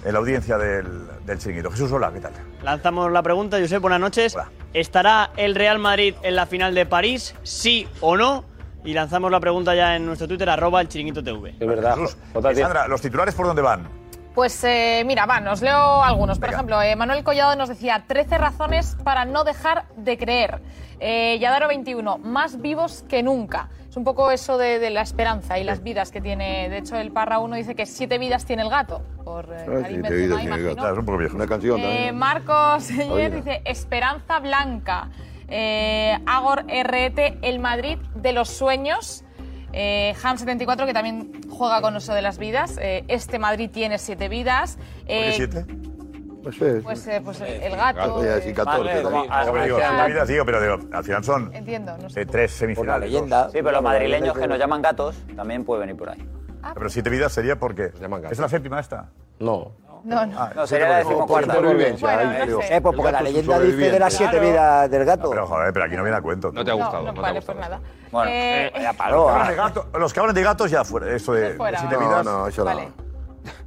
en 0.04 0.12
la 0.12 0.20
audiencia 0.20 0.56
del, 0.56 0.86
del 1.26 1.38
chiringuito. 1.38 1.70
Jesús, 1.72 1.90
hola, 1.90 2.12
¿qué 2.12 2.20
tal? 2.20 2.32
Lanzamos 2.62 3.10
la 3.10 3.22
pregunta, 3.22 3.58
Josep, 3.58 3.82
buenas 3.82 3.98
noches. 3.98 4.36
¿Estará 4.72 5.30
el 5.36 5.56
Real 5.56 5.80
Madrid 5.80 6.14
en 6.22 6.36
la 6.36 6.46
final 6.46 6.74
de 6.74 6.86
París? 6.86 7.34
¿Sí 7.42 7.88
o 8.00 8.16
no? 8.16 8.44
Y 8.86 8.94
lanzamos 8.94 9.30
la 9.30 9.40
pregunta 9.40 9.74
ya 9.74 9.96
en 9.96 10.06
nuestro 10.06 10.26
Twitter, 10.28 10.48
arroba 10.48 10.80
el 10.80 10.88
chiringuito 10.88 11.22
TV. 11.22 11.50
Es 11.58 11.66
verdad. 11.66 11.96
Jesús, 11.96 12.16
Sandra, 12.32 12.86
¿los 12.88 13.00
titulares 13.02 13.34
por 13.34 13.46
dónde 13.46 13.60
van? 13.60 13.88
Pues 14.34 14.62
eh, 14.64 15.02
mira, 15.06 15.26
va, 15.26 15.42
os 15.50 15.60
leo 15.62 16.02
algunos. 16.02 16.38
Por 16.38 16.50
ejemplo, 16.50 16.80
eh, 16.82 16.94
Manuel 16.94 17.24
Collado 17.24 17.56
nos 17.56 17.68
decía 17.68 18.04
13 18.06 18.38
razones 18.38 18.96
para 19.02 19.24
no 19.24 19.44
dejar 19.44 19.86
de 19.96 20.16
creer. 20.18 20.60
Eh, 21.00 21.38
Yadaro 21.40 21.68
21, 21.68 22.18
más 22.18 22.60
vivos 22.60 23.04
que 23.08 23.22
nunca. 23.22 23.70
Es 23.88 23.96
un 23.96 24.04
poco 24.04 24.30
eso 24.30 24.58
de, 24.58 24.78
de 24.78 24.90
la 24.90 25.00
esperanza 25.00 25.58
y 25.58 25.64
las 25.64 25.82
vidas 25.82 26.10
que 26.10 26.20
tiene. 26.20 26.68
De 26.68 26.78
hecho, 26.78 26.96
el 26.96 27.12
Parra 27.12 27.38
1 27.38 27.56
dice 27.56 27.74
que 27.74 27.86
siete 27.86 28.18
vidas 28.18 28.44
tiene 28.44 28.62
el 28.62 28.68
gato. 28.68 29.02
Por 29.24 29.46
eh, 29.52 29.64
Karim 29.82 30.02
Benzema, 30.02 30.42
imagino. 30.42 30.74
Claro, 30.74 30.92
es 30.92 30.98
un 30.98 31.06
poco 31.06 31.18
viejo. 31.18 31.34
Una 31.36 31.46
canción 31.46 31.80
Eh, 31.80 31.82
también. 31.82 32.18
Marcos 32.18 32.88
dice 32.88 33.62
Esperanza 33.64 34.38
Blanca. 34.38 35.08
Eh, 35.48 36.18
Agor 36.26 36.64
RT, 36.68 37.38
el 37.42 37.58
Madrid 37.58 37.98
de 38.14 38.32
los 38.32 38.48
sueños. 38.50 39.22
Eh, 39.72 40.14
Ham74, 40.22 40.86
que 40.86 40.94
también 40.94 41.32
juega 41.50 41.80
con 41.82 41.96
eso 41.96 42.14
de 42.14 42.22
las 42.22 42.38
vidas. 42.38 42.78
Eh, 42.80 43.04
este 43.08 43.38
Madrid 43.38 43.70
tiene 43.70 43.98
siete 43.98 44.28
vidas. 44.28 44.78
Eh, 45.06 45.32
siete? 45.36 45.66
Pues 46.42 46.62
es. 46.62 46.82
Pues, 46.84 47.06
eh, 47.08 47.20
pues 47.22 47.40
el, 47.40 47.62
el 47.62 47.76
gato. 47.76 48.24
Ya, 48.24 48.40
sí, 48.40 48.54
14. 48.54 48.78
Vale, 48.80 49.02
también. 49.02 49.02
como- 49.24 49.34
ah, 49.34 49.44
Hombre, 49.46 49.64
digo, 49.64 49.78
ya. 49.78 49.88
siete 49.96 50.12
vidas, 50.12 50.28
digo, 50.28 50.44
pero 50.46 50.60
digo, 50.62 50.88
al 50.96 51.04
final 51.04 51.24
son 51.24 51.54
Entiendo, 51.54 51.98
no 51.98 52.08
sé. 52.08 52.20
eh, 52.22 52.26
tres 52.26 52.52
semifinales. 52.52 53.10
Sí, 53.12 53.18
pero 53.52 53.72
los 53.72 53.82
madrileños 53.82 54.38
que 54.38 54.46
nos 54.46 54.58
llaman 54.58 54.80
gatos 54.80 55.16
también 55.34 55.64
puede 55.64 55.80
venir 55.80 55.96
por 55.96 56.10
ahí. 56.10 56.24
Pero 56.74 56.88
siete 56.88 57.10
vidas 57.10 57.32
sería 57.32 57.58
porque. 57.58 57.90
¿Es 58.30 58.38
la 58.38 58.48
séptima 58.48 58.80
esta? 58.80 59.10
No. 59.38 59.72
No, 60.06 60.24
no. 60.26 60.40
Ah, 60.40 60.52
No, 60.54 60.66
sería 60.66 60.88
la 60.88 60.96
decimocuarta. 60.98 61.54
Supervivencia, 61.54 62.14
Bueno, 62.14 62.46
no. 62.46 62.62
Eh, 62.62 62.80
pues 62.80 62.96
porque 62.96 63.12
la 63.12 63.20
leyenda 63.22 63.58
dice 63.58 63.90
de 63.90 63.98
las 63.98 64.12
siete 64.14 64.32
Claro. 64.38 64.48
vidas 64.48 64.90
del 64.90 65.04
gato. 65.04 65.30
Pero 65.30 65.46
joder, 65.46 65.72
pero 65.72 65.84
aquí 65.84 65.96
no 65.96 66.02
viene 66.04 66.16
a 66.18 66.22
cuento. 66.22 66.52
No 66.52 66.64
te 66.64 66.70
ha 66.70 66.74
No, 66.74 66.80
gustado. 66.80 67.02
no, 67.06 67.12
no 67.12 67.20
vale, 67.22 67.42
pues 67.42 67.58
nada. 67.58 67.80
Bueno, 68.12 68.30
Eh, 68.32 68.70
Ya 68.74 68.80
Los 68.88 68.96
paró. 68.96 69.28
ah. 69.30 69.72
los 69.98 70.12
que 70.12 70.20
hablan 70.20 70.34
de 70.34 70.42
gatos 70.42 70.70
ya 70.70 70.84
fuera. 70.84 71.14
Eso 71.14 71.32
de 71.32 71.54
Fuera. 71.54 71.78
siete 71.80 71.94
No, 71.96 72.00
vidas. 72.00 72.24
no, 72.24 72.46
eso 72.46 72.64
Vale. 72.64 72.86
no. 72.86 73.06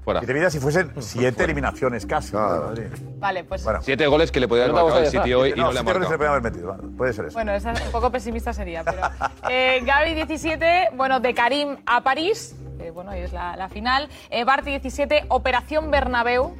Fuera. 0.03 0.19
Siete 0.21 0.33
vidas 0.33 0.51
si 0.53 0.59
fuesen 0.59 0.91
siete 1.01 1.43
eliminaciones 1.43 2.05
casi. 2.05 2.31
Claro. 2.31 2.67
Madrid. 2.67 2.87
vale, 3.17 3.43
pues. 3.43 3.63
Bueno, 3.63 3.79
Siete 3.81 4.07
goles 4.07 4.31
que 4.31 4.39
le 4.39 4.47
podía 4.47 4.63
haber 4.63 4.75
No 4.75 4.83
marcado 4.83 5.05
el 5.05 5.11
ya 5.11 5.21
hoy 5.37 5.49
y 5.49 5.59
no 5.59 5.71
le 5.71 5.79
ha 5.79 5.83
siete 5.83 5.93
goles 5.93 6.07
se 6.07 6.13
le 6.13 6.17
marcado. 6.17 6.17
pueden 6.17 6.31
haber 6.31 6.41
metido. 6.43 6.67
vale, 6.69 6.83
puede 6.97 7.13
ser 7.13 7.25
eso. 7.25 7.33
Bueno, 7.35 7.51
esa 7.53 7.71
un 7.71 7.91
poco 7.91 8.11
pesimista 8.11 8.51
sería, 8.53 8.83
pero. 8.83 9.01
Eh, 9.49 9.81
Gaby 9.85 10.15
17, 10.15 10.89
bueno, 10.95 11.19
de 11.19 11.33
Karim 11.33 11.77
a 11.85 12.01
París, 12.01 12.55
bueno, 12.99 13.11
hoy 13.11 13.19
es 13.19 13.31
la, 13.31 13.55
la 13.55 13.69
final. 13.69 14.09
Eh, 14.29 14.43
Barty 14.43 14.71
17, 14.71 15.27
Operación 15.29 15.89
Bernabéu, 15.89 16.53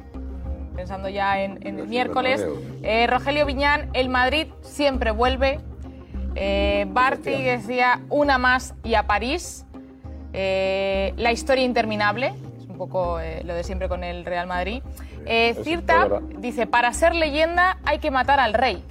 pensando 0.74 1.10
ya 1.10 1.42
en, 1.42 1.58
en 1.66 1.78
el 1.78 1.86
miércoles. 1.86 2.46
Eh, 2.82 3.06
Rogelio 3.06 3.44
Viñán, 3.44 3.90
el 3.92 4.08
Madrid 4.08 4.46
siempre 4.62 5.10
vuelve. 5.10 5.60
Eh, 6.36 6.86
Barty 6.88 7.42
decía 7.42 8.00
una 8.08 8.38
más 8.38 8.74
y 8.82 8.94
a 8.94 9.06
París. 9.06 9.66
Eh, 10.32 11.12
la 11.18 11.30
historia 11.30 11.62
interminable, 11.62 12.32
es 12.58 12.64
un 12.64 12.78
poco 12.78 13.20
eh, 13.20 13.42
lo 13.44 13.52
de 13.52 13.62
siempre 13.62 13.90
con 13.90 14.02
el 14.02 14.24
Real 14.24 14.46
Madrid. 14.46 14.82
Cirta 15.62 16.08
dice, 16.38 16.66
para 16.66 16.90
ser 16.94 17.14
leyenda 17.14 17.76
hay 17.84 17.98
que 17.98 18.10
matar 18.10 18.40
al 18.40 18.54
rey. 18.54 18.82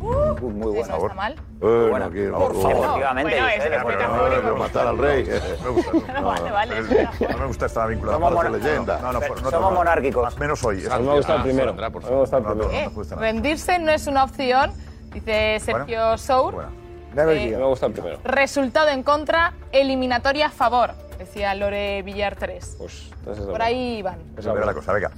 Uh, 0.00 0.48
muy 0.50 0.78
Eso 0.78 0.90
no 0.92 0.98
está 1.02 1.14
mal. 1.14 1.32
Eh, 1.60 1.90
no 1.98 2.10
quiero, 2.10 2.38
por 2.38 2.54
favor. 2.54 2.70
Efectivamente, 2.72 3.32
Bueno, 3.32 3.48
es 3.48 3.54
Josep. 3.56 3.72
que 3.72 4.06
Bueno, 4.06 4.34
Pero 4.42 4.56
matar 4.56 4.86
al 4.86 4.98
rey. 4.98 5.24
Me 5.64 5.68
gusta. 5.70 5.92
No, 6.20 6.26
vale, 6.26 6.50
vale. 6.50 6.82
No 7.30 7.38
me 7.38 7.46
gusta 7.46 7.66
estar 7.66 7.88
vinculado 7.88 8.26
a 8.38 8.44
la 8.44 8.50
leyenda. 8.50 8.98
No, 9.00 9.12
no, 9.12 9.20
no, 9.20 9.26
Somos 9.50 9.52
no, 9.52 9.70
monárquicos. 9.72 10.22
Más 10.22 10.38
menos 10.38 10.64
hoy. 10.64 10.84
A 10.90 10.98
mí 10.98 11.06
me 11.06 11.14
gusta 11.16 11.34
el 11.34 11.40
Ah, 11.40 11.42
primero. 11.42 11.74
Me 11.74 11.88
gusta 11.88 12.36
el 12.38 12.42
No, 12.44 12.48
no, 12.48 12.54
primero. 12.54 12.72
no 12.84 12.90
me 12.90 12.94
gusta 12.94 13.14
nada. 13.16 13.26
Rendirse 13.26 13.78
no 13.78 13.90
es 13.92 14.06
una 14.06 14.24
opción, 14.24 14.72
dice 15.12 15.58
Sergio 15.60 16.16
Sour. 16.18 16.54
Bueno. 16.54 16.70
Eh, 17.16 17.56
me 17.58 17.64
gusta 17.64 17.86
el 17.86 17.92
primero. 17.92 18.18
Resultado 18.24 18.88
en 18.90 19.02
contra, 19.02 19.52
eliminatoria 19.72 20.46
a 20.46 20.50
favor, 20.50 20.92
decía 21.18 21.54
Lore 21.54 22.02
Villar 22.02 22.36
3. 22.36 22.76
Pues, 22.78 23.10
entonces 23.18 23.44
es 23.44 23.50
Por 23.50 23.62
ahí 23.62 24.02
van. 24.02 24.18
Es 24.34 24.38
Esa 24.40 24.52
verdad. 24.52 24.70
es 24.70 24.74
la 24.76 24.80
cosa, 24.80 24.92
venga. 24.92 25.10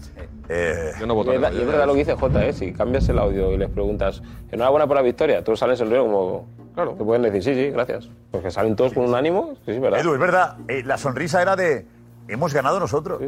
Eh, 0.48 0.92
Yo 0.98 1.06
no 1.06 1.14
voto 1.14 1.32
es, 1.32 1.40
verdad 1.40 1.86
lo 1.86 1.92
que 1.92 2.00
dice 2.00 2.14
Jota, 2.14 2.44
¿eh? 2.44 2.52
si 2.52 2.72
cambias 2.72 3.08
el 3.08 3.18
audio 3.18 3.52
y 3.52 3.56
les 3.58 3.70
preguntas 3.70 4.22
enhorabuena 4.50 4.86
por 4.86 4.96
la 4.96 5.02
victoria, 5.02 5.44
todos 5.44 5.58
salen 5.60 5.76
sonriendo 5.76 6.06
como, 6.10 6.46
claro, 6.74 6.92
te 6.94 7.04
pueden 7.04 7.22
decir 7.22 7.42
sí, 7.42 7.54
sí, 7.54 7.70
gracias. 7.70 8.08
Porque 8.30 8.50
salen 8.50 8.74
todos 8.74 8.92
con 8.92 9.04
un 9.04 9.14
ánimo, 9.14 9.54
sí, 9.64 9.74
sí, 9.74 9.78
verdad. 9.78 10.00
Edu, 10.00 10.14
es 10.14 10.20
verdad, 10.20 10.56
eh, 10.68 10.82
la 10.84 10.98
sonrisa 10.98 11.40
era 11.40 11.54
de 11.54 11.86
hemos 12.28 12.52
ganado 12.52 12.80
nosotros. 12.80 13.20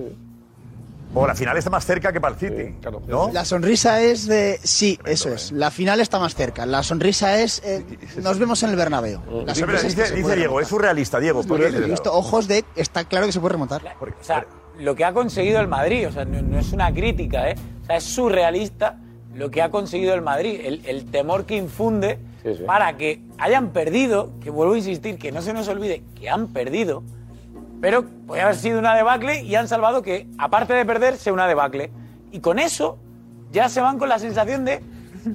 O 1.15 1.27
la 1.27 1.35
final 1.35 1.57
está 1.59 1.69
más 1.69 1.85
cerca 1.85 2.13
que 2.13 2.21
para 2.21 2.35
el 2.35 2.41
City. 2.41 2.75
¿no? 3.07 3.31
La 3.33 3.45
sonrisa 3.45 4.01
es 4.01 4.27
de. 4.27 4.59
Sí, 4.63 4.99
eso 5.05 5.29
es. 5.35 5.53
La 5.53 5.71
final 5.71 6.01
está 6.01 6.19
más 6.19 6.35
cerca. 6.35 6.65
La 6.65 6.83
sonrisa 6.83 7.41
es. 7.41 7.61
eh, 7.65 7.85
nos 8.23 8.39
vemos 8.39 8.63
en 8.63 8.71
el 8.71 8.77
Bernabéu. 8.77 9.21
La 9.47 9.55
Sí, 9.55 9.63
dice 9.63 10.15
dice 10.15 10.37
Diego, 10.37 10.61
es 10.61 10.69
surrealista, 10.69 11.21
Diego. 11.21 11.43
ojos 12.11 12.49
de. 12.49 12.65
Está 12.77 13.05
claro 13.05 13.27
que 13.27 13.33
se 13.33 13.41
puede 13.41 13.53
remontar. 13.53 13.83
O 14.01 14.25
sea, 14.25 14.47
lo 14.79 14.95
que 14.95 15.05
ha 15.05 15.13
conseguido 15.13 15.61
el 15.61 15.69
Madrid, 15.69 16.09
o 16.09 16.13
sea, 16.13 16.25
no, 16.25 16.41
no 16.41 16.59
es 16.59 16.73
una 16.73 16.93
crítica, 16.93 17.51
¿eh? 17.51 17.57
O 17.83 17.87
sea, 17.87 17.97
es 17.97 18.05
surrealista 18.05 18.99
lo 19.35 19.51
que 19.51 19.61
ha 19.63 19.71
conseguido 19.71 20.15
el 20.15 20.23
Madrid. 20.23 20.61
El, 20.65 20.87
el 20.87 21.05
temor 21.11 21.45
que 21.45 21.57
infunde 21.57 22.19
para 22.67 22.97
que 22.97 23.21
hayan 23.39 23.71
perdido, 23.71 24.33
que 24.41 24.51
vuelvo 24.51 24.75
a 24.75 24.79
insistir, 24.79 25.19
que 25.19 25.31
no 25.31 25.43
se 25.43 25.53
nos 25.53 25.69
olvide 25.69 26.03
que 26.19 26.29
han 26.31 26.49
perdido, 26.49 27.03
pero 27.83 28.05
podría 28.27 28.45
haber 28.45 28.57
sido 28.57 28.79
una 28.79 28.95
debacle 28.95 29.43
y 29.43 29.55
han 29.57 29.67
salvado 29.69 30.01
que, 30.03 30.27
aparte 30.39 30.73
de 30.73 30.87
perder, 30.87 31.17
sea 31.17 31.33
una 31.35 31.47
debacle. 31.49 31.91
Y 32.31 32.39
con 32.41 32.59
eso 32.59 32.97
ya 33.51 33.69
se 33.69 33.81
van 33.83 33.99
con 33.99 34.09
la 34.09 34.19
sensación 34.19 34.65
de 34.65 34.81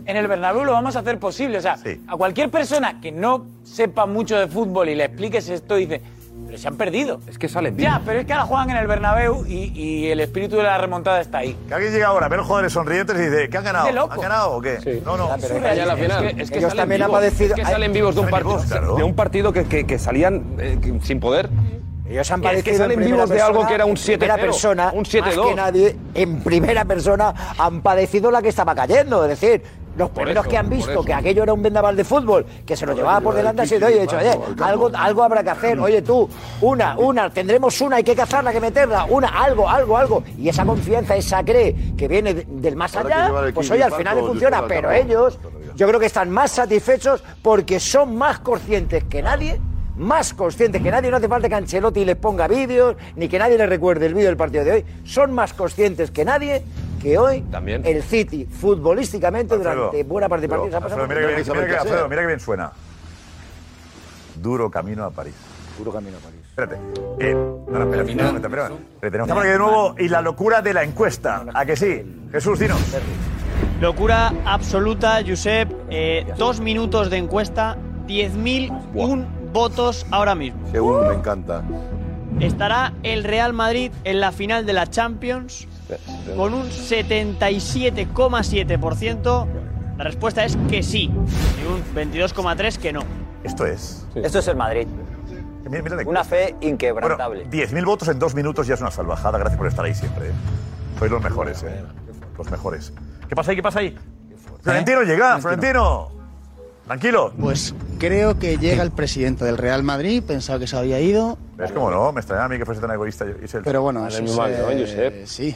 en 0.05 0.17
el 0.17 0.27
Bernabéu 0.27 0.63
lo 0.65 0.71
vamos 0.71 0.95
a 0.95 0.99
hacer 0.99 1.19
posible. 1.19 1.57
O 1.57 1.61
sea, 1.61 1.77
a 2.07 2.15
cualquier 2.17 2.49
persona 2.49 2.99
que 3.01 3.11
no 3.11 3.45
sepa 3.63 4.05
mucho 4.05 4.37
de 4.37 4.47
fútbol 4.47 4.87
y 4.89 4.95
le 4.95 5.03
expliques 5.05 5.49
esto, 5.49 5.75
dice, 5.75 6.01
pero 6.45 6.57
se 6.57 6.67
han 6.69 6.77
perdido. 6.77 7.19
Es 7.27 7.37
que 7.37 7.49
salen 7.49 7.75
Ya, 7.77 8.01
pero 8.05 8.19
es 8.19 8.25
que 8.25 8.31
ahora 8.33 8.45
juegan 8.45 8.69
en 8.69 8.77
el 8.77 8.87
Bernabéu 8.87 9.45
y, 9.45 9.71
y 9.75 10.07
el 10.07 10.19
espíritu 10.21 10.55
de 10.55 10.63
la 10.63 10.77
remontada 10.77 11.19
está 11.19 11.39
ahí. 11.39 11.53
Que 11.67 11.73
alguien 11.73 11.91
llega 11.93 12.07
ahora, 12.07 12.29
ve 12.29 12.37
los 12.37 12.45
jugadores 12.45 12.71
sonrientes 12.71 13.15
y 13.17 13.23
dice, 13.29 13.49
¿qué 13.49 13.57
han 13.57 13.63
ganado? 13.65 13.91
Loco. 13.91 14.13
¿Han 14.13 14.21
ganado 14.21 14.51
o 14.53 14.61
qué? 14.61 15.01
No, 15.05 15.17
no. 15.17 15.29
pero 15.41 15.75
ya 15.75 15.85
la 15.85 15.95
final. 15.97 16.23
Es 16.25 16.33
que, 16.35 16.41
es 16.43 16.51
que 16.51 16.57
Ellos 16.59 16.69
salen 16.71 16.81
también 16.83 17.01
han 17.03 17.07
vivos, 17.09 17.19
padecido- 17.21 17.55
es 17.55 17.59
que 17.61 17.65
salen 17.65 17.91
vivos 17.93 18.15
de 18.15 18.21
un 18.21 18.29
partido, 18.29 18.55
vivos, 18.55 18.65
claro. 18.71 18.95
de 18.95 19.03
un 19.03 19.15
partido 19.15 19.51
que, 19.51 19.65
que- 19.65 19.85
que 19.85 19.99
salían 19.99 20.55
eh, 20.59 20.79
que- 20.81 20.97
sin 21.03 21.19
poder. 21.19 21.49
Ellos 22.09 22.31
han 22.31 22.39
Es 22.43 22.49
que 22.49 22.49
padecido 22.71 22.77
salen 22.77 22.99
vivos 22.99 23.29
de 23.29 23.41
algo 23.41 23.53
persona, 23.59 23.67
que 23.67 23.75
era 23.75 23.85
un 23.85 23.91
en 23.97 24.03
primera 24.19 24.35
7-0, 24.35 24.39
persona, 24.41 24.91
un 24.93 24.99
más 24.99 25.07
7-2. 25.35 25.47
que 25.49 25.55
nadie, 25.55 25.95
en 26.13 26.39
primera 26.41 26.85
persona 26.85 27.33
han 27.57 27.81
padecido 27.81 28.31
la 28.31 28.41
que 28.41 28.49
estaba 28.49 28.73
cayendo. 28.73 29.23
Es 29.25 29.39
decir, 29.39 29.61
los 29.97 30.11
primeros 30.11 30.45
eso, 30.45 30.49
que 30.51 30.57
han 30.57 30.67
por 30.69 30.75
visto 30.77 31.03
que 31.03 31.13
aquello 31.13 31.41
era 31.43 31.53
un 31.53 31.61
vendaval 31.63 31.95
de 31.97 32.03
fútbol, 32.03 32.45
que 32.65 32.77
se 32.77 32.85
lo 32.85 32.93
llevaba 32.93 33.19
por 33.19 33.33
delante, 33.33 33.63
ha 33.63 33.65
sido, 33.65 33.87
oye, 33.87 34.01
dicho, 34.01 34.15
oye, 34.15 34.37
algo, 34.63 34.91
algo 34.95 35.23
habrá 35.23 35.43
que 35.43 35.49
hacer. 35.49 35.79
Oye, 35.79 36.01
tú, 36.03 36.29
una, 36.61 36.95
una, 36.97 37.29
tendremos 37.31 37.81
una, 37.81 37.95
hay 37.97 38.03
que 38.03 38.15
cazarla, 38.15 38.51
hay 38.51 38.55
que 38.57 38.61
meterla, 38.61 39.05
una, 39.09 39.27
algo, 39.29 39.67
algo, 39.67 39.97
algo. 39.97 40.23
Y 40.37 40.49
esa 40.49 40.65
confianza, 40.65 41.15
esa 41.15 41.43
cree 41.43 41.75
que 41.97 42.07
viene 42.07 42.33
de- 42.35 42.45
del 42.47 42.75
más 42.75 42.95
allá, 42.95 43.31
pues 43.53 43.69
oye, 43.71 43.83
al 43.83 43.93
final 43.93 44.17
le 44.17 44.21
funciona. 44.23 44.65
Pero 44.67 44.91
ellos, 44.91 45.39
yo 45.75 45.87
creo 45.87 45.99
que 45.99 46.05
están 46.05 46.29
más 46.29 46.51
satisfechos 46.51 47.23
porque 47.41 47.79
son 47.79 48.15
más 48.15 48.37
conscientes 48.39 49.03
que 49.05 49.21
nadie 49.23 49.59
más 49.97 50.33
conscientes 50.33 50.81
que 50.81 50.91
nadie, 50.91 51.09
no 51.11 51.17
hace 51.17 51.27
falta 51.27 51.49
que 51.49 51.55
Ancelotti 51.55 52.05
les 52.05 52.15
ponga 52.15 52.47
vídeos, 52.47 52.95
ni 53.15 53.27
que 53.27 53.39
nadie 53.39 53.57
les 53.57 53.67
recuerde 53.69 54.05
el 54.05 54.13
vídeo 54.13 54.27
del 54.27 54.37
partido 54.37 54.63
de 54.63 54.71
hoy. 54.71 54.85
Son 55.03 55.33
más 55.33 55.53
conscientes 55.53 56.11
que 56.11 56.23
nadie 56.25 56.63
que 57.01 57.17
hoy 57.17 57.43
el 57.83 58.03
City, 58.03 58.45
futbolísticamente, 58.45 59.53
Alfredo, 59.55 59.75
durante 59.75 60.03
buena 60.03 60.27
parte 60.29 60.41
del 60.41 60.49
partido, 60.49 60.71
se 60.71 60.77
ha 60.77 60.81
pasado 60.81 61.01
Alfredo, 61.03 61.19
mira 61.21 61.35
que 61.35 61.43
bien, 61.43 61.55
mira 61.57 61.67
que- 61.67 61.77
Alfredo, 61.81 62.09
mira 62.09 62.21
que 62.21 62.27
bien 62.27 62.39
suena. 62.39 62.71
Duro 64.41 64.69
camino 64.69 65.03
a 65.03 65.09
París. 65.11 65.33
Duro 65.77 65.91
camino 65.91 66.17
a 66.17 66.21
París. 66.21 66.39
Espérate. 66.49 66.75
Eh, 67.19 67.33
no, 67.33 67.61
no, 67.69 67.83
espera, 67.83 68.01
espera, 68.03 68.03
espera, 68.03 68.27
espera, 68.35 68.69
espera. 69.01 69.23
Estamos 69.23 69.43
aquí 69.43 69.51
de 69.51 69.57
nuevo 69.59 69.95
y 69.99 70.07
la 70.09 70.21
locura 70.21 70.61
de 70.61 70.73
la 70.73 70.83
encuesta. 70.83 71.45
¿A 71.53 71.65
que 71.65 71.75
sí? 71.75 72.03
Jesús, 72.31 72.57
dinos. 72.59 72.79
Locura 73.79 74.33
absoluta, 74.45 75.19
Josep. 75.27 75.71
Eh, 75.89 76.25
dos 76.37 76.59
minutos 76.59 77.09
de 77.11 77.17
encuesta, 77.17 77.77
10.000 78.07 78.71
votos 79.57 80.05
ahora 80.11 80.35
mismo. 80.35 80.59
Según 80.71 81.07
me 81.07 81.15
encanta. 81.15 81.63
¿Estará 82.39 82.93
el 83.01 83.23
Real 83.23 83.53
Madrid 83.53 83.91
en 84.03 84.19
la 84.19 84.31
final 84.31 84.67
de 84.67 84.73
la 84.73 84.85
Champions? 84.85 85.67
Con 86.35 86.53
un 86.53 86.69
77,7%. 86.69 89.47
La 89.97 90.03
respuesta 90.03 90.45
es 90.45 90.55
que 90.69 90.83
sí. 90.83 91.05
Y 91.05 91.65
un 91.65 91.83
22,3% 91.95 92.77
que 92.77 92.93
no. 92.93 92.99
Esto 93.43 93.65
es. 93.65 94.05
Esto 94.13 94.37
es 94.37 94.47
el 94.47 94.57
Madrid. 94.57 94.87
Una 96.05 96.23
fe 96.23 96.55
inquebrantable. 96.61 97.49
10.000 97.49 97.83
votos 97.83 98.09
en 98.09 98.19
dos 98.19 98.35
minutos 98.35 98.67
ya 98.67 98.75
es 98.75 98.81
una 98.81 98.91
salvajada. 98.91 99.39
Gracias 99.39 99.57
por 99.57 99.65
estar 99.65 99.85
ahí 99.85 99.95
siempre. 99.95 100.27
¿eh? 100.27 100.33
Sois 100.99 101.11
los 101.11 101.23
mejores, 101.23 101.63
¿eh? 101.63 101.83
Los 102.37 102.51
mejores. 102.51 102.93
¿Qué 103.27 103.35
pasa 103.35 103.49
ahí? 103.49 103.57
¿Qué 103.57 103.63
pasa 103.63 103.79
ahí? 103.79 103.97
Florentino 104.61 105.01
llega, 105.01 105.39
Florentino. 105.39 106.11
Tranquilo. 106.85 107.33
Pues 107.39 107.73
creo 107.97 108.37
que 108.39 108.57
llega 108.57 108.83
el 108.83 108.91
presidente 108.91 109.45
del 109.45 109.57
Real 109.57 109.83
Madrid, 109.83 110.23
pensaba 110.25 110.59
que 110.59 110.67
se 110.67 110.77
había 110.77 110.99
ido, 110.99 111.37
¿Ves 111.57 111.71
cómo 111.71 111.89
no? 111.91 112.11
Me 112.11 112.19
extraña 112.21 112.45
a 112.45 112.49
mí 112.49 112.57
que 112.57 112.65
fuese 112.65 112.81
tan 112.81 112.91
egoísta. 112.91 113.25
y 113.43 113.47
se- 113.47 113.61
pero 113.61 113.81
bueno, 113.81 114.07
eso 114.07 114.23
es, 114.23 114.91
eh, 114.93 115.23
sí. 115.25 115.55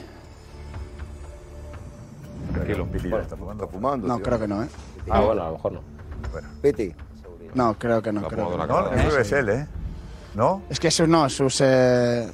Tranquilo, 2.54 2.86
Piti 2.88 3.10
ya 3.10 3.20
está 3.20 3.36
fumando. 3.38 3.68
fumando. 3.68 4.08
No, 4.08 4.20
creo 4.20 4.40
que 4.40 4.48
no, 4.48 4.64
¿eh? 4.64 4.68
Ah, 5.10 5.22
bueno, 5.22 5.42
a 5.44 5.48
lo 5.48 5.52
mejor 5.54 5.72
no. 5.74 5.82
Piti. 6.62 6.94
No, 7.54 7.78
creo 7.78 8.02
que 8.02 8.12
no. 8.12 8.28
Creo 8.28 8.52
que 8.52 8.58
No, 8.68 8.82
no, 8.84 8.90
que 8.92 9.22
es 9.22 9.32
él, 9.32 9.50
¿eh? 9.50 9.68
¿No? 10.36 10.62
Es 10.70 10.80
que 10.80 10.88
eso 10.90 11.06
no, 11.08 11.30
sus. 11.30 11.60
eh, 11.62 12.28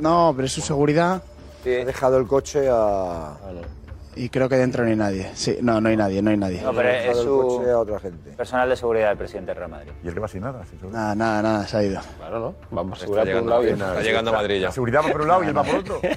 No, 0.00 0.32
pero 0.34 0.46
es 0.46 0.52
su 0.52 0.60
seguridad. 0.60 1.22
He 1.64 1.84
dejado 1.84 2.16
el 2.18 2.26
coche 2.26 2.68
a. 2.70 3.34
Y 4.16 4.28
creo 4.28 4.48
que 4.48 4.56
dentro 4.56 4.82
no 4.84 4.90
hay 4.90 4.96
nadie. 4.96 5.30
Sí, 5.34 5.58
no, 5.62 5.80
no 5.80 5.88
hay 5.88 5.96
nadie, 5.96 6.20
no 6.20 6.30
hay 6.30 6.36
nadie. 6.36 6.60
No, 6.62 6.72
pero 6.74 6.88
es 6.88 7.16
su 7.16 7.40
coche 7.58 7.70
a 7.70 7.78
otra 7.78 8.00
gente. 8.00 8.30
personal 8.32 8.68
de 8.68 8.76
seguridad 8.76 9.08
del 9.08 9.18
presidente 9.18 9.50
del 9.52 9.56
Real 9.58 9.70
Madrid. 9.70 9.92
¿Y 10.02 10.08
el 10.08 10.14
que 10.14 10.20
va 10.20 10.26
sin 10.28 10.40
nada? 10.42 10.64
sin 10.68 10.80
seguridad? 10.80 11.00
Nada, 11.00 11.14
nada, 11.14 11.42
nada, 11.42 11.66
se 11.68 11.76
ha 11.76 11.82
ido. 11.84 12.00
Claro, 12.18 12.40
¿no? 12.40 12.54
Vamos 12.70 12.98
a 12.98 13.02
asegurar 13.02 13.24
por 13.24 13.34
un 13.34 13.40
llegando, 13.42 13.50
lado 13.50 13.64
y 13.64 13.70
está 13.70 14.02
llegando 14.02 14.30
a 14.30 14.34
Madrid 14.34 14.60
ya. 14.60 14.66
La 14.66 14.72
seguridad 14.72 15.00
va 15.06 15.12
por 15.12 15.20
un 15.22 15.28
lado 15.28 15.44
y 15.44 15.46
él 15.46 15.56
va 15.56 15.62
por 15.62 15.74
otro. 15.76 16.00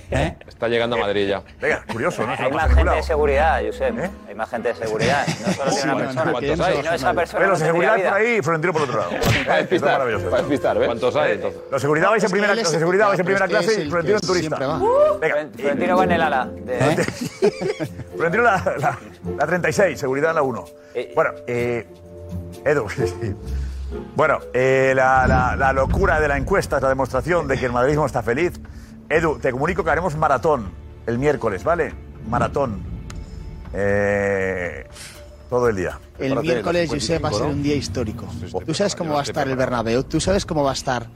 Está 0.47 0.67
llegando 0.69 0.95
a 0.95 0.99
Madrid 0.99 1.27
ya. 1.27 1.43
Venga, 1.61 1.83
curioso, 1.91 2.25
¿no? 2.25 2.33
Hay 2.37 2.51
más 2.51 2.73
gente 2.73 2.91
de 2.95 3.03
seguridad, 3.03 3.61
Josep. 3.65 3.95
Hay 4.29 4.35
más 4.35 4.49
gente 4.49 4.69
de 4.69 4.75
seguridad. 4.75 5.25
No 5.27 5.53
solo 5.53 5.71
tiene 5.71 5.93
una 5.93 5.97
persona. 6.05 6.31
¿Cuántos 6.31 6.59
hay? 6.61 6.81
No, 6.83 6.93
esa 6.93 7.13
persona 7.13 7.39
tendría 7.45 7.65
seguridad 7.67 7.95
vida. 7.95 8.09
por 8.09 8.17
ahí 8.17 8.35
y 8.37 8.41
Florentino 8.41 8.73
por 8.73 8.81
otro 8.83 8.97
lado. 8.99 9.11
Para 9.45 9.57
despistar, 9.57 9.91
maravilloso. 9.91 10.29
para 10.29 10.37
despistar, 10.41 10.79
¿ves? 10.79 10.87
¿Cuántos 10.87 11.15
hay 11.17 11.31
entonces? 11.33 11.61
Seguridad 11.81 12.09
vais 12.09 12.23
en 12.23 12.31
primera, 12.31 12.53
el- 12.53 12.65
seguridad 12.65 13.07
vais 13.07 13.19
en 13.19 13.25
pero 13.25 13.37
primera 13.37 13.59
clase 13.61 13.83
y 13.83 13.89
Florentino 13.89 14.17
en 14.21 14.27
turista. 14.27 14.57
Venga, 15.19 15.47
Florentino 15.57 15.97
va 15.97 16.03
en 16.05 16.11
el 16.11 16.21
ala. 16.21 16.49
Florentino 18.15 18.43
la, 18.43 18.75
la, 18.79 18.99
la 19.37 19.45
36, 19.47 19.99
seguridad 19.99 20.29
en 20.31 20.35
la 20.35 20.41
1. 20.43 20.65
Bueno, 21.15 21.31
eh, 21.47 21.87
Edu. 22.65 22.85
Bueno, 24.15 24.39
eh, 24.55 24.93
la, 24.95 25.27
la- 25.27 25.55
la 25.55 25.71
locura 25.71 26.19
de 26.19 26.27
la 26.27 26.35
encuesta 26.35 26.77
es 26.77 26.81
la 26.83 26.89
demostración 26.89 27.47
de 27.47 27.59
que 27.59 27.67
el 27.67 27.71
madridismo 27.71 28.07
está 28.07 28.23
feliz. 28.23 28.53
Edu, 29.07 29.37
te 29.37 29.51
comunico 29.51 29.83
que 29.83 29.91
haremos 29.91 30.15
maratón 30.17 30.71
el 31.05 31.19
miércoles, 31.19 31.63
¿vale? 31.63 31.93
Maratón. 32.27 32.81
Eh, 33.71 34.87
todo 35.49 35.69
el 35.69 35.75
día. 35.75 35.99
El 36.17 36.39
miércoles, 36.39 36.89
Josep, 36.89 37.23
va 37.23 37.29
a 37.29 37.31
55, 37.31 37.37
ser 37.37 37.47
un 37.47 37.63
día 37.63 37.75
histórico. 37.75 38.25
¿Tú 38.65 38.73
sabes 38.73 38.95
cómo 38.95 39.13
va 39.13 39.19
a 39.19 39.23
estar 39.23 39.47
el 39.47 39.55
Bernabéu? 39.55 40.03
¿Tú 40.03 40.19
sabes 40.19 40.45
cómo 40.45 40.63
va 40.63 40.71
a 40.71 40.73
estar 40.73 41.07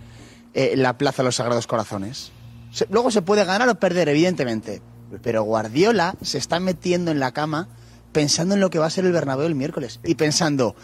eh, 0.54 0.74
la 0.76 0.98
Plaza 0.98 1.24
de 1.24 1.26
los 1.30 1.36
Sagrados 1.36 1.66
Corazones? 1.66 2.32
Se- 2.72 2.86
luego 2.92 3.10
se 3.10 3.22
puede 3.24 3.44
ganar 3.44 3.68
o 3.70 3.76
perder, 3.76 4.10
evidentemente. 4.10 4.82
Pero 5.22 5.44
Guardiola 5.44 6.16
se 6.22 6.38
está 6.38 6.60
metiendo 6.60 7.12
en 7.12 7.20
la 7.20 7.32
cama 7.32 7.68
pensando 8.12 8.56
en 8.56 8.62
lo 8.62 8.70
que 8.70 8.80
va 8.80 8.88
a 8.88 8.90
ser 8.90 9.06
el 9.06 9.12
Bernabéu 9.12 9.46
el 9.46 9.56
miércoles. 9.56 10.00
Y 10.04 10.16
pensando, 10.16 10.76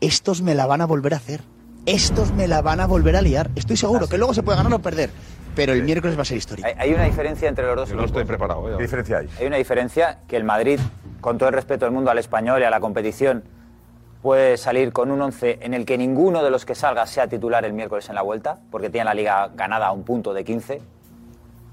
estos 0.00 0.42
me 0.42 0.54
la 0.54 0.66
van 0.66 0.80
a 0.80 0.86
volver 0.86 1.14
a 1.14 1.16
hacer. 1.16 1.40
Estos 1.84 2.32
me 2.32 2.48
la 2.48 2.62
van 2.62 2.80
a 2.80 2.86
volver 2.86 3.16
a 3.16 3.22
liar. 3.22 3.50
Estoy 3.54 3.76
seguro 3.76 4.08
que 4.08 4.18
luego 4.18 4.34
se 4.34 4.42
puede 4.42 4.58
ganar 4.58 4.72
o 4.74 4.78
perder. 4.80 5.10
Pero 5.54 5.72
el 5.72 5.84
miércoles 5.84 6.18
va 6.18 6.22
a 6.22 6.24
ser 6.24 6.36
histórico. 6.36 6.66
Hay, 6.66 6.74
hay 6.76 6.94
una 6.94 7.04
diferencia 7.04 7.48
entre 7.48 7.64
los 7.66 7.76
dos 7.76 7.88
Yo 7.88 7.96
no 7.96 8.04
estoy 8.04 8.24
preparado. 8.24 8.66
¿Qué 8.66 8.74
eh. 8.74 8.82
diferencia 8.82 9.18
hay? 9.18 9.28
Hay 9.40 9.46
una 9.46 9.56
diferencia 9.56 10.18
que 10.28 10.36
el 10.36 10.44
Madrid, 10.44 10.80
con 11.20 11.38
todo 11.38 11.48
el 11.48 11.54
respeto 11.54 11.86
del 11.86 11.94
mundo 11.94 12.10
al 12.10 12.18
español 12.18 12.60
y 12.60 12.64
a 12.64 12.70
la 12.70 12.80
competición, 12.80 13.44
puede 14.22 14.56
salir 14.56 14.92
con 14.92 15.10
un 15.10 15.22
11 15.22 15.60
en 15.62 15.72
el 15.72 15.86
que 15.86 15.96
ninguno 15.96 16.42
de 16.42 16.50
los 16.50 16.66
que 16.66 16.74
salga 16.74 17.06
sea 17.06 17.28
titular 17.28 17.64
el 17.64 17.72
miércoles 17.72 18.08
en 18.08 18.16
la 18.16 18.22
vuelta, 18.22 18.58
porque 18.70 18.90
tiene 18.90 19.04
la 19.04 19.14
liga 19.14 19.50
ganada 19.54 19.86
a 19.86 19.92
un 19.92 20.02
punto 20.02 20.34
de 20.34 20.44
15. 20.44 20.82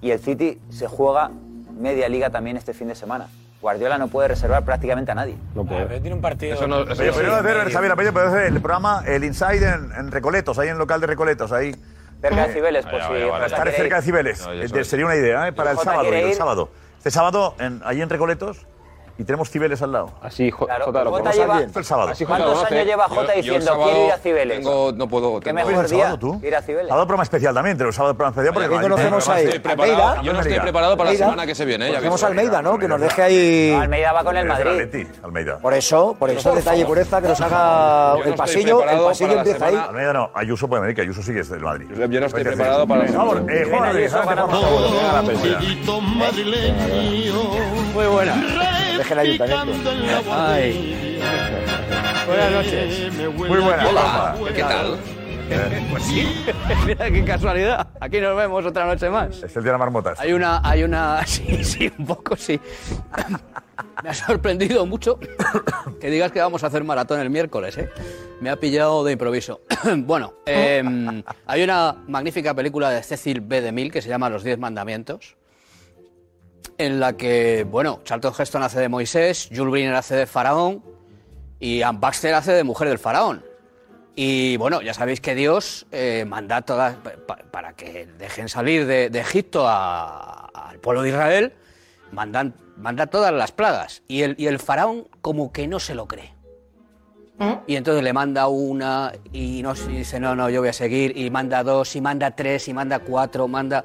Y 0.01 0.11
el 0.11 0.19
City 0.19 0.59
se 0.69 0.87
juega 0.87 1.31
media 1.77 2.07
liga 2.09 2.29
también 2.29 2.57
este 2.57 2.73
fin 2.73 2.87
de 2.87 2.95
semana. 2.95 3.27
Guardiola 3.61 3.97
no 3.97 4.09
puede 4.09 4.27
reservar 4.27 4.63
prácticamente 4.65 5.11
a 5.11 5.15
nadie. 5.15 5.35
No 5.55 5.63
puede. 5.65 5.85
Pero 5.85 6.01
tiene 6.01 6.15
un 6.15 6.21
partido. 6.21 6.53
Eso 6.55 6.67
no, 6.67 6.81
eso 6.81 7.01
Oye, 7.01 7.11
no- 7.11 7.17
pero 7.17 7.33
hacer, 7.61 7.71
Javier, 7.71 7.91
apellido, 7.93 8.13
pero 8.13 8.27
hacer 8.27 8.43
el 8.47 8.59
programa, 8.61 9.03
el 9.05 9.23
Inside 9.23 9.65
en, 9.69 9.91
en 9.97 10.11
Recoletos, 10.11 10.59
ahí 10.59 10.67
en 10.67 10.73
el 10.73 10.79
local 10.79 10.99
de 10.99 11.07
Recoletos, 11.07 11.51
ahí. 11.51 11.73
Cerca 12.21 12.47
de 12.47 12.53
Cibeles, 12.53 12.85
por 12.85 12.99
Vale, 12.99 13.05
si 13.25 13.29
vale, 13.29 13.53
quiere 13.55 13.71
cerca 13.71 13.95
de. 13.97 14.01
Cibeles. 14.01 14.45
No, 14.45 14.53
Eh, 14.53 14.83
sería 14.85 15.05
una 15.05 15.15
idea, 15.15 15.47
¿eh? 15.47 15.53
Para 15.53 15.71
el 15.71 15.77
sábado, 15.77 16.13
el 16.13 16.33
sábado. 16.33 16.69
Este 16.97 17.11
sábado, 17.11 17.55
en, 17.59 17.81
allí 17.83 18.01
en 18.01 18.09
Recoletos, 18.09 18.65
y 19.17 19.23
tenemos 19.23 19.49
Cibeles 19.49 19.81
al 19.81 19.91
lado. 19.91 20.09
Así, 20.21 20.49
J- 20.49 20.65
Claro, 20.65 20.85
Jota 20.85 21.03
lo 21.03 21.11
Jota 21.11 21.31
lleva- 21.31 21.61
el 21.61 21.85
sábado. 21.85 22.09
Así 22.09 22.25
Jota 22.25 22.37
¿Cuántos 22.43 22.71
años 22.71 22.85
lleva 22.85 23.07
Jota 23.09 23.31
diciendo 23.33 23.79
quiero 23.83 24.05
ir 24.07 24.11
a 24.11 24.17
Cibeles? 24.17 24.57
tengo- 24.57 24.91
no 24.93 25.07
puedo. 25.07 25.39
¿Qué 25.39 25.45
tengo- 25.45 25.55
mejor 25.67 25.83
¿El 25.83 25.89
sábado 25.89 26.09
día 26.09 26.19
tú? 26.19 26.41
ir 26.47 26.55
a 26.55 26.61
Cibeles? 26.61 26.87
Sábado 26.89 27.05
programa 27.07 27.23
especial 27.23 27.53
también, 27.53 27.77
pero 27.77 27.89
el 27.89 27.95
sábado 27.95 28.13
programa 28.15 28.31
especial 28.33 28.53
porque 28.53 28.67
¿A 28.67 28.81
conocemos 28.81 29.25
tenemos- 29.25 29.59
preparado. 29.59 29.93
Almeida. 30.07 30.21
Yo 30.23 30.33
no 30.33 30.39
estoy 30.41 30.59
preparado 30.59 30.97
para 30.97 31.11
la 31.11 31.17
semana 31.17 31.45
que 31.45 31.55
se 31.55 31.65
viene. 31.65 31.85
eh, 31.85 31.91
ya 31.91 31.95
Conocemos 31.99 32.23
a. 32.23 32.27
Almeida, 32.27 32.61
¿no? 32.61 32.77
Que 32.79 32.87
nos 32.87 32.99
deje 33.01 33.21
ahí. 33.21 33.77
Almeida 33.79 34.11
va 34.13 34.23
con 34.23 34.37
el 34.37 34.45
Madrid. 34.47 35.07
Almeida. 35.23 35.57
Por 35.59 35.73
eso, 35.73 36.15
por 36.17 36.29
eso, 36.29 36.53
detalle 36.55 36.85
pureza, 36.85 37.21
que 37.21 37.27
nos 37.27 37.41
haga 37.41 38.17
el 38.25 38.33
pasillo. 38.35 38.83
El 38.89 38.99
pasillo 39.03 39.33
empieza 39.37 39.65
ahí. 39.67 39.75
Almeida 39.75 40.13
no, 40.13 40.31
Ayuso 40.33 40.67
puede 40.67 40.81
venir, 40.81 40.95
que 40.95 41.01
Ayuso 41.01 41.21
sí 41.21 41.33
que 41.33 41.41
es 41.41 41.49
del 41.49 41.61
Madrid. 41.61 41.87
Yo 42.09 42.19
no 42.19 42.25
estoy 42.25 42.43
preparado 42.43 42.87
para 42.87 43.01
la 43.01 43.07
Por 43.07 43.15
favor, 43.15 43.37
semana. 43.37 43.53
eh, 43.53 43.65
Juan 43.69 43.83
película. 45.25 45.59
Muy 47.93 48.05
buena. 48.07 48.82
Deje 48.97 49.13
el 49.13 49.19
ayuntamiento. 49.19 49.89
Ay. 50.31 51.19
Buenas 52.27 52.51
noches. 52.51 53.13
Muy 53.35 53.59
buena. 53.59 53.87
Hola, 53.87 54.35
¿qué 54.53 54.61
tal? 54.61 54.97
pues 55.91 56.03
sí, 56.03 56.25
mira 56.85 57.11
qué 57.11 57.23
casualidad. 57.23 57.87
Aquí 57.99 58.19
nos 58.19 58.35
vemos 58.35 58.65
otra 58.65 58.85
noche 58.85 59.09
más. 59.09 59.43
Es 59.43 59.55
el 59.55 59.63
día 59.63 59.71
de 59.71 59.73
la 59.73 59.77
marmota. 59.77 60.13
Hay 60.17 60.33
una, 60.33 60.61
hay 60.63 60.83
una, 60.83 61.21
sí, 61.27 61.63
sí, 61.63 61.91
un 61.97 62.05
poco 62.05 62.35
sí. 62.35 62.59
Me 64.03 64.09
ha 64.09 64.13
sorprendido 64.13 64.85
mucho 64.85 65.19
que 65.99 66.09
digas 66.09 66.31
que 66.31 66.39
vamos 66.39 66.63
a 66.63 66.67
hacer 66.67 66.83
maratón 66.83 67.19
el 67.19 67.29
miércoles, 67.29 67.77
¿eh? 67.77 67.89
Me 68.41 68.49
ha 68.49 68.57
pillado 68.57 69.03
de 69.03 69.13
improviso. 69.13 69.61
bueno, 69.97 70.33
eh, 70.45 70.83
hay 71.45 71.63
una 71.63 72.03
magnífica 72.07 72.53
película 72.53 72.89
de 72.89 73.03
Cecil 73.03 73.41
B. 73.41 73.61
DeMille 73.61 73.91
que 73.91 74.01
se 74.01 74.09
llama 74.09 74.29
Los 74.29 74.43
Diez 74.43 74.57
Mandamientos, 74.57 75.37
en 76.77 76.99
la 76.99 77.13
que, 77.13 77.65
bueno, 77.69 78.01
Charlton 78.03 78.33
Heston 78.37 78.63
hace 78.63 78.79
de 78.79 78.89
Moisés, 78.89 79.49
Jules 79.53 79.71
Briner 79.71 79.95
hace 79.95 80.15
de 80.15 80.25
Faraón 80.25 80.83
y 81.59 81.81
Ann 81.81 81.99
Baxter 81.99 82.33
hace 82.33 82.51
de 82.53 82.63
mujer 82.63 82.87
del 82.89 82.99
Faraón. 82.99 83.43
Y 84.15 84.57
bueno, 84.57 84.81
ya 84.81 84.93
sabéis 84.93 85.21
que 85.21 85.33
Dios 85.35 85.87
eh, 85.91 86.25
manda 86.27 86.61
todas, 86.61 86.95
pa- 86.95 87.37
para 87.51 87.73
que 87.73 88.05
dejen 88.19 88.47
salir 88.49 88.85
de, 88.85 89.09
de 89.09 89.19
Egipto 89.19 89.67
a- 89.67 90.45
al 90.53 90.79
pueblo 90.79 91.01
de 91.01 91.09
Israel, 91.09 91.53
mandan, 92.11 92.53
manda 92.77 93.07
todas 93.07 93.33
las 93.33 93.51
plagas. 93.51 94.03
Y 94.07 94.21
el, 94.21 94.35
y 94.37 94.47
el 94.47 94.59
faraón 94.59 95.07
como 95.21 95.51
que 95.51 95.67
no 95.67 95.79
se 95.79 95.95
lo 95.95 96.07
cree. 96.07 96.33
Y 97.67 97.75
entonces 97.75 98.03
le 98.03 98.13
manda 98.13 98.47
una 98.47 99.11
y, 99.33 99.63
no, 99.63 99.73
y 99.89 99.97
dice, 99.97 100.19
no, 100.19 100.35
no, 100.35 100.49
yo 100.49 100.61
voy 100.61 100.69
a 100.69 100.73
seguir. 100.73 101.17
Y 101.17 101.29
manda 101.31 101.63
dos, 101.63 101.95
y 101.95 101.99
manda 102.01 102.31
tres, 102.35 102.67
y 102.67 102.73
manda 102.73 102.99
cuatro, 102.99 103.47
manda 103.47 103.83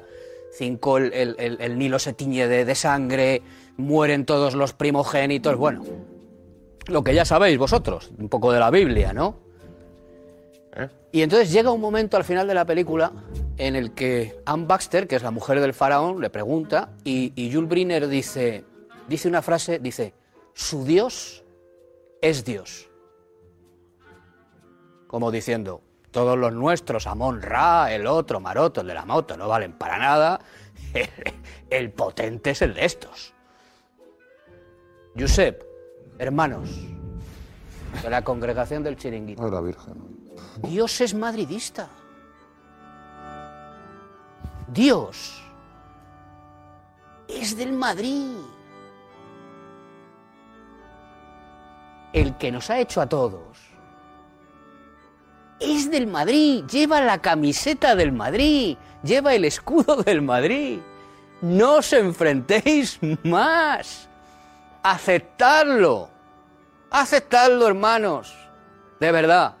cinco. 0.51 0.97
El, 0.97 1.13
el- 1.13 1.35
el- 1.39 1.61
el 1.61 1.77
Nilo 1.79 1.99
se 1.99 2.13
tiñe 2.13 2.47
de, 2.47 2.65
de 2.65 2.75
sangre, 2.75 3.41
mueren 3.77 4.25
todos 4.25 4.55
los 4.55 4.73
primogénitos. 4.73 5.55
Bueno, 5.57 5.83
lo 6.87 7.03
que 7.03 7.13
ya 7.13 7.25
sabéis 7.25 7.57
vosotros, 7.57 8.11
un 8.17 8.29
poco 8.29 8.51
de 8.51 8.59
la 8.59 8.69
Biblia, 8.71 9.13
¿no? 9.13 9.47
Y 11.11 11.23
entonces 11.23 11.51
llega 11.51 11.71
un 11.71 11.81
momento 11.81 12.17
al 12.17 12.23
final 12.23 12.47
de 12.47 12.53
la 12.53 12.65
película 12.65 13.11
en 13.57 13.75
el 13.75 13.93
que 13.93 14.39
Ann 14.45 14.67
Baxter, 14.67 15.07
que 15.07 15.15
es 15.15 15.23
la 15.23 15.31
mujer 15.31 15.59
del 15.59 15.73
faraón, 15.73 16.21
le 16.21 16.29
pregunta 16.29 16.91
y, 17.03 17.33
y 17.35 17.51
Jules 17.51 17.67
Briner 17.67 18.07
dice, 18.07 18.63
dice 19.07 19.27
una 19.27 19.41
frase, 19.41 19.79
dice, 19.79 20.13
su 20.53 20.85
Dios 20.85 21.43
es 22.21 22.45
Dios. 22.45 22.89
Como 25.07 25.31
diciendo, 25.31 25.81
todos 26.11 26.37
los 26.37 26.53
nuestros, 26.53 27.07
Amon 27.07 27.41
Ra, 27.41 27.91
el 27.93 28.07
otro, 28.07 28.39
Maroto, 28.39 28.81
el 28.81 28.87
de 28.87 28.93
la 28.93 29.05
moto, 29.05 29.37
no 29.37 29.47
valen 29.47 29.73
para 29.73 29.97
nada. 29.97 30.39
El, 30.93 31.09
el 31.69 31.91
potente 31.91 32.51
es 32.51 32.61
el 32.61 32.73
de 32.73 32.85
estos. 32.85 33.33
Josep, 35.17 35.63
hermanos 36.17 36.69
de 38.03 38.09
la 38.09 38.23
congregación 38.23 38.83
del 38.83 38.95
chiringuito. 38.95 39.43
Ay, 39.43 39.51
la 39.51 39.61
Virgen. 39.61 39.95
Dios 40.61 41.01
es 41.01 41.13
madridista. 41.13 41.89
Dios 44.67 45.41
es 47.27 47.57
del 47.57 47.73
Madrid. 47.73 48.37
El 52.13 52.37
que 52.37 52.51
nos 52.51 52.69
ha 52.69 52.79
hecho 52.79 53.01
a 53.01 53.07
todos 53.07 53.68
es 55.59 55.91
del 55.91 56.07
Madrid. 56.07 56.63
Lleva 56.65 57.01
la 57.01 57.19
camiseta 57.19 57.95
del 57.95 58.11
Madrid. 58.11 58.77
Lleva 59.03 59.33
el 59.33 59.45
escudo 59.45 59.97
del 60.03 60.21
Madrid. 60.21 60.79
No 61.41 61.75
os 61.75 61.93
enfrentéis 61.93 62.99
más. 63.23 64.09
Aceptadlo. 64.83 66.09
Aceptadlo, 66.91 67.67
hermanos. 67.67 68.33
De 68.99 69.11
verdad. 69.11 69.53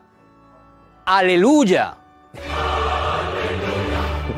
Aleluya. 1.05 1.95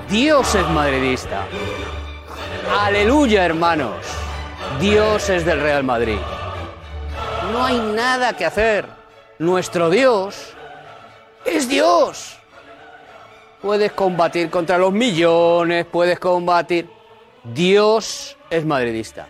Dios 0.09 0.55
es 0.55 0.67
madridista. 0.69 1.45
Aleluya, 2.79 3.45
hermanos. 3.45 4.05
Dios 4.79 5.29
es 5.29 5.45
del 5.45 5.61
Real 5.61 5.83
Madrid. 5.83 6.17
No 7.51 7.65
hay 7.65 7.79
nada 7.79 8.33
que 8.33 8.45
hacer. 8.45 8.85
Nuestro 9.39 9.89
Dios 9.89 10.53
es 11.45 11.67
Dios. 11.67 12.37
Puedes 13.61 13.91
combatir 13.91 14.49
contra 14.49 14.77
los 14.77 14.91
millones, 14.91 15.85
puedes 15.85 16.19
combatir. 16.19 16.89
Dios 17.43 18.37
es 18.49 18.65
madridista. 18.65 19.27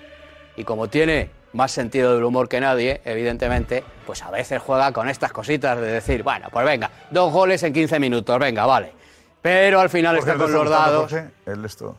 Y 0.55 0.64
como 0.64 0.88
tiene 0.88 1.30
más 1.53 1.72
sentido 1.72 2.14
del 2.16 2.24
humor 2.24 2.47
que 2.47 2.62
nadie, 2.62 3.01
evidentemente, 3.03 3.84
pues 4.05 4.22
a 4.24 4.32
veces 4.32 4.62
juega 4.62 4.93
con 4.93 5.09
estas 5.09 5.32
cositas 5.34 5.78
de 5.80 5.88
decir, 5.88 6.24
bueno, 6.24 6.47
pues 6.51 6.66
venga, 6.66 6.89
dos 7.09 7.32
goles 7.34 7.62
en 7.64 7.74
15 7.74 7.99
minutos, 7.99 8.39
venga, 8.39 8.66
vale. 8.66 8.93
Pero 9.41 9.80
al 9.80 9.89
final 9.89 10.16
Jorge, 10.18 10.32
está 10.32 10.38
¿no 10.39 10.45
con 10.45 10.53
los 10.64 10.70
dados. 10.70 11.12
Jorge, 11.12 11.30
el 11.45 11.66
esto. 11.66 11.95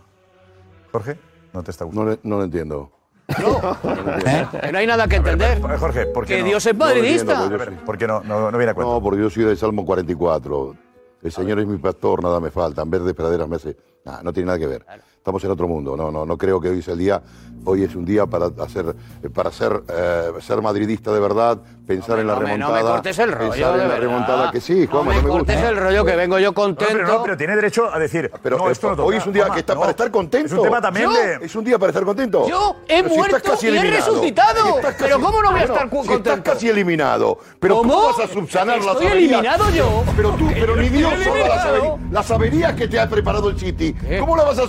Jorge, 0.91 1.19
no 1.53 1.63
te 1.63 1.71
está 1.71 1.85
gustando. 1.85 2.05
No, 2.05 2.11
le- 2.13 2.21
no 2.23 2.37
lo 2.39 2.45
entiendo. 2.45 2.91
Que 3.35 3.43
no 4.73 4.79
hay 4.79 4.87
nada 4.87 5.07
que 5.09 5.17
entender. 5.17 5.61
Jorge, 5.61 6.07
¿por 6.07 6.27
qué 6.27 6.37
Que 6.37 6.41
no? 6.43 6.47
Dios 6.49 6.67
es 6.67 6.75
No 6.75 6.85
madridista. 6.85 7.47
porque 7.49 7.59
yo 7.59 7.65
sí. 7.65 7.79
¿Por 7.85 7.99
qué 7.99 8.07
no, 8.07 8.21
no, 8.23 8.51
no 8.51 8.59
viene 8.59 8.71
a 8.73 8.75
cuento? 8.75 8.95
No, 8.95 9.03
porque 9.03 9.21
yo 9.21 9.31
soy 9.31 9.45
del 9.45 9.57
Salmo 9.57 9.85
44. 9.85 10.77
El 11.23 11.33
Señor 11.33 11.61
es 11.61 11.67
mi 11.67 11.79
pastor, 11.79 12.23
nada 12.23 12.41
me 12.41 12.51
falta. 12.51 12.83
En 12.83 12.91
vez 12.91 13.05
de 13.05 13.15
praderas 13.15 13.49
me 13.49 13.57
hace. 13.57 13.77
Nah, 14.05 14.23
no 14.23 14.33
tiene 14.33 14.49
nada 14.49 14.59
que 14.59 14.67
ver. 14.67 14.85
Estamos 15.23 15.45
en 15.45 15.53
otro 15.53 15.69
mundo. 15.69 15.97
No, 15.97 16.11
no, 16.11 16.27
no 16.27 16.37
creo 16.37 16.61
que 16.61 16.69
hoy 16.69 16.81
es 16.81 16.89
el 16.89 16.99
día. 16.99 17.23
Hoy 17.65 17.85
es 17.85 17.95
un 17.95 18.05
día 18.05 18.27
para 18.27 18.47
hacer, 18.59 18.93
para 19.33 19.53
ser, 19.53 19.85
eh, 19.89 20.33
ser 20.41 20.61
madridista 20.61 21.13
de 21.13 21.21
verdad, 21.21 21.59
pensar 21.87 22.19
en 22.19 22.27
la 22.27 22.35
no 22.35 22.41
me- 22.41 22.59
no 22.59 22.67
me 22.71 22.73
remontada. 22.73 22.91
cortes 22.95 23.19
el 23.21 23.31
rollo, 23.31 23.51
pensar 23.53 23.69
de 23.69 23.73
en 23.75 23.79
la 23.79 23.95
verdad. 23.95 24.01
remontada 24.01 24.51
que 24.51 24.61
sí, 24.61 24.81
No 24.81 24.91
Juanma, 24.91 25.11
me 25.13 25.17
no 25.19 25.23
me 25.23 25.29
cortes 25.29 25.55
gusta. 25.55 25.69
el 25.69 25.77
rollo 25.77 26.05
que 26.05 26.17
vengo 26.17 26.39
yo 26.41 26.53
contento. 26.53 26.93
pero, 26.93 27.07
no, 27.07 27.23
pero 27.23 27.37
tiene 27.37 27.55
derecho 27.55 27.89
a 27.95 28.01
decir. 28.01 28.33
Pero 28.43 28.59
no, 28.59 28.69
esto 28.69 28.89
no 28.91 28.97
toca. 28.97 29.07
hoy 29.09 29.15
es 29.15 29.25
un 29.29 29.33
día 29.33 29.43
Juanma, 29.45 29.55
que 29.55 29.61
está 29.61 29.75
no. 29.75 29.81
para 29.81 29.91
estar 29.93 30.11
contento. 30.11 30.47
Es 30.47 30.53
un 30.55 30.63
tema 30.65 30.81
también 30.81 31.07
Yo- 31.09 31.13
de. 31.17 31.47
Es 31.47 31.55
un 31.55 31.65
día 31.65 31.79
para 31.79 31.91
estar 31.91 32.05
contento. 32.05 32.49
Yo 32.49 32.77
he 32.89 32.97
Pero 32.97 33.09
si 33.11 33.15
muerto 33.17 33.37
estás 33.37 33.53
casi 33.53 33.67
y 33.67 33.69
he 33.69 33.73
eliminado. 33.79 34.07
resucitado. 34.13 34.77
Estás 34.79 34.95
Pero 34.99 35.21
¿cómo 35.21 35.41
no 35.43 35.51
voy 35.53 35.61
a 35.61 35.65
estar 35.65 35.89
cu- 35.89 36.03
si 36.03 36.09
contento? 36.09 36.31
Estás 36.39 36.55
casi 36.55 36.69
eliminado. 36.69 37.39
Pero 37.61 37.77
¿Cómo? 37.77 37.93
¿cómo 37.95 38.07
vas 38.09 38.19
a 38.19 38.27
subsanar 38.33 38.79
las 38.79 38.87
Estoy 38.89 39.07
averías? 39.07 39.31
eliminado 39.39 39.71
yo. 39.71 40.03
Pero 40.17 40.31
tú, 40.33 40.49
pero 40.53 40.75
ni 40.75 40.87
Estoy 40.87 40.99
Dios 40.99 41.13
solo 41.13 41.21
las 41.25 41.27
eliminado. 41.29 41.69
averías, 41.93 42.11
las 42.13 42.31
averías 42.33 42.73
que 42.75 42.89
te 42.89 42.99
ha 42.99 43.09
preparado 43.09 43.51
el 43.51 43.57
City. 43.61 43.95
¿Cómo 44.19 44.37
la 44.37 44.43
vas 44.43 44.59
a 44.59 44.63
¿Qué 44.63 44.69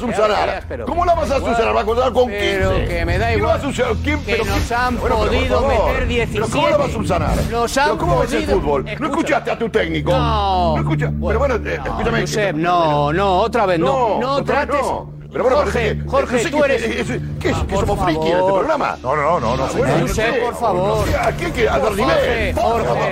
Pero 0.67 0.85
¿Cómo 0.85 1.05
la 1.05 1.13
vas 1.15 1.31
a 1.31 1.39
subsanar? 1.39 1.75
¿Va 1.75 1.81
a 1.81 1.85
contar 1.85 2.13
con 2.13 2.25
15? 2.29 2.37
Pero 2.57 2.87
que 2.87 3.05
me 3.05 3.17
da 3.17 3.27
¿Quién 3.27 3.37
igual. 3.39 3.51
va 3.53 3.57
a 3.57 3.61
subsanar? 3.61 3.93
¿Quién? 4.03 4.19
Que 4.23 4.31
Pero 4.33 4.45
nos 4.45 4.59
quién? 4.59 4.79
han 4.79 4.97
Bueno, 4.99 5.15
podido 5.17 5.61
meter 5.67 6.07
17. 6.07 6.33
¿Pero 6.33 6.47
cómo 6.51 6.69
la 6.69 6.77
vas 6.77 6.89
a 6.89 6.93
subsanar? 6.93 7.37
Nos 7.51 7.77
han 7.77 7.83
¿Pero 7.85 7.97
¿Cómo 7.97 8.19
ves 8.19 8.33
el 8.33 8.43
podido- 8.43 8.61
fútbol? 8.61 8.85
¿No 8.85 8.91
Escucha. 8.91 9.09
escuchaste 9.11 9.51
a 9.51 9.57
tu 9.59 9.69
técnico? 9.69 10.11
No. 10.11 10.75
¿No 10.75 10.81
escucha? 10.81 11.11
Pero 11.27 11.39
bueno, 11.39 11.55
eh, 11.55 11.79
escúchame. 11.83 12.21
Josep, 12.21 12.55
no, 12.55 13.13
no, 13.13 13.37
otra 13.39 13.65
vez 13.65 13.79
no. 13.79 14.19
No, 14.19 14.43
trates. 14.43 14.81
no. 14.81 15.11
Pero 15.31 15.45
bueno, 15.45 15.57
Jorge, 15.61 15.97
que- 15.97 16.07
Jorge, 16.07 16.43
no 16.43 16.49
tú 16.51 16.57
qué- 16.59 16.65
eres. 16.65 16.83
es- 16.83 17.09
es- 17.09 17.21
¿Qué 17.39 17.49
es? 17.49 17.55
Ah, 17.57 17.65
¿Que 17.67 17.75
somos 17.75 17.99
friki 18.05 18.27
en 18.27 18.37
este 18.37 18.51
programa? 18.53 18.97
No, 19.01 19.15
no, 19.15 19.39
no, 19.39 19.39
no. 19.39 19.57
No 19.57 20.07
sé. 20.07 20.33
por 20.45 20.55
favor. 20.55 21.05
Aquí 21.23 21.45
hay 21.45 21.51
que 21.51 21.63
dar 21.65 21.91
nivel. 21.91 22.55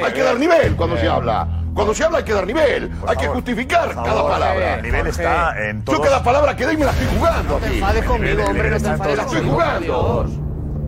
Hay 0.05 0.13
que 0.13 0.21
dar 0.23 0.37
nivel 0.39 0.75
cuando 0.75 0.97
se 0.97 1.07
habla. 1.07 1.47
Cuando 1.73 1.93
se 1.93 2.03
habla 2.03 2.17
hay 2.19 2.23
que 2.23 2.33
dar 2.33 2.45
nivel. 2.45 2.91
Hay 3.07 3.17
que 3.17 3.27
justificar 3.27 3.93
cada 3.95 4.27
palabra. 4.27 4.75
El 4.75 4.83
nivel 4.83 5.07
está 5.07 5.69
en 5.69 5.83
todo. 5.83 5.97
Yo 5.97 6.01
cada 6.01 6.23
palabra 6.23 6.55
que 6.55 6.65
doy 6.65 6.77
me 6.77 6.85
la 6.85 6.91
estoy 6.91 7.07
jugando 7.17 7.55
te 7.57 7.65
aquí. 7.67 7.75
enfades 7.75 8.05
conmigo, 8.05 8.43
hombre, 8.45 8.69
no 8.69 8.77
te 8.77 8.89
Me 8.89 9.15
la 9.15 9.23
estoy 9.23 9.49
jugando. 9.49 10.25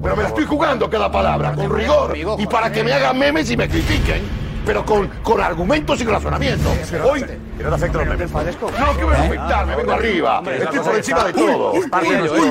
Pero 0.03 0.15
me 0.17 0.23
la 0.23 0.29
estoy 0.29 0.45
jugando 0.45 0.89
cada 0.89 1.11
palabra, 1.11 1.53
con 1.53 1.73
rigor. 1.73 2.17
Y 2.37 2.45
para 2.47 2.71
que 2.71 2.83
me 2.83 2.93
hagan 2.93 3.17
memes 3.17 3.49
y 3.51 3.57
me 3.57 3.69
critiquen. 3.69 4.43
Pero 4.65 4.85
con, 4.85 5.07
con 5.23 5.41
argumentos 5.41 5.99
y 5.99 6.05
razonamiento. 6.05 6.69
Hoy. 7.03 7.21
Que 7.21 7.63
no 7.63 7.69
te 7.69 7.75
afecta 7.75 7.97
los 7.97 8.07
memes. 8.07 8.31
No, 8.31 8.97
que 8.97 9.05
me 9.05 9.11
va 9.11 9.17
a 9.17 9.25
afectar, 9.25 9.65
me 9.65 9.75
vengo 9.75 9.91
arriba. 9.91 10.41
Estoy 10.49 10.79
por 10.79 10.95
encima 10.95 11.23
de 11.25 11.33
todo. 11.33 11.73
Es 11.73 11.89
parte 11.89 12.09
de 12.09 12.17
nuestro-. 12.19 12.43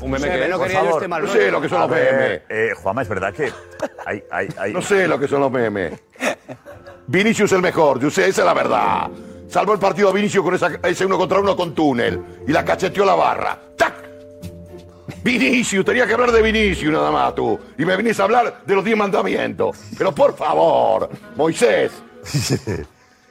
Un 0.00 0.10
meme 0.10 0.30
que 0.30 0.48
no 0.48 0.58
quería 0.58 0.82
yo 0.84 0.90
este 0.90 1.08
mal 1.08 1.22
No 1.22 1.28
sé 1.28 1.50
lo 1.50 1.60
que 1.60 1.68
son 1.68 1.80
los 1.80 1.90
memes. 1.90 2.42
eh, 2.48 2.70
Juanma, 2.82 3.02
es 3.02 3.08
verdad 3.08 3.32
que 3.34 3.52
hay, 4.06 4.24
hay, 4.30 4.48
hay... 4.58 4.72
No 4.72 4.80
sé 4.80 5.06
lo 5.06 5.18
que 5.18 5.28
son 5.28 5.40
los 5.40 5.50
memes. 5.50 6.00
Vinicius 7.08 7.52
el 7.52 7.62
mejor, 7.62 7.98
yo 8.00 8.10
sé, 8.10 8.28
esa 8.28 8.42
es 8.42 8.46
la 8.46 8.54
verdad. 8.54 9.08
Salvó 9.48 9.72
el 9.72 9.78
partido 9.78 10.10
a 10.10 10.12
Vinicius 10.12 10.44
con 10.44 10.54
esa- 10.54 10.70
ese 10.82 11.06
uno 11.06 11.16
contra 11.16 11.40
uno 11.40 11.56
con 11.56 11.74
túnel. 11.74 12.22
Y 12.46 12.52
la 12.52 12.64
cacheteó 12.64 13.04
la 13.04 13.14
barra. 13.14 13.58
¡Tac! 13.76 13.94
Vinicius, 15.22 15.84
tenía 15.84 16.06
que 16.06 16.12
hablar 16.12 16.32
de 16.32 16.42
Vinicius 16.42 16.92
nada 16.92 17.10
más 17.10 17.34
tú. 17.34 17.58
Y 17.78 17.84
me 17.84 17.96
venís 17.96 18.20
a 18.20 18.24
hablar 18.24 18.60
de 18.64 18.74
los 18.74 18.84
diez 18.84 18.96
mandamientos. 18.96 19.76
Pero 19.96 20.14
por 20.14 20.36
favor, 20.36 21.08
Moisés. 21.34 21.92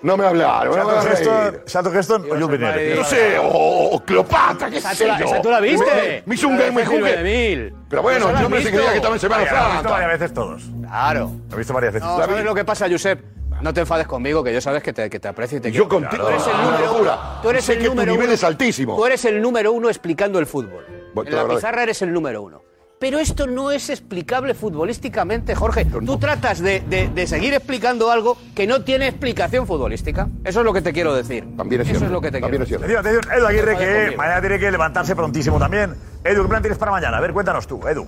No 0.02 0.16
me 0.18 0.26
hablaron, 0.26 0.76
no 0.78 0.86
me 0.86 0.92
Charlton 0.94 1.08
hagas 1.08 1.20
reír. 1.20 1.28
Heston, 1.28 1.66
Charlton 1.66 1.98
Heston 1.98 2.22
o 2.22 2.28
Jules 2.36 2.48
Villeneuve. 2.50 2.96
No 2.96 3.04
sé, 3.04 3.38
o, 3.40 3.90
o 3.96 4.04
Cleopatra, 4.04 4.70
qué 4.70 4.80
sé 4.82 4.96
tú 4.96 5.08
la- 5.08 5.20
yo. 5.20 5.26
esa 5.26 5.42
tú 5.42 5.50
la 5.50 5.60
viste. 5.60 5.86
Me, 5.86 6.24
me 6.26 6.36
hizo 6.36 6.48
un 6.48 6.58
game, 6.58 6.72
me 6.72 6.86
jugué. 6.86 7.74
Pero 7.90 8.02
bueno, 8.04 8.42
yo 8.42 8.50
me 8.50 8.62
sé 8.62 8.72
que 8.72 8.78
que 8.78 8.96
estaba 8.96 9.16
en 9.16 9.20
Semana 9.20 9.44
Vaya, 9.44 9.52
lo 9.54 9.58
hemos 9.58 9.72
visto 9.74 9.90
Santa. 9.90 9.90
varias 9.92 10.20
veces 10.20 10.34
todos. 10.34 10.64
Claro. 10.82 11.32
Lo 11.50 11.56
he 11.56 11.58
visto 11.58 11.74
varias 11.74 11.94
veces. 11.94 12.08
No, 12.08 12.18
¿sabes 12.18 12.44
lo 12.46 12.56
que 12.56 12.66
pasa, 12.66 12.88
Josep? 12.90 13.37
No 13.62 13.74
te 13.74 13.82
enfades 13.82 14.06
conmigo, 14.08 14.44
que 14.44 14.54
yo 14.54 14.62
sabes 14.62 14.84
que 14.84 14.94
te, 14.94 15.10
que 15.10 15.20
te 15.20 15.28
aprecio 15.28 15.58
y 15.58 15.62
te 15.62 15.72
Yo 15.72 15.88
quiero. 15.88 16.08
contigo. 16.08 16.24
Tú 16.26 16.30
eres 16.30 16.46
el 16.48 16.54
Ah, 16.54 16.64
número 16.72 16.98
uno. 17.02 17.18
Tú 17.42 17.50
eres 17.50 17.66
Sé 17.66 17.74
el 17.74 17.80
que 17.80 17.86
tu 17.86 17.90
número 17.92 18.12
nivel 18.12 18.26
uno. 18.28 18.34
es 18.36 18.44
altísimo. 18.44 18.96
Tú 18.96 19.06
eres 19.06 19.26
el 19.26 19.42
número 19.42 19.72
uno 19.72 19.90
explicando 19.90 20.40
el 20.40 20.46
fútbol. 20.46 20.86
Bueno, 21.14 21.32
en 21.32 21.36
la 21.36 21.48
pizarra 21.56 21.84
eres 21.84 22.02
el 22.02 22.14
número 22.14 22.42
uno. 22.44 22.62
Pero 23.00 23.20
esto 23.20 23.46
no 23.46 23.70
es 23.72 23.92
explicable 23.92 24.56
futbolísticamente, 24.56 25.54
Jorge. 25.54 25.86
Tú 25.86 26.18
tratas 26.18 26.60
de, 26.60 26.80
de- 26.82 27.10
de 27.10 27.28
seguir 27.28 27.54
explicando 27.54 28.10
algo 28.10 28.36
que 28.56 28.66
no 28.66 28.84
tiene 28.84 29.08
explicación 29.08 29.68
futbolística. 29.68 30.28
Eso 30.44 30.60
es 30.62 30.66
lo 30.66 30.74
que 30.74 30.82
te 30.82 30.94
quiero 30.94 31.14
decir. 31.14 31.44
También 31.56 31.82
es 31.82 31.88
Eso 31.90 32.00
cierto. 32.00 32.06
es 32.08 32.12
lo 32.12 32.22
que 32.22 32.32
te 32.32 32.40
También 32.42 32.64
quiero 32.64 32.64
es 32.64 32.70
decir. 32.82 32.88
cierto. 32.88 33.00
Atención, 33.00 33.20
atención, 33.20 33.38
Edu 33.40 33.48
Aguirre, 33.48 33.78
que 33.78 33.96
conmigo. 34.02 34.18
mañana 34.18 34.42
tiene 34.42 34.60
que 34.60 34.72
levantarse 34.72 35.16
prontísimo 35.16 35.60
también. 35.60 35.96
Edu, 36.24 36.42
¿qué 36.44 36.50
plan 36.50 36.62
tienes 36.64 36.78
para 36.80 36.92
mañana? 36.92 37.18
A 37.18 37.22
ver, 37.22 37.34
cuéntanos 37.34 37.68
tú, 37.68 37.88
Edu. 37.88 38.08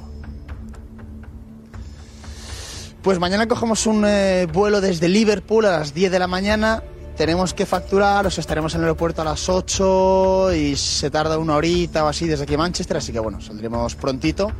Pues 3.01 3.17
mañana 3.17 3.47
cogemos 3.47 3.85
un 3.85 4.03
eh, 4.05 4.45
vuelo 4.51 4.81
desde 4.81 5.07
Liverpool 5.07 5.65
a 5.65 5.79
las 5.79 5.93
10 5.93 6.11
de 6.11 6.19
la 6.19 6.27
mañana. 6.27 6.83
Tenemos 7.15 7.53
que 7.53 7.65
facturar, 7.65 8.25
o 8.25 8.29
sea, 8.29 8.41
estaremos 8.41 8.73
en 8.75 8.81
el 8.81 8.85
aeropuerto 8.85 9.21
a 9.21 9.25
las 9.25 9.47
8 9.49 10.53
y 10.53 10.75
se 10.75 11.09
tarda 11.09 11.37
una 11.37 11.55
horita 11.55 12.03
o 12.03 12.07
así 12.07 12.27
desde 12.27 12.43
aquí 12.43 12.55
a 12.55 12.57
Manchester, 12.57 12.97
así 12.97 13.11
que 13.11 13.19
bueno, 13.19 13.41
saldremos 13.41 13.95
prontito. 13.95 14.51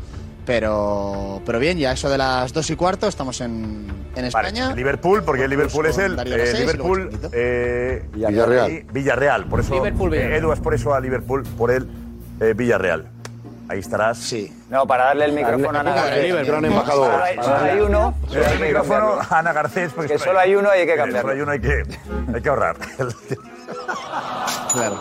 Pero, 0.45 1.41
pero 1.45 1.59
bien, 1.59 1.77
ya 1.77 1.91
eso 1.91 2.09
de 2.09 2.17
las 2.17 2.51
2 2.53 2.69
y 2.71 2.75
cuarto 2.75 3.07
estamos 3.07 3.39
en, 3.41 3.87
en 4.15 4.25
España. 4.25 4.73
Liverpool, 4.73 5.23
porque 5.23 5.43
el 5.43 5.49
Liverpool 5.51 5.85
es 5.85 5.97
el 5.97 6.17
eh, 6.17 6.53
y 6.55 6.57
Liverpool, 6.59 7.09
eh, 7.31 8.09
Villarreal. 8.13 8.85
Villarreal. 8.91 9.45
Por 9.45 9.59
eso, 9.59 9.75
Liverpool, 9.75 10.13
eh, 10.13 10.17
Villarreal. 10.17 10.39
Edu 10.43 10.51
es 10.53 10.59
por 10.59 10.73
eso 10.73 10.93
a 10.93 10.99
Liverpool, 10.99 11.43
por 11.57 11.71
el 11.71 11.87
eh, 12.39 12.53
Villarreal. 12.55 13.09
Ahí 13.69 13.79
estarás. 13.79 14.17
Sí. 14.17 14.51
No, 14.69 14.87
para 14.87 15.05
darle 15.05 15.25
el 15.25 15.33
micrófono 15.33 15.77
a 15.77 15.81
Ana 15.81 15.93
Garcés. 15.93 16.47
Gran 16.47 16.65
embajador. 16.65 17.11
Solo 17.11 17.23
hay- 17.23 17.35
Solo 17.37 17.55
hay 17.57 17.79
uno. 17.79 18.13
solo 18.27 18.45
hay 18.47 18.53
el 18.53 18.59
micrófono 18.61 19.19
a 19.29 19.39
Ana 19.39 19.53
Garcés. 19.53 19.91
porque 19.93 20.13
Que 20.13 20.19
solo 20.19 20.39
hay 20.39 20.55
uno 20.55 20.69
y 20.75 20.79
hay 20.79 20.85
que 20.87 20.93
Eh, 20.93 20.97
cambiarlo. 20.97 21.21
Solo 21.21 21.33
hay 21.33 21.41
uno, 21.41 21.51
hay 21.51 21.59
que, 21.61 21.83
hay 22.35 22.41
que 22.41 22.49
ahorrar. 22.49 22.75
Claro. 24.73 24.99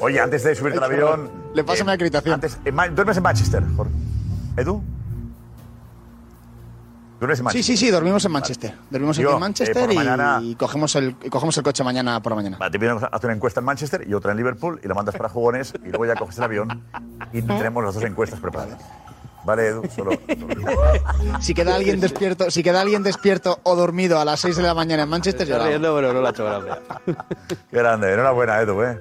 Oye, 0.00 0.20
antes 0.20 0.42
de 0.44 0.54
subirte 0.54 0.78
al 0.78 0.84
avión. 0.84 1.30
Le 1.54 1.64
paso 1.64 1.84
mi 1.84 1.92
acreditación. 1.92 2.34
Antes, 2.34 2.58
en 2.64 2.94
¿Duermes 2.94 3.16
en 3.16 3.22
Manchester, 3.22 3.62
Jorge? 3.76 3.92
¿Edu? 4.56 4.82
¿Duermes 7.18 7.38
en 7.40 7.42
Sí, 7.42 7.44
Manchester? 7.44 7.76
sí, 7.76 7.76
sí, 7.86 7.90
dormimos 7.90 8.24
en 8.24 8.30
Manchester. 8.32 8.74
Dormimos 8.90 9.16
aquí 9.16 9.24
Yo, 9.24 9.30
en 9.32 9.36
eh, 9.36 9.40
Manchester 9.40 9.86
la 9.88 9.92
y, 9.92 9.96
mañana- 9.96 10.40
y 10.42 10.54
cogemos, 10.54 10.94
el, 10.96 11.16
y 11.22 11.28
cogemos 11.30 11.56
el 11.56 11.64
coche 11.64 11.82
mañana 11.82 12.22
por 12.22 12.30
la 12.32 12.36
mañana. 12.36 12.56
Vale, 12.58 12.70
te 12.70 12.78
piden 12.78 12.96
hacer 12.96 13.24
una 13.24 13.34
encuesta 13.34 13.58
en 13.60 13.66
Manchester 13.66 14.06
y 14.08 14.14
otra 14.14 14.30
en 14.30 14.36
Liverpool 14.36 14.80
y 14.84 14.86
la 14.88 14.94
mandas 14.94 15.16
para 15.16 15.28
jugones 15.28 15.72
y 15.84 15.88
luego 15.88 16.06
ya 16.06 16.14
coges 16.14 16.38
el 16.38 16.44
avión 16.44 16.84
y 17.32 17.42
tenemos 17.42 17.82
las 17.84 17.94
dos 17.94 18.04
encuestas 18.04 18.38
preparadas. 18.40 18.80
Vale, 19.44 19.66
Edu, 19.68 19.82
solo. 19.94 20.10
Si 21.40 21.54
queda 21.54 21.74
alguien 21.76 22.00
despierto, 22.00 22.50
si 22.50 22.62
queda 22.62 22.80
alguien 22.82 23.02
despierto 23.02 23.58
o 23.62 23.74
dormido 23.76 24.20
a 24.20 24.24
las 24.24 24.40
6 24.40 24.56
de 24.56 24.62
la 24.62 24.74
mañana 24.74 25.04
en 25.04 25.08
Manchester, 25.08 25.46
lloramos. 25.46 25.68
riendo, 25.70 25.94
pero 25.96 26.12
no 26.12 26.20
la 26.20 26.28
ha 26.28 26.32
hecho 26.32 26.44
gracia. 26.44 26.78
Qué 27.70 27.76
grande, 27.78 28.12
enhorabuena, 28.12 28.60
Edu, 28.60 28.82
¿eh? 28.82 28.94
Muy 28.94 29.00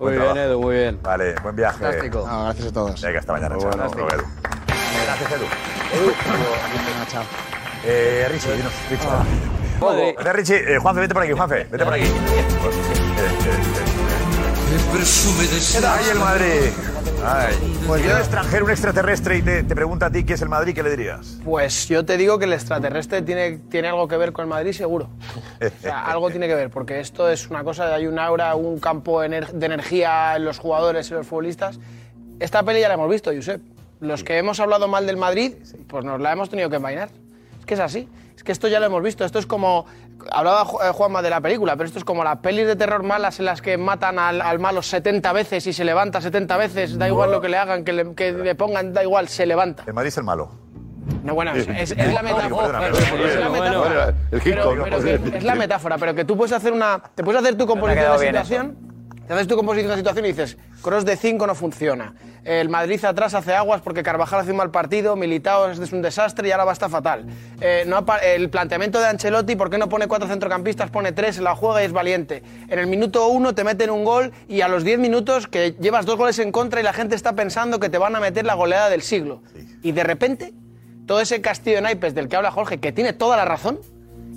Buen 0.00 0.12
bien, 0.12 0.22
trabajo. 0.24 0.40
Edu, 0.40 0.60
muy 0.60 0.74
bien. 0.74 0.98
Vale, 1.02 1.34
buen 1.42 1.56
viaje. 1.56 1.78
Fantástico. 1.78 2.26
No, 2.26 2.44
gracias 2.44 2.66
a 2.68 2.72
todos. 2.72 3.00
Venga, 3.02 3.20
hasta 3.20 3.32
mañana, 3.32 3.56
chao. 3.58 3.70
Edu. 3.70 3.94
Gracias, 5.06 5.32
Edu. 5.32 5.44
Venga, 5.94 7.06
chao. 7.08 7.24
Eh, 7.86 8.26
Richie, 8.30 8.52
dinos, 8.56 8.72
Richie. 8.90 9.08
Vete, 10.16 10.32
Richie, 10.32 10.74
eh, 10.74 10.78
Juanfe, 10.78 11.00
vete 11.02 11.14
por 11.14 11.22
aquí, 11.22 11.32
Juanfe, 11.32 11.66
vete 11.70 11.84
por 11.84 11.92
aquí. 11.94 12.04
¿Qué 15.72 15.80
tal? 15.80 15.98
Ay, 15.98 16.04
el 16.10 16.18
Madrid. 16.18 16.70
Ay. 17.24 17.54
Pues 17.86 18.02
yo, 18.04 18.16
extranjero, 18.16 18.64
un 18.66 18.70
extraterrestre, 18.70 19.38
y 19.38 19.42
te, 19.42 19.62
te 19.62 19.74
pregunta 19.74 20.06
a 20.06 20.10
ti 20.10 20.24
qué 20.24 20.34
es 20.34 20.42
el 20.42 20.48
Madrid, 20.48 20.74
¿qué 20.74 20.82
le 20.82 20.90
dirías? 20.90 21.38
Pues 21.44 21.88
yo 21.88 22.04
te 22.04 22.16
digo 22.16 22.38
que 22.38 22.44
el 22.44 22.52
extraterrestre 22.52 23.22
tiene, 23.22 23.58
tiene 23.70 23.88
algo 23.88 24.08
que 24.08 24.16
ver 24.16 24.32
con 24.32 24.44
el 24.44 24.48
Madrid, 24.48 24.72
seguro. 24.72 25.08
O 25.60 25.80
sea, 25.82 26.04
algo 26.06 26.30
tiene 26.30 26.46
que 26.48 26.54
ver, 26.54 26.70
porque 26.70 27.00
esto 27.00 27.28
es 27.28 27.48
una 27.50 27.64
cosa, 27.64 27.94
hay 27.94 28.06
un 28.06 28.18
aura, 28.18 28.54
un 28.54 28.78
campo 28.78 29.22
ener- 29.22 29.50
de 29.52 29.66
energía 29.66 30.36
en 30.36 30.44
los 30.44 30.58
jugadores 30.58 31.10
y 31.10 31.14
los 31.14 31.26
futbolistas. 31.26 31.78
Esta 32.40 32.62
peli 32.62 32.80
ya 32.80 32.88
la 32.88 32.94
hemos 32.94 33.10
visto, 33.10 33.30
Josep. 33.34 33.60
Los 34.00 34.22
que 34.24 34.36
hemos 34.38 34.60
hablado 34.60 34.86
mal 34.88 35.06
del 35.06 35.16
Madrid, 35.16 35.54
pues 35.88 36.04
nos 36.04 36.20
la 36.20 36.32
hemos 36.32 36.50
tenido 36.50 36.68
que 36.68 36.76
envainar. 36.76 37.08
Es 37.64 37.66
que 37.66 37.74
es 37.74 37.80
así. 37.80 38.06
Es 38.36 38.44
que 38.44 38.52
esto 38.52 38.68
ya 38.68 38.78
lo 38.78 38.84
hemos 38.84 39.02
visto. 39.02 39.24
Esto 39.24 39.38
es 39.38 39.46
como. 39.46 39.86
Hablaba 40.30 40.62
eh, 40.84 40.92
Juanma 40.92 41.22
de 41.22 41.30
la 41.30 41.40
película, 41.40 41.76
pero 41.76 41.86
esto 41.86 41.98
es 41.98 42.04
como 42.04 42.22
las 42.22 42.36
pelis 42.40 42.66
de 42.66 42.76
terror 42.76 43.02
malas 43.02 43.38
en 43.38 43.46
las 43.46 43.62
que 43.62 43.78
matan 43.78 44.18
al, 44.18 44.42
al 44.42 44.58
malo 44.58 44.82
70 44.82 45.32
veces 45.32 45.66
y 45.66 45.72
se 45.72 45.82
levanta 45.82 46.20
70 46.20 46.56
veces. 46.58 46.98
Da 46.98 47.08
igual 47.08 47.30
lo 47.32 47.40
que 47.40 47.48
le 47.48 47.56
hagan, 47.56 47.84
que 47.84 47.94
le, 47.94 48.14
que 48.14 48.32
le 48.32 48.54
pongan, 48.54 48.92
da 48.92 49.02
igual, 49.02 49.28
se 49.28 49.46
levanta. 49.46 49.84
El 49.86 49.94
Madrid 49.94 50.08
es 50.08 50.18
el 50.18 50.24
malo. 50.24 50.50
No, 51.22 51.34
bueno, 51.34 51.52
es, 51.54 51.66
es- 51.68 51.92
es 51.92 52.12
la 52.12 52.22
metáfora. 52.22 52.86
Es 52.88 53.38
la 53.40 53.50
Pero- 53.50 54.84
que 55.02 55.38
es 55.38 55.44
la 55.44 55.54
metáfora, 55.54 55.96
pero 55.96 56.14
que 56.14 56.24
tú 56.26 56.36
puedes 56.36 56.52
hacer 56.52 56.72
una. 56.74 57.00
Te 57.14 57.24
puedes 57.24 57.40
hacer 57.40 57.56
tu 57.56 57.66
composición 57.66 58.12
de 58.12 58.18
bien 58.30 58.34
situación. 58.44 58.93
Te 59.26 59.32
haces 59.32 59.48
tu 59.48 59.56
composición 59.56 59.90
de 59.90 59.96
situación 59.96 60.26
y 60.26 60.28
dices, 60.28 60.58
cross 60.82 61.06
de 61.06 61.16
5 61.16 61.46
no 61.46 61.54
funciona. 61.54 62.12
El 62.44 62.68
Madrid 62.68 63.02
atrás 63.06 63.32
hace 63.32 63.54
aguas 63.54 63.80
porque 63.80 64.02
Carvajal 64.02 64.40
hace 64.40 64.50
un 64.50 64.58
mal 64.58 64.70
partido, 64.70 65.16
Militao 65.16 65.70
es 65.70 65.92
un 65.92 66.02
desastre 66.02 66.48
y 66.48 66.50
ahora 66.50 66.64
va 66.64 66.72
a 66.72 66.74
estar 66.74 66.90
fatal. 66.90 67.24
Eh, 67.58 67.84
no 67.86 68.04
el 68.22 68.50
planteamiento 68.50 69.00
de 69.00 69.06
Ancelotti, 69.06 69.56
¿por 69.56 69.70
qué 69.70 69.78
no 69.78 69.88
pone 69.88 70.08
cuatro 70.08 70.28
centrocampistas? 70.28 70.90
Pone 70.90 71.12
tres, 71.12 71.38
la 71.38 71.54
juega 71.54 71.80
y 71.80 71.86
es 71.86 71.92
valiente. 71.92 72.42
En 72.68 72.78
el 72.78 72.86
minuto 72.86 73.26
uno 73.28 73.54
te 73.54 73.64
meten 73.64 73.88
un 73.88 74.04
gol 74.04 74.30
y 74.46 74.60
a 74.60 74.68
los 74.68 74.84
10 74.84 74.98
minutos 74.98 75.46
que 75.46 75.74
llevas 75.80 76.04
dos 76.04 76.18
goles 76.18 76.38
en 76.38 76.52
contra 76.52 76.80
y 76.80 76.82
la 76.82 76.92
gente 76.92 77.14
está 77.14 77.32
pensando 77.32 77.80
que 77.80 77.88
te 77.88 77.96
van 77.96 78.14
a 78.16 78.20
meter 78.20 78.44
la 78.44 78.52
goleada 78.52 78.90
del 78.90 79.00
siglo. 79.00 79.40
Y 79.82 79.92
de 79.92 80.04
repente, 80.04 80.52
todo 81.06 81.22
ese 81.22 81.40
castillo 81.40 81.76
de 81.76 81.82
naipes 81.82 82.14
del 82.14 82.28
que 82.28 82.36
habla 82.36 82.50
Jorge, 82.50 82.78
que 82.78 82.92
tiene 82.92 83.14
toda 83.14 83.38
la 83.38 83.46
razón, 83.46 83.80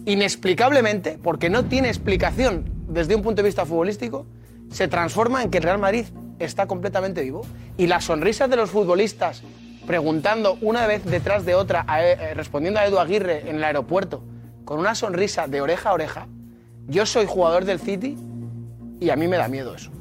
inexplicablemente, 0.06 1.20
porque 1.22 1.50
no 1.50 1.66
tiene 1.66 1.90
explicación 1.90 2.72
desde 2.88 3.16
un 3.16 3.22
punto 3.22 3.42
de 3.42 3.50
vista 3.50 3.66
futbolístico, 3.66 4.26
se 4.72 4.88
transforma 4.88 5.44
en 5.44 5.50
que 5.50 5.58
el 5.60 5.64
Real 5.64 5.80
Madrid 5.80 6.06
está 6.40 6.66
completamente 6.68 7.22
vivo. 7.22 7.42
Y 7.78 7.88
las 7.88 8.06
sonrisas 8.06 8.50
de 8.50 8.56
los 8.56 8.70
futbolistas 8.72 9.44
preguntando 9.86 10.58
una 10.62 10.86
vez 10.88 11.06
detrás 11.06 11.46
de 11.46 11.56
otra, 11.56 11.86
a- 11.88 12.04
eh, 12.04 12.34
respondiendo 12.34 12.80
a 12.80 12.86
Edu 12.86 13.00
Aguirre 13.00 13.50
en 13.50 13.56
el 13.58 13.64
aeropuerto, 13.64 14.22
con 14.66 14.80
una 14.80 14.96
sonrisa 14.96 15.48
de 15.48 15.62
oreja 15.62 15.90
a 15.92 15.94
oreja, 15.94 16.28
yo 16.88 17.06
soy 17.06 17.26
jugador 17.26 17.64
del 17.66 17.80
City 17.80 18.18
y 19.00 19.10
a 19.10 19.16
mí 19.16 19.28
me 19.28 19.38
da 19.38 19.48
miedo 19.48 19.74
eso. 19.76 19.92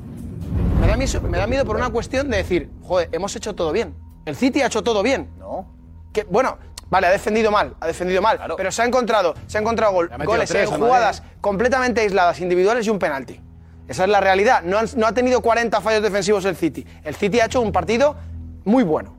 Me 0.80 0.88
da, 0.88 0.96
miedo, 0.96 1.20
me 1.22 1.38
da 1.38 1.46
miedo 1.46 1.64
por 1.64 1.76
una 1.76 1.90
cuestión 1.90 2.28
de 2.30 2.38
decir, 2.38 2.68
joder, 2.82 3.08
hemos 3.12 3.34
hecho 3.36 3.54
todo 3.54 3.72
bien. 3.72 3.94
El 4.24 4.34
City 4.36 4.62
ha 4.62 4.66
hecho 4.66 4.82
todo 4.82 5.02
bien. 5.02 5.28
No. 5.38 5.66
Que, 6.12 6.24
bueno, 6.24 6.58
vale, 6.90 7.06
ha 7.06 7.10
defendido 7.10 7.50
mal, 7.52 7.74
ha 7.80 7.86
defendido 7.86 8.20
mal, 8.22 8.40
pero 8.56 8.72
se 8.72 8.82
ha 8.82 8.84
encontrado, 8.86 9.34
se 9.46 9.58
ha 9.58 9.60
encontrado 9.60 9.92
gol- 9.92 10.08
ha 10.12 10.18
metido 10.18 10.32
goles 10.32 10.48
tres 10.48 10.66
en 10.68 10.74
al 10.74 10.80
Madrid. 10.80 10.92
jugadas 10.92 11.22
completamente 11.40 12.00
aisladas, 12.00 12.40
individuales 12.40 12.86
y 12.86 12.90
un 12.90 12.98
penalti. 12.98 13.40
Esa 13.88 14.04
es 14.04 14.10
la 14.10 14.20
realidad. 14.20 14.62
No, 14.64 14.78
han- 14.78 14.88
no 14.96 15.06
ha 15.06 15.12
tenido 15.12 15.40
40 15.40 15.80
fallos 15.80 16.02
defensivos 16.02 16.44
el 16.44 16.56
City. 16.56 16.86
El 17.04 17.14
City 17.14 17.40
ha 17.40 17.46
hecho 17.46 17.60
un 17.60 17.72
partido 17.72 18.16
muy 18.64 18.82
bueno. 18.82 19.14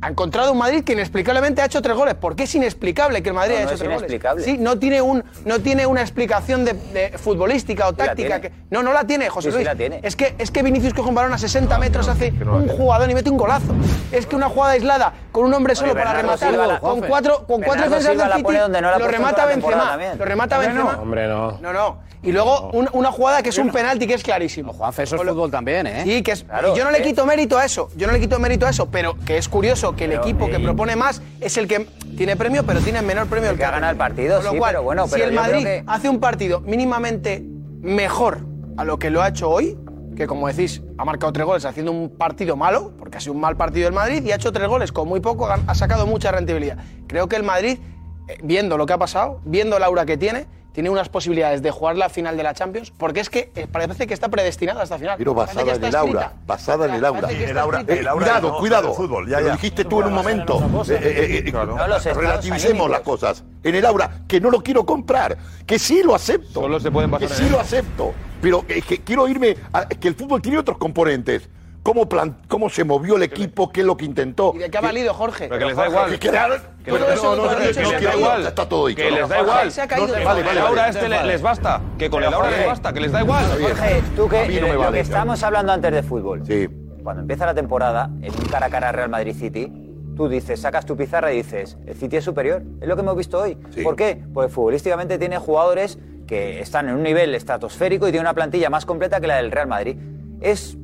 Ha 0.00 0.08
encontrado 0.10 0.52
un 0.52 0.58
Madrid 0.58 0.84
que 0.84 0.92
inexplicablemente 0.92 1.60
ha 1.60 1.64
hecho 1.64 1.82
tres 1.82 1.96
goles. 1.96 2.14
¿Por 2.14 2.36
qué 2.36 2.44
es 2.44 2.54
inexplicable 2.54 3.20
que 3.20 3.30
el 3.30 3.34
Madrid 3.34 3.54
No, 3.54 3.56
haya 3.58 3.64
no 3.64 3.70
hecho 3.70 3.74
es 3.74 3.80
tres 3.80 3.88
goles? 3.90 4.00
inexplicable. 4.02 4.44
Sí, 4.44 4.56
no 4.56 4.78
tiene, 4.78 5.02
un, 5.02 5.24
no 5.44 5.58
tiene 5.58 5.86
una 5.86 6.02
explicación 6.02 6.64
de, 6.64 6.74
de 6.74 7.18
futbolística 7.18 7.88
o 7.88 7.90
la 7.90 7.96
táctica. 7.96 8.40
tiene. 8.40 8.40
Que, 8.40 8.52
no, 8.70 8.84
no 8.84 8.92
la 8.92 9.04
tiene, 9.08 9.28
José 9.28 9.48
Sí, 9.48 9.50
sí 9.50 9.56
Luis. 9.56 9.66
la 9.66 9.74
tiene. 9.74 9.98
Es, 10.04 10.14
que, 10.14 10.36
es 10.38 10.52
que 10.52 10.62
Vinicius 10.62 10.94
coge 10.94 11.08
un 11.08 11.16
balón 11.16 11.32
a 11.32 11.38
60 11.38 11.76
metros, 11.78 12.06
hace 12.06 12.30
un 12.30 12.68
jugador 12.68 13.10
y 13.10 13.14
mete 13.14 13.28
un 13.28 13.36
golazo. 13.36 13.74
Es 14.12 14.24
que 14.26 14.36
una 14.36 14.48
jugada 14.48 14.74
aislada 14.74 15.12
con 15.32 15.46
un 15.46 15.52
hombre 15.54 15.74
solo 15.74 15.90
Oye, 15.94 16.00
para 16.00 16.12
rematar, 16.12 16.48
Silva 16.50 16.78
con 16.78 17.00
cuatro, 17.00 17.44
con 17.48 17.60
cuatro 17.60 17.84
defensas 17.90 18.16
del 18.16 18.30
City, 18.30 18.42
pone 18.44 18.58
donde 18.60 18.80
no 18.80 18.90
la 18.90 18.96
ha 18.96 18.98
lo 19.00 19.08
remata 19.08 19.46
Benzema. 19.46 19.98
Lo 20.16 20.24
remata 20.24 20.58
Benzema. 20.58 20.98
Hombre, 21.02 21.26
no. 21.26 21.58
No, 21.60 21.72
no. 21.72 21.98
Y 22.22 22.32
luego 22.32 22.70
un- 22.72 22.88
una 22.92 23.12
jugada 23.12 23.42
que 23.42 23.50
es 23.50 23.58
un 23.58 23.70
penalti 23.70 24.06
que 24.06 24.14
es 24.14 24.22
clarísimo. 24.22 24.72
Juanfe, 24.72 25.04
eso 25.04 25.16
es 25.16 25.22
fútbol 25.22 25.50
también, 25.50 25.86
¿eh? 25.86 26.02
Sí, 26.04 26.22
que 26.22 26.32
es, 26.32 26.42
Claro, 26.44 26.74
y 26.74 26.78
yo 26.78 26.84
no 26.84 26.90
le 26.90 26.98
es- 26.98 27.06
quito 27.06 27.24
mérito 27.26 27.56
a 27.58 27.64
eso, 27.64 27.90
yo 27.96 28.06
no 28.08 28.12
le 28.12 28.20
quito 28.20 28.38
mérito 28.40 28.66
a 28.66 28.70
eso, 28.70 28.90
pero 28.90 29.16
que 29.24 29.38
es 29.38 29.48
curioso 29.48 29.94
que 29.94 30.04
el 30.06 30.12
equipo 30.14 30.46
que 30.48 30.56
eh, 30.56 30.60
propone 30.60 30.96
más 30.96 31.22
es 31.40 31.56
el 31.56 31.68
que 31.68 31.86
tiene 32.16 32.36
premio, 32.36 32.64
pero 32.64 32.80
tiene 32.80 33.02
menor 33.02 33.28
premio 33.28 33.50
El 33.50 33.56
que 33.56 33.64
ha 33.64 33.70
ganado 33.70 33.92
el 33.92 33.96
partido, 33.98 34.36
Con 34.36 34.44
lo 34.46 34.50
sí, 34.52 34.58
cual, 34.58 34.72
pero 34.72 34.82
bueno, 34.82 35.06
si 35.06 35.12
pero 35.12 35.24
el 35.26 35.30
yo 35.34 35.40
Madrid 35.40 35.62
que- 35.62 35.84
hace 35.86 36.08
un 36.08 36.18
partido 36.18 36.60
mínimamente 36.60 37.44
mejor 37.80 38.40
a 38.76 38.84
lo 38.84 38.98
que 38.98 39.10
lo 39.10 39.22
ha 39.22 39.28
hecho 39.28 39.48
hoy, 39.48 39.78
que 40.16 40.26
como 40.26 40.48
decís, 40.48 40.82
ha 40.98 41.04
marcado 41.04 41.32
tres 41.32 41.46
goles 41.46 41.64
haciendo 41.64 41.92
un 41.92 42.10
partido 42.10 42.56
malo, 42.56 42.92
porque 42.98 43.18
ha 43.18 43.20
sido 43.20 43.34
un 43.34 43.40
mal 43.40 43.56
partido 43.56 43.86
el 43.86 43.94
Madrid, 43.94 44.24
y 44.24 44.32
ha 44.32 44.34
hecho 44.34 44.52
tres 44.52 44.66
goles 44.66 44.90
con 44.90 45.06
muy 45.08 45.20
poco, 45.20 45.46
ha 45.46 45.60
ha 45.66 45.74
sacado 45.76 46.06
mucha 46.08 46.32
rentabilidad. 46.32 46.78
Creo 47.06 47.28
que 47.28 47.36
el 47.36 47.44
Madrid, 47.44 47.78
eh, 48.26 48.38
viendo 48.42 48.76
lo 48.76 48.86
que 48.86 48.92
ha 48.94 48.98
pasado, 48.98 49.40
viendo 49.44 49.76
el 49.76 49.84
aura 49.84 50.04
que 50.04 50.16
tiene, 50.16 50.46
tiene 50.72 50.90
unas 50.90 51.08
posibilidades 51.08 51.60
de 51.62 51.70
jugar 51.70 51.96
la 51.96 52.08
final 52.08 52.36
de 52.36 52.42
la 52.42 52.54
Champions, 52.54 52.92
porque 52.96 53.20
es 53.20 53.30
que 53.30 53.50
eh, 53.56 53.66
parece 53.70 54.06
que 54.06 54.14
está 54.14 54.28
predestinada 54.28 54.80
a 54.80 54.84
esta 54.84 54.98
final. 54.98 55.16
Pero 55.18 55.34
basada 55.34 55.74
en 55.74 55.84
el 55.84 55.96
aura, 55.96 56.32
basada 56.46 56.86
en 56.86 56.94
el 56.94 57.04
aura. 57.04 57.30
El 57.30 57.58
aura- 57.58 57.80
escrita. 57.80 58.00
el 58.00 58.06
Eh, 58.06 58.08
aura 58.08 58.24
cuidado, 58.26 58.48
no, 58.52 58.58
cuidado. 58.58 58.94
fútbol, 58.94 59.28
ya, 59.28 59.36
Te 59.38 59.42
lo 59.42 59.48
ya. 59.48 59.54
dijiste 59.54 59.84
tú 59.84 60.00
en 60.02 60.06
un 60.08 60.14
momento. 60.14 60.58
Eh, 60.88 60.94
eh, 61.02 61.42
eh, 61.44 61.48
estados 61.48 62.04
relativicemos 62.16 62.90
las 62.90 63.00
cosas. 63.00 63.44
En 63.64 63.74
el 63.74 63.84
aura, 63.84 64.20
que 64.28 64.40
no 64.40 64.50
lo 64.50 64.62
quiero 64.62 64.86
comprar, 64.86 65.36
que 65.66 65.78
sí 65.78 66.02
lo 66.04 66.14
acepto. 66.14 66.60
Solo 66.60 66.78
se 66.78 66.90
pueden 66.90 67.10
basar 67.10 67.28
Que 67.28 67.34
en 67.34 67.40
sí 67.40 67.48
lo 67.50 67.58
acepto. 67.58 68.12
Pero 68.40 68.64
es 68.68 68.84
que 68.84 68.98
quiero 69.02 69.26
irme 69.26 69.56
a 69.72 69.88
que 69.88 70.06
el 70.06 70.14
fútbol 70.14 70.40
tiene 70.40 70.58
otros 70.58 70.78
componentes. 70.78 71.48
Cómo, 71.88 72.08
plan- 72.08 72.36
cómo 72.48 72.68
se 72.68 72.84
movió 72.84 73.16
el 73.16 73.22
equipo, 73.22 73.70
qué 73.72 73.80
es 73.80 73.86
lo 73.86 73.96
que 73.96 74.04
intentó. 74.04 74.52
¿Y 74.54 74.58
de 74.58 74.70
qué 74.70 74.78
ha 74.78 74.80
valido, 74.82 75.14
Jorge? 75.14 75.48
Pero 75.48 75.58
que 75.58 75.64
les 75.64 75.76
da 75.76 75.88
igual. 75.88 76.10
Que 76.10 76.18
quedaron- 76.18 76.60
Que 76.84 76.90
Bueno, 76.90 77.06
les- 77.08 77.18
eso 77.18 77.36
no, 77.36 77.42
no, 77.44 77.48
que 77.48 77.54
no, 77.54 77.60
les 77.64 77.76
no, 77.78 77.90
da 77.92 77.98
quiero- 77.98 78.18
igual. 78.18 78.46
Está 78.46 78.68
todo 78.68 78.86
dicho. 78.86 79.02
Que 79.02 79.10
les 79.10 79.28
da 79.28 79.40
igual. 79.40 79.72
Se 79.72 79.80
ha 79.82 79.88
caído 79.88 80.06
No, 80.06 80.12
del 80.14 80.24
vale, 80.24 80.40
Con 80.40 80.46
vale, 80.48 80.60
el 80.60 80.66
aura 80.66 80.82
vale. 80.82 80.94
este 80.94 81.08
le- 81.08 81.24
les 81.24 81.42
basta. 81.42 81.80
Que 81.98 82.10
con 82.10 82.22
el 82.24 82.32
aura 82.34 82.50
les 82.50 82.66
basta, 82.66 82.92
que 82.92 83.00
les 83.00 83.12
da 83.12 83.20
igual. 83.22 83.44
Jorge, 83.60 84.02
tú 84.16 84.28
que, 84.28 84.46
me 84.48 84.72
lo 84.74 84.86
que 84.90 84.96
ya. 84.96 85.00
estábamos 85.00 85.42
hablando 85.42 85.72
antes 85.72 85.92
de 85.92 86.02
fútbol. 86.02 86.42
Sí. 86.46 86.68
Cuando 87.02 87.22
empieza 87.22 87.46
la 87.46 87.54
temporada, 87.54 88.10
en 88.22 88.32
un 88.34 88.48
cara 88.50 88.66
a 88.66 88.70
cara 88.70 88.92
Real 88.92 89.08
Madrid 89.08 89.34
City, 89.34 89.72
tú 90.16 90.28
dices, 90.28 90.60
sacas 90.60 90.84
tu 90.84 90.96
pizarra 90.96 91.32
y 91.32 91.36
dices, 91.38 91.78
el 91.86 91.94
City 91.96 92.16
es 92.16 92.24
superior. 92.24 92.62
Es 92.82 92.88
lo 92.88 92.96
que 92.96 93.00
hemos 93.02 93.16
visto 93.16 93.38
hoy. 93.38 93.54
¿Por 93.82 93.96
qué? 93.96 94.22
Porque 94.34 94.50
futbolísticamente 94.52 95.16
tiene 95.18 95.38
jugadores 95.38 95.98
que 96.26 96.60
están 96.60 96.88
en 96.90 96.96
un 96.96 97.02
nivel 97.02 97.34
estratosférico 97.34 98.06
y 98.08 98.10
tiene 98.10 98.22
una 98.24 98.34
plantilla 98.34 98.68
más 98.68 98.84
completa 98.84 99.20
que 99.20 99.26
la 99.26 99.36
del 99.36 99.50
Real 99.50 99.66
Madrid. 99.68 99.96
¿Es 100.40 100.76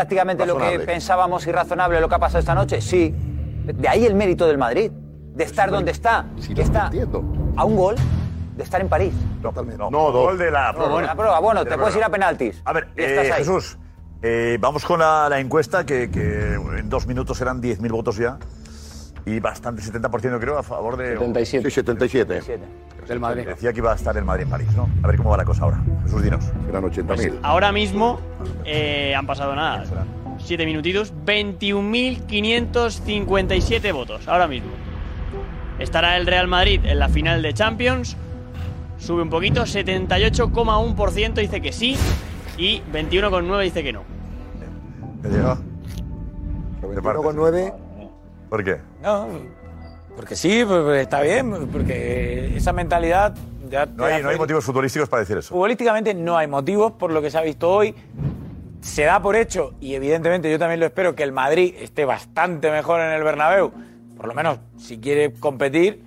prácticamente 0.00 0.44
lo 0.44 0.58
que 0.58 0.78
pensábamos 0.80 1.46
y 1.46 1.52
razonable 1.52 1.98
lo 2.02 2.08
que 2.10 2.14
ha 2.16 2.18
pasado 2.18 2.38
esta 2.40 2.54
noche? 2.54 2.82
Sí. 2.82 3.14
De 3.64 3.88
ahí 3.88 4.04
el 4.04 4.14
mérito 4.14 4.46
del 4.46 4.58
Madrid, 4.58 4.90
de 4.92 5.42
estar 5.44 5.70
donde 5.70 5.90
está, 5.90 6.26
que 6.54 6.60
está 6.60 6.90
a 7.56 7.64
un 7.64 7.76
gol 7.76 7.96
de 8.58 8.62
estar 8.62 8.78
en 8.82 8.88
París. 8.90 9.14
Totalmente. 9.40 9.78
No, 9.82 9.90
No, 9.90 10.12
dos. 10.12 10.26
gol 10.26 10.38
de 10.38 10.50
la 10.50 10.72
No, 10.72 10.78
prórroga. 10.78 11.02
la 11.02 11.14
prórroga, 11.14 11.38
bueno, 11.40 11.60
De 11.60 11.70
te 11.70 11.70
la 11.70 11.76
puedes 11.78 11.96
ir 11.96 12.04
a 12.04 12.10
penaltis. 12.10 12.60
A 12.66 12.72
ver, 12.74 12.88
Y 12.94 13.02
estás 13.02 13.26
eh, 13.26 13.32
ahí. 13.32 13.38
Jesús, 13.38 13.78
eh, 14.22 14.58
vamos 14.60 14.84
con 14.84 15.00
la, 15.00 15.28
la 15.30 15.40
encuesta, 15.40 15.86
que, 15.86 16.10
que 16.10 16.54
en 16.54 16.90
dos 16.90 17.06
minutos 17.06 17.40
eran 17.40 17.62
10.000 17.62 17.90
votos 17.90 18.16
ya. 18.18 18.36
Y 19.26 19.40
bastante, 19.40 19.82
70% 19.82 20.38
creo, 20.38 20.56
a 20.56 20.62
favor 20.62 20.96
de... 20.96 21.18
77. 21.18 21.68
Sí, 21.68 21.74
77. 21.74 22.42
Del 23.08 23.18
Madrid. 23.18 23.44
Decía 23.44 23.72
que 23.72 23.80
iba 23.80 23.90
a 23.90 23.96
estar 23.96 24.16
el 24.16 24.24
Madrid 24.24 24.44
en 24.44 24.50
París, 24.50 24.68
¿no? 24.76 24.88
A 25.02 25.08
ver 25.08 25.16
cómo 25.16 25.30
va 25.30 25.36
la 25.36 25.44
cosa 25.44 25.64
ahora. 25.64 25.82
Jesús, 26.04 26.22
dinos. 26.22 26.44
Eran 26.68 26.84
80.000. 26.84 27.40
Ahora 27.42 27.72
mismo 27.72 28.20
eh, 28.64 29.16
han 29.16 29.26
pasado 29.26 29.56
nada. 29.56 29.82
Siete 30.38 30.64
minutitos. 30.64 31.12
21.557 31.24 33.92
votos. 33.92 34.28
Ahora 34.28 34.46
mismo. 34.46 34.70
Estará 35.80 36.16
el 36.16 36.24
Real 36.26 36.46
Madrid 36.46 36.82
en 36.84 37.00
la 37.00 37.08
final 37.08 37.42
de 37.42 37.52
Champions. 37.52 38.16
Sube 38.98 39.22
un 39.22 39.30
poquito. 39.30 39.62
78,1% 39.62 41.34
dice 41.34 41.60
que 41.60 41.72
sí. 41.72 41.96
Y 42.56 42.80
21,9% 42.92 43.60
dice 43.60 43.82
que 43.82 43.92
no. 43.92 44.04
¿Te 45.20 45.30
llega? 45.30 45.58
con 47.22 47.36
9. 47.36 47.72
¿Por 48.48 48.64
qué? 48.64 48.80
No, 49.06 49.28
porque 50.16 50.34
sí, 50.34 50.64
porque 50.66 51.02
está 51.02 51.20
bien, 51.20 51.68
porque 51.70 52.56
esa 52.56 52.72
mentalidad 52.72 53.36
ya 53.70 53.86
No 53.86 54.04
hay, 54.04 54.20
no 54.20 54.30
hay 54.30 54.36
motivos 54.36 54.64
futbolísticos 54.64 55.08
para 55.08 55.20
decir 55.20 55.38
eso. 55.38 55.54
Futbolísticamente 55.54 56.12
no 56.12 56.36
hay 56.36 56.48
motivos 56.48 56.90
por 56.90 57.12
lo 57.12 57.22
que 57.22 57.30
se 57.30 57.38
ha 57.38 57.42
visto 57.42 57.70
hoy. 57.70 57.94
Se 58.80 59.04
da 59.04 59.22
por 59.22 59.36
hecho, 59.36 59.74
y 59.80 59.94
evidentemente 59.94 60.50
yo 60.50 60.58
también 60.58 60.80
lo 60.80 60.86
espero, 60.86 61.14
que 61.14 61.22
el 61.22 61.30
Madrid 61.30 61.76
esté 61.78 62.04
bastante 62.04 62.68
mejor 62.72 63.00
en 63.00 63.12
el 63.12 63.22
Bernabéu, 63.22 63.70
por 64.16 64.26
lo 64.26 64.34
menos 64.34 64.58
si 64.76 64.98
quiere 64.98 65.32
competir, 65.34 66.02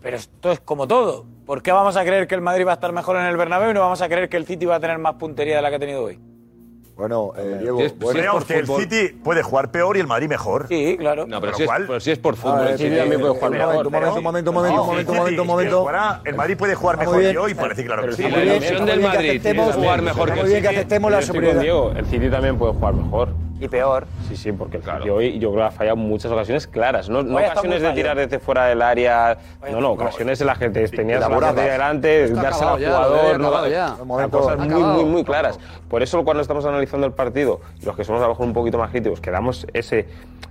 pero 0.00 0.16
esto 0.16 0.52
es 0.52 0.60
como 0.60 0.86
todo. 0.86 1.26
¿Por 1.46 1.60
qué 1.60 1.72
vamos 1.72 1.96
a 1.96 2.04
creer 2.04 2.28
que 2.28 2.36
el 2.36 2.40
Madrid 2.40 2.66
va 2.66 2.70
a 2.70 2.74
estar 2.74 2.92
mejor 2.92 3.16
en 3.16 3.26
el 3.26 3.36
Bernabéu 3.36 3.72
y 3.72 3.74
no 3.74 3.80
vamos 3.80 4.00
a 4.00 4.08
creer 4.08 4.28
que 4.28 4.36
el 4.36 4.46
City 4.46 4.64
va 4.64 4.76
a 4.76 4.80
tener 4.80 4.98
más 4.98 5.14
puntería 5.14 5.56
de 5.56 5.62
la 5.62 5.70
que 5.70 5.76
ha 5.76 5.80
tenido 5.80 6.04
hoy? 6.04 6.20
Bueno, 6.96 7.32
eh, 7.36 7.58
Diego, 7.60 7.78
Pues 7.78 7.98
bueno, 7.98 8.18
creemos 8.20 8.44
que 8.44 8.56
el 8.58 8.66
City 8.68 9.08
puede 9.24 9.42
jugar 9.42 9.72
peor 9.72 9.96
y 9.96 10.00
el 10.00 10.06
Madrid 10.06 10.28
mejor. 10.28 10.68
Sí, 10.68 10.96
claro. 10.96 11.26
No, 11.26 11.40
pero 11.40 11.52
Con 11.52 11.60
si 11.60 11.66
lo 11.66 11.72
es, 11.82 11.86
pero 11.88 12.00
si 12.00 12.10
es 12.12 12.18
por 12.20 12.36
fútbol, 12.36 12.60
ver, 12.60 12.68
el 12.72 12.78
City 12.78 12.96
también 12.96 13.20
puede 13.20 13.34
jugar 13.34 13.50
mejor. 13.50 13.90
momento, 13.90 13.90
momento, 13.90 14.20
momento, 14.22 14.52
momento, 14.52 14.76
No, 14.76 14.84
momento, 14.86 15.12
el 15.12 15.18
momento, 15.18 15.30
City, 15.42 15.48
momento. 15.48 15.80
jugará- 15.80 16.20
El 16.24 16.34
Madrid 16.36 16.56
puede 16.56 16.74
jugar 16.76 16.98
mejor 16.98 17.20
que 17.20 17.38
hoy, 17.38 17.54
parece 17.54 17.84
claro 17.84 18.02
que 18.06 18.12
sí. 18.12 18.22
está 18.22 18.36
muy 18.36 18.44
bien, 18.46 18.62
está 18.62 18.78
muy 18.84 18.86
bien 18.98 19.10
que 19.10 19.18
aceptemos- 19.18 19.74
jugar 19.74 20.02
mejor 20.02 20.28
que 20.32 20.40
muy 20.40 20.48
bien 20.50 20.62
que 20.62 20.68
el 20.68 20.74
City. 20.74 20.98
la 21.10 21.98
el 21.98 22.06
City 22.06 22.30
también 22.30 22.58
puede 22.58 22.72
jugar 22.74 22.94
mejor. 22.94 23.28
Y 23.60 23.68
peor. 23.68 24.06
Sí, 24.28 24.36
sí, 24.36 24.52
porque 24.52 24.78
el 24.78 24.82
City 24.82 25.08
hoy 25.10 25.38
yo 25.38 25.50
creo 25.52 25.62
que 25.62 25.68
ha 25.68 25.70
fallado 25.70 25.96
muchas 25.96 26.30
ocasiones 26.32 26.66
claras. 26.66 27.08
No, 27.08 27.22
no 27.22 27.36
ocasiones 27.36 27.82
de 27.82 27.92
tirar 27.92 28.16
desde 28.16 28.38
fuera 28.38 28.66
del 28.66 28.82
área. 28.82 29.38
No, 29.70 29.80
no, 29.80 29.92
ocasiones 29.92 30.40
en 30.40 30.46
las 30.48 30.58
que 30.58 30.70
te 30.70 30.88
tenías 30.88 31.20
la 31.20 31.28
gente 31.46 31.60
delante, 31.62 32.28
dársela 32.28 32.72
al 32.74 32.84
jugador. 32.84 33.40
no 33.40 34.30
cosas 34.30 34.58
muy, 34.58 34.82
muy, 34.82 35.04
muy 35.04 35.24
claras. 35.24 35.58
Por 35.88 36.02
eso 36.02 36.24
cuando 36.24 36.40
estamos 36.42 36.64
analizando 36.66 37.06
el 37.06 37.12
partido, 37.12 37.60
los 37.84 37.96
que 37.96 38.04
somos 38.04 38.20
a 38.20 38.24
lo 38.24 38.30
mejor 38.30 38.46
un 38.46 38.52
poquito 38.54 38.78
más 38.78 38.90
críticos, 38.90 39.20
que 39.20 39.30
damos 39.30 39.66
ese, 39.72 40.08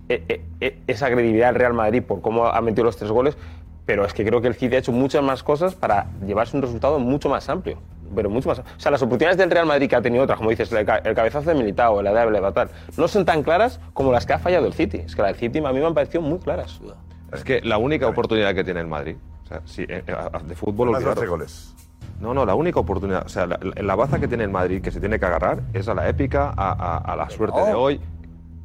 e- 0.09 0.23
e- 0.29 0.41
e- 0.61 0.79
esa 0.87 1.07
credibilidad 1.07 1.49
al 1.49 1.55
Real 1.55 1.73
Madrid 1.73 2.01
por 2.03 2.21
cómo 2.21 2.47
ha 2.47 2.61
metido 2.61 2.85
los 2.85 2.95
tres 2.97 3.11
goles, 3.11 3.37
pero 3.85 4.05
es 4.05 4.13
que 4.13 4.23
creo 4.25 4.41
que 4.41 4.47
el 4.47 4.55
City 4.55 4.75
ha 4.75 4.79
hecho 4.79 4.93
muchas 4.93 5.21
más 5.23 5.43
cosas 5.43 5.75
para 5.75 6.07
llevarse 6.25 6.55
un 6.55 6.61
resultado 6.63 6.99
mucho 6.99 7.27
más 7.29 7.49
amplio. 7.49 7.77
Pero 8.13 8.29
mucho 8.29 8.49
más. 8.49 8.59
O 8.59 8.63
sea, 8.77 8.91
las 8.91 9.01
oportunidades 9.01 9.37
del 9.37 9.49
Real 9.51 9.65
Madrid 9.65 9.89
que 9.89 9.95
ha 9.95 10.01
tenido 10.01 10.23
otras, 10.23 10.37
como 10.37 10.49
dices, 10.49 10.71
el, 10.71 10.85
ca- 10.85 10.97
el 10.97 11.15
cabezazo 11.15 11.49
de 11.49 11.55
Militao, 11.55 12.01
la 12.01 12.25
de 12.25 12.51
tal, 12.51 12.69
no 12.97 13.07
son 13.07 13.25
tan 13.25 13.43
claras 13.43 13.79
como 13.93 14.11
las 14.11 14.25
que 14.25 14.33
ha 14.33 14.39
fallado 14.39 14.65
el 14.67 14.73
City. 14.73 14.97
Es 15.05 15.15
que 15.15 15.21
la 15.21 15.29
del 15.29 15.37
City 15.37 15.59
a 15.59 15.71
mí 15.71 15.79
me 15.79 15.85
han 15.85 15.93
parecido 15.93 16.21
muy 16.21 16.39
claras. 16.39 16.79
Es 17.31 17.43
que 17.43 17.61
la 17.61 17.77
única 17.77 18.07
oportunidad 18.07 18.53
que 18.53 18.63
tiene 18.63 18.79
el 18.81 18.87
Madrid, 18.87 19.15
o 19.43 19.47
sea, 19.47 19.61
sí, 19.65 19.83
eh, 19.87 20.03
eh, 20.05 20.15
de 20.45 20.55
fútbol 20.55 20.91
Más. 20.91 21.03
12 21.03 21.25
goles. 21.27 21.73
No, 22.21 22.33
no, 22.33 22.45
la 22.45 22.55
única 22.55 22.79
oportunidad, 22.79 23.25
o 23.25 23.29
sea, 23.29 23.45
la, 23.47 23.59
la- 23.61 23.81
la 23.81 23.95
baza 23.95 24.19
que 24.19 24.27
tiene 24.27 24.43
el 24.43 24.49
Madrid 24.51 24.81
que 24.81 24.91
se 24.91 24.99
tiene 24.99 25.19
que 25.19 25.25
agarrar 25.25 25.61
es 25.73 25.87
a 25.87 25.93
la 25.93 26.07
épica, 26.07 26.53
a, 26.55 26.71
a- 26.71 26.97
a 26.97 27.15
la 27.15 27.29
suerte 27.29 27.59
de 27.61 27.73
hoy. 27.73 27.99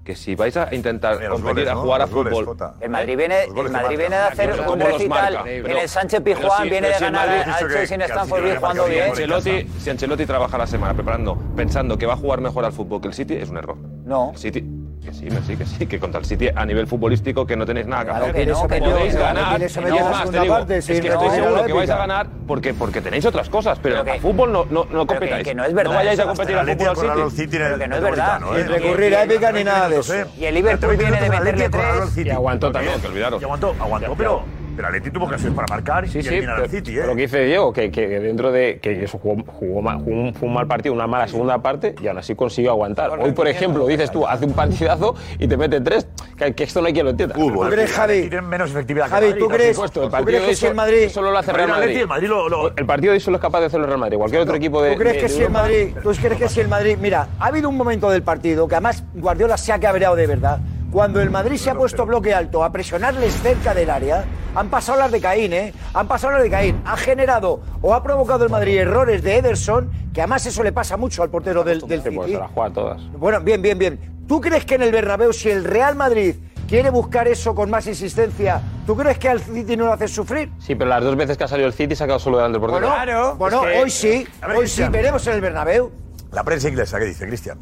Que 0.09 0.17
si 0.17 0.35
vais 0.35 0.57
a 0.57 0.75
intentar 0.75 1.19
Mira, 1.19 1.29
competir 1.29 1.65
goles, 1.65 1.69
a 1.69 1.77
jugar 1.77 2.01
a 2.01 2.07
fútbol. 2.07 2.57
El 2.81 2.89
Madrid 2.89 3.15
viene, 3.15 3.45
el 3.45 3.71
Madrid 3.71 3.99
viene 3.99 4.17
de 4.17 4.23
hacer 4.23 4.53
un 4.53 4.65
¿cómo 4.65 4.77
los 4.77 4.93
recital 4.93 5.47
en 5.47 5.67
el 5.77 5.87
Sánchez 5.87 6.23
si- 6.63 6.71
viene 6.71 6.89
de 6.89 6.99
ganar 6.99 7.29
al 7.29 7.59
Chelsea 7.71 7.95
en 7.97 8.01
Stanford 8.01 8.41
Bridge 8.41 8.57
jugando 8.57 8.85
bien. 8.87 8.99
bien. 9.01 9.11
Ancelotti, 9.11 9.69
si 9.79 9.91
Ancelotti 9.91 10.25
trabaja 10.25 10.57
la 10.57 10.67
semana 10.67 10.95
preparando, 10.95 11.37
pensando 11.55 11.99
que 11.99 12.07
va 12.07 12.15
a 12.15 12.17
jugar 12.17 12.41
mejor 12.41 12.65
al 12.65 12.73
fútbol 12.73 13.03
que 13.03 13.09
el 13.09 13.13
City, 13.13 13.35
es 13.35 13.51
un 13.51 13.59
error. 13.59 13.77
No. 14.07 14.31
El 14.33 14.39
City, 14.39 14.65
que 15.05 15.13
sí, 15.15 15.27
que 15.29 15.41
sí, 15.43 15.57
que 15.57 15.65
sí, 15.67 15.87
que 15.87 15.99
contra 15.99 16.21
el 16.21 16.27
City 16.27 16.49
a 16.55 16.67
nivel 16.67 16.87
futbolístico 16.87 17.47
que 17.47 17.57
no 17.57 17.65
tenéis 17.65 17.87
nada 17.87 18.03
que 18.05 18.11
Claro, 18.11 18.25
hacer. 18.27 18.35
que 18.37 18.47
no, 18.47 18.69
que 18.69 18.81
no, 18.81 18.91
podéis 18.91 19.15
no, 19.15 19.21
ganar. 19.21 19.57
que 19.59 19.63
y 19.63 19.67
es 19.67 19.77
más, 19.79 20.31
te 20.31 20.41
digo, 20.41 20.55
parte, 20.55 20.77
es 20.79 20.87
que 20.87 21.09
estoy 21.09 21.31
seguro 21.31 21.65
que 21.65 21.73
vais 21.73 21.91
a 21.91 21.97
ganar 21.99 22.27
porque, 22.47 22.75
porque 22.75 23.01
tenéis 23.01 23.25
otras 23.25 23.49
cosas, 23.49 23.79
pero, 23.83 24.05
Pero 24.05 24.21
fútbol 24.21 24.53
no, 24.53 24.65
no, 24.71 24.85
no 24.91 25.07
competáis. 25.07 25.45
que 25.45 25.55
no 25.55 25.65
es 25.65 25.73
verdad 25.73 25.93
No 25.93 25.97
vayáis 25.99 26.21
a 26.21 26.25
competir 26.25 26.57
El 26.57 26.69
al 26.69 26.77
fútbol 26.77 27.11
al 27.11 27.31
City. 27.31 27.43
City 27.43 27.57
en 27.57 27.63
el 27.63 27.69
Pero 27.69 27.79
que 27.79 27.89
no 27.89 27.97
es 27.97 28.03
verdad. 28.03 28.33
Metropolitano, 28.41 28.75
¿eh? 28.75 28.79
Recurrir 28.81 29.15
a 29.17 29.23
épica 29.25 29.53
ni 29.53 29.65
nada 29.65 29.89
de 29.89 29.99
eso. 30.01 30.15
Y 30.37 30.45
el 30.45 30.55
Liverpool 30.55 30.97
viene 30.97 31.21
de 31.21 31.31
meterle 31.31 31.69
tres. 31.71 32.17
Y 32.17 32.31
aguantó 32.31 32.71
también. 32.73 33.01
que 33.01 33.07
olvidaros. 33.07 33.41
Y 33.41 33.45
aguantó, 33.45 33.75
aguantó, 33.81 34.15
pero, 34.17 34.43
pero 34.79 34.89
Atleti 34.91 35.11
tuvo 35.11 35.25
ocasiones 35.25 35.57
para 35.57 35.67
marcar 35.67 36.05
y 36.05 36.09
Sí, 36.09 36.23
sí, 36.23 36.29
eliminar 36.29 36.61
al 36.61 36.71
City, 36.71 36.97
¿eh? 36.97 37.03
lo 37.05 37.17
que 37.17 37.23
dice 37.23 37.45
Diego, 37.45 37.73
que, 37.73 37.91
que 37.91 38.07
dentro 38.21 38.53
de 38.53 38.79
que 38.81 39.03
eso 39.03 39.19
jugó, 39.19 39.43
jugó 39.45 39.83
mal- 39.83 39.99
jugó 39.99 40.21
un, 40.21 40.35
fue 40.35 40.47
un 40.47 40.55
mal 40.55 40.69
partido, 40.69 40.95
una 40.95 41.09
mala 41.09 41.27
segunda 41.27 41.59
parte, 41.61 41.97
y 42.01 42.07
aún 42.07 42.19
así 42.19 42.37
consiguió 42.37 42.71
aguantar. 42.71 43.11
Hoy, 43.19 43.33
por 43.33 43.49
ejemplo, 43.49 43.85
dices 43.89 44.13
tú, 44.13 44.25
hace 44.25 44.45
un 44.45 44.53
partidazo 44.53 45.17
y 45.37 45.49
te 45.49 45.57
mete 45.57 45.81
tres, 45.81 46.07
que, 46.37 46.55
que 46.55 46.63
esto 46.63 46.81
no 46.81 46.87
hay 46.87 46.93
quien 46.93 47.07
lo 47.07 47.11
entienda. 47.11 47.35
Fútbol. 47.35 47.67
¿Tú 47.71 47.75
crees, 47.75 47.91
Javi? 47.93 48.21
Tienen 48.29 48.49
menos 48.49 48.71
efectividad 48.71 49.07
que 49.07 49.11
Javi, 49.11 49.27
Madrid, 49.27 49.41
¿tú 49.43 49.49
por 49.49 49.57
crees, 49.57 49.75
supuesto. 49.75 50.01
el 50.03 50.07
¿tú 50.07 50.11
partido 50.13 50.39
crees 50.39 50.47
que 50.49 50.55
si 50.55 50.67
el 50.67 50.75
Madrid... 50.77 51.09
Solo 51.09 51.33
lo 51.33 51.39
hace 51.39 51.51
El 51.51 51.57
Real 51.57 51.69
Madrid. 51.71 51.97
el 51.97 52.07
Madrid 52.07 52.29
lo- 52.29 52.49
lo- 52.49 52.77
El 52.77 52.87
partido 52.87 53.11
de 53.11 53.17
eso 53.17 53.31
lo 53.33 53.39
es 53.39 53.43
capaz 53.43 53.59
de 53.59 53.67
hacer 53.67 53.81
el 53.81 53.87
Real 53.87 53.99
Madrid. 53.99 54.17
Cualquier 54.17 54.43
otro 54.43 54.55
equipo 54.55 54.81
de. 54.81 54.93
¿Tú 54.93 54.99
crees 54.99 55.15
de- 55.17 55.21
que 55.23 55.29
si 55.29 55.43
el 55.43 55.51
Madrid, 55.51 55.89
tú 56.01 56.13
crees 56.23 56.39
que 56.39 56.49
si 56.49 56.61
el 56.61 56.69
Madrid, 56.69 56.97
mira, 57.01 57.27
ha 57.41 57.47
habido 57.47 57.69
un 57.69 57.77
momento 57.77 58.09
del 58.11 58.23
partido 58.23 58.69
que 58.69 58.77
además 58.77 59.03
Guardiola 59.15 59.57
se 59.57 59.73
ha 59.73 59.81
cabreado 59.81 60.15
de 60.15 60.27
verdad. 60.29 60.61
Cuando 60.91 61.21
el 61.21 61.31
Madrid 61.31 61.57
se 61.59 61.69
ha 61.71 61.75
puesto 61.75 62.07
bloque 62.07 62.33
alto 62.33 62.65
a 62.65 62.73
presionarles 62.73 63.35
cerca 63.43 63.75
del 63.75 63.91
área, 63.91 64.25
han 64.55 64.71
pasado 64.71 64.99
las 64.99 65.13
de 65.13 65.21
Caín, 65.21 65.53
¿eh? 65.53 65.75
Han 65.93 66.09
pasado 66.09 66.33
las 66.33 66.43
de 66.43 66.51
Caín. 66.51 66.81
Ha 66.87 66.97
generado 66.97 67.61
o 67.83 67.95
ha 67.95 68.03
provocado 68.03 68.45
el 68.45 68.51
Madrid 68.51 68.79
errores 68.79 69.23
de 69.23 69.37
Ederson, 69.37 69.91
que 70.15 70.23
además 70.23 70.47
eso 70.47 70.63
le 70.63 70.73
pasa 70.73 70.97
mucho 70.97 71.23
al 71.23 71.29
portero 71.29 71.63
del, 71.63 71.81
del 71.83 72.03
Sí, 72.03 72.11
pues 72.11 72.27
City. 72.29 72.37
se 72.37 72.41
la 72.43 72.49
juega 72.49 72.71
todas. 72.73 73.03
Bueno, 73.13 73.41
bien, 73.41 73.61
bien, 73.61 73.79
bien. 73.79 74.01
¿Tú 74.27 74.41
crees 74.41 74.65
que 74.65 74.77
en 74.77 74.83
el 74.83 74.91
Bernabéu, 74.93 75.33
si 75.33 75.51
el 75.51 75.65
Real 75.65 75.95
Madrid 75.95 76.37
quiere 76.67 76.89
buscar 76.91 77.29
eso 77.29 77.55
con 77.55 77.69
más 77.71 77.87
insistencia, 77.87 78.61
¿tú 78.87 78.97
crees 78.97 79.19
que 79.19 79.29
al 79.29 79.41
City 79.41 79.77
no 79.77 79.87
lo 79.87 79.93
hace 79.93 80.09
sufrir? 80.09 80.51
Sí, 80.59 80.75
pero 80.75 80.89
las 80.89 81.05
dos 81.05 81.17
veces 81.17 81.37
que 81.37 81.45
ha 81.45 81.49
salido 81.49 81.67
el 81.69 81.75
City 81.75 81.95
se 81.95 82.05
ha 82.05 82.07
quedado 82.07 82.19
solo 82.21 82.39
delante 82.39 82.59
del 82.59 82.67
portero. 82.67 82.89
Bueno, 82.91 83.35
bueno 83.37 83.67
Es 83.67 83.73
que- 83.75 83.83
hoy 83.83 83.91
sí, 83.91 84.27
ver, 84.47 84.57
hoy 84.57 84.69
sí, 84.69 84.83
veremos 84.91 85.27
en 85.27 85.35
el 85.35 85.41
Bernabéu. 85.43 85.93
La 86.33 86.43
prensa 86.45 86.69
inglesa, 86.69 86.99
¿qué 86.99 87.05
dice, 87.07 87.27
Cristian? 87.27 87.59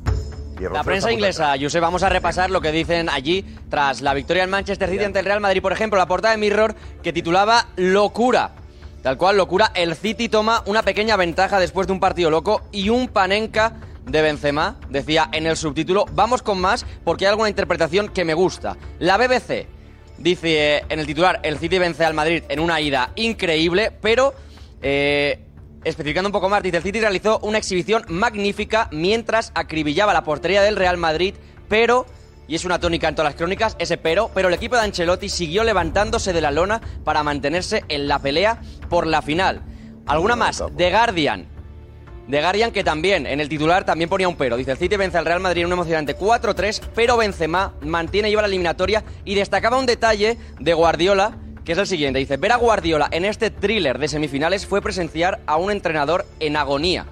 La 0.59 0.83
prensa 0.83 1.13
inglesa, 1.13 1.55
Josep, 1.61 1.83
vamos 1.83 2.03
a 2.03 2.09
repasar 2.09 2.51
lo 2.51 2.61
que 2.61 2.73
dicen 2.73 3.09
allí 3.11 3.45
tras 3.69 4.01
la 4.01 4.15
victoria 4.15 4.43
del 4.43 4.51
Manchester 4.51 4.89
City 4.89 5.05
ante 5.05 5.19
el 5.19 5.27
Real 5.27 5.41
Madrid. 5.41 5.61
Por 5.61 5.73
ejemplo, 5.73 5.99
la 5.99 6.07
portada 6.07 6.33
de 6.33 6.39
Mirror 6.39 6.75
que 7.03 7.13
titulaba 7.13 7.69
Locura. 7.77 8.53
Tal 9.03 9.19
cual, 9.19 9.37
locura. 9.37 9.71
El 9.75 9.95
City 9.95 10.29
toma 10.29 10.63
una 10.67 10.83
pequeña 10.83 11.17
ventaja 11.17 11.61
después 11.61 11.87
de 11.87 11.93
un 11.93 12.01
partido 12.01 12.31
loco 12.31 12.63
y 12.73 12.89
un 12.89 13.09
panenca 13.09 13.75
de 14.05 14.23
Benzema. 14.23 14.77
Decía 14.89 15.29
en 15.33 15.47
el 15.47 15.57
subtítulo, 15.57 16.07
vamos 16.13 16.43
con 16.43 16.59
más 16.61 16.87
porque 17.05 17.27
hay 17.27 17.31
alguna 17.31 17.49
interpretación 17.51 18.09
que 18.09 18.25
me 18.25 18.35
gusta. 18.35 18.77
La 18.99 19.17
BBC 19.19 19.67
dice 20.19 20.85
en 20.89 20.99
el 20.99 21.07
titular, 21.07 21.39
el 21.43 21.59
City 21.59 21.79
vence 21.79 22.05
al 22.05 22.15
Madrid 22.15 22.43
en 22.49 22.61
una 22.61 22.81
ida 22.81 23.11
increíble, 23.17 23.93
pero... 24.01 24.35
eh, 24.83 25.41
Especificando 25.85 26.29
un 26.29 26.33
poco 26.33 26.49
más, 26.49 26.63
dice 26.63 26.79
el 26.79 26.83
City 26.83 27.01
realizó 27.01 27.39
una 27.41 27.59
exhibición 27.59 28.05
magnífica 28.09 28.89
mientras 28.91 29.53
acribillaba 29.55 30.13
la 30.13 30.25
portería 30.25 30.63
del 30.63 30.77
Real 30.77 30.97
Madrid, 30.97 31.35
pero, 31.69 32.07
y 32.49 32.55
es 32.57 32.65
una 32.65 32.81
tónica 32.81 33.09
en 33.09 33.15
todas 33.15 33.33
las 33.33 33.39
crónicas, 33.39 33.77
ese 33.79 33.97
pero, 33.97 34.31
pero 34.35 34.49
el 34.49 34.55
equipo 34.55 34.75
de 34.77 34.83
Ancelotti 34.83 35.29
siguió 35.29 35.63
levantándose 35.63 36.33
de 36.33 36.41
la 36.41 36.51
lona 36.51 36.81
para 37.05 37.23
mantenerse 37.23 37.85
en 37.89 38.09
la 38.09 38.19
pelea 38.19 38.61
por 38.89 39.07
la 39.07 39.23
final. 39.23 39.63
¿Alguna 40.07 40.37
más? 40.37 40.63
The 40.77 40.91
Guardian. 40.91 41.57
The 42.29 42.41
Guardian 42.41 42.73
que 42.73 42.83
también, 42.83 43.27
en 43.27 43.41
el 43.41 43.49
titular, 43.49 43.85
también 43.85 44.11
ponía 44.11 44.29
un 44.29 44.37
pero. 44.37 44.57
Dice, 44.57 44.73
el 44.73 44.79
City 44.79 44.97
vence 44.97 45.19
al 45.19 45.25
Real 45.25 45.41
Madrid 45.41 45.61
en 45.61 45.67
un 45.67 45.73
emocionante 45.75 46.17
4-3, 46.17 46.81
pero 46.95 47.17
Benzema 47.17 47.75
mantiene 47.83 48.29
y 48.29 48.33
lleva 48.33 48.43
la 48.43 48.49
eliminatoria 48.49 49.05
y 49.25 49.37
destacaba 49.37 49.79
un 49.79 49.87
detalle 49.87 50.37
de 50.59 50.75
Guardiola, 50.75 51.39
que 51.67 51.73
es 51.73 51.79
el 51.79 51.87
siguiente. 51.87 52.21
Dice, 52.21 52.37
ver 52.37 52.53
a 52.53 52.57
Guardiola 52.57 53.09
en 53.11 53.25
este 53.25 53.51
thriller 53.51 53.99
de 53.99 54.09
semifinales 54.09 54.65
fue 54.65 54.81
presenciar 54.81 55.41
a 55.47 55.57
un 55.57 55.73
entrenador 55.73 56.25
en 56.39 56.57
agonía 56.57 57.07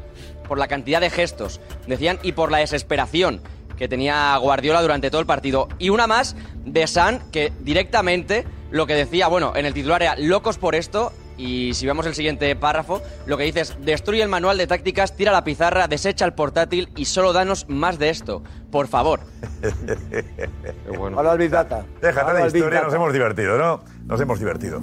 por 0.48 0.58
la 0.58 0.68
cantidad 0.68 1.00
de 1.00 1.10
gestos, 1.10 1.60
decían, 1.86 2.18
y 2.22 2.32
por 2.32 2.50
la 2.50 2.58
desesperación. 2.58 3.42
que 3.76 3.88
tenía 3.88 4.36
Guardiola 4.36 4.80
durante 4.82 5.10
todo 5.10 5.20
el 5.20 5.26
partido. 5.26 5.66
Y 5.80 5.88
una 5.88 6.06
más 6.06 6.36
de 6.64 6.86
San, 6.86 7.28
que 7.32 7.52
directamente 7.62 8.44
lo 8.70 8.86
que 8.86 8.94
decía, 8.94 9.26
bueno, 9.26 9.52
en 9.56 9.66
el 9.66 9.74
titular 9.74 10.00
era 10.00 10.14
locos 10.16 10.58
por 10.58 10.76
esto. 10.76 11.12
Y 11.36 11.74
si 11.74 11.86
vemos 11.86 12.06
el 12.06 12.14
siguiente 12.14 12.54
párrafo, 12.56 13.02
lo 13.26 13.36
que 13.36 13.44
dice 13.44 13.60
es, 13.60 13.76
destruye 13.80 14.22
el 14.22 14.28
manual 14.28 14.56
de 14.58 14.66
tácticas, 14.66 15.16
tira 15.16 15.32
la 15.32 15.44
pizarra, 15.44 15.88
desecha 15.88 16.24
el 16.24 16.32
portátil 16.32 16.88
y 16.96 17.06
solo 17.06 17.32
danos 17.32 17.68
más 17.68 17.98
de 17.98 18.10
esto. 18.10 18.42
Por 18.70 18.86
favor. 18.86 19.20
bueno. 20.98 21.18
Hola, 21.18 21.34
Big 21.36 21.50
Data. 21.50 21.84
Déjate 22.00 22.30
Hola, 22.30 22.40
de 22.40 22.58
historia, 22.58 22.82
nos 22.82 22.94
hemos 22.94 23.12
divertido, 23.12 23.58
¿no? 23.58 23.82
Nos 24.06 24.20
hemos 24.20 24.38
divertido. 24.38 24.80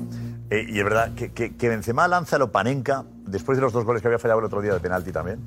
Eh, 0.50 0.66
y 0.68 0.80
es 0.80 0.84
verdad 0.84 1.14
que, 1.16 1.32
que, 1.32 1.56
que 1.56 1.70
Benzema 1.70 2.08
lanza 2.08 2.36
a 2.36 2.52
Panenka 2.52 3.06
después 3.26 3.58
de 3.58 3.62
los 3.62 3.72
dos 3.72 3.86
goles 3.86 4.02
que 4.02 4.10
había 4.10 4.20
fallado 4.20 4.40
el 4.40 4.46
otro 4.46 4.62
día 4.62 4.74
de 4.74 4.80
penalti 4.80 5.12
también. 5.12 5.40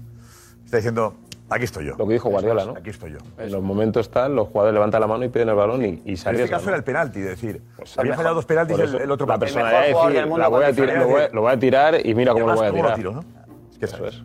Está 0.64 0.78
diciendo, 0.78 1.16
aquí 1.55 1.64
estoy 1.64 1.86
yo. 1.86 1.94
Lo 1.97 2.06
que 2.06 2.14
dijo 2.14 2.28
Guardiola, 2.28 2.64
¿no? 2.64 2.72
Aquí 2.72 2.90
estoy 2.90 3.12
yo. 3.12 3.18
En 3.39 3.51
los 3.52 3.62
momentos 3.62 4.10
tal, 4.10 4.35
los 4.36 4.48
jugadores 4.48 4.74
levantan 4.74 5.01
la 5.01 5.06
mano 5.06 5.24
y 5.24 5.28
piden 5.28 5.48
el 5.48 5.55
balón 5.55 5.85
y, 5.85 6.02
y 6.05 6.16
se 6.16 6.28
En 6.31 6.36
este 6.36 6.48
caso 6.51 6.64
¿no? 6.64 6.70
era 6.70 6.76
el 6.78 6.85
penalti, 6.85 7.20
es 7.20 7.26
decir, 7.26 7.62
Pues 7.76 7.98
había 7.98 8.14
fallado 8.14 8.35
dos 8.36 8.44
penaltis 8.47 8.76
Por 8.76 8.85
el, 8.85 8.94
eso, 8.94 9.02
el 9.05 9.10
otro 9.10 9.26
La 9.26 9.39
partido. 9.39 9.55
personalidad 9.62 9.81
de 9.82 10.12
decir, 10.22 10.39
la 10.39 10.48
voy 10.48 10.64
a 10.64 10.72
tirar, 10.72 10.98
lo 10.98 11.09
voy 11.09 11.22
a, 11.22 11.28
lo 11.28 11.40
voy 11.43 11.52
a 11.52 11.59
tirar 11.59 12.06
y 12.06 12.14
mira 12.14 12.32
cómo 12.32 12.47
lo 12.47 12.55
voy 12.56 12.66
a 12.66 12.70
¿cómo 12.70 12.82
lo 12.82 12.94
tirar. 12.94 12.97
tiro, 12.97 13.12
no? 13.12 13.24
Es 13.72 13.78
que 13.78 13.85
eso 13.86 14.06
es. 14.06 14.22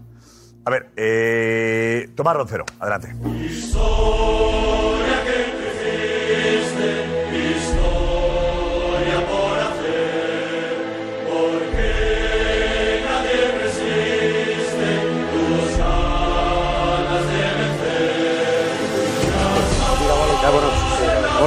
A 0.65 0.71
ver, 0.71 0.89
eh, 0.97 2.09
Tomás 2.15 2.35
Roncero, 2.35 2.65
adelante. 2.79 3.15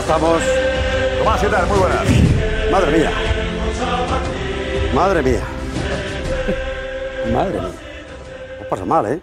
Estamos? 0.02 0.42
Tomás, 1.18 1.40
¿qué 1.40 1.48
tal? 1.48 1.66
Muy 1.68 1.78
buenas. 1.78 2.04
Madre 2.72 2.98
mía. 2.98 3.10
Madre 4.94 5.22
mía. 5.22 5.40
Madre 7.32 7.60
mía. 7.60 7.70
No 8.60 8.68
pasa 8.68 8.84
mal, 8.84 9.06
¿eh? 9.06 9.20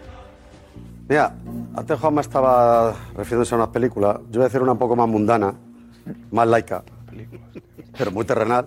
Mira, 1.08 1.34
antes 1.76 1.98
Juanma 1.98 2.22
estaba 2.22 2.94
refiriéndose 3.14 3.54
a 3.54 3.58
una 3.58 3.70
película. 3.70 4.20
Yo 4.30 4.40
voy 4.40 4.44
a 4.44 4.46
hacer 4.46 4.62
una 4.62 4.72
un 4.72 4.78
poco 4.78 4.96
más 4.96 5.06
mundana, 5.06 5.54
más 6.30 6.48
laica, 6.48 6.82
pero 7.98 8.10
muy 8.10 8.24
terrenal, 8.24 8.66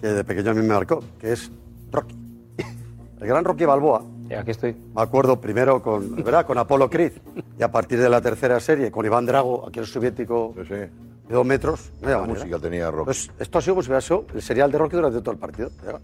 que 0.00 0.08
de 0.08 0.24
pequeño 0.24 0.50
a 0.50 0.54
mí 0.54 0.60
me 0.60 0.74
marcó, 0.74 1.02
que 1.18 1.32
es 1.32 1.50
Rocky. 1.90 2.14
El 3.20 3.26
gran 3.26 3.44
Rocky 3.44 3.64
Balboa. 3.64 4.02
Aquí 4.34 4.50
estoy. 4.50 4.76
Me 4.94 5.02
acuerdo 5.02 5.40
primero 5.40 5.82
con, 5.82 6.16
¿verdad? 6.16 6.46
con 6.46 6.58
Apolo 6.58 6.88
Creed 6.88 7.12
y 7.58 7.62
a 7.62 7.70
partir 7.70 7.98
de 8.00 8.08
la 8.08 8.20
tercera 8.20 8.58
serie 8.60 8.90
con 8.90 9.04
Iván 9.04 9.26
Drago, 9.26 9.68
aquel 9.68 9.86
soviético 9.86 10.54
de 10.56 10.90
dos 11.28 11.46
metros. 11.46 11.90
La 12.00 12.18
manera. 12.18 12.40
música 12.40 12.58
tenía 12.58 12.90
Rocky. 12.90 13.04
Pues 13.04 13.30
esto 13.38 13.58
ha 13.58 13.62
sido 13.62 13.74
como 13.74 13.82
si 13.82 13.88
hubiera 13.88 14.00
sido 14.00 14.26
el 14.34 14.42
serial 14.42 14.70
de 14.70 14.78
Rocky 14.78 14.96
durante 14.96 15.20
todo 15.20 15.32
el 15.32 15.38
partido. 15.38 15.70
Llega. 15.84 16.00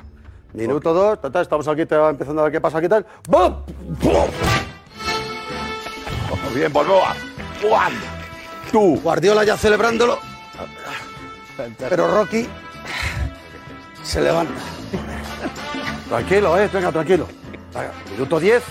Minuto 0.54 0.94
dos, 0.94 1.20
ta, 1.20 1.30
ta, 1.30 1.42
estamos 1.42 1.68
aquí 1.68 1.84
te 1.84 1.96
va 1.96 2.10
empezando 2.10 2.40
a 2.40 2.44
ver 2.44 2.52
qué 2.52 2.60
pasa 2.60 2.78
aquí 2.78 2.88
tal. 2.88 3.04
¡Bum! 3.28 3.54
¡Bum! 4.02 4.30
Bien, 6.54 6.72
Balboa. 6.72 7.14
¡Juan! 7.62 7.92
Tú. 8.72 8.98
Guardiola 9.02 9.44
ya 9.44 9.56
celebrándolo. 9.56 10.18
Pero 11.78 12.14
Rocky 12.14 12.46
se 14.02 14.20
levanta. 14.20 14.54
Tranquilo, 16.08 16.58
eh, 16.58 16.70
venga, 16.72 16.92
tranquilo. 16.92 17.26
Minuto 18.10 18.40
10. 18.40 18.62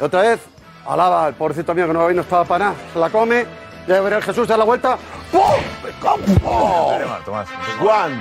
Y 0.00 0.02
otra 0.02 0.22
vez, 0.22 0.40
alaba 0.86 1.26
al 1.26 1.34
pobrecito 1.34 1.74
mío 1.74 1.86
que 1.86 1.92
no, 1.92 2.10
no 2.10 2.20
estaba 2.22 2.44
para 2.44 2.66
nada. 2.66 2.76
Se 2.92 2.98
la 2.98 3.10
come. 3.10 3.46
Ya 3.86 4.00
verá 4.00 4.18
el 4.18 4.22
Jesús 4.22 4.46
da 4.46 4.56
la 4.56 4.64
vuelta. 4.64 4.96
¡Pum! 5.30 5.40
¡Oh! 6.44 6.98
Juan. 7.80 8.20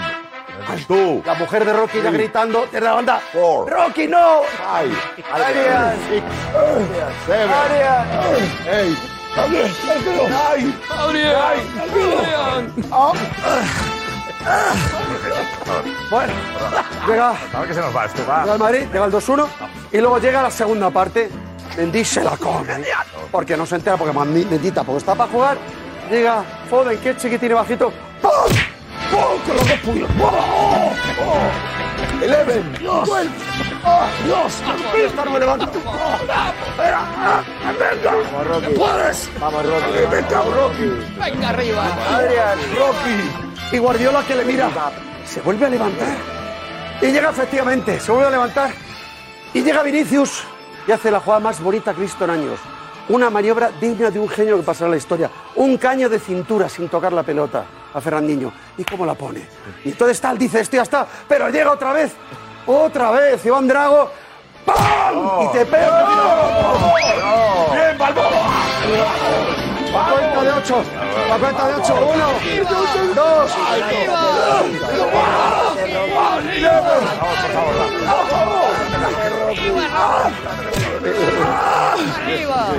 Tú. 0.87 1.21
La 1.25 1.33
mujer 1.35 1.65
de 1.65 1.73
Rocky 1.73 2.01
ya 2.01 2.11
gritando 2.11 2.61
desde 2.71 2.81
la 2.81 2.93
banda. 2.93 3.21
¡Rocky, 3.33 4.07
no! 4.07 4.41
¡Ay! 4.67 4.95
¡Arias! 5.31 5.95
¡Arias! 7.27 8.05
¡Ey! 8.67 8.97
¡Ay! 9.37 10.75
¡Ay! 11.39 11.59
Bueno, 16.09 16.33
llega. 17.07 17.29
A 17.29 17.59
ver 17.59 17.67
que 17.67 17.73
se 17.73 17.81
nos 17.81 17.95
va 17.95 18.05
esto, 18.05 18.25
va. 18.27 18.41
Llega 18.41 18.53
el 18.53 18.59
Madrid, 18.59 18.87
llega 18.91 19.05
el 19.05 19.11
2-1 19.11 19.47
y 19.91 19.97
luego 19.97 20.19
llega 20.19 20.41
la 20.41 20.51
segunda 20.51 20.89
parte. 20.89 21.29
Mendy 21.77 22.03
se 22.03 22.23
la 22.23 22.37
come. 22.37 22.67
Porque 23.31 23.55
no 23.55 23.65
se 23.65 23.75
entera, 23.75 23.97
porque 23.97 24.17
Mendita, 24.17 24.83
porque 24.83 24.99
está 24.99 25.15
para 25.15 25.31
jugar. 25.31 25.57
Llega 26.09 26.43
Foden, 26.69 26.97
que 26.99 27.11
es 27.11 27.17
chiquitín 27.17 27.51
y 27.51 27.53
bajito. 27.53 27.93
¡Pum! 28.21 28.31
¡Pum! 29.09 29.39
Con 29.45 29.55
los 29.55 29.67
dos 29.67 29.79
puños. 29.79 30.09
¡Oh! 30.19 30.91
¡Oh! 31.25 32.23
Eleven. 32.23 32.73
Dios. 32.79 33.09
Twelve. 33.09 33.31
¡Oh, 33.83 34.05
Dios! 34.25 34.61
¡Aquí 34.67 35.01
está, 35.01 35.25
no 35.25 35.31
me 35.31 35.39
levanto! 35.39 35.71
¡Oh! 35.85 36.17
¡Venga! 36.77 37.43
¡Venga! 37.79 38.61
¡Que 38.61 38.73
puedes! 38.75 39.29
¡Vamos, 39.39 39.65
Rocky! 39.65 39.91
¡Venga, 40.11 40.41
Rocky! 40.43 41.07
Venga 41.17 41.49
arriba. 41.49 41.83
Adrián, 42.09 42.59
Rocky. 42.77 43.75
Y 43.75 43.77
Guardiola 43.77 44.23
que 44.27 44.35
le 44.35 44.45
mira. 44.45 44.69
Se 45.25 45.39
vuelve 45.41 45.65
a 45.65 45.69
levantar. 45.69 46.17
Y 47.01 47.07
llega 47.07 47.29
efectivamente, 47.29 47.99
se 47.99 48.11
vuelve 48.11 48.27
a 48.27 48.31
levantar. 48.31 48.71
Y 49.53 49.61
llega 49.61 49.83
Vinicius 49.83 50.43
y 50.87 50.91
hace 50.91 51.11
la 51.11 51.19
jugada 51.19 51.41
más 51.41 51.61
bonita 51.61 51.93
que 51.93 51.99
he 51.99 52.03
visto 52.03 52.23
en 52.23 52.29
años. 52.31 52.59
Una 53.09 53.29
maniobra 53.29 53.71
digna 53.81 54.09
de 54.09 54.19
un 54.19 54.29
genio 54.29 54.57
que 54.57 54.63
pasará 54.63 54.87
a 54.87 54.91
la 54.91 54.97
historia. 54.97 55.29
Un 55.55 55.77
caño 55.77 56.07
de 56.07 56.19
cintura 56.19 56.69
sin 56.69 56.87
tocar 56.87 57.11
la 57.11 57.23
pelota 57.23 57.65
a 57.93 57.99
Ferrandiño. 57.99 58.51
¿Y 58.77 58.85
cómo 58.85 59.05
la 59.05 59.13
pone? 59.15 59.45
Y 59.83 59.89
entonces 59.89 60.21
tal 60.21 60.37
dice, 60.37 60.61
esto 60.61 60.77
ya 60.77 60.83
está. 60.83 61.05
Pero 61.27 61.49
llega 61.49 61.71
otra 61.71 61.91
vez. 61.91 62.13
Otra 62.65 63.11
vez. 63.11 63.45
Iván 63.45 63.67
Drago. 63.67 64.09
¡Pam! 64.65 65.43
Y 65.43 65.51
te 65.51 65.65
pega. 65.65 66.07
¡Bien, 67.73 67.97
Balboa! 67.97 68.29
A 69.93 70.11
cuenta 70.13 70.41
de 70.43 70.51
ocho. 70.51 70.83
A 71.31 71.37
cuenta 71.37 71.67
de 71.67 71.73
ocho. 71.75 71.95
Uno. 72.13 72.27
Dos. 73.13 73.51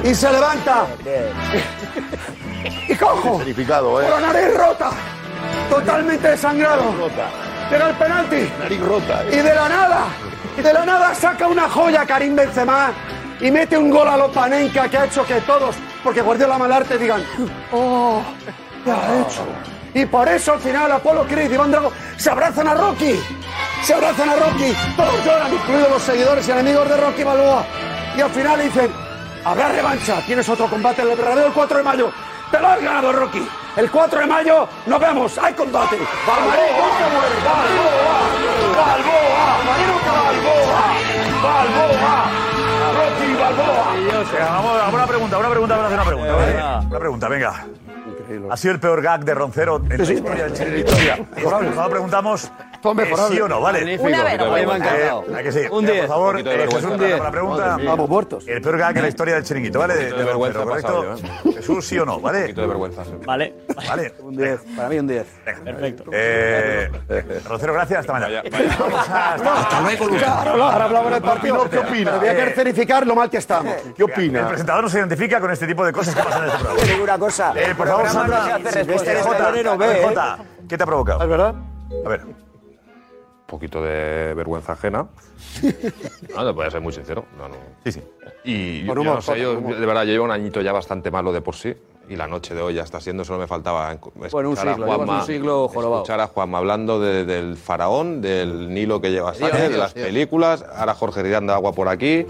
Y 0.05 0.15
se 0.15 0.33
levanta. 0.33 0.87
Y 2.89 2.95
cojo. 2.97 3.39
Significado, 3.39 4.03
¿eh? 4.03 4.09
Con 4.09 4.23
la 4.23 4.33
nariz 4.33 4.57
rota. 4.57 4.91
Totalmente 5.71 6.29
desangrado. 6.29 6.83
Llega 7.71 7.89
el 7.89 7.97
penalti. 7.97 8.51
Nariz 8.59 8.81
rota, 8.81 9.25
Y 9.31 9.37
¿eh? 9.37 9.43
de 9.43 9.55
la 9.55 9.69
nada, 9.69 10.05
de 10.57 10.73
la 10.73 10.85
nada 10.85 11.15
saca 11.15 11.49
una 11.49 11.69
joya 11.69 12.05
Karim 12.05 12.37
Benzema 12.37 12.93
y 13.41 13.51
mete 13.51 13.79
un 13.79 13.91
gol 13.91 14.09
a 14.09 14.17
los 14.17 14.31
Panenka 14.31 14.89
que 14.89 14.99
ha 14.99 15.05
hecho 15.07 15.25
que 15.25 15.41
todos, 15.41 15.75
porque 16.05 16.21
Guardiola 16.21 16.59
Malarte 16.59 16.99
digan, 16.99 17.25
oh, 17.73 18.23
¿qué 18.85 18.91
ha 18.91 19.21
hecho? 19.21 19.47
Y 19.95 20.07
por 20.07 20.29
eso 20.29 20.55
al 20.55 20.61
final 20.61 20.91
Apolo 20.91 21.25
Creed 21.25 21.51
y 21.51 21.55
Iván 21.55 21.71
Drago 21.71 21.93
se 22.17 22.31
abrazan 22.31 22.69
a 22.69 22.75
Rocky. 22.75 23.21
Se 23.85 23.95
abrazan 23.95 24.31
a 24.31 24.37
Rocky. 24.37 24.75
Todos 24.97 25.25
lloran, 25.25 25.53
incluidos 25.53 25.91
los 25.91 26.03
seguidores 26.03 26.49
y 26.49 26.51
enemigos 26.51 26.89
de 26.89 26.97
Rocky 26.97 27.25
Balboa. 27.25 27.65
Y 28.17 28.21
al 28.21 28.31
final 28.31 28.63
dicen, 28.63 28.91
habrá 29.45 29.69
revancha. 29.69 30.25
Tienes 30.25 30.49
otro 30.49 30.67
combate 30.69 31.03
en 31.03 31.11
el 31.11 31.17
Bernabéu 31.17 31.47
el 31.47 31.53
4 31.53 31.79
de 31.79 31.83
mayo. 31.83 32.11
Te 32.51 32.61
lo 32.61 32.69
has 32.69 32.83
ganado, 32.83 33.13
Rocky. 33.13 33.47
El 33.77 33.91
4 33.91 34.21
de 34.21 34.27
mayo 34.27 34.69
nos 34.87 35.01
vemos. 35.01 35.39
Hay 35.39 35.55
combate. 35.55 35.97
Balboa, 36.27 36.53
Balboa, 37.09 37.53
Balboa, 38.77 39.23
Balboa, 40.23 40.83
Balboa, 41.43 42.31
Rocky 42.93 43.35
Balboa. 43.35 43.93
Venga, 44.33 44.51
vamos 44.51 44.83
a 44.83 44.89
una 44.89 45.07
pregunta, 45.07 45.39
una 45.39 45.49
pregunta, 45.49 45.77
vamos 45.77 45.93
a 45.93 45.95
hacer 45.95 45.99
una 45.99 46.07
pregunta. 46.07 46.81
Una 46.89 46.99
pregunta, 46.99 47.29
venga. 47.29 47.67
Ha 48.51 48.57
sido 48.57 48.75
el 48.75 48.81
peor 48.81 49.03
gag 49.03 49.25
de 49.25 49.35
Roncero 49.35 49.83
en 49.89 49.99
la 49.99 50.13
historia 50.13 50.45
del 50.45 50.53
chiringuito. 50.53 50.93
Cuando 51.43 51.91
preguntamos 51.91 52.51
Todo 52.83 52.95
mejorable. 52.95 53.35
eh, 53.35 53.37
sí 53.37 53.41
o 53.43 53.49
no, 53.49 53.61
¿vale? 53.61 53.99
Una 53.99 54.25
vergüenza. 54.25 54.59
Eh, 54.59 54.67
Me 54.67 54.73
ha 54.73 54.77
encantado. 54.77 55.37
¿a 55.37 55.43
que 55.43 55.53
sí? 55.53 55.61
Un 55.71 55.87
Venga, 55.87 55.93
10. 55.93 56.01
Por 56.07 56.09
favor, 56.09 56.43
de 56.43 56.55
eh. 56.55 56.67
Jesús, 56.69 56.85
Un 56.85 56.99
10. 56.99 57.11
para 57.13 57.25
la 57.25 57.31
pregunta. 57.31 57.79
Vamos 57.85 58.09
muertos. 58.09 58.49
El 58.49 58.61
peor 58.61 58.79
gag 58.79 58.97
en 58.97 59.03
la 59.03 59.09
historia 59.09 59.35
del 59.37 59.45
chiringuito, 59.45 59.79
¿vale? 59.79 59.95
De, 59.95 60.13
de 60.13 60.25
vergüenza 60.25 60.65
¿correcto? 60.65 61.15
Jesús, 61.55 61.87
sí 61.87 61.99
o 61.99 62.05
no, 62.05 62.21
¿vale? 62.21 62.39
Un 62.39 62.43
poquito 62.45 62.61
de 62.63 62.67
vergüenza. 62.67 63.03
Vale. 63.25 63.55
Vale. 63.89 64.15
Un 64.21 64.37
10. 64.37 64.61
Para 64.77 64.89
mí 64.89 64.99
un 64.99 65.07
10. 65.07 65.27
Perfecto. 65.65 66.05
Eh, 66.13 66.91
Roncero, 67.49 67.73
gracias. 67.73 68.01
Hasta 68.01 68.13
mañana. 68.13 68.43
Hasta 68.43 69.81
luego, 69.81 70.09
Claro, 70.19 70.65
ahora 70.65 70.85
hablamos 70.85 71.13
del 71.13 71.23
partido. 71.23 71.71
¿Qué 71.71 71.79
opina? 71.79 72.17
Voy 72.17 72.29
a 72.29 72.35
querer 72.35 72.55
verificar 72.57 73.07
lo 73.07 73.15
mal 73.15 73.31
que 73.31 73.37
estamos. 73.39 73.75
¿Qué 73.97 74.03
opina? 74.05 74.41
El 74.41 74.47
presentador 74.47 74.83
no 74.85 74.91
se 74.91 74.99
identifica 74.99 75.41
con 75.41 75.51
este 75.51 75.67
tipo 75.67 75.85
de 75.85 75.93
cosas 75.93 76.15
que 76.15 76.23
pasan 76.23 76.43
en 76.45 76.49
este 76.49 76.59
programa. 76.59 76.81
Te 76.85 76.93
digo 76.93 77.05
una 77.05 77.19
cosa. 77.19 77.55
Por 77.77 77.87
favor, 77.89 78.09
Sandra. 78.09 78.59
Jota. 79.23 79.53
Jota, 80.03 80.39
¿qué 80.69 80.77
te 80.77 80.83
ha 80.83 80.87
provocado? 80.87 81.23
¿Es 81.23 81.29
verdad? 81.29 81.55
A 82.05 82.09
ver. 82.09 82.21
Un 83.53 83.59
poquito 83.59 83.83
de 83.83 84.33
vergüenza 84.35 84.73
ajena. 84.73 85.07
No, 86.35 86.47
te 86.47 86.53
voy 86.53 86.67
a 86.67 86.71
ser 86.71 86.81
muy 86.81 86.93
sincero. 86.95 87.27
No, 87.37 87.49
no. 87.51 87.57
Sí, 87.85 87.93
sí. 87.93 88.03
Y 88.45 88.85
yo, 88.85 88.93
humor, 88.93 89.05
no 89.17 89.21
sé, 89.21 89.33
Jota, 89.33 89.39
yo, 89.39 89.55
con 89.57 89.65
humor. 89.65 89.77
de 89.79 89.87
verdad, 89.87 90.03
yo 90.05 90.13
llevo 90.13 90.25
un 90.25 90.31
añito 90.31 90.63
ya 90.63 90.73
bastante 90.73 91.11
malo 91.11 91.33
de 91.33 91.43
por 91.43 91.55
sí. 91.55 91.75
y 92.09 92.17
la 92.17 92.27
noche 92.27 92.55
de 92.55 92.63
hoy 92.63 92.75
ya 92.75 92.83
está 92.83 93.01
siendo, 93.01 93.25
solo 93.25 93.39
me 93.39 93.47
faltaba 93.47 93.93
encu- 93.95 94.11
Bueno, 94.33 94.49
un 94.49 94.55
escuchar 94.55 94.69
a 94.69 94.73
siglo, 94.75 94.87
llevas 94.87 94.99
Juanma- 95.07 95.21
un 95.21 95.27
siglo 95.27 95.67
escuchar 95.73 96.21
a 96.21 96.27
Juanma 96.29 96.59
hablando 96.59 96.99
de- 97.01 97.25
del 97.27 97.57
faraón, 97.57 98.21
del 98.23 98.73
Nilo 98.73 99.01
que 99.01 99.11
lleva 99.11 99.35
Sánchez, 99.35 99.71
de 99.71 99.77
las 99.79 99.95
Dios. 99.95 100.07
películas, 100.07 100.65
ahora 100.75 100.95
Jorge 100.95 101.23
tirando 101.23 101.53
agua 101.53 101.73
por 101.73 101.89
aquí, 101.89 102.27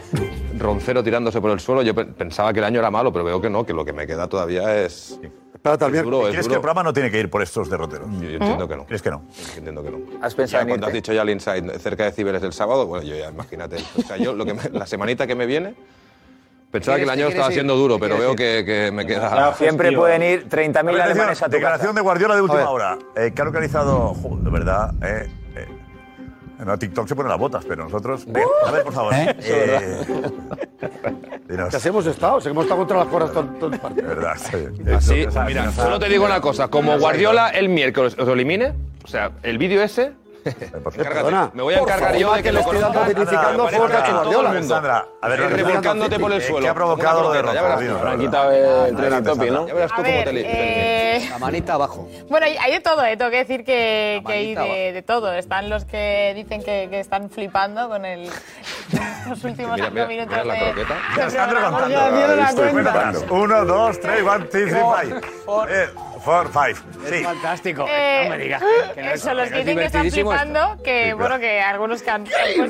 Roncero 0.58 1.02
tirándose 1.04 1.40
por 1.40 1.50
el 1.52 1.60
suelo. 1.60 1.82
Yo 1.82 1.94
pe- 1.94 2.04
pensaba 2.04 2.52
que 2.52 2.58
el 2.58 2.64
año 2.64 2.80
era 2.80 2.90
malo, 2.90 3.12
pero 3.12 3.24
veo 3.24 3.40
que 3.40 3.48
no, 3.48 3.64
que 3.64 3.72
lo 3.72 3.84
que 3.84 3.92
me 3.92 4.06
queda 4.06 4.28
todavía 4.28 4.82
es. 4.82 5.18
Es 5.64 6.02
duro, 6.02 6.26
es 6.26 6.32
¿Crees 6.32 6.48
que 6.48 6.54
el 6.54 6.60
programa 6.60 6.82
no 6.82 6.92
tiene 6.92 7.08
que 7.10 7.20
ir 7.20 7.30
por 7.30 7.40
estos 7.40 7.70
derroteros? 7.70 8.08
Yo 8.20 8.28
entiendo 8.30 8.66
que 8.66 8.76
no. 8.76 8.84
¿Crees 8.84 9.00
que 9.00 9.10
no? 9.10 9.22
Entiendo 9.56 9.82
que 9.84 9.90
no. 9.92 9.98
¿Has 10.20 10.34
pensado 10.34 10.58
Ya 10.58 10.62
en 10.62 10.68
cuando 10.68 10.86
has 10.88 10.92
dicho 10.92 11.12
ya 11.12 11.22
el 11.22 11.30
inside 11.30 11.78
cerca 11.78 12.04
de 12.04 12.10
Ciberes 12.12 12.42
del 12.42 12.52
sábado, 12.52 12.86
bueno, 12.86 13.04
yo 13.04 13.14
ya 13.14 13.30
imagínate. 13.30 13.76
O 13.96 14.02
sea, 14.02 14.16
yo 14.16 14.32
lo 14.34 14.44
que 14.44 14.54
me- 14.54 14.70
la 14.72 14.86
semanita 14.86 15.24
que 15.26 15.36
me 15.36 15.46
viene, 15.46 15.74
pensaba 16.72 16.96
que 16.96 17.04
el 17.04 17.08
¿Quieres- 17.10 17.22
año 17.24 17.28
estaba 17.28 17.46
quieres 17.48 17.54
siendo 17.54 17.74
ir? 17.74 17.78
duro, 17.80 17.94
¿Qué 17.96 18.00
pero 18.00 18.18
veo 18.18 18.34
que, 18.34 18.64
que 18.66 18.90
me 18.92 19.06
queda. 19.06 19.54
Siempre 19.54 19.92
pueden 19.96 20.22
ir 20.24 20.48
30.000 20.48 20.78
Atención, 20.78 21.00
alemanes 21.00 21.42
a 21.42 21.46
tu 21.46 21.50
Declaración 21.52 21.86
casa. 21.90 21.94
de 21.98 22.02
Guardiola 22.02 22.34
de 22.34 22.40
última 22.42 22.68
hora. 22.70 22.98
Eh, 23.14 23.32
que 23.32 23.42
ha 23.42 23.44
localizado, 23.44 24.14
de 24.40 24.50
verdad, 24.50 24.92
eh, 25.00 25.30
no, 26.64 26.78
TikTok 26.78 27.08
se 27.08 27.16
pone 27.16 27.28
las 27.28 27.38
botas, 27.38 27.64
pero 27.64 27.84
nosotros... 27.84 28.24
Bien, 28.26 28.46
a 28.66 28.70
ver, 28.70 28.84
por 28.84 28.92
favor. 28.92 29.14
¿Eh? 29.14 29.36
Eh, 29.40 30.04
dinos. 31.48 31.70
Que 31.70 31.76
así 31.76 31.88
hemos 31.88 32.06
estado, 32.06 32.40
si 32.40 32.48
hemos 32.48 32.64
estado 32.64 32.80
contra 32.80 32.98
las 32.98 33.06
cuerdas 33.08 33.32
todo, 33.32 33.44
todo 33.58 33.72
el 33.72 33.80
partido. 33.80 34.08
Verdad, 34.08 34.36
sí. 34.36 34.84
Así, 34.92 35.26
mira, 35.46 35.72
solo 35.72 35.98
te 35.98 36.08
digo 36.08 36.24
una 36.24 36.40
cosa, 36.40 36.68
como 36.68 36.98
Guardiola 36.98 37.50
el 37.50 37.68
miércoles 37.68 38.16
os 38.18 38.28
elimine, 38.28 38.74
o 39.04 39.08
sea, 39.08 39.32
el 39.42 39.58
vídeo 39.58 39.82
ese. 39.82 40.12
Perdona. 40.42 41.50
me 41.54 41.62
voy 41.62 41.74
a 41.74 41.78
encargar 41.78 42.16
yo 42.16 42.34
de 42.34 42.42
que 42.42 42.52
lo 42.52 42.58
le 42.58 42.60
estoy 42.64 42.78
dando 42.78 43.00
criticando 43.02 43.66
que 43.68 43.76
todo 43.76 43.88
Guardiola. 43.88 44.62
Sandra, 44.62 45.06
a 45.20 45.28
ver, 45.28 45.40
revolcándote 45.40 46.18
por 46.18 46.32
el 46.32 46.42
suelo. 46.42 46.60
¿Qué 46.60 46.68
ha 46.68 46.74
provocado 46.74 47.22
lo 47.22 47.32
de 47.32 47.38
Ya 47.42 47.62
verás, 47.62 47.62
Roncero? 47.62 47.78
ya 47.78 47.80
Dinos, 47.80 48.00
verás. 48.02 48.12
Sandra. 48.12 48.26
Quita 48.26 48.56
el 48.56 48.96
Adelante, 48.96 49.30
Teletubby, 49.30 49.50
¿no? 49.50 49.56
Sandra. 49.56 49.66
Ya 49.68 49.74
verás 49.74 49.90
tú 49.90 50.02
cómo 50.02 50.24
te 50.24 50.32
li- 50.32 50.42
eh, 50.44 51.28
La 51.30 51.38
manita 51.38 51.74
abajo. 51.74 52.08
Bueno, 52.28 52.46
hay, 52.46 52.56
hay 52.56 52.72
de 52.72 52.80
todo, 52.80 53.04
¿eh? 53.04 53.16
tengo 53.16 53.30
que 53.30 53.36
decir 53.38 53.64
que, 53.64 54.22
hay 54.26 54.54
de, 54.92 55.02
todo. 55.02 55.32
Están 55.32 55.70
los 55.70 55.84
que 55.84 56.32
dicen 56.34 56.62
que, 56.62 56.88
están 57.00 57.30
flipando 57.30 57.88
con 57.88 58.04
el, 58.04 58.28
los 59.28 59.44
últimos 59.44 59.74
Mira, 59.76 59.86
cinco 59.86 59.90
mira, 59.92 60.06
minutos 60.06 60.30
mira 60.32 60.44
la 60.44 60.54
de, 60.54 60.72
croqueta. 60.72 60.94
de 62.62 62.70
cuenta. 62.72 62.90
atrás. 62.90 63.24
Uno, 63.30 63.64
dos, 63.64 64.00
tres, 64.00 64.22
one, 64.22 64.44
two, 64.46 64.50
three, 64.50 64.70
five. 64.70 65.20
Eh, 66.22 66.24
Four, 66.24 66.50
five. 66.52 66.76
Sí. 67.10 67.24
Fantástico. 67.24 67.84
Eh, 67.88 68.20
no 68.24 68.30
me 68.30 68.38
digas. 68.38 68.62
que 68.94 69.02
no 69.02 69.08
es- 69.10 69.14
Eso, 69.20 69.34
los 69.34 69.48
que 69.48 69.52
que 69.54 69.58
es 69.60 69.66
dicen 69.66 69.78
que 69.78 69.84
están 69.86 70.06
esto. 70.06 70.14
flipando, 70.14 70.76
que 70.84 71.06
Sí, 71.08 71.12
bueno, 71.14 71.38
que 71.40 71.60
algunos 71.60 72.02
que 72.02 72.10
han 72.10 72.24
puesto 72.24 72.62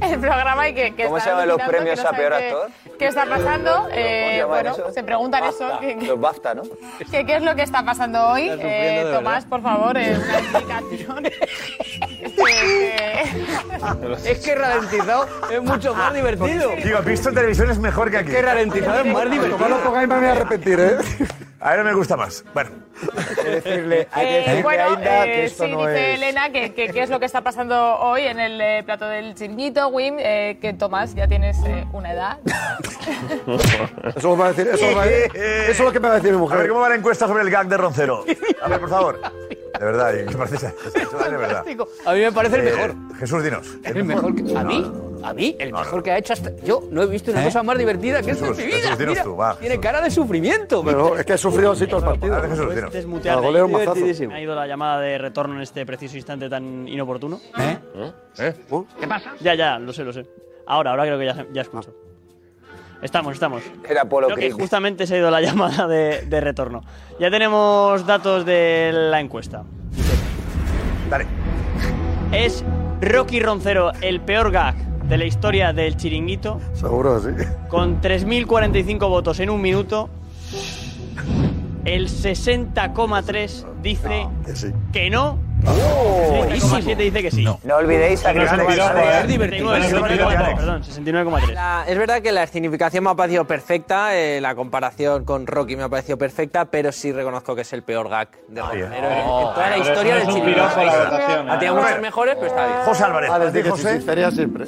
el 0.00 0.18
programa, 0.20 0.68
y 0.68 0.74
que, 0.74 0.94
que 0.94 1.04
¿Cómo 1.04 1.18
se 1.20 1.30
llaman 1.30 1.48
los 1.48 1.60
premios 1.62 1.98
que 1.98 2.02
no 2.04 2.08
a 2.08 2.12
peor 2.12 2.32
actor? 2.34 2.70
¿Qué 2.98 3.06
está 3.08 3.26
pasando? 3.26 3.88
Eh, 3.92 4.44
bueno, 4.46 4.70
eso? 4.72 4.92
se 4.92 5.02
preguntan 5.02 5.44
eso. 5.44 5.78
que- 5.80 5.98
que- 5.98 6.06
Los 6.06 6.20
BAFTA, 6.20 6.54
¿no? 6.54 6.62
¿Qué, 7.10 7.26
qué 7.26 7.36
es 7.36 7.42
lo 7.42 7.54
que 7.56 7.62
está 7.62 7.84
pasando 7.84 8.28
hoy? 8.28 8.48
Eh. 8.50 9.10
Tomás, 9.12 9.44
por 9.44 9.60
favor, 9.62 9.96
eh, 9.98 10.16
una 10.16 10.38
explicación. 10.38 11.24
Es 14.24 14.38
que 14.40 14.54
ralentizado 14.54 15.26
es 15.50 15.62
mucho 15.62 15.94
más 15.94 16.12
divertido. 16.14 16.70
Digo, 16.82 16.98
visto 17.00 17.28
en 17.30 17.34
televisión 17.34 17.70
es 17.70 17.78
mejor 17.78 18.10
que 18.10 18.18
aquí. 18.18 18.30
Es 18.30 18.36
que 18.36 18.42
ralentizado 18.42 19.00
es 19.00 19.06
más 19.12 19.30
divertido. 19.30 19.56
Como 19.58 19.68
lo 19.68 19.82
pongáis 19.82 20.08
me 20.08 20.16
voy 20.18 20.26
a 20.26 20.32
arrepentir, 20.32 20.80
¿eh? 20.80 20.96
A 21.64 21.76
él 21.76 21.84
me 21.84 21.94
gusta 21.94 22.16
más. 22.16 22.44
Bueno. 22.52 22.70
Hay 23.16 23.34
que 23.36 23.50
decirle, 23.50 24.08
hay 24.12 24.26
que 24.26 24.58
Eh, 24.58 24.62
bueno, 24.62 24.82
a 24.84 24.88
Inda 24.94 25.26
eh, 25.26 25.44
esto 25.44 25.64
sí, 25.64 25.70
no 25.70 25.78
dice 25.86 26.12
es... 26.12 26.18
Elena 26.18 26.50
que, 26.50 26.74
que- 26.74 26.88
qué 26.88 27.02
es 27.02 27.08
lo 27.10 27.20
que 27.20 27.26
está 27.26 27.40
pasando 27.42 27.98
hoy 28.00 28.22
en 28.22 28.40
el 28.40 28.60
eh, 28.60 28.82
plato 28.84 29.06
del 29.06 29.34
chiringuito, 29.36 29.88
Wim, 29.88 30.16
eh, 30.18 30.58
que 30.60 30.72
Tomás, 30.74 31.14
ya 31.14 31.28
tienes 31.28 31.56
eh, 31.64 31.84
una 31.92 32.12
edad. 32.12 32.38
Eso 34.16 34.28
lo 34.28 34.36
va 34.36 34.46
a 34.46 34.52
decir, 34.52 34.68
eso, 34.72 34.90
lo 34.90 34.96
va 34.96 35.02
a 35.02 35.06
decir- 35.06 35.36
eso 35.36 35.70
es 35.70 35.80
lo 35.80 35.92
que 35.92 36.00
me 36.00 36.08
va 36.08 36.14
a 36.14 36.16
decir 36.18 36.30
mi 36.32 36.36
A 36.36 36.40
ver, 36.40 36.48
mujer. 36.50 36.68
¿cómo 36.68 36.80
va 36.80 36.88
la 36.88 36.94
encuesta 36.96 37.26
sobre 37.26 37.42
el 37.42 37.50
gag 37.50 37.68
de 37.68 37.76
Roncero? 37.76 38.24
A 38.62 38.68
ver, 38.68 38.80
por 38.80 38.88
favor. 38.90 39.20
De 39.78 39.84
verdad, 39.84 40.12
¿qué 40.28 40.36
parece? 40.36 40.66
De 40.68 41.36
verdad. 41.36 41.64
A 42.06 42.12
mí 42.12 42.20
me 42.20 42.32
parece 42.32 42.56
el 42.56 42.62
mejor. 42.64 42.94
Jesús, 43.18 43.42
dinos. 43.42 43.66
El 43.84 44.04
mejor 44.04 44.34
que, 44.34 44.56
a 44.56 44.62
mí, 44.64 44.92
a 45.22 45.34
mí, 45.34 45.56
el 45.58 45.72
mejor 45.72 46.02
que 46.02 46.10
ha 46.10 46.18
hecho 46.18 46.32
hasta. 46.32 46.54
Yo 46.64 46.82
no 46.90 47.02
he 47.02 47.06
visto 47.06 47.30
una 47.30 47.44
cosa 47.44 47.62
más 47.62 47.78
divertida 47.78 48.22
que 48.22 48.32
esto 48.32 48.46
en 48.46 48.54
Jesús, 48.54 48.64
mi 48.64 48.72
vida. 48.72 48.82
Jesús, 48.82 48.98
dinos 48.98 49.12
Mira, 49.12 49.24
tú, 49.24 49.36
va, 49.36 49.56
tiene 49.56 49.80
cara 49.80 50.00
de 50.00 50.10
sufrimiento. 50.10 50.82
Pero 50.84 51.18
es 51.18 51.24
que 51.24 51.34
he 51.34 51.38
sufrido 51.38 51.72
así 51.72 51.86
todo 51.86 51.98
el 51.98 52.04
partido. 52.04 52.40
Jesús, 52.90 54.28
ha 54.30 54.40
ido 54.40 54.54
la 54.54 54.66
llamada 54.66 55.00
de 55.00 55.18
retorno 55.18 55.56
en 55.56 55.62
este 55.62 55.86
preciso 55.86 56.16
instante 56.16 56.48
tan 56.48 56.86
inoportuno. 56.88 57.40
¿Eh? 58.38 58.54
¿Qué 58.98 59.06
pasa? 59.06 59.34
Ya, 59.40 59.54
ya, 59.54 59.78
lo 59.78 59.92
sé, 59.92 60.04
lo 60.04 60.12
sé. 60.12 60.26
Ahora, 60.66 60.90
ahora 60.90 61.04
creo 61.04 61.18
que 61.18 61.26
ya, 61.26 61.46
ya 61.52 61.62
escucho. 61.62 61.94
Estamos, 63.02 63.34
estamos. 63.34 63.62
Era 63.88 64.04
Polo 64.04 64.28
Creo 64.28 64.38
que 64.38 64.52
justamente 64.52 65.06
se 65.08 65.16
ha 65.16 65.18
ido 65.18 65.30
la 65.30 65.40
llamada 65.42 65.88
de, 65.88 66.22
de 66.22 66.40
retorno. 66.40 66.82
Ya 67.18 67.30
tenemos 67.30 68.06
datos 68.06 68.46
de 68.46 68.90
la 68.92 69.20
encuesta. 69.20 69.64
Dale. 71.10 71.26
¿Es 72.32 72.64
Rocky 73.02 73.40
Roncero 73.40 73.92
el 74.00 74.20
peor 74.20 74.52
gag 74.52 74.76
de 75.08 75.16
la 75.18 75.24
historia 75.24 75.72
del 75.72 75.96
chiringuito? 75.96 76.60
Seguro, 76.74 77.20
sí. 77.20 77.30
Con 77.68 78.00
3.045 78.00 78.98
votos 79.08 79.40
en 79.40 79.50
un 79.50 79.60
minuto, 79.60 80.08
el 81.84 82.08
60,3 82.08 83.64
dice 83.82 84.26
Que 84.46 84.56
sí. 84.56 84.72
que 84.92 85.10
no. 85.10 85.38
Oh, 85.64 86.44
60,7 86.48 86.96
dice 86.96 87.22
que 87.22 87.30
sí. 87.30 87.44
No 87.62 87.76
olvidéis 87.76 88.24
a 88.26 88.32
Pero 88.32 88.46
Cristiano 88.66 88.98
es 89.00 89.28
divertido. 89.28 89.76
69,4, 89.76 90.56
Perdón, 90.56 90.82
69,3. 90.82 91.52
La- 91.54 91.84
es 91.86 91.96
verdad 91.98 92.20
que 92.20 92.32
la 92.32 92.42
escenificación 92.42 93.04
me 93.04 93.10
ha 93.10 93.14
parecido 93.14 93.44
perfecta, 93.46 94.16
eh, 94.16 94.40
la 94.40 94.56
comparación 94.56 95.24
con 95.24 95.46
Rocky 95.46 95.76
me 95.76 95.84
ha 95.84 95.88
parecido 95.88 96.18
perfecta, 96.18 96.64
pero 96.64 96.90
sí 96.90 97.12
reconozco 97.12 97.54
que 97.54 97.60
es 97.62 97.72
el 97.72 97.84
peor 97.84 98.08
gag 98.08 98.28
de 98.48 98.60
Roncero 98.60 98.86
en, 98.88 98.94
en 98.94 99.24
toda 99.24 99.70
la 99.70 99.78
historia 99.78 100.14
del 100.16 100.26
no 100.26 100.32
a 100.34 101.04
votación, 101.04 101.50
Ha 101.50 101.54
¿eh? 101.54 101.58
tenido 101.58 101.76
muchos 101.76 102.00
mejores, 102.00 102.34
pero 102.34 102.46
está 102.48 102.66
bien. 102.66 102.78
José 102.84 103.04
Álvarez. 103.04 103.30
Ah, 103.32 103.38
les 103.38 103.52
¿Di 103.52 103.58
dije 103.60 103.70
José? 103.70 103.92
sinceridad 103.92 104.30
siempre. 104.32 104.64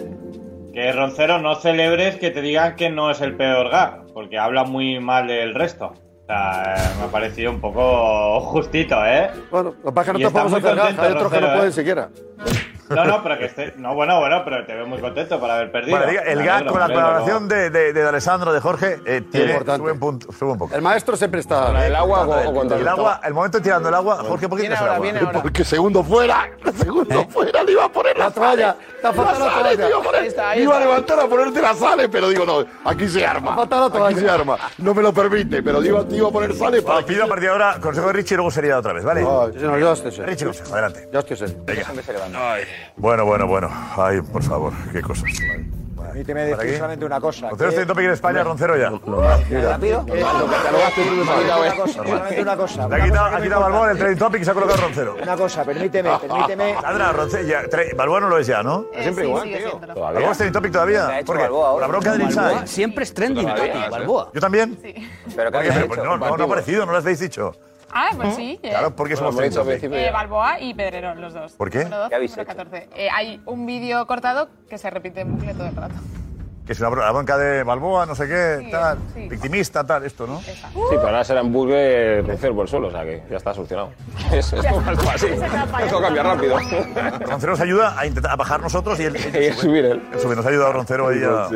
Que 0.73 0.93
Roncero 0.93 1.39
no 1.41 1.57
celebres 1.57 2.17
que 2.17 2.31
te 2.31 2.41
digan 2.41 2.77
que 2.77 2.89
no 2.91 3.11
es 3.11 3.21
el 3.21 3.37
peor 3.37 3.69
gag, 3.71 4.05
porque 4.15 4.39
habla 4.39 4.63
muy 4.63 5.01
mal 5.01 5.27
del 5.27 5.55
resto. 5.57 5.93
O 6.25 6.27
sea, 6.27 6.95
me 6.99 7.05
ha 7.05 7.09
parecido 7.09 7.51
un 7.51 7.61
poco 7.61 8.41
justito, 8.41 8.97
¿eh? 9.05 9.31
Bueno, 9.51 9.75
lo 9.85 9.91
que 9.91 9.95
pasa 9.95 10.11
es 10.13 10.17
que 10.17 10.23
Y 10.23 10.25
no 10.25 10.29
te 10.31 10.33
podemos 10.33 10.65
hacer 10.65 10.81
hay 10.81 11.13
otros 11.13 11.33
que 11.33 11.41
no 11.41 11.47
pueden 11.53 11.69
¿eh? 11.69 11.73
siquiera. 11.73 12.09
No, 12.89 13.05
no, 13.05 13.23
pero 13.23 13.39
que 13.39 13.45
esté. 13.47 13.75
No, 13.77 13.95
bueno, 13.95 14.21
bueno, 14.21 14.43
pero 14.45 14.65
te 14.67 14.75
veo 14.75 14.87
muy 14.87 14.99
contento 15.01 15.39
por 15.41 15.51
haber 15.51 15.71
perdido. 15.73 15.97
Bueno, 15.97 16.11
diga, 16.11 16.23
el 16.23 16.39
Me 16.39 16.45
gag 16.45 16.67
con 16.67 16.81
la 16.81 16.87
colaboración 16.89 17.49
de, 17.49 17.71
de, 17.71 17.93
de 17.93 18.09
Alessandro, 18.09 18.53
de 18.53 18.61
Jorge, 18.61 19.01
eh, 19.07 19.23
tiene, 19.31 19.59
sube, 19.59 19.93
un 19.93 19.99
punto, 19.99 20.33
sube 20.33 20.53
un 20.53 20.59
poco. 20.59 20.75
El 20.75 20.83
maestro 20.83 21.17
siempre 21.17 21.41
está. 21.41 21.87
¿El 21.87 21.95
agua 21.95 22.23
o, 22.27 22.51
o 22.51 22.55
cuando 22.55 22.77
El 22.77 22.87
agua, 22.89 23.21
el 23.25 23.35
momento 23.35 23.61
tirando 23.61 23.89
el 23.89 23.95
agua, 23.95 24.17
Jorge, 24.27 24.49
¿por 24.49 24.59
qué 24.59 24.65
tiras 24.65 24.81
el 24.83 24.89
agua? 24.89 25.01
viene 25.01 25.19
ahora. 25.21 25.43
Porque 25.43 25.65
segundo 25.65 26.03
fuera, 26.05 26.51
segundo 26.77 27.27
fuera, 27.29 27.63
le 27.63 27.73
iba 27.73 27.85
a 27.85 27.89
poner 27.89 28.19
la 28.19 28.31
toalla. 28.31 28.77
La 29.03 29.13
toalla. 29.13 29.71
te 29.77 29.89
iba 29.89 29.99
a 29.99 30.03
poner- 30.03 30.21
Ahí 30.23 30.27
está, 30.29 30.51
ahí 30.51 30.63
iba 30.63 30.75
a 30.75 30.79
está. 30.79 30.89
levantar 30.91 31.21
a 31.21 31.27
ponerte 31.29 31.61
la 31.63 31.75
sale, 31.75 32.09
pero 32.09 32.29
digo, 32.29 32.45
no, 32.45 32.65
aquí 32.91 33.09
se 33.09 33.27
arma. 33.27 33.57
Aquí 33.63 34.21
se 34.21 34.29
arma. 34.31 34.57
No 34.79 34.95
me 34.95 35.03
lo 35.03 35.13
permite, 35.13 35.63
pero 35.63 35.83
iba, 35.85 36.05
iba 36.11 36.29
a 36.29 36.33
poner 36.33 36.55
sale 36.55 36.83
para 36.83 36.95
Bueno, 36.95 37.07
pido 37.07 37.25
a 37.25 37.29
partir 37.29 37.45
de 37.45 37.53
ahora 37.53 37.79
consejo 37.81 38.07
de 38.09 38.13
Richie 38.15 38.35
y 38.35 38.37
luego 38.37 38.51
sería 38.51 38.79
otra 38.79 38.93
vez, 38.93 39.05
¿vale? 39.05 39.21
Sí, 39.23 39.27
no, 39.65 39.79
yo 39.79 39.93
estoy 39.93 40.11
serio. 40.13 40.27
Richie, 40.27 40.47
consejo, 40.47 40.73
adelante. 40.73 41.09
Ya 41.13 41.19
estoy 41.21 41.37
serio. 41.37 41.57
Venga. 41.65 41.87
Ay. 42.37 42.65
Bueno, 42.97 43.25
bueno, 43.25 43.47
bueno. 43.47 43.69
Ay, 43.97 44.21
por 44.21 44.43
favor, 44.43 44.73
qué 44.93 45.03
cosas. 45.03 45.31
Permíteme 46.15 46.51
¿Para 46.51 46.63
decir 46.63 46.77
solamente 46.77 47.05
una 47.05 47.21
cosa. 47.21 47.49
Roncero 47.49 47.71
está 47.71 47.83
en 47.83 47.89
topic 47.89 48.05
en 48.05 48.11
España, 48.13 48.45
Roncero 48.45 48.77
ya. 48.77 48.91
¿Rápido? 48.91 50.05
Eh, 50.07 50.21
lo 50.21 50.47
que 50.95 52.35
te 52.35 52.43
una 52.43 52.57
cosa. 52.57 52.89
Le 52.89 52.95
ha 52.95 53.05
quitado, 53.05 53.45
importa. 53.45 53.89
del 53.89 53.99
trending 53.99 54.19
topic 54.19 54.41
y 54.41 54.45
se 54.45 54.51
ha 54.53 54.55
colocado 54.55 54.81
Roncero. 54.81 55.17
Una 55.21 55.37
cosa, 55.37 55.65
permíteme, 55.65 56.11
permíteme. 56.21 56.75
Sandra, 56.81 57.11
Roncero, 57.11 57.59
Balboa 57.97 58.21
no 58.21 58.29
lo 58.29 58.39
es 58.39 58.47
ya, 58.47 58.63
¿no? 58.63 58.87
Eh, 58.93 59.03
Siempre 59.03 59.25
igual, 59.27 59.43
tío. 59.43 59.81
¿Balboa 59.81 60.31
es 60.31 60.39
trending 60.39 60.53
topic 60.53 60.73
todavía? 60.73 61.07
¿Qué 61.07 61.13
ha 61.13 61.21
hecho 61.21 61.27
¿Por 61.27 61.37
qué? 61.37 61.81
La 61.81 61.87
bronca 61.89 62.13
del 62.13 62.23
Inside? 62.23 62.67
siempre 62.69 63.03
es 63.03 63.13
trending 63.13 63.49
topic, 63.49 63.73
¿sí? 63.73 63.91
Balboa. 63.91 64.31
¿Yo 64.33 64.41
también? 64.41 64.79
Pero 65.35 65.51
pues 65.89 65.99
no, 65.99 66.17
no, 66.17 66.37
no 66.37 66.43
ha 66.45 66.47
aparecido, 66.47 66.87
no 66.87 66.93
lo 66.93 66.99
habéis 66.99 67.19
dicho. 67.19 67.57
Ah, 67.95 68.11
pues 68.17 68.35
sí. 68.35 68.59
eh. 68.63 68.69
Claro, 68.71 68.95
porque 68.97 69.15
somos 69.17 69.35
Bueno, 69.35 69.47
hemos 69.53 69.67
dicho 69.81 69.87
al. 69.87 69.95
Eh, 70.01 70.11
Balboa 70.11 70.61
y 70.61 70.75
Pedrerón, 70.75 71.21
los 71.21 71.33
dos. 71.33 71.53
¿Por 71.53 71.71
qué? 71.71 71.85
Uno, 71.87 71.97
doce, 71.97 72.09
¿Qué 72.11 72.15
habéis 72.17 72.33
uno, 72.35 72.43
hecho? 72.43 72.57
14. 72.57 72.89
Eh, 72.97 73.09
hay 73.11 73.41
un 73.47 73.67
vídeo 73.67 74.07
cortado 74.07 74.49
que 74.69 74.79
se 74.79 74.91
repite 74.91 75.21
en 75.21 75.33
bucle 75.37 75.55
todo 75.55 75.67
el 75.67 75.77
rato. 75.77 75.95
Que 76.67 76.73
es 76.73 76.81
una 76.81 76.89
bro- 76.89 77.03
la 77.05 77.13
bronca 77.13 77.37
de 77.37 77.63
Balboa, 77.63 78.07
no 78.07 78.15
sé 78.15 78.27
qué, 78.27 78.57
Sí, 78.65 78.71
tal. 78.71 78.97
sí. 79.13 79.29
Victimista, 79.29 79.85
tal, 79.85 80.03
esto, 80.07 80.27
¿no? 80.27 80.41
Esa. 80.41 80.69
Sí, 80.71 80.75
pero 80.89 81.03
ahora 81.09 81.23
será 81.23 81.41
en 81.43 81.53
bucle 81.53 82.23
Roncero 82.23 82.55
por 82.55 82.63
el 82.65 82.69
suelo, 82.71 82.89
o 82.89 82.91
sea 82.91 83.03
que 83.05 83.23
ya 83.31 83.37
está 83.37 83.53
solucionado. 83.53 83.91
Es, 84.33 84.51
es 84.53 84.67
como 84.67 84.81
algo 84.89 85.11
así. 85.11 85.27
Esto 85.27 86.01
cambia 86.01 86.23
rápido. 86.23 86.57
Roncero 87.21 87.53
nos 87.53 87.61
ayuda 87.61 88.01
a 88.01 88.07
intentar 88.07 88.33
a 88.33 88.37
bajar 88.37 88.63
nosotros 88.63 88.99
y 88.99 89.05
él. 89.05 89.15
Y 89.35 89.49
a 89.49 89.55
subir 89.55 89.85
él. 89.85 90.03
Eso 90.15 90.27
que 90.29 90.37
nos 90.37 90.47
ha 90.47 90.49
ayudado 90.49 90.73
Roncero 90.73 91.09
ahí 91.09 91.23
a. 91.23 91.49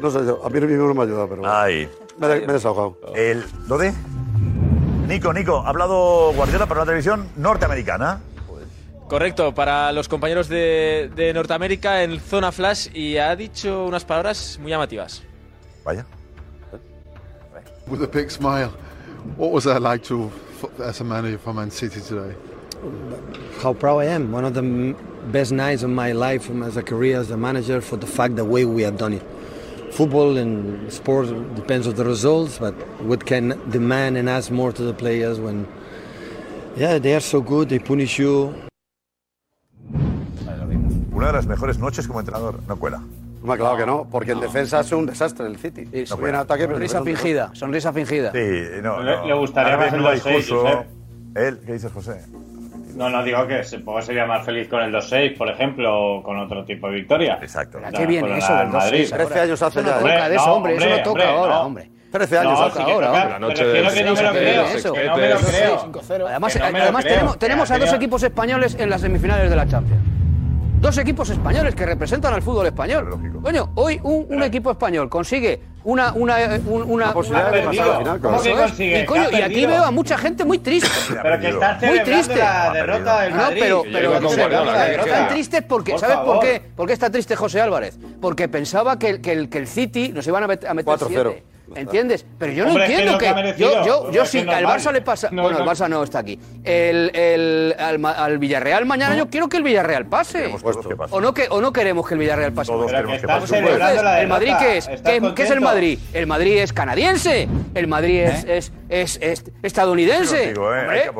No 0.00 0.10
sé 0.10 0.26
yo, 0.26 0.44
a 0.44 0.50
mí 0.50 0.60
ninguno 0.60 0.94
me 0.94 1.02
ayuda, 1.04 1.26
pero. 1.28 1.42
Ay. 1.48 1.88
Me, 2.18 2.26
he- 2.26 2.40
me 2.40 2.46
he 2.46 2.52
desahogado. 2.54 2.96
El, 3.14 3.44
¿Lo 3.68 3.78
de? 3.78 3.92
Nico, 5.06 5.32
Nico, 5.32 5.58
ha 5.58 5.68
hablado 5.68 6.32
Guardiola 6.32 6.66
para 6.66 6.80
la 6.80 6.86
televisión 6.86 7.28
norteamericana. 7.36 8.20
Correcto, 9.08 9.54
para 9.54 9.92
los 9.92 10.08
compañeros 10.08 10.48
de, 10.48 11.30
Norteamérica 11.32 12.02
en 12.02 12.18
Zona 12.18 12.50
Flash 12.50 12.88
y 12.92 13.16
ha 13.18 13.36
dicho 13.36 13.84
unas 13.84 14.04
palabras 14.04 14.58
muy 14.60 14.70
llamativas. 14.70 15.22
Vaya. 15.84 16.04
With 17.86 18.02
a 18.02 18.08
big 18.08 18.30
smile, 18.30 18.70
what 19.36 19.52
was 19.52 19.62
that 19.62 19.80
like 19.80 20.04
to 20.08 20.28
as 20.84 21.00
a 21.00 21.04
manager 21.04 21.38
for 21.38 21.54
Man 21.54 21.70
City 21.70 22.00
today? 22.00 22.34
How 23.62 23.72
proud 23.72 24.02
I 24.02 24.06
am. 24.06 24.32
One 24.32 24.44
of 24.44 24.54
the 24.54 24.96
best 25.30 25.52
nights 25.52 25.84
of 25.84 25.90
my 25.90 26.12
life 26.12 26.50
as 26.64 26.76
a 26.76 26.82
career 26.82 27.20
as 27.20 27.30
a 27.30 27.36
manager 27.36 27.80
for 27.80 27.96
the 27.96 28.08
fact 28.08 28.34
the 28.34 28.44
way 28.44 28.64
we 28.64 28.82
have 28.82 28.98
done 28.98 29.12
it 29.12 29.22
football 29.96 30.36
and 30.36 30.92
sport 30.92 31.26
depends 31.54 31.86
on 31.86 31.94
the 31.94 32.04
results, 32.04 32.58
but 32.58 32.74
what 33.00 33.24
can 33.24 33.58
demand 33.70 34.18
and 34.18 34.28
ask 34.28 34.50
more 34.50 34.70
to 34.70 34.82
the 34.82 34.92
players 34.92 35.40
when, 35.40 35.66
yeah, 36.76 36.98
they 36.98 37.14
are 37.14 37.20
so 37.20 37.40
good, 37.40 37.70
they 37.70 37.78
punish 37.78 38.18
you. 38.18 38.52
Una 41.14 41.28
de 41.28 41.32
las 41.32 41.46
mejores 41.46 41.78
noches 41.78 42.06
como 42.06 42.20
entrenador, 42.20 42.60
no 42.68 42.76
cuela. 42.76 43.00
No, 43.42 43.56
claro 43.56 43.76
que 43.78 43.86
no, 43.86 44.06
porque 44.10 44.32
no. 44.32 44.40
en 44.40 44.46
defensa 44.46 44.80
es 44.80 44.92
un 44.92 45.06
desastre 45.06 45.46
el 45.46 45.56
City. 45.56 45.86
Sí, 45.90 46.14
no 46.14 46.26
en 46.26 46.34
ataque, 46.34 46.64
sonrisa 46.66 47.02
fingida, 47.02 47.50
sonrisa 47.54 47.92
fingida. 47.92 48.32
Sí, 48.32 48.82
no, 48.82 49.02
le, 49.02 49.26
le, 49.26 49.34
gustaría 49.34 49.78
más 49.78 49.92
el 49.94 50.12
discurso. 50.12 50.84
Él, 51.34 51.60
¿Qué 51.64 51.72
dices, 51.72 51.90
José? 51.92 52.22
No, 52.96 53.10
no 53.10 53.22
digo 53.22 53.46
que 53.46 53.62
se 53.62 53.78
puedo 53.80 54.00
sería 54.00 54.24
más 54.24 54.44
feliz 54.44 54.68
con 54.68 54.82
el 54.82 54.90
2-6, 54.90 55.36
por 55.36 55.50
ejemplo, 55.50 56.16
o 56.16 56.22
con 56.22 56.38
otro 56.38 56.64
tipo 56.64 56.88
de 56.88 56.94
victoria. 56.94 57.38
Exacto. 57.42 57.78
¿A 57.84 57.92
qué 57.92 58.06
viene 58.06 58.38
eso 58.38 58.56
del 58.56 58.68
2-6? 58.68 59.10
13 59.10 59.40
años 59.40 59.62
hace 59.62 59.84
ya. 59.84 60.00
No 60.00 60.28
de 60.28 60.34
eso, 60.34 60.52
hombre, 60.52 60.76
eso 60.76 60.88
no 60.88 61.02
toca 61.02 61.28
ahora, 61.28 61.60
hombre. 61.60 61.90
13 62.10 62.38
años 62.38 62.58
no, 62.58 62.70
sí 62.70 62.90
ahora, 62.90 63.06
toca, 63.08 63.28
La 63.28 63.38
noche 63.38 63.64
pero 63.64 63.90
que 63.92 64.02
no 64.02 64.14
me 64.14 64.22
lo. 64.22 64.62
Eso. 64.64 64.92
Que 64.94 65.04
no 65.04 65.16
me 65.16 65.28
lo 65.28 65.38
creo. 65.38 66.26
Además, 66.26 66.56
no 66.56 66.66
eh, 66.66 66.72
me 66.72 66.78
lo 66.78 66.84
además 66.84 67.04
creo. 67.04 67.14
tenemos, 67.14 67.38
tenemos 67.38 67.70
a 67.70 67.78
dos 67.78 67.92
equipos 67.92 68.22
españoles 68.22 68.76
en 68.80 68.88
las 68.88 69.02
semifinales 69.02 69.50
de 69.50 69.56
la 69.56 69.66
Champions 69.66 70.15
dos 70.86 70.98
equipos 70.98 71.28
españoles 71.30 71.74
que 71.74 71.84
representan 71.84 72.32
al 72.32 72.42
fútbol 72.42 72.66
español. 72.66 73.10
Lógico. 73.10 73.42
Coño, 73.42 73.70
hoy 73.74 73.98
un, 74.04 74.24
un, 74.28 74.42
equipo 74.44 74.70
español 74.70 75.08
consigue 75.08 75.60
una 75.82 76.12
una 76.12 76.54
eh, 76.54 76.60
una, 76.64 76.84
una 76.84 77.12
posibilidad 77.12 77.50
de 77.50 77.62
pasar 78.22 78.70
final, 78.70 79.02
Y, 79.02 79.04
coño, 79.04 79.24
y 79.32 79.42
aquí 79.42 79.66
veo 79.66 79.82
a 79.82 79.90
mucha 79.90 80.16
gente 80.16 80.44
muy 80.44 80.60
triste. 80.60 80.88
Pero 81.20 81.40
que 81.40 81.48
están 81.48 81.78
muy 81.86 82.02
triste. 82.04 82.36
la 82.36 82.72
derrota 82.72 83.20
del 83.22 83.34
Madrid. 83.34 83.64
No, 83.68 83.82
pero, 83.92 84.16
pero, 84.16 85.04
están 85.04 85.28
tristes 85.28 85.62
porque 85.62 85.90
por 85.90 86.00
¿sabes 86.00 86.18
por 86.18 86.38
qué? 86.38 86.62
Por 86.76 86.86
qué 86.86 86.92
está 86.92 87.10
triste 87.10 87.34
José 87.34 87.60
Álvarez? 87.60 87.98
Porque 88.20 88.48
pensaba 88.48 88.96
que, 88.96 89.20
que, 89.20 89.32
el, 89.32 89.48
que 89.48 89.58
el 89.58 89.66
City 89.66 90.12
nos 90.14 90.24
iban 90.28 90.44
a 90.44 90.46
meter 90.46 90.70
4-0. 90.70 91.34
¿Entiendes? 91.74 92.24
Pero 92.38 92.52
yo 92.52 92.64
no 92.64 92.80
entiendo 92.80 93.18
que. 93.18 93.54
que 93.56 93.84
yo, 94.12 94.26
sí, 94.26 94.38
al 94.40 94.64
Barça 94.64 94.92
le 94.92 95.02
pasa. 95.02 95.28
Bueno, 95.32 95.58
el 95.58 95.64
Barça 95.64 95.88
no 95.88 96.02
está 96.02 96.20
aquí. 96.20 96.38
El, 96.62 97.10
el, 97.14 97.74
al, 97.78 98.04
al, 98.04 98.38
Villarreal 98.38 98.86
mañana 98.86 99.16
yo 99.16 99.28
quiero 99.28 99.48
que 99.48 99.56
el 99.56 99.62
Villarreal 99.62 100.06
pase. 100.06 100.54
O, 101.10 101.20
no 101.20 101.34
que, 101.34 101.46
o 101.50 101.60
no 101.60 101.72
queremos 101.72 102.06
que 102.06 102.14
el 102.14 102.20
Villarreal 102.20 102.52
pase. 102.52 102.70
Todos 102.70 102.92
que 102.92 103.20
que 103.20 103.26
pase. 103.26 103.62
Pues, 103.62 103.80
¿El 104.20 104.28
Madrid 104.28 104.52
qué 104.58 104.76
es? 104.78 104.88
¿Qué, 104.88 105.42
es 105.42 105.50
el 105.50 105.60
Madrid? 105.60 105.98
El 106.12 106.26
Madrid 106.26 106.58
es 106.58 106.72
canadiense. 106.72 107.48
El 107.74 107.88
Madrid 107.88 108.20
es, 108.20 108.72
es, 108.88 109.18
es, 109.20 109.44
estadounidense. 109.62 110.48
Digo. 110.48 110.74
¿eh? 110.74 111.10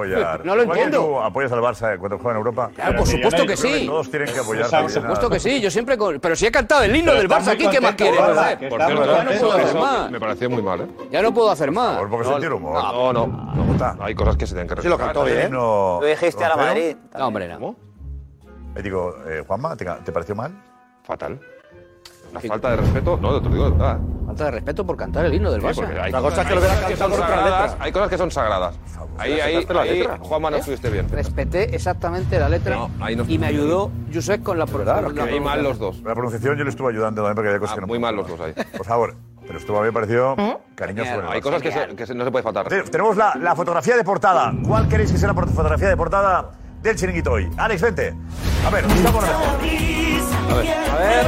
No 0.45 0.55
lo 0.55 0.63
entiendo. 0.63 1.05
¿Tú 1.05 1.19
apoyas 1.19 1.53
al 1.53 1.61
Barça 1.61 1.95
eh, 1.95 1.99
cuando 1.99 2.19
juega 2.19 2.33
en 2.33 2.37
Europa? 2.39 2.71
Por 2.97 3.07
supuesto 3.07 3.47
que 3.47 3.57
sí. 3.57 3.87
Todos 3.87 4.11
tienen 4.11 4.33
que 4.33 4.41
apoyar. 4.41 4.71
Por 4.71 4.91
supuesto 4.91 5.31
que 5.31 5.41
sí. 5.41 5.61
Yo 5.61 5.71
siempre. 5.71 5.97
Pero 6.21 6.37
si 6.37 6.47
he 6.47 6.51
cantado 6.51 6.83
el 6.85 6.95
himno 6.95 7.15
del 7.15 7.29
Barça 7.29 7.49
aquí, 7.49 7.69
¿qué 7.69 7.81
más 7.81 7.95
quieres? 7.95 8.21
Por 8.21 8.81
cierto, 8.81 9.25
no 9.25 9.31
puedo 9.33 9.53
hacer 9.53 9.75
más 9.75 10.36
pareció 10.37 10.51
muy 10.51 10.63
mal, 10.63 10.81
¿eh? 10.83 10.89
Ya 11.11 11.23
no 11.23 11.33
puedo 11.33 11.51
hacer 11.51 11.73
más. 11.73 11.99
Por 11.99 12.11
porque 12.11 12.27
no, 12.27 12.33
sentir 12.33 12.53
humor. 12.53 12.75
No, 12.75 13.13
no. 13.13 13.27
No, 13.27 13.65
no 13.65 14.05
Hay 14.05 14.15
cosas 14.15 14.37
que 14.37 14.47
se 14.47 14.55
tienen 14.55 14.69
que 14.69 14.75
respetar. 14.75 14.99
Sí, 14.99 15.03
lo 15.03 15.05
cantó 15.05 15.25
bien. 15.25 15.39
¿eh? 15.39 15.49
no 15.49 15.99
Lo 16.01 16.07
dijiste 16.07 16.45
a 16.45 16.51
la 16.51 16.57
Madrid. 16.57 16.97
No, 17.19 17.27
hombre, 17.27 17.49
no. 17.49 17.59
¿Cómo? 17.59 17.77
Eh, 18.77 18.83
digo, 18.83 19.15
eh, 19.27 19.43
Juanma, 19.47 19.77
¿te, 19.77 19.85
¿te, 19.85 20.13
pareció 20.13 20.35
mal? 20.35 20.53
Fatal. 21.03 21.41
La 22.33 22.41
sí. 22.41 22.49
falta 22.49 22.71
de 22.71 22.77
respeto, 22.77 23.19
no, 23.23 23.41
te 23.41 23.49
lo 23.49 23.55
digo 23.55 23.65
de 23.65 23.71
verdad. 23.71 23.99
Falta 24.27 24.45
de 24.45 24.51
respeto 24.51 24.85
por 24.85 24.97
cantar 24.97 25.25
el 25.25 25.33
himno 25.33 25.51
del 25.51 25.63
Barça. 25.63 25.87
Sí, 25.87 25.99
hay 25.99 26.13
La 26.13 26.21
cosa 26.21 26.43
cosas, 26.43 26.47
que 26.47 26.55
cosas 26.55 26.85
que 26.85 26.97
son 26.97 27.13
sagradas, 27.13 27.77
Hay 27.81 27.93
cosas 27.93 28.09
que 28.11 28.19
son 28.19 28.31
sagradas. 28.31 28.79
Ahí, 29.19 29.41
ahí, 29.41 29.65
la 29.65 29.81
ahí 29.81 30.07
Juanma, 30.21 30.51
no 30.51 30.57
¿Eh? 30.57 30.61
estuviste 30.61 30.91
bien. 30.91 31.09
Respeté 31.09 31.75
exactamente 31.75 32.39
la 32.39 32.51
letra 32.51 32.77
no, 32.77 32.91
no 32.99 33.25
y 33.27 33.39
me 33.39 33.47
ayudó 33.47 33.91
Josep 34.13 34.43
con 34.43 34.59
la 34.59 34.67
pronunciación. 34.67 35.31
Muy 35.31 35.41
mal 35.41 35.63
los 35.63 35.79
dos. 35.79 36.03
La 36.03 36.13
pronunciación 36.13 36.59
yo 36.59 36.65
le 36.65 36.71
estuve 36.71 36.91
ayudando 36.91 37.23
también 37.23 37.37
porque 37.37 37.49
había 37.49 37.61
cosas 37.61 37.73
ah, 37.73 37.77
que 37.77 37.81
no 37.81 37.87
Muy 37.87 37.99
mal 37.99 38.15
los 38.15 38.29
dos 38.29 38.39
ahí. 38.41 38.53
Por 38.77 38.85
favor, 38.85 39.17
pero 39.47 39.59
esto 39.59 39.77
a 39.77 39.81
mí 39.81 39.87
me 39.87 39.93
pareció 39.93 40.35
¿Eh? 40.39 40.59
cariño 40.75 41.05
Genial, 41.05 41.27
Hay 41.31 41.41
cosas 41.41 41.63
que, 41.63 41.71
se, 41.73 41.87
que 41.95 42.15
no 42.15 42.25
se 42.25 42.31
puede 42.31 42.43
faltar. 42.43 42.69
Tenemos 42.69 43.17
la, 43.17 43.35
la 43.41 43.55
fotografía 43.55 43.97
de 43.97 44.05
portada. 44.05 44.53
¿Cuál 44.67 44.89
queréis 44.89 45.13
que 45.13 45.19
sea 45.19 45.29
la 45.29 45.35
fotografía 45.35 45.89
de 45.89 45.97
portada 45.97 46.51
del 46.83 46.97
chiringuito 46.97 47.33
hoy? 47.33 47.51
Alex, 47.57 47.83
vente. 47.83 48.15
A 48.67 48.71
ver, 48.71 48.85
estamos 48.85 49.25
A 49.25 50.55
ver. 50.55 50.69
A 50.91 50.97
ver. 50.97 51.27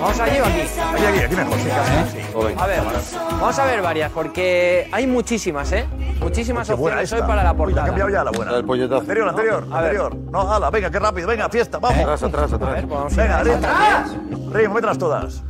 Vamos 0.00 0.20
allí 0.20 0.38
o 0.38 0.44
aquí. 0.44 0.60
Aquí, 0.60 1.04
aquí, 1.06 1.18
aquí 1.20 1.36
mejor, 1.36 1.58
sí, 1.58 1.68
casi. 1.68 2.60
A 2.60 2.66
ver, 2.66 2.80
vamos 3.40 3.58
a 3.58 3.64
ver 3.64 3.82
varias, 3.82 4.12
porque 4.12 4.88
hay 4.92 5.06
muchísimas, 5.06 5.72
¿eh? 5.72 5.86
Muchísimas 6.20 6.66
Qué 6.68 6.74
opciones 6.74 7.12
hoy 7.12 7.20
para 7.22 7.42
la 7.42 7.52
Uy, 7.52 7.56
portada. 7.56 7.82
ha 7.82 7.86
cambiado 7.86 8.10
ya 8.10 8.22
la 8.24 8.30
buena. 8.30 8.52
La 8.52 8.58
anterior, 8.58 9.24
la 9.24 9.30
anterior, 9.30 9.66
la 9.66 9.78
anterior. 9.78 10.16
No, 10.30 10.52
ala, 10.52 10.70
venga, 10.70 10.90
qué 10.90 10.98
rápido, 10.98 11.26
venga, 11.26 11.48
fiesta, 11.48 11.78
vamos. 11.78 11.98
Atrás, 11.98 12.22
atrás, 12.22 12.52
atrás. 12.52 13.16
Venga, 13.16 13.42
Rim, 13.42 14.52
Rim, 14.52 14.72
mételas 14.72 14.98
todas. 14.98 15.42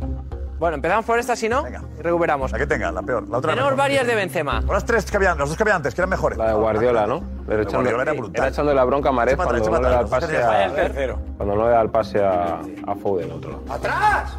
Bueno, 0.59 0.77
empezamos 0.77 1.05
por 1.05 1.19
esta, 1.19 1.37
si 1.37 1.49
no, 1.49 1.65
y 1.69 2.03
recuperamos. 2.03 2.51
La 2.51 2.59
que 2.59 2.66
tenga, 2.66 2.91
la 2.91 3.03
peor. 3.03 3.28
La 3.28 3.39
otra 3.39 3.53
Tenemos 3.53 3.77
varias 3.77 4.07
de 4.07 4.15
Benzema. 4.15 4.62
Las 4.62 4.87
tres 4.87 5.11
que 5.11 5.16
habían, 5.16 5.37
los 5.37 5.51
dos 5.51 5.57
que 5.57 5.62
habían 5.62 5.77
antes, 5.77 5.95
que 5.95 6.01
eran 6.01 6.09
mejores. 6.09 6.39
La 6.39 6.49
de 6.49 6.55
Guardiola, 6.55 7.07
¿no? 7.07 7.23
Le 7.47 7.62
echando, 7.62 7.78
Guardiola 7.81 8.03
era 8.03 8.12
brutal. 8.12 8.35
Era 8.37 8.49
echando 8.49 8.74
la 8.74 8.85
bronca 8.85 9.11
a 9.11 9.12
Marez 9.12 9.37
cuando, 9.37 9.55
no 9.55 9.65
cuando 9.66 9.81
no 9.81 9.89
le 9.89 9.95
da 9.95 10.01
el 10.01 10.09
pase 10.09 10.43
a... 10.43 11.16
Cuando 11.37 11.57
no 11.57 11.65
le 11.66 11.70
da 11.70 11.83
el 11.83 11.91
pase 11.91 12.24
a, 12.24 12.61
Foden, 13.03 13.33
otro. 13.33 13.62
¡Atrás! 13.69 14.39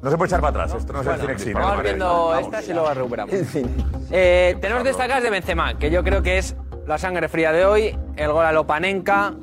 No 0.00 0.10
se 0.10 0.16
puede 0.16 0.28
echar 0.28 0.40
para 0.40 0.64
atrás, 0.64 0.80
esto 0.80 0.92
no 0.92 1.00
es 1.00 1.06
bueno, 1.06 1.24
el 1.24 1.38
cine 1.40 1.54
Vamos 1.54 1.82
viendo 1.82 2.38
esta 2.38 2.62
y 2.62 2.72
luego 2.72 2.94
recuperamos. 2.94 3.34
Eh, 4.10 4.56
tenemos 4.58 4.84
destacadas 4.84 5.22
de 5.22 5.28
Benzema, 5.28 5.76
que 5.76 5.90
yo 5.90 6.02
creo 6.02 6.22
que 6.22 6.38
es 6.38 6.56
la 6.86 6.96
sangre 6.96 7.28
fría 7.28 7.52
de 7.52 7.66
hoy, 7.66 7.98
el 8.16 8.32
gol 8.32 8.46
a 8.46 8.52
Lopanenka 8.52 9.34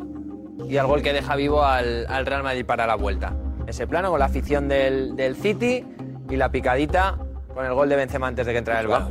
y 0.68 0.78
el 0.78 0.88
gol 0.88 1.04
que 1.04 1.14
deja 1.14 1.36
vivo 1.36 1.64
al, 1.64 2.08
al 2.08 2.26
Real 2.26 2.42
Madrid 2.42 2.66
para 2.66 2.88
la 2.88 2.96
vuelta. 2.96 3.34
Ese 3.68 3.88
plano 3.88 4.10
con 4.12 4.20
la 4.20 4.26
afición 4.26 4.68
del, 4.68 5.16
del 5.16 5.36
City 5.36 5.86
y 6.30 6.36
la 6.36 6.50
picadita 6.50 7.18
con 7.56 7.66
el 7.66 7.74
gol 7.74 7.88
de 7.88 7.96
Benzema 7.96 8.28
antes 8.28 8.46
de 8.46 8.52
que 8.52 8.58
entrara 8.58 8.82
el 8.82 8.88
gol. 8.88 9.08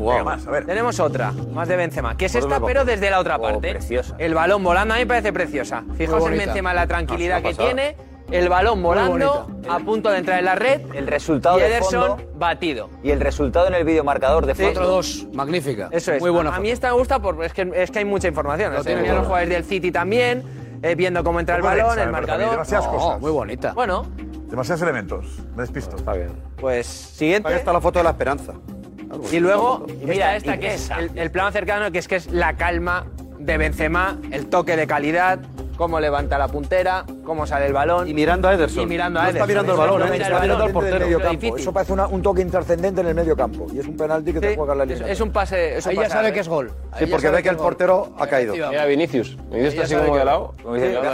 Tenemos 0.67 1.01
otra, 1.01 1.33
más 1.33 1.67
de 1.67 1.77
Benzema, 1.77 2.15
que 2.17 2.27
es 2.27 2.35
esta, 2.35 2.61
pero 2.61 2.85
desde 2.85 3.11
la 3.11 3.19
otra 3.19 3.37
oh, 3.37 3.43
parte. 3.43 3.79
El 4.19 4.35
balón 4.35 4.63
volando 4.63 4.95
a 4.95 4.99
mí 4.99 5.05
me 5.05 5.07
parece 5.07 5.33
preciosa. 5.33 5.83
Fijaos 5.97 6.27
en. 6.31 6.39
Benzema 6.39 6.75
la 6.75 6.87
tranquilidad 6.87 7.43
que 7.43 7.55
tiene, 7.55 7.97
el 8.31 8.51
balón 8.51 8.83
volando, 8.83 9.49
a 9.67 9.79
punto 9.79 10.11
de 10.11 10.19
entrar 10.19 10.39
en 10.41 10.45
la 10.45 10.57
red, 10.57 10.83
El 10.95 11.07
resultado 11.07 11.57
y 11.59 11.63
de 11.63 11.69
Ederson 11.69 12.23
batido. 12.35 12.91
y 13.03 13.13
el 13.13 13.21
resultado 13.21 13.69
en 13.69 13.75
el 13.75 13.85
videomarcador 13.85 14.45
de 14.45 14.55
Sí. 14.55 14.65
fondo. 14.65 15.01
4-2, 15.01 15.33
magnífica. 15.33 15.89
Eso 15.91 16.13
es. 16.13 16.21
Muy 16.21 16.31
buena. 16.31 16.55
A 16.55 16.61
mí 16.61 16.69
esta 16.69 16.89
me 16.89 16.99
gusta 16.99 17.21
porque 17.21 17.47
es 17.47 17.55
que, 17.55 17.73
es 17.75 17.91
que 17.91 18.01
hay 18.01 18.05
mucha 18.05 18.29
información. 18.29 18.75
O 18.77 18.83
sea, 18.83 18.95
los 18.95 19.27
jugadores 19.27 19.49
del 19.49 19.65
City 19.65 19.91
también. 19.91 20.64
Eh, 20.83 20.95
viendo 20.95 21.25
cómo 21.25 21.41
entra 21.41 21.57
el 21.57 21.63
balón, 21.63 21.99
el 21.99 22.11
marcador. 22.11 22.51
Demasiadas 22.51 22.87
no, 22.87 22.93
cosas. 22.93 23.21
Muy 23.21 23.31
bonita. 23.31 23.73
Bueno. 23.73 24.07
Demasiados 24.49 24.83
elementos. 24.83 25.27
Me 25.57 25.63
despisto. 25.63 25.97
Está 25.97 26.13
bien. 26.13 26.33
Pues 26.61 26.87
siguiente. 26.87 27.49
Ahí 27.49 27.57
está 27.57 27.73
la 27.73 27.81
foto 27.81 27.99
de 27.99 28.05
la 28.05 28.11
esperanza. 28.11 28.53
Y 29.31 29.39
luego, 29.39 29.87
mira, 30.05 30.37
esta 30.37 30.59
que 30.59 30.75
es 30.75 30.91
el, 30.91 31.17
el 31.17 31.31
plano 31.31 31.53
cercano, 31.53 31.91
que 31.93 31.99
es 31.99 32.09
que 32.09 32.17
es 32.17 32.33
la 32.33 32.57
calma 32.57 33.07
de 33.39 33.59
Benzema, 33.59 34.19
el 34.33 34.47
toque 34.47 34.77
de 34.77 34.87
calidad, 34.87 35.39
cómo 35.77 36.01
levanta 36.01 36.39
la 36.39 36.49
puntera, 36.49 37.05
cómo 37.25 37.47
sale 37.47 37.67
el 37.67 37.73
balón. 37.73 38.09
Y 38.09 38.15
mirando 38.15 38.49
a 38.49 38.55
Ederson. 38.55 38.83
Y 38.83 38.87
mirando 38.87 39.21
a 39.21 39.25
Ederson. 39.25 39.37
Está 39.37 39.47
mirando 39.47 39.73
el 39.73 39.79
balón, 39.79 40.01
no, 40.01 40.07
¿eh? 40.07 40.17
está, 40.17 40.41
mirando 40.41 40.55
balón. 40.55 40.63
al 40.63 40.73
portero. 40.73 41.07
Medio 41.07 41.21
campo. 41.21 41.57
Eso 41.57 41.73
parece 41.73 41.93
un 41.93 42.23
toque 42.23 42.43
intrascendente 42.43 43.01
en 43.01 43.07
el 43.09 43.15
medio 43.15 43.37
campo. 43.37 43.67
Y 43.73 43.79
es 43.79 43.87
un 43.87 43.97
penalti 43.97 44.33
que 44.33 44.41
sí. 44.41 44.47
te 44.47 44.57
juega 44.57 44.75
la 44.75 44.85
línea. 44.85 45.05
Es, 45.05 45.13
es 45.13 45.21
un 45.21 45.33
pase. 45.33 45.77
Es 45.77 45.87
Ahí 45.87 45.97
ya 45.97 46.09
sabe 46.09 46.33
que 46.33 46.41
es 46.41 46.49
gol. 46.49 46.73
Sí, 46.99 47.07
porque 47.07 47.31
ve 47.31 47.43
que, 47.43 47.49
el 47.49 47.57
portero 47.57 48.15
ha 48.19 48.27
caído. 48.27 48.55
Mira, 48.55 48.85
Vinicius. 48.87 49.37
Vinicius 49.51 49.75
está 49.75 49.83
así 49.85 49.95
como 49.95 50.17
de 50.17 50.25
lado. 50.25 50.55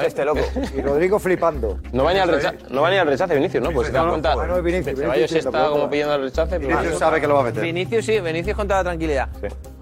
Este 0.05 0.25
loco. 0.25 0.41
Y 0.77 0.81
Rodrigo 0.81 1.19
flipando. 1.19 1.79
No 1.93 2.05
va 2.05 2.13
ni 2.13 2.21
al 2.21 2.29
rechace, 2.29 2.59
no 2.71 2.83
va 2.83 2.91
ni 2.91 2.97
al 2.97 3.09
Vinicius, 3.09 3.63
¿no? 3.63 3.71
Pues 3.71 3.89
se 3.89 3.93
da 3.93 4.09
cuenta. 4.09 4.35
Bueno, 4.35 4.63
Vinicius. 4.63 4.99
Está 5.33 5.69
como 5.69 5.89
pillando 5.89 6.15
al 6.15 6.23
rechace. 6.23 6.59
Vinicius 6.59 6.99
sabe 6.99 7.21
que 7.21 7.27
lo 7.27 7.35
va 7.35 7.41
a 7.41 7.45
meter. 7.45 7.63
Vinicius 7.63 8.05
sí, 8.05 8.21
Vinicius 8.21 8.57
con 8.57 8.69
toda 8.69 8.83
tranquilidad. 8.83 9.29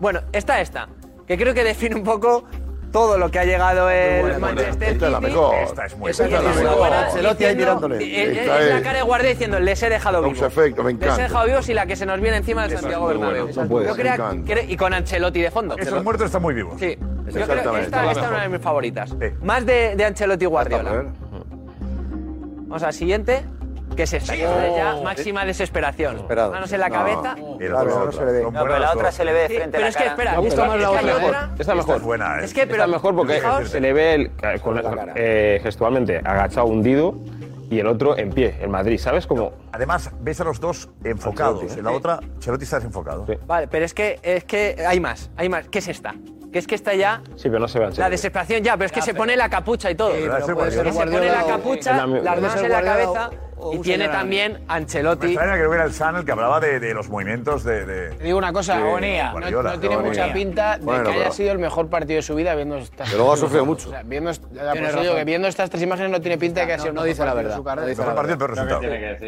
Bueno, 0.00 0.20
está 0.32 0.60
esta, 0.60 0.88
que 1.26 1.36
creo 1.36 1.54
que 1.54 1.64
define 1.64 1.96
un 1.96 2.04
poco 2.04 2.44
todo 2.92 3.18
lo 3.18 3.30
que 3.30 3.38
ha 3.38 3.44
llegado 3.44 3.90
el 3.90 4.38
Manchester 4.38 4.92
Esta 4.92 5.06
es 5.06 5.12
la 5.12 5.20
mejor. 5.20 5.54
Esta 5.54 5.86
es 5.86 5.96
muy 5.96 6.10
esta 6.10 6.26
es 6.26 6.32
la 6.32 6.40
mejor. 6.40 6.92
Ancelotti 6.92 7.44
ahí 7.44 7.56
mirándole. 7.56 8.40
Es, 8.40 8.46
la 8.46 8.82
cara 8.82 8.98
de 8.98 9.02
Guardiola 9.02 9.32
diciendo, 9.32 9.60
les 9.60 9.82
he 9.82 9.88
dejado 9.88 10.22
vivos. 10.22 10.56
Me 10.56 10.66
encanta. 10.66 11.06
Les 11.06 11.18
he 11.18 11.22
dejado 11.22 11.46
vivos 11.46 11.68
y 11.68 11.74
la 11.74 11.86
que 11.86 11.96
se 11.96 12.06
nos 12.06 12.20
viene 12.20 12.38
encima 12.38 12.66
de 12.66 12.76
Santiago 12.76 13.06
Bernabéu. 13.06 13.48
Yo 13.50 13.94
creo 13.94 14.64
y 14.68 14.76
con 14.76 14.92
Ancelotti 14.92 15.40
de 15.40 15.50
fondo. 15.50 15.76
Esos 15.76 16.02
muertos 16.02 16.26
están 16.26 16.42
muy 16.42 16.54
vivos. 16.54 16.78
Sí. 16.78 16.96
Yo 17.26 17.32
creo 17.32 17.72
que 17.72 17.80
esta, 17.82 18.10
es 18.10 18.18
una 18.18 18.42
de 18.42 18.48
mis 18.48 18.60
favoritas. 18.60 19.14
Más 19.42 19.64
de, 19.66 19.94
de 19.96 20.04
Ancelotti 20.04 20.44
y 20.44 20.48
Guardiola. 20.48 21.04
Vamos 22.68 22.82
a 22.82 22.86
la 22.86 22.92
siguiente 22.92 23.44
que 23.98 24.04
es 24.04 24.12
esta, 24.12 24.36
ya 24.36 25.00
máxima 25.02 25.44
desesperación. 25.44 26.24
Manos 26.28 26.70
en 26.72 26.78
la 26.78 26.88
cabeza. 26.88 27.34
Claro, 27.58 28.04
no 28.06 28.12
se 28.12 28.24
le 28.24 28.30
ve. 28.32 28.42
No, 28.44 28.52
pero 28.52 28.78
la 28.78 28.92
otra 28.92 29.10
se 29.10 29.24
le 29.24 29.32
ve 29.32 29.40
de 29.40 29.48
frente 29.48 29.70
Pero 29.72 29.78
a 29.78 29.80
la 29.80 29.88
es 29.88 29.96
que 29.96 30.04
espera, 30.04 30.40
Me 30.40 30.48
más 30.48 30.80
la 30.80 30.90
otra. 31.16 31.50
Esta 31.58 31.72
es 31.72 31.78
mejor. 31.78 31.96
Es 31.96 32.02
buena, 32.02 32.38
¿eh? 32.38 32.44
Es 32.44 32.54
que, 32.54 32.60
pero, 32.60 32.74
Esta 32.74 32.84
es 32.84 32.90
mejor 32.90 33.16
porque 33.16 33.42
se 33.66 33.80
le 33.80 33.92
ve 33.92 34.14
el- 34.14 34.60
con 34.62 34.76
la- 34.76 35.12
eh, 35.16 35.58
gestualmente 35.64 36.18
agachado, 36.18 36.66
hundido 36.68 37.16
y 37.68 37.80
el 37.80 37.88
otro 37.88 38.16
en 38.16 38.30
pie, 38.30 38.54
en 38.60 38.70
Madrid, 38.70 39.00
¿sabes? 39.00 39.26
Como 39.26 39.50
Además, 39.72 40.12
ves 40.20 40.40
a 40.40 40.44
los 40.44 40.60
dos 40.60 40.88
enfocados. 41.02 41.62
Ancelotti, 41.62 41.74
¿eh? 41.74 41.78
En 41.80 41.84
la 41.84 41.90
otra, 41.90 42.20
Chelotti 42.38 42.62
está 42.64 42.76
desenfocado. 42.76 43.26
Vale, 43.48 43.66
pero 43.66 43.84
es 43.84 43.94
que, 43.94 44.20
es 44.22 44.44
que 44.44 44.76
hay 44.86 45.00
más, 45.00 45.28
hay 45.36 45.48
más. 45.48 45.66
¿Qué 45.68 45.80
es 45.80 45.88
esta? 45.88 46.14
Que 46.52 46.60
es 46.60 46.68
que 46.68 46.76
esta 46.76 46.94
ya, 46.94 47.20
sí, 47.34 47.48
pero 47.48 47.58
no 47.58 47.66
se 47.68 47.80
ve 47.80 47.90
la 47.96 48.08
desesperación 48.08 48.62
ya, 48.62 48.74
pero 48.76 48.86
es 48.86 48.92
que 48.92 49.02
se 49.02 49.12
pone 49.12 49.36
la 49.36 49.50
capucha 49.50 49.90
y 49.90 49.96
todo. 49.96 50.12
Sí, 50.14 50.22
pero 50.24 50.54
puede 50.56 50.70
ser 50.70 50.84
Que 50.84 50.92
se 50.92 50.98
pone 51.04 51.26
la 51.30 51.44
capucha, 51.44 52.06
las 52.06 52.40
manos 52.40 52.62
en 52.62 52.70
la 52.70 52.82
cabeza 52.82 53.30
y 53.72 53.78
tiene 53.78 54.08
también 54.08 54.52
Me 54.54 54.60
Ancelotti. 54.68 55.26
extraña 55.28 55.54
que 55.56 55.62
no 55.62 55.68
hubiera 55.68 55.84
el 55.84 55.92
San 55.92 56.16
el 56.16 56.24
que 56.24 56.32
hablaba 56.32 56.60
de, 56.60 56.80
de 56.80 56.94
los 56.94 57.08
movimientos 57.08 57.64
de. 57.64 57.84
de 57.86 58.10
Te 58.16 58.24
digo 58.24 58.38
una 58.38 58.52
cosa, 58.52 58.76
de 58.76 58.82
Agonía, 58.82 59.26
no, 59.26 59.32
Guardiola. 59.32 59.72
no 59.74 59.80
tiene 59.80 59.94
Agonía. 59.96 60.22
mucha 60.24 60.32
pinta 60.34 60.78
de 60.78 60.84
Bueno, 60.84 61.04
que 61.04 61.10
haya 61.10 61.18
pero- 61.20 61.32
sido 61.32 61.52
el 61.52 61.58
mejor 61.58 61.88
partido 61.88 62.16
de 62.16 62.22
su 62.22 62.34
vida 62.34 62.54
viendo 62.54 62.76
estas. 62.76 63.10
Que 63.10 63.16
luego 63.16 63.32
ha 63.32 63.36
sufrido 63.36 63.64
mucho. 63.66 63.88
O 63.88 63.92
sea, 63.92 64.02
viendo, 64.04 64.30
ya, 64.30 64.72
eso 64.72 65.00
digo 65.00 65.14
que 65.14 65.24
viendo 65.24 65.48
estas 65.48 65.70
tres 65.70 65.82
imágenes 65.82 66.10
no 66.12 66.20
tiene 66.20 66.38
pinta 66.38 66.60
de 66.60 66.66
que 66.66 66.72
haya 66.74 66.78
No, 66.78 66.82
sido 66.82 66.92
no 66.94 67.00
mejor 67.02 67.08
dice 67.08 67.24
la 67.24 67.34
verdad. 67.34 67.56
su 67.56 67.64
carrera. 67.64 67.82
No 67.82 67.88
dice 67.88 68.00
Mejor 68.02 68.14
partido, 68.14 68.38
peor 68.38 68.50
resultado. 68.50 68.80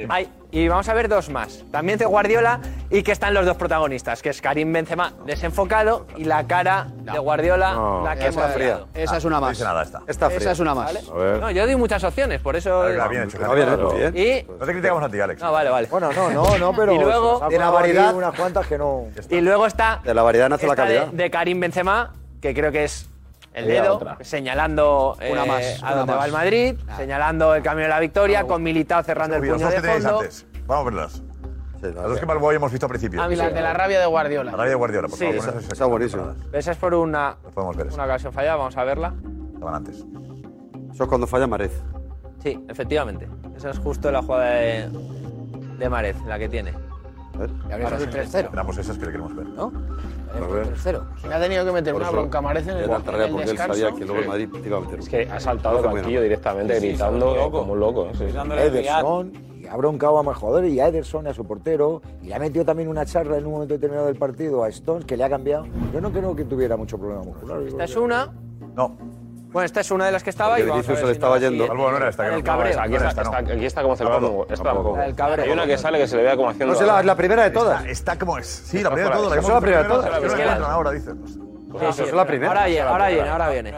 Ay, 0.08 0.28
y 0.50 0.68
vamos 0.68 0.88
a 0.88 0.94
ver 0.94 1.08
dos 1.08 1.28
más. 1.30 1.64
También 1.70 1.98
de 1.98 2.04
Guardiola 2.06 2.60
y 2.90 3.02
que 3.02 3.12
están 3.12 3.34
los 3.34 3.46
dos 3.46 3.56
protagonistas, 3.56 4.22
que 4.22 4.30
es 4.30 4.40
Karim 4.40 4.72
Benzema 4.72 5.12
desenfocado 5.26 6.06
y 6.16 6.24
la 6.24 6.46
cara 6.46 6.86
de 7.00 7.18
Guardiola, 7.18 7.72
No, 7.74 8.04
la 8.04 8.16
que 8.16 8.28
esa 8.28 8.40
hemos 8.40 8.52
fría. 8.54 8.66
mirado. 8.66 8.88
Esa 8.94 9.16
es 9.16 9.24
una 9.24 9.36
No 9.36 9.40
más. 9.42 9.50
dice 9.52 9.64
nada, 9.64 9.82
esta. 9.82 10.02
Está 10.06 10.26
fría. 10.26 10.38
Esa 10.38 10.50
es 10.52 10.60
una 10.60 10.74
más. 10.74 10.86
¿Vale? 10.94 11.00
A 11.10 11.14
ver. 11.18 11.40
No, 11.40 11.50
yo 11.50 11.66
doy 11.66 11.76
muchas 11.76 12.02
opciones, 12.04 12.40
por 12.40 12.56
eso. 12.56 12.88
Está 12.88 13.08
bien 13.08 13.22
hecho, 13.24 13.36
Está 13.36 13.54
bien, 13.54 13.68
bien. 13.96 14.16
Y 14.20 14.46
No 14.48 14.66
te 14.66 14.72
criticamos 14.72 15.02
a 15.02 15.08
ti, 15.08 15.20
Alex. 15.20 15.40
No, 15.42 15.52
vale, 15.52 15.70
vale. 15.70 15.86
Bueno, 15.90 16.12
no, 16.12 16.30
no, 16.30 16.58
no, 16.58 16.72
pero 16.74 16.92
Y 16.94 16.98
luego, 16.98 17.48
de 17.48 17.58
la 17.58 17.70
variedad 17.70 18.14
unas 18.14 18.34
cuantas 18.34 18.66
que 18.66 18.76
no. 18.78 19.06
y 19.28 19.40
luego 19.40 19.66
está 19.66 20.00
De 20.04 20.14
la 20.14 20.22
variedad 20.22 20.48
nace 20.48 20.66
la 20.66 20.72
esta 20.74 20.84
de- 20.84 20.96
calidad. 20.96 21.12
De, 21.12 21.30
Karim 21.30 21.60
Benzema, 21.60 22.12
que 22.40 22.54
creo 22.54 22.70
que 22.72 22.84
es 22.84 23.08
el 23.54 23.66
dedo, 23.66 24.00
señalando 24.20 25.16
Una 25.30 25.44
eh, 25.44 25.48
más, 25.48 25.82
a 25.82 25.86
una 25.86 25.94
dónde 25.96 26.12
va 26.12 26.18
más. 26.18 26.26
el 26.26 26.32
Madrid, 26.32 26.76
señalando 26.96 27.54
el 27.54 27.62
camino 27.62 27.82
de 27.84 27.88
la 27.90 28.00
victoria, 28.00 28.44
con 28.44 28.62
Militao 28.62 29.02
cerrando 29.02 29.36
el 29.36 29.42
Los 29.42 29.54
puño 29.54 29.66
dos 29.66 29.74
de 29.74 29.82
que 29.88 29.94
fondo. 30.00 30.18
antes. 30.20 30.46
Vamos 30.66 30.82
a 30.82 30.84
verlas. 30.90 31.22
Las 31.82 31.94
dos 31.94 32.20
que 32.20 32.26
Malboy 32.26 32.54
hemos 32.56 32.70
visto 32.70 32.86
al 32.86 32.90
principio. 32.90 33.22
A 33.22 33.26
mí 33.28 33.34
las 33.36 33.54
de 33.54 33.60
la 33.62 33.72
rabia 33.72 33.98
de 33.98 34.06
Guardiola. 34.06 34.50
La 34.50 34.56
rabia 34.58 34.70
de 34.70 34.76
Guardiola, 34.76 35.08
por 35.08 35.18
Sí, 35.18 35.24
favor. 35.32 35.56
esa- 35.56 35.72
esa 35.72 35.86
buenísima. 35.86 36.34
Esa 36.52 36.72
es 36.72 36.76
por 36.76 36.94
una, 36.94 37.36
podemos 37.54 37.74
ver 37.76 37.86
una 37.92 38.04
ocasión 38.04 38.32
fallada, 38.32 38.56
vamos 38.56 38.76
a 38.76 38.84
verla. 38.84 39.14
Estaban 39.54 39.74
antes. 39.74 40.04
Eso 40.92 41.02
es 41.04 41.08
cuando 41.08 41.26
falla 41.26 41.46
Marez. 41.46 41.72
Sí, 42.42 42.58
efectivamente. 42.68 43.28
Esa 43.56 43.70
es 43.70 43.78
justo 43.78 44.10
la 44.10 44.22
jugada 44.22 44.50
de, 44.54 44.88
de 45.78 45.88
Marez, 45.88 46.16
la 46.26 46.38
que 46.38 46.48
tiene. 46.48 46.72
habría 47.70 47.88
sido 47.98 48.04
el 48.04 48.10
3-0. 48.10 48.44
Esperamos 48.44 48.78
esas 48.78 48.98
que 48.98 49.06
queremos 49.06 49.34
ver. 49.36 49.46
¿No? 49.48 49.72
A 50.34 50.46
ver. 50.52 50.74
3-0. 50.74 51.02
Me 51.28 51.34
ha 51.34 51.40
tenido 51.40 51.64
que 51.66 51.72
meter 51.72 51.94
una 51.94 52.10
bronca, 52.10 52.40
Marece 52.40 52.70
en 52.70 52.76
el, 52.78 52.82
le 52.82 52.88
da 52.88 52.96
en 52.96 53.02
el 53.02 53.30
porque 53.30 53.42
él 53.42 53.48
descanso. 53.50 53.74
sabía 53.74 53.98
que 53.98 54.04
luego 54.04 54.20
el 54.22 54.28
Madrid 54.28 54.48
te 54.62 54.68
iba 54.68 54.78
a 54.78 54.80
meter. 54.80 54.98
Es 55.00 55.08
que 55.08 55.22
ha 55.30 55.40
saltado 55.40 55.76
el 55.78 55.82
Bueno. 55.84 55.96
banquillo 55.96 56.22
directamente, 56.22 56.80
gritando 56.80 57.50
como 57.50 57.72
un 57.74 57.80
loco. 57.80 58.08
sí. 58.14 58.24
Ederson, 58.24 59.32
y 59.60 59.66
ha 59.66 59.76
broncado 59.76 60.18
a 60.18 60.22
más 60.22 60.36
jugadores, 60.38 60.72
y 60.72 60.80
a 60.80 60.88
Ederson, 60.88 61.26
y 61.26 61.28
a 61.28 61.34
su 61.34 61.44
portero, 61.46 62.00
y 62.22 62.28
le 62.28 62.34
ha 62.34 62.38
metido 62.38 62.64
también 62.64 62.88
una 62.88 63.04
charla 63.04 63.36
en 63.36 63.44
un 63.46 63.52
momento 63.52 63.74
determinado 63.74 64.06
del 64.06 64.16
partido 64.16 64.64
a 64.64 64.68
Stones, 64.68 65.04
que 65.04 65.16
le 65.16 65.24
ha 65.24 65.28
cambiado. 65.28 65.66
Yo 65.92 66.00
no 66.00 66.10
creo 66.10 66.34
que 66.34 66.44
tuviera 66.46 66.76
mucho 66.78 66.96
problema 66.98 67.22
muscular. 67.22 67.60
Esta 67.62 67.84
es 67.84 67.96
una. 67.96 68.32
No. 68.74 68.96
Bueno, 69.52 69.66
esta 69.66 69.80
es 69.80 69.90
una 69.90 70.06
de 70.06 70.12
las 70.12 70.22
que 70.22 70.30
estaba 70.30 70.50
Porque 70.50 70.62
y 70.62 70.68
vamos 70.68 70.84
a 70.86 70.88
ver 70.88 70.96
se 70.98 71.02
le 71.04 71.08
si 71.08 71.12
estaba 71.12 71.34
no, 71.36 71.40
yendo. 71.40 71.64
sí, 71.64 71.70
Algo 71.70 71.90
no 71.90 71.96
era 71.96 72.08
esta, 72.08 72.24
el 72.26 72.30
que 72.30 72.36
no, 72.38 72.44
cabreo. 72.44 72.80
Aquí 72.80 72.94
está, 72.94 73.08
está- 73.22 73.38
aquí 73.38 73.64
está 73.66 73.82
como 73.82 73.96
celebrando. 73.96 74.46
Esta 74.48 74.64
tampoco. 74.64 74.96
La 74.96 75.02
del 75.02 75.14
cabreo. 75.16 75.44
Hay 75.44 75.50
una 75.50 75.66
que 75.66 75.76
sale 75.78 75.98
que 75.98 76.06
se 76.06 76.16
le 76.16 76.22
vea 76.22 76.36
como 76.36 76.50
haciendo. 76.50 76.72
No 76.74 76.78
sé, 76.78 76.86
la, 76.86 77.02
la 77.02 77.14
primera 77.16 77.42
de 77.42 77.50
todas. 77.50 77.80
Está, 77.80 77.90
está 78.12 78.18
como 78.18 78.38
es. 78.38 78.46
Sí, 78.46 78.82
la 78.82 78.90
primera 78.90 79.16
de 79.16 79.22
todas. 79.22 79.38
Esa 79.38 79.48
es 79.48 79.54
la 79.54 79.60
primera 79.60 79.82
de 79.82 79.88
todas. 79.88 80.22
Es 80.24 80.34
que 80.34 80.44
la 80.44 80.54
ahora, 80.72 80.90
dicen. 80.92 81.24
Esa 81.80 82.02
es 82.04 82.12
la 82.12 82.24
primera. 82.26 82.50
Ahora 82.52 82.66
viene, 82.66 82.80
ahora 82.88 83.08
viene, 83.08 83.28
ahora 83.28 83.48
viene. 83.50 83.74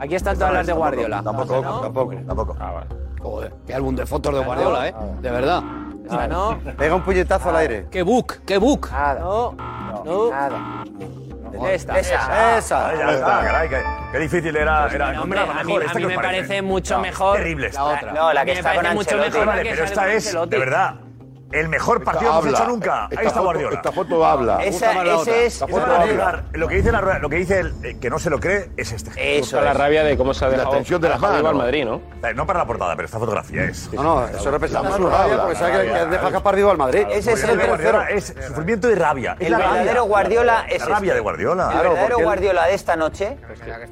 Aquí 0.00 0.14
están 0.16 0.36
todas 0.36 0.52
las 0.52 0.66
de 0.66 0.72
Guardiola. 0.72 1.22
Tampoco, 1.22 1.60
tampoco, 1.60 2.14
tampoco. 2.26 2.56
Ah, 2.58 2.72
vale. 2.72 2.86
Joder, 3.20 3.54
qué 3.64 3.74
álbum 3.74 3.94
de 3.94 4.04
fotos 4.06 4.34
de 4.34 4.44
Guardiola, 4.44 4.88
¿eh? 4.88 4.94
De 5.20 5.30
verdad. 5.30 5.62
Esta 6.04 6.26
no. 6.26 6.58
Pega 6.76 6.94
un 6.96 7.02
puñetazo 7.02 7.50
al 7.50 7.56
aire. 7.56 7.86
¡Qué 7.90 8.02
book! 8.02 8.40
¡Qué 8.44 8.58
book! 8.58 8.90
No, 8.92 9.54
no. 10.04 10.30
Nada. 10.30 10.81
Esta. 11.68 11.98
Esa. 11.98 12.58
Esa. 12.58 12.88
Ah, 12.88 12.94
ya 12.96 13.10
está, 13.12 13.40
caray, 13.42 13.68
qué, 13.68 13.82
qué 14.12 14.18
difícil 14.18 14.56
era, 14.56 14.88
era 14.92 15.06
Bueno, 15.06 15.22
hombre, 15.22 15.40
a 15.40 15.44
mí, 15.64 15.72
mejor. 15.74 15.90
a 15.90 15.94
mí 15.94 16.06
me 16.06 16.14
parece 16.14 16.62
mucho 16.62 16.98
mejor 16.98 17.36
Terrible 17.38 17.66
esta. 17.68 17.80
la 17.80 17.84
otra. 17.86 18.12
No, 18.12 18.32
la 18.32 18.44
que 18.44 18.52
me 18.52 18.58
está 18.58 18.74
con 18.74 18.82
parece 18.84 18.94
mucho 18.94 19.16
mejor 19.18 19.46
Vale, 19.46 19.70
pero 19.70 19.84
esta 19.84 20.12
es, 20.12 20.32
de 20.32 20.58
verdad, 20.58 20.94
el 21.52 21.68
mejor 21.68 22.02
partido 22.02 22.30
que 22.30 22.38
hemos 22.38 22.44
habla. 22.46 22.58
hecho 22.58 22.66
nunca. 22.68 23.02
Ahí 23.04 23.08
Esta 23.10 23.22
está 23.22 23.30
foto- 23.34 23.44
Guardiola. 23.44 23.76
esta 23.76 23.92
foto 23.92 24.26
habla. 24.26 24.64
Esa, 24.64 25.04
la 25.04 25.14
ese 25.16 25.46
es. 25.46 25.62
Esta 25.62 25.66
va 25.86 26.00
a 26.02 26.06
llegar. 26.06 26.44
Lo 26.52 26.68
que 26.68 26.74
dice 26.76 26.92
la 26.92 27.18
lo 27.18 27.28
que 27.28 27.36
dice 27.36 27.58
el 27.60 27.74
eh, 27.84 27.96
que 28.00 28.10
no 28.10 28.18
se 28.18 28.30
lo 28.30 28.40
cree 28.40 28.70
es 28.76 28.92
este. 28.92 29.10
Eso 29.38 29.56
Busca 29.56 29.60
la 29.62 29.72
es. 29.72 29.76
rabia 29.76 30.04
de 30.04 30.16
cómo 30.16 30.34
se 30.34 30.44
ha 30.44 30.48
La 30.48 30.56
dejado. 30.58 30.74
tensión 30.74 31.00
de 31.00 31.08
las 31.08 31.18
vivo 31.20 31.32
al 31.32 31.42
manos. 31.42 31.58
Madrid, 31.58 31.84
¿no? 31.84 32.00
Eh, 32.26 32.34
No 32.34 32.46
para 32.46 32.60
la 32.60 32.66
portada, 32.66 32.94
pero 32.96 33.06
esta 33.06 33.18
fotografía 33.18 33.64
es. 33.64 33.92
No, 33.92 34.02
no, 34.02 34.26
eso 34.26 34.50
representa 34.50 34.96
su 34.96 35.06
rabia 35.06 35.40
porque 35.42 35.56
sabe 35.56 35.72
que, 35.86 35.92
que 35.92 36.06
deja 36.06 36.26
escapar 36.28 36.56
vivo 36.56 36.70
al 36.70 36.78
Madrid. 36.78 37.06
Ese 37.10 37.32
es 37.32 37.44
el 37.44 37.56
de 37.58 37.66
Guardiola 37.66 38.06
tercero. 38.06 38.36
es 38.38 38.46
sufrimiento 38.46 38.90
y 38.90 38.94
rabia. 38.94 39.36
Es 39.38 39.46
El 39.46 39.52
la 39.52 39.58
verdadero 39.58 40.04
Guardiola 40.04 40.66
es 40.68 40.80
La 40.80 40.86
rabia 40.86 41.08
este. 41.08 41.14
de 41.14 41.20
Guardiola. 41.20 41.70
El 41.72 41.78
verdadero 41.88 42.18
Guardiola 42.20 42.66
de 42.66 42.74
esta 42.74 42.96
noche 42.96 43.36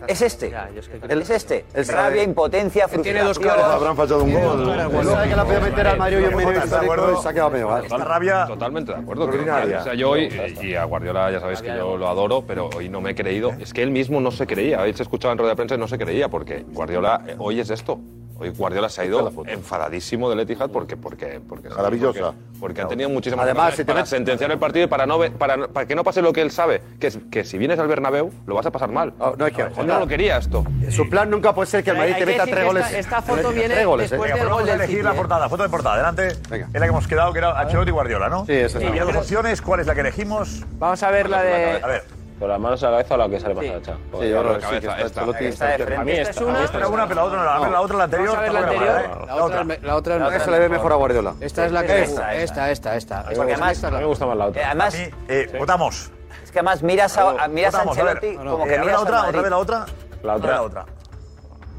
es 0.06 0.22
este. 0.22 0.54
Es 0.98 1.30
Es 1.30 1.30
este. 1.30 1.64
Rabia, 1.92 2.22
impotencia, 2.22 2.86
tiene 2.88 3.20
dos 3.22 3.36
frustración. 3.38 3.62
caras. 3.64 3.76
Habrán 3.76 3.96
fallado 3.96 4.24
un 4.24 4.32
gol. 4.32 5.04
Sabe 5.04 5.28
que 5.28 5.36
la 5.36 5.44
podía 5.44 5.60
meter 5.60 5.86
al 5.88 5.98
Madrid 5.98 6.16
hoy 6.18 6.24
en 6.24 6.36
medio 6.36 6.50
¿Estás 6.50 6.62
de 6.62 6.66
histórico 6.76 6.92
acuerdo? 6.94 7.18
y 7.18 7.22
se 7.22 7.28
ha 7.28 7.32
quedado 7.32 7.49
Esta 7.56 7.98
rabia. 7.98 8.46
Totalmente 8.46 8.92
de 8.92 8.98
acuerdo. 8.98 9.26
o 9.26 9.82
sea, 9.82 9.94
yo 9.94 10.10
hoy, 10.10 10.28
y 10.62 10.74
a 10.74 10.84
Guardiola 10.84 11.30
ya 11.30 11.40
sabéis 11.40 11.62
que 11.62 11.68
yo 11.68 11.96
lo 11.96 12.08
adoro, 12.08 12.44
pero 12.46 12.70
hoy 12.76 12.88
no 12.88 13.00
me 13.00 13.10
he 13.10 13.14
creído. 13.14 13.52
Es 13.58 13.72
que 13.72 13.82
él 13.82 13.90
mismo 13.90 14.20
no 14.20 14.30
se 14.30 14.46
creía. 14.46 14.80
Hoy 14.82 14.92
se 14.92 15.02
escuchaba 15.02 15.32
en 15.32 15.38
rueda 15.38 15.52
de 15.52 15.56
prensa 15.56 15.74
y 15.74 15.78
no 15.78 15.88
se 15.88 15.98
creía, 15.98 16.28
porque 16.28 16.64
Guardiola 16.68 17.22
eh, 17.26 17.36
hoy 17.38 17.60
es 17.60 17.70
esto. 17.70 18.00
Hoy 18.40 18.48
Guardiola 18.50 18.88
se 18.88 19.02
ha 19.02 19.04
ido 19.04 19.32
enfadadísimo 19.46 20.30
del 20.30 20.40
Etihad 20.40 20.70
porque, 20.70 20.96
porque, 20.96 21.40
porque, 21.46 21.68
Maravillosa. 21.68 22.32
porque, 22.32 22.58
porque 22.58 22.80
ha 22.82 22.88
tenido 22.88 23.10
muchísimas 23.10 23.44
Además, 23.44 23.74
si 23.74 23.84
te 23.84 23.92
para 23.92 24.06
sentenciar 24.06 24.50
el 24.50 24.58
partido 24.58 24.86
y 24.86 24.88
para, 24.88 25.04
no, 25.06 25.18
ve- 25.18 25.30
para, 25.30 25.68
para 25.68 25.86
que 25.86 25.94
no 25.94 26.02
pase 26.02 26.22
lo 26.22 26.32
que 26.32 26.40
él 26.42 26.50
sabe, 26.50 26.80
que 26.98 27.08
es 27.08 27.18
que 27.30 27.44
si 27.44 27.58
vienes 27.58 27.78
al 27.78 27.86
Bernabéu 27.86 28.32
lo 28.46 28.54
vas 28.54 28.64
a 28.66 28.70
pasar 28.70 28.90
mal. 28.90 29.12
Oh, 29.18 29.34
no 29.36 29.46
que 29.46 29.66
lo 29.86 30.06
quería 30.06 30.38
esto. 30.38 30.64
Su 30.90 31.08
plan 31.08 31.28
nunca 31.30 31.54
puede 31.54 31.66
ser 31.66 31.84
que 31.84 31.90
el 31.90 31.98
Madrid 31.98 32.14
te 32.18 32.26
meta 32.26 32.46
tres 32.46 32.64
goles. 32.64 32.86
esta- 32.86 32.98
esta 32.98 33.22
foto 33.22 33.42
Tres 33.50 33.54
viene 33.54 33.84
goles, 33.84 34.06
¿eh? 34.06 34.10
después 34.14 34.30
Venga, 34.32 34.42
del 34.44 34.52
gol 34.52 34.64
del 34.64 34.74
elegir 34.76 34.96
City, 34.96 35.02
la 35.04 35.12
¿eh? 35.12 35.16
portada. 35.16 35.48
Foto 35.48 35.62
de 35.62 35.68
portada. 35.68 35.94
Adelante. 35.96 36.28
Venga. 36.48 36.66
Es 36.66 36.72
la 36.74 36.80
que 36.80 36.86
hemos 36.86 37.06
quedado, 37.06 37.32
que 37.32 37.38
era 37.40 37.58
Ancelotti 37.60 37.88
y 37.90 37.92
Guardiola, 37.92 38.28
¿no? 38.28 38.46
Sí, 38.46 38.52
esa 38.52 38.78
es 38.78 38.84
Y 38.94 38.98
dos 38.98 39.16
opciones, 39.16 39.60
¿cuál 39.62 39.80
es 39.80 39.86
la 39.86 39.94
que 39.94 40.00
elegimos? 40.00 40.64
Vamos 40.78 41.02
a 41.02 41.10
ver 41.10 41.28
la 41.28 41.42
de. 41.42 41.80
A 41.82 41.86
ver. 41.86 42.19
Con 42.40 42.48
las 42.48 42.58
manos 42.58 42.82
a 42.82 42.86
la 42.86 42.92
cabeza 42.96 43.14
o 43.14 43.18
la 43.18 43.28
que 43.28 43.38
sale 43.38 43.54
más 43.54 43.64
agacha. 43.66 43.92
Sí, 44.18 44.28
yo 44.30 44.40
creo 44.42 44.58
que 44.58 44.66
sí, 44.66 44.74
está 44.76 45.00
esta. 45.00 45.04
Esta 45.06 45.24
de 45.32 45.48
está- 45.48 45.66
frente. 45.76 45.94
A 45.96 46.04
mí 46.04 46.10
Esta 46.12 46.30
esta. 46.30 46.42
es 46.42 46.48
una. 46.48 46.64
Esta 46.64 46.88
una, 46.88 47.06
pero 47.06 47.14
la 47.20 47.24
otra 47.26 47.42
no. 47.44 47.50
A 47.50 47.58
ver, 47.60 47.70
la 47.70 47.80
otra, 47.82 47.96
la 47.98 48.04
anterior. 48.04 48.36
A 48.38 48.50
la 48.52 48.58
anterior. 48.60 49.00
¿eh? 49.00 49.10
La 49.26 49.44
otra, 49.44 49.60
es 49.60 49.66
me- 49.66 49.78
la 49.80 49.96
otra 49.96 50.14
es 50.16 50.20
Esa 50.22 50.30
mejor. 50.32 50.50
le 50.52 50.58
ve 50.58 50.68
mejor 50.70 50.92
a 50.92 50.96
Guardiola. 50.96 51.34
Esta 51.40 51.66
es 51.66 51.72
la 51.72 51.82
que. 51.84 52.02
Esta, 52.02 52.34
Esta, 52.34 52.70
esta, 52.70 52.96
esta. 52.96 53.24
Porque 53.24 53.52
además- 53.52 53.72
Esta 53.72 53.88
A 53.88 53.90
mí 53.90 53.94
la- 53.96 54.00
me 54.00 54.06
gusta 54.06 54.26
más 54.26 54.36
la 54.38 54.46
otra. 54.46 54.62
Eh, 54.62 54.64
A 54.64 54.68
Además, 54.70 54.94
eh, 55.28 55.56
votamos. 55.58 56.10
es 56.42 56.50
que 56.50 56.58
además 56.58 56.82
miras 56.82 57.18
a, 57.18 57.30
a- 57.44 57.48
miras 57.48 57.74
a 57.74 57.78
a. 57.78 57.82
Ancelotti 57.82 58.34
como 58.36 58.64
Eh, 58.64 58.68
que 58.68 58.74
a 58.74 58.78
ver 58.78 58.80
miras 58.80 58.86
la 58.86 58.92
al 58.96 59.02
otra, 59.02 59.28
otra 59.28 59.42
vez 59.42 59.50
la 59.50 59.58
otra. 59.58 59.86
La 60.22 60.34
otra. 60.36 60.50
La 60.54 60.62
otra. 60.62 60.86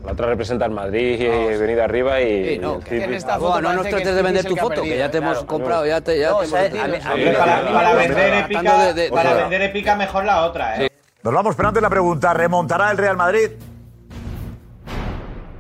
La 0.06 0.14
otra 0.14 0.28
representa 0.28 0.66
al 0.66 0.72
Madrid 0.72 1.20
y 1.22 1.58
venir 1.58 1.80
arriba 1.80 2.20
y. 2.22 2.56
Sí, 2.56 2.60
no, 2.60 2.80
y- 2.80 2.84
que 2.84 3.04
en 3.04 3.14
esta 3.14 3.38
Buah, 3.38 3.50
foto 3.50 3.62
no 3.62 3.74
nos 3.74 3.88
trates 3.88 4.16
de 4.16 4.22
vender 4.22 4.46
tu 4.46 4.56
foto, 4.56 4.82
que 4.82 4.98
ya 4.98 5.12
te 5.12 5.20
hemos 5.20 5.44
comprado, 5.44 5.86
ya 5.86 6.02
te, 6.02 6.18
ya 6.20 6.32
No, 6.32 6.42
hemos 6.42 6.52
mí- 6.60 7.24
mí- 7.26 7.32
para, 7.38 7.72
para 7.72 7.94
vender 7.94 8.34
épica, 8.34 8.84
de- 8.86 8.94
de- 8.96 9.10
para 9.12 9.34
de- 9.36 9.42
vender 9.42 9.62
épica 9.62 9.96
mejor 9.96 10.26
la 10.26 10.44
otra, 10.46 10.82
¿eh? 10.84 10.90
Nos 11.24 11.34
vamos, 11.34 11.56
pero 11.56 11.68
antes 11.68 11.84
la 11.84 11.90
pregunta. 11.90 12.34
¿Remontará 12.34 12.90
el 12.90 12.98
Real 12.98 13.16
Madrid? 13.16 13.52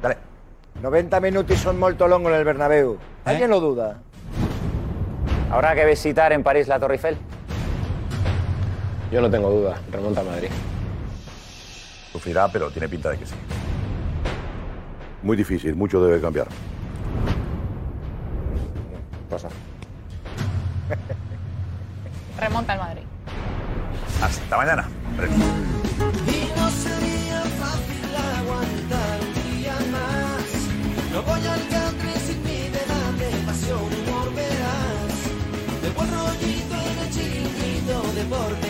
Dale. 0.01 0.18
90 0.81 1.19
minutos 1.19 1.59
son 1.59 1.77
molto 1.77 2.07
longo 2.07 2.30
en 2.30 2.35
el 2.35 2.43
Bernabéu. 2.43 2.97
¿Alguien 3.26 3.51
lo 3.51 3.59
duda? 3.59 3.97
Habrá 5.51 5.76
que 5.76 5.85
visitar 5.85 6.34
en 6.34 6.41
París 6.41 6.68
la 6.68 6.80
Torre 6.80 6.95
Eiffel. 6.95 7.15
Yo 9.11 9.22
no 9.22 9.30
tengo 9.30 9.51
duda, 9.51 9.76
remonta 9.91 10.22
a 10.22 10.23
Madrid. 10.23 10.49
Sufrirá, 12.11 12.47
pero 12.47 12.72
tiene 12.72 12.89
pinta 12.89 13.09
de 13.11 13.19
que 13.19 13.26
sí. 13.27 13.35
Muy 15.23 15.38
difícil, 15.38 15.76
mucho 15.76 16.03
debe 16.03 16.19
cambiar. 16.19 16.48
Pasa. 19.30 19.49
Remonta 22.39 22.73
el 22.73 22.80
Madrid. 22.80 23.03
Hasta 24.22 24.57
mañana. 24.57 24.88
Y 26.27 26.60
no 26.60 26.69
sería 26.69 27.41
fácil 27.61 28.15
aguantar 28.39 29.19
un 29.22 29.34
día 29.57 29.76
más. 29.91 30.45
No 31.14 31.22
voy 31.22 31.48
al 31.48 31.68
country 31.69 32.14
sin 32.26 32.43
mi 32.43 32.69
de 32.69 32.81
pasión, 33.45 33.80
humor 33.80 34.34
verás. 34.34 35.19
De 35.84 35.89
buen 35.91 36.10
rollito 36.11 36.76
en 36.76 36.98
el 36.98 37.10
chiringuito, 37.11 37.95
deporte 38.15 38.60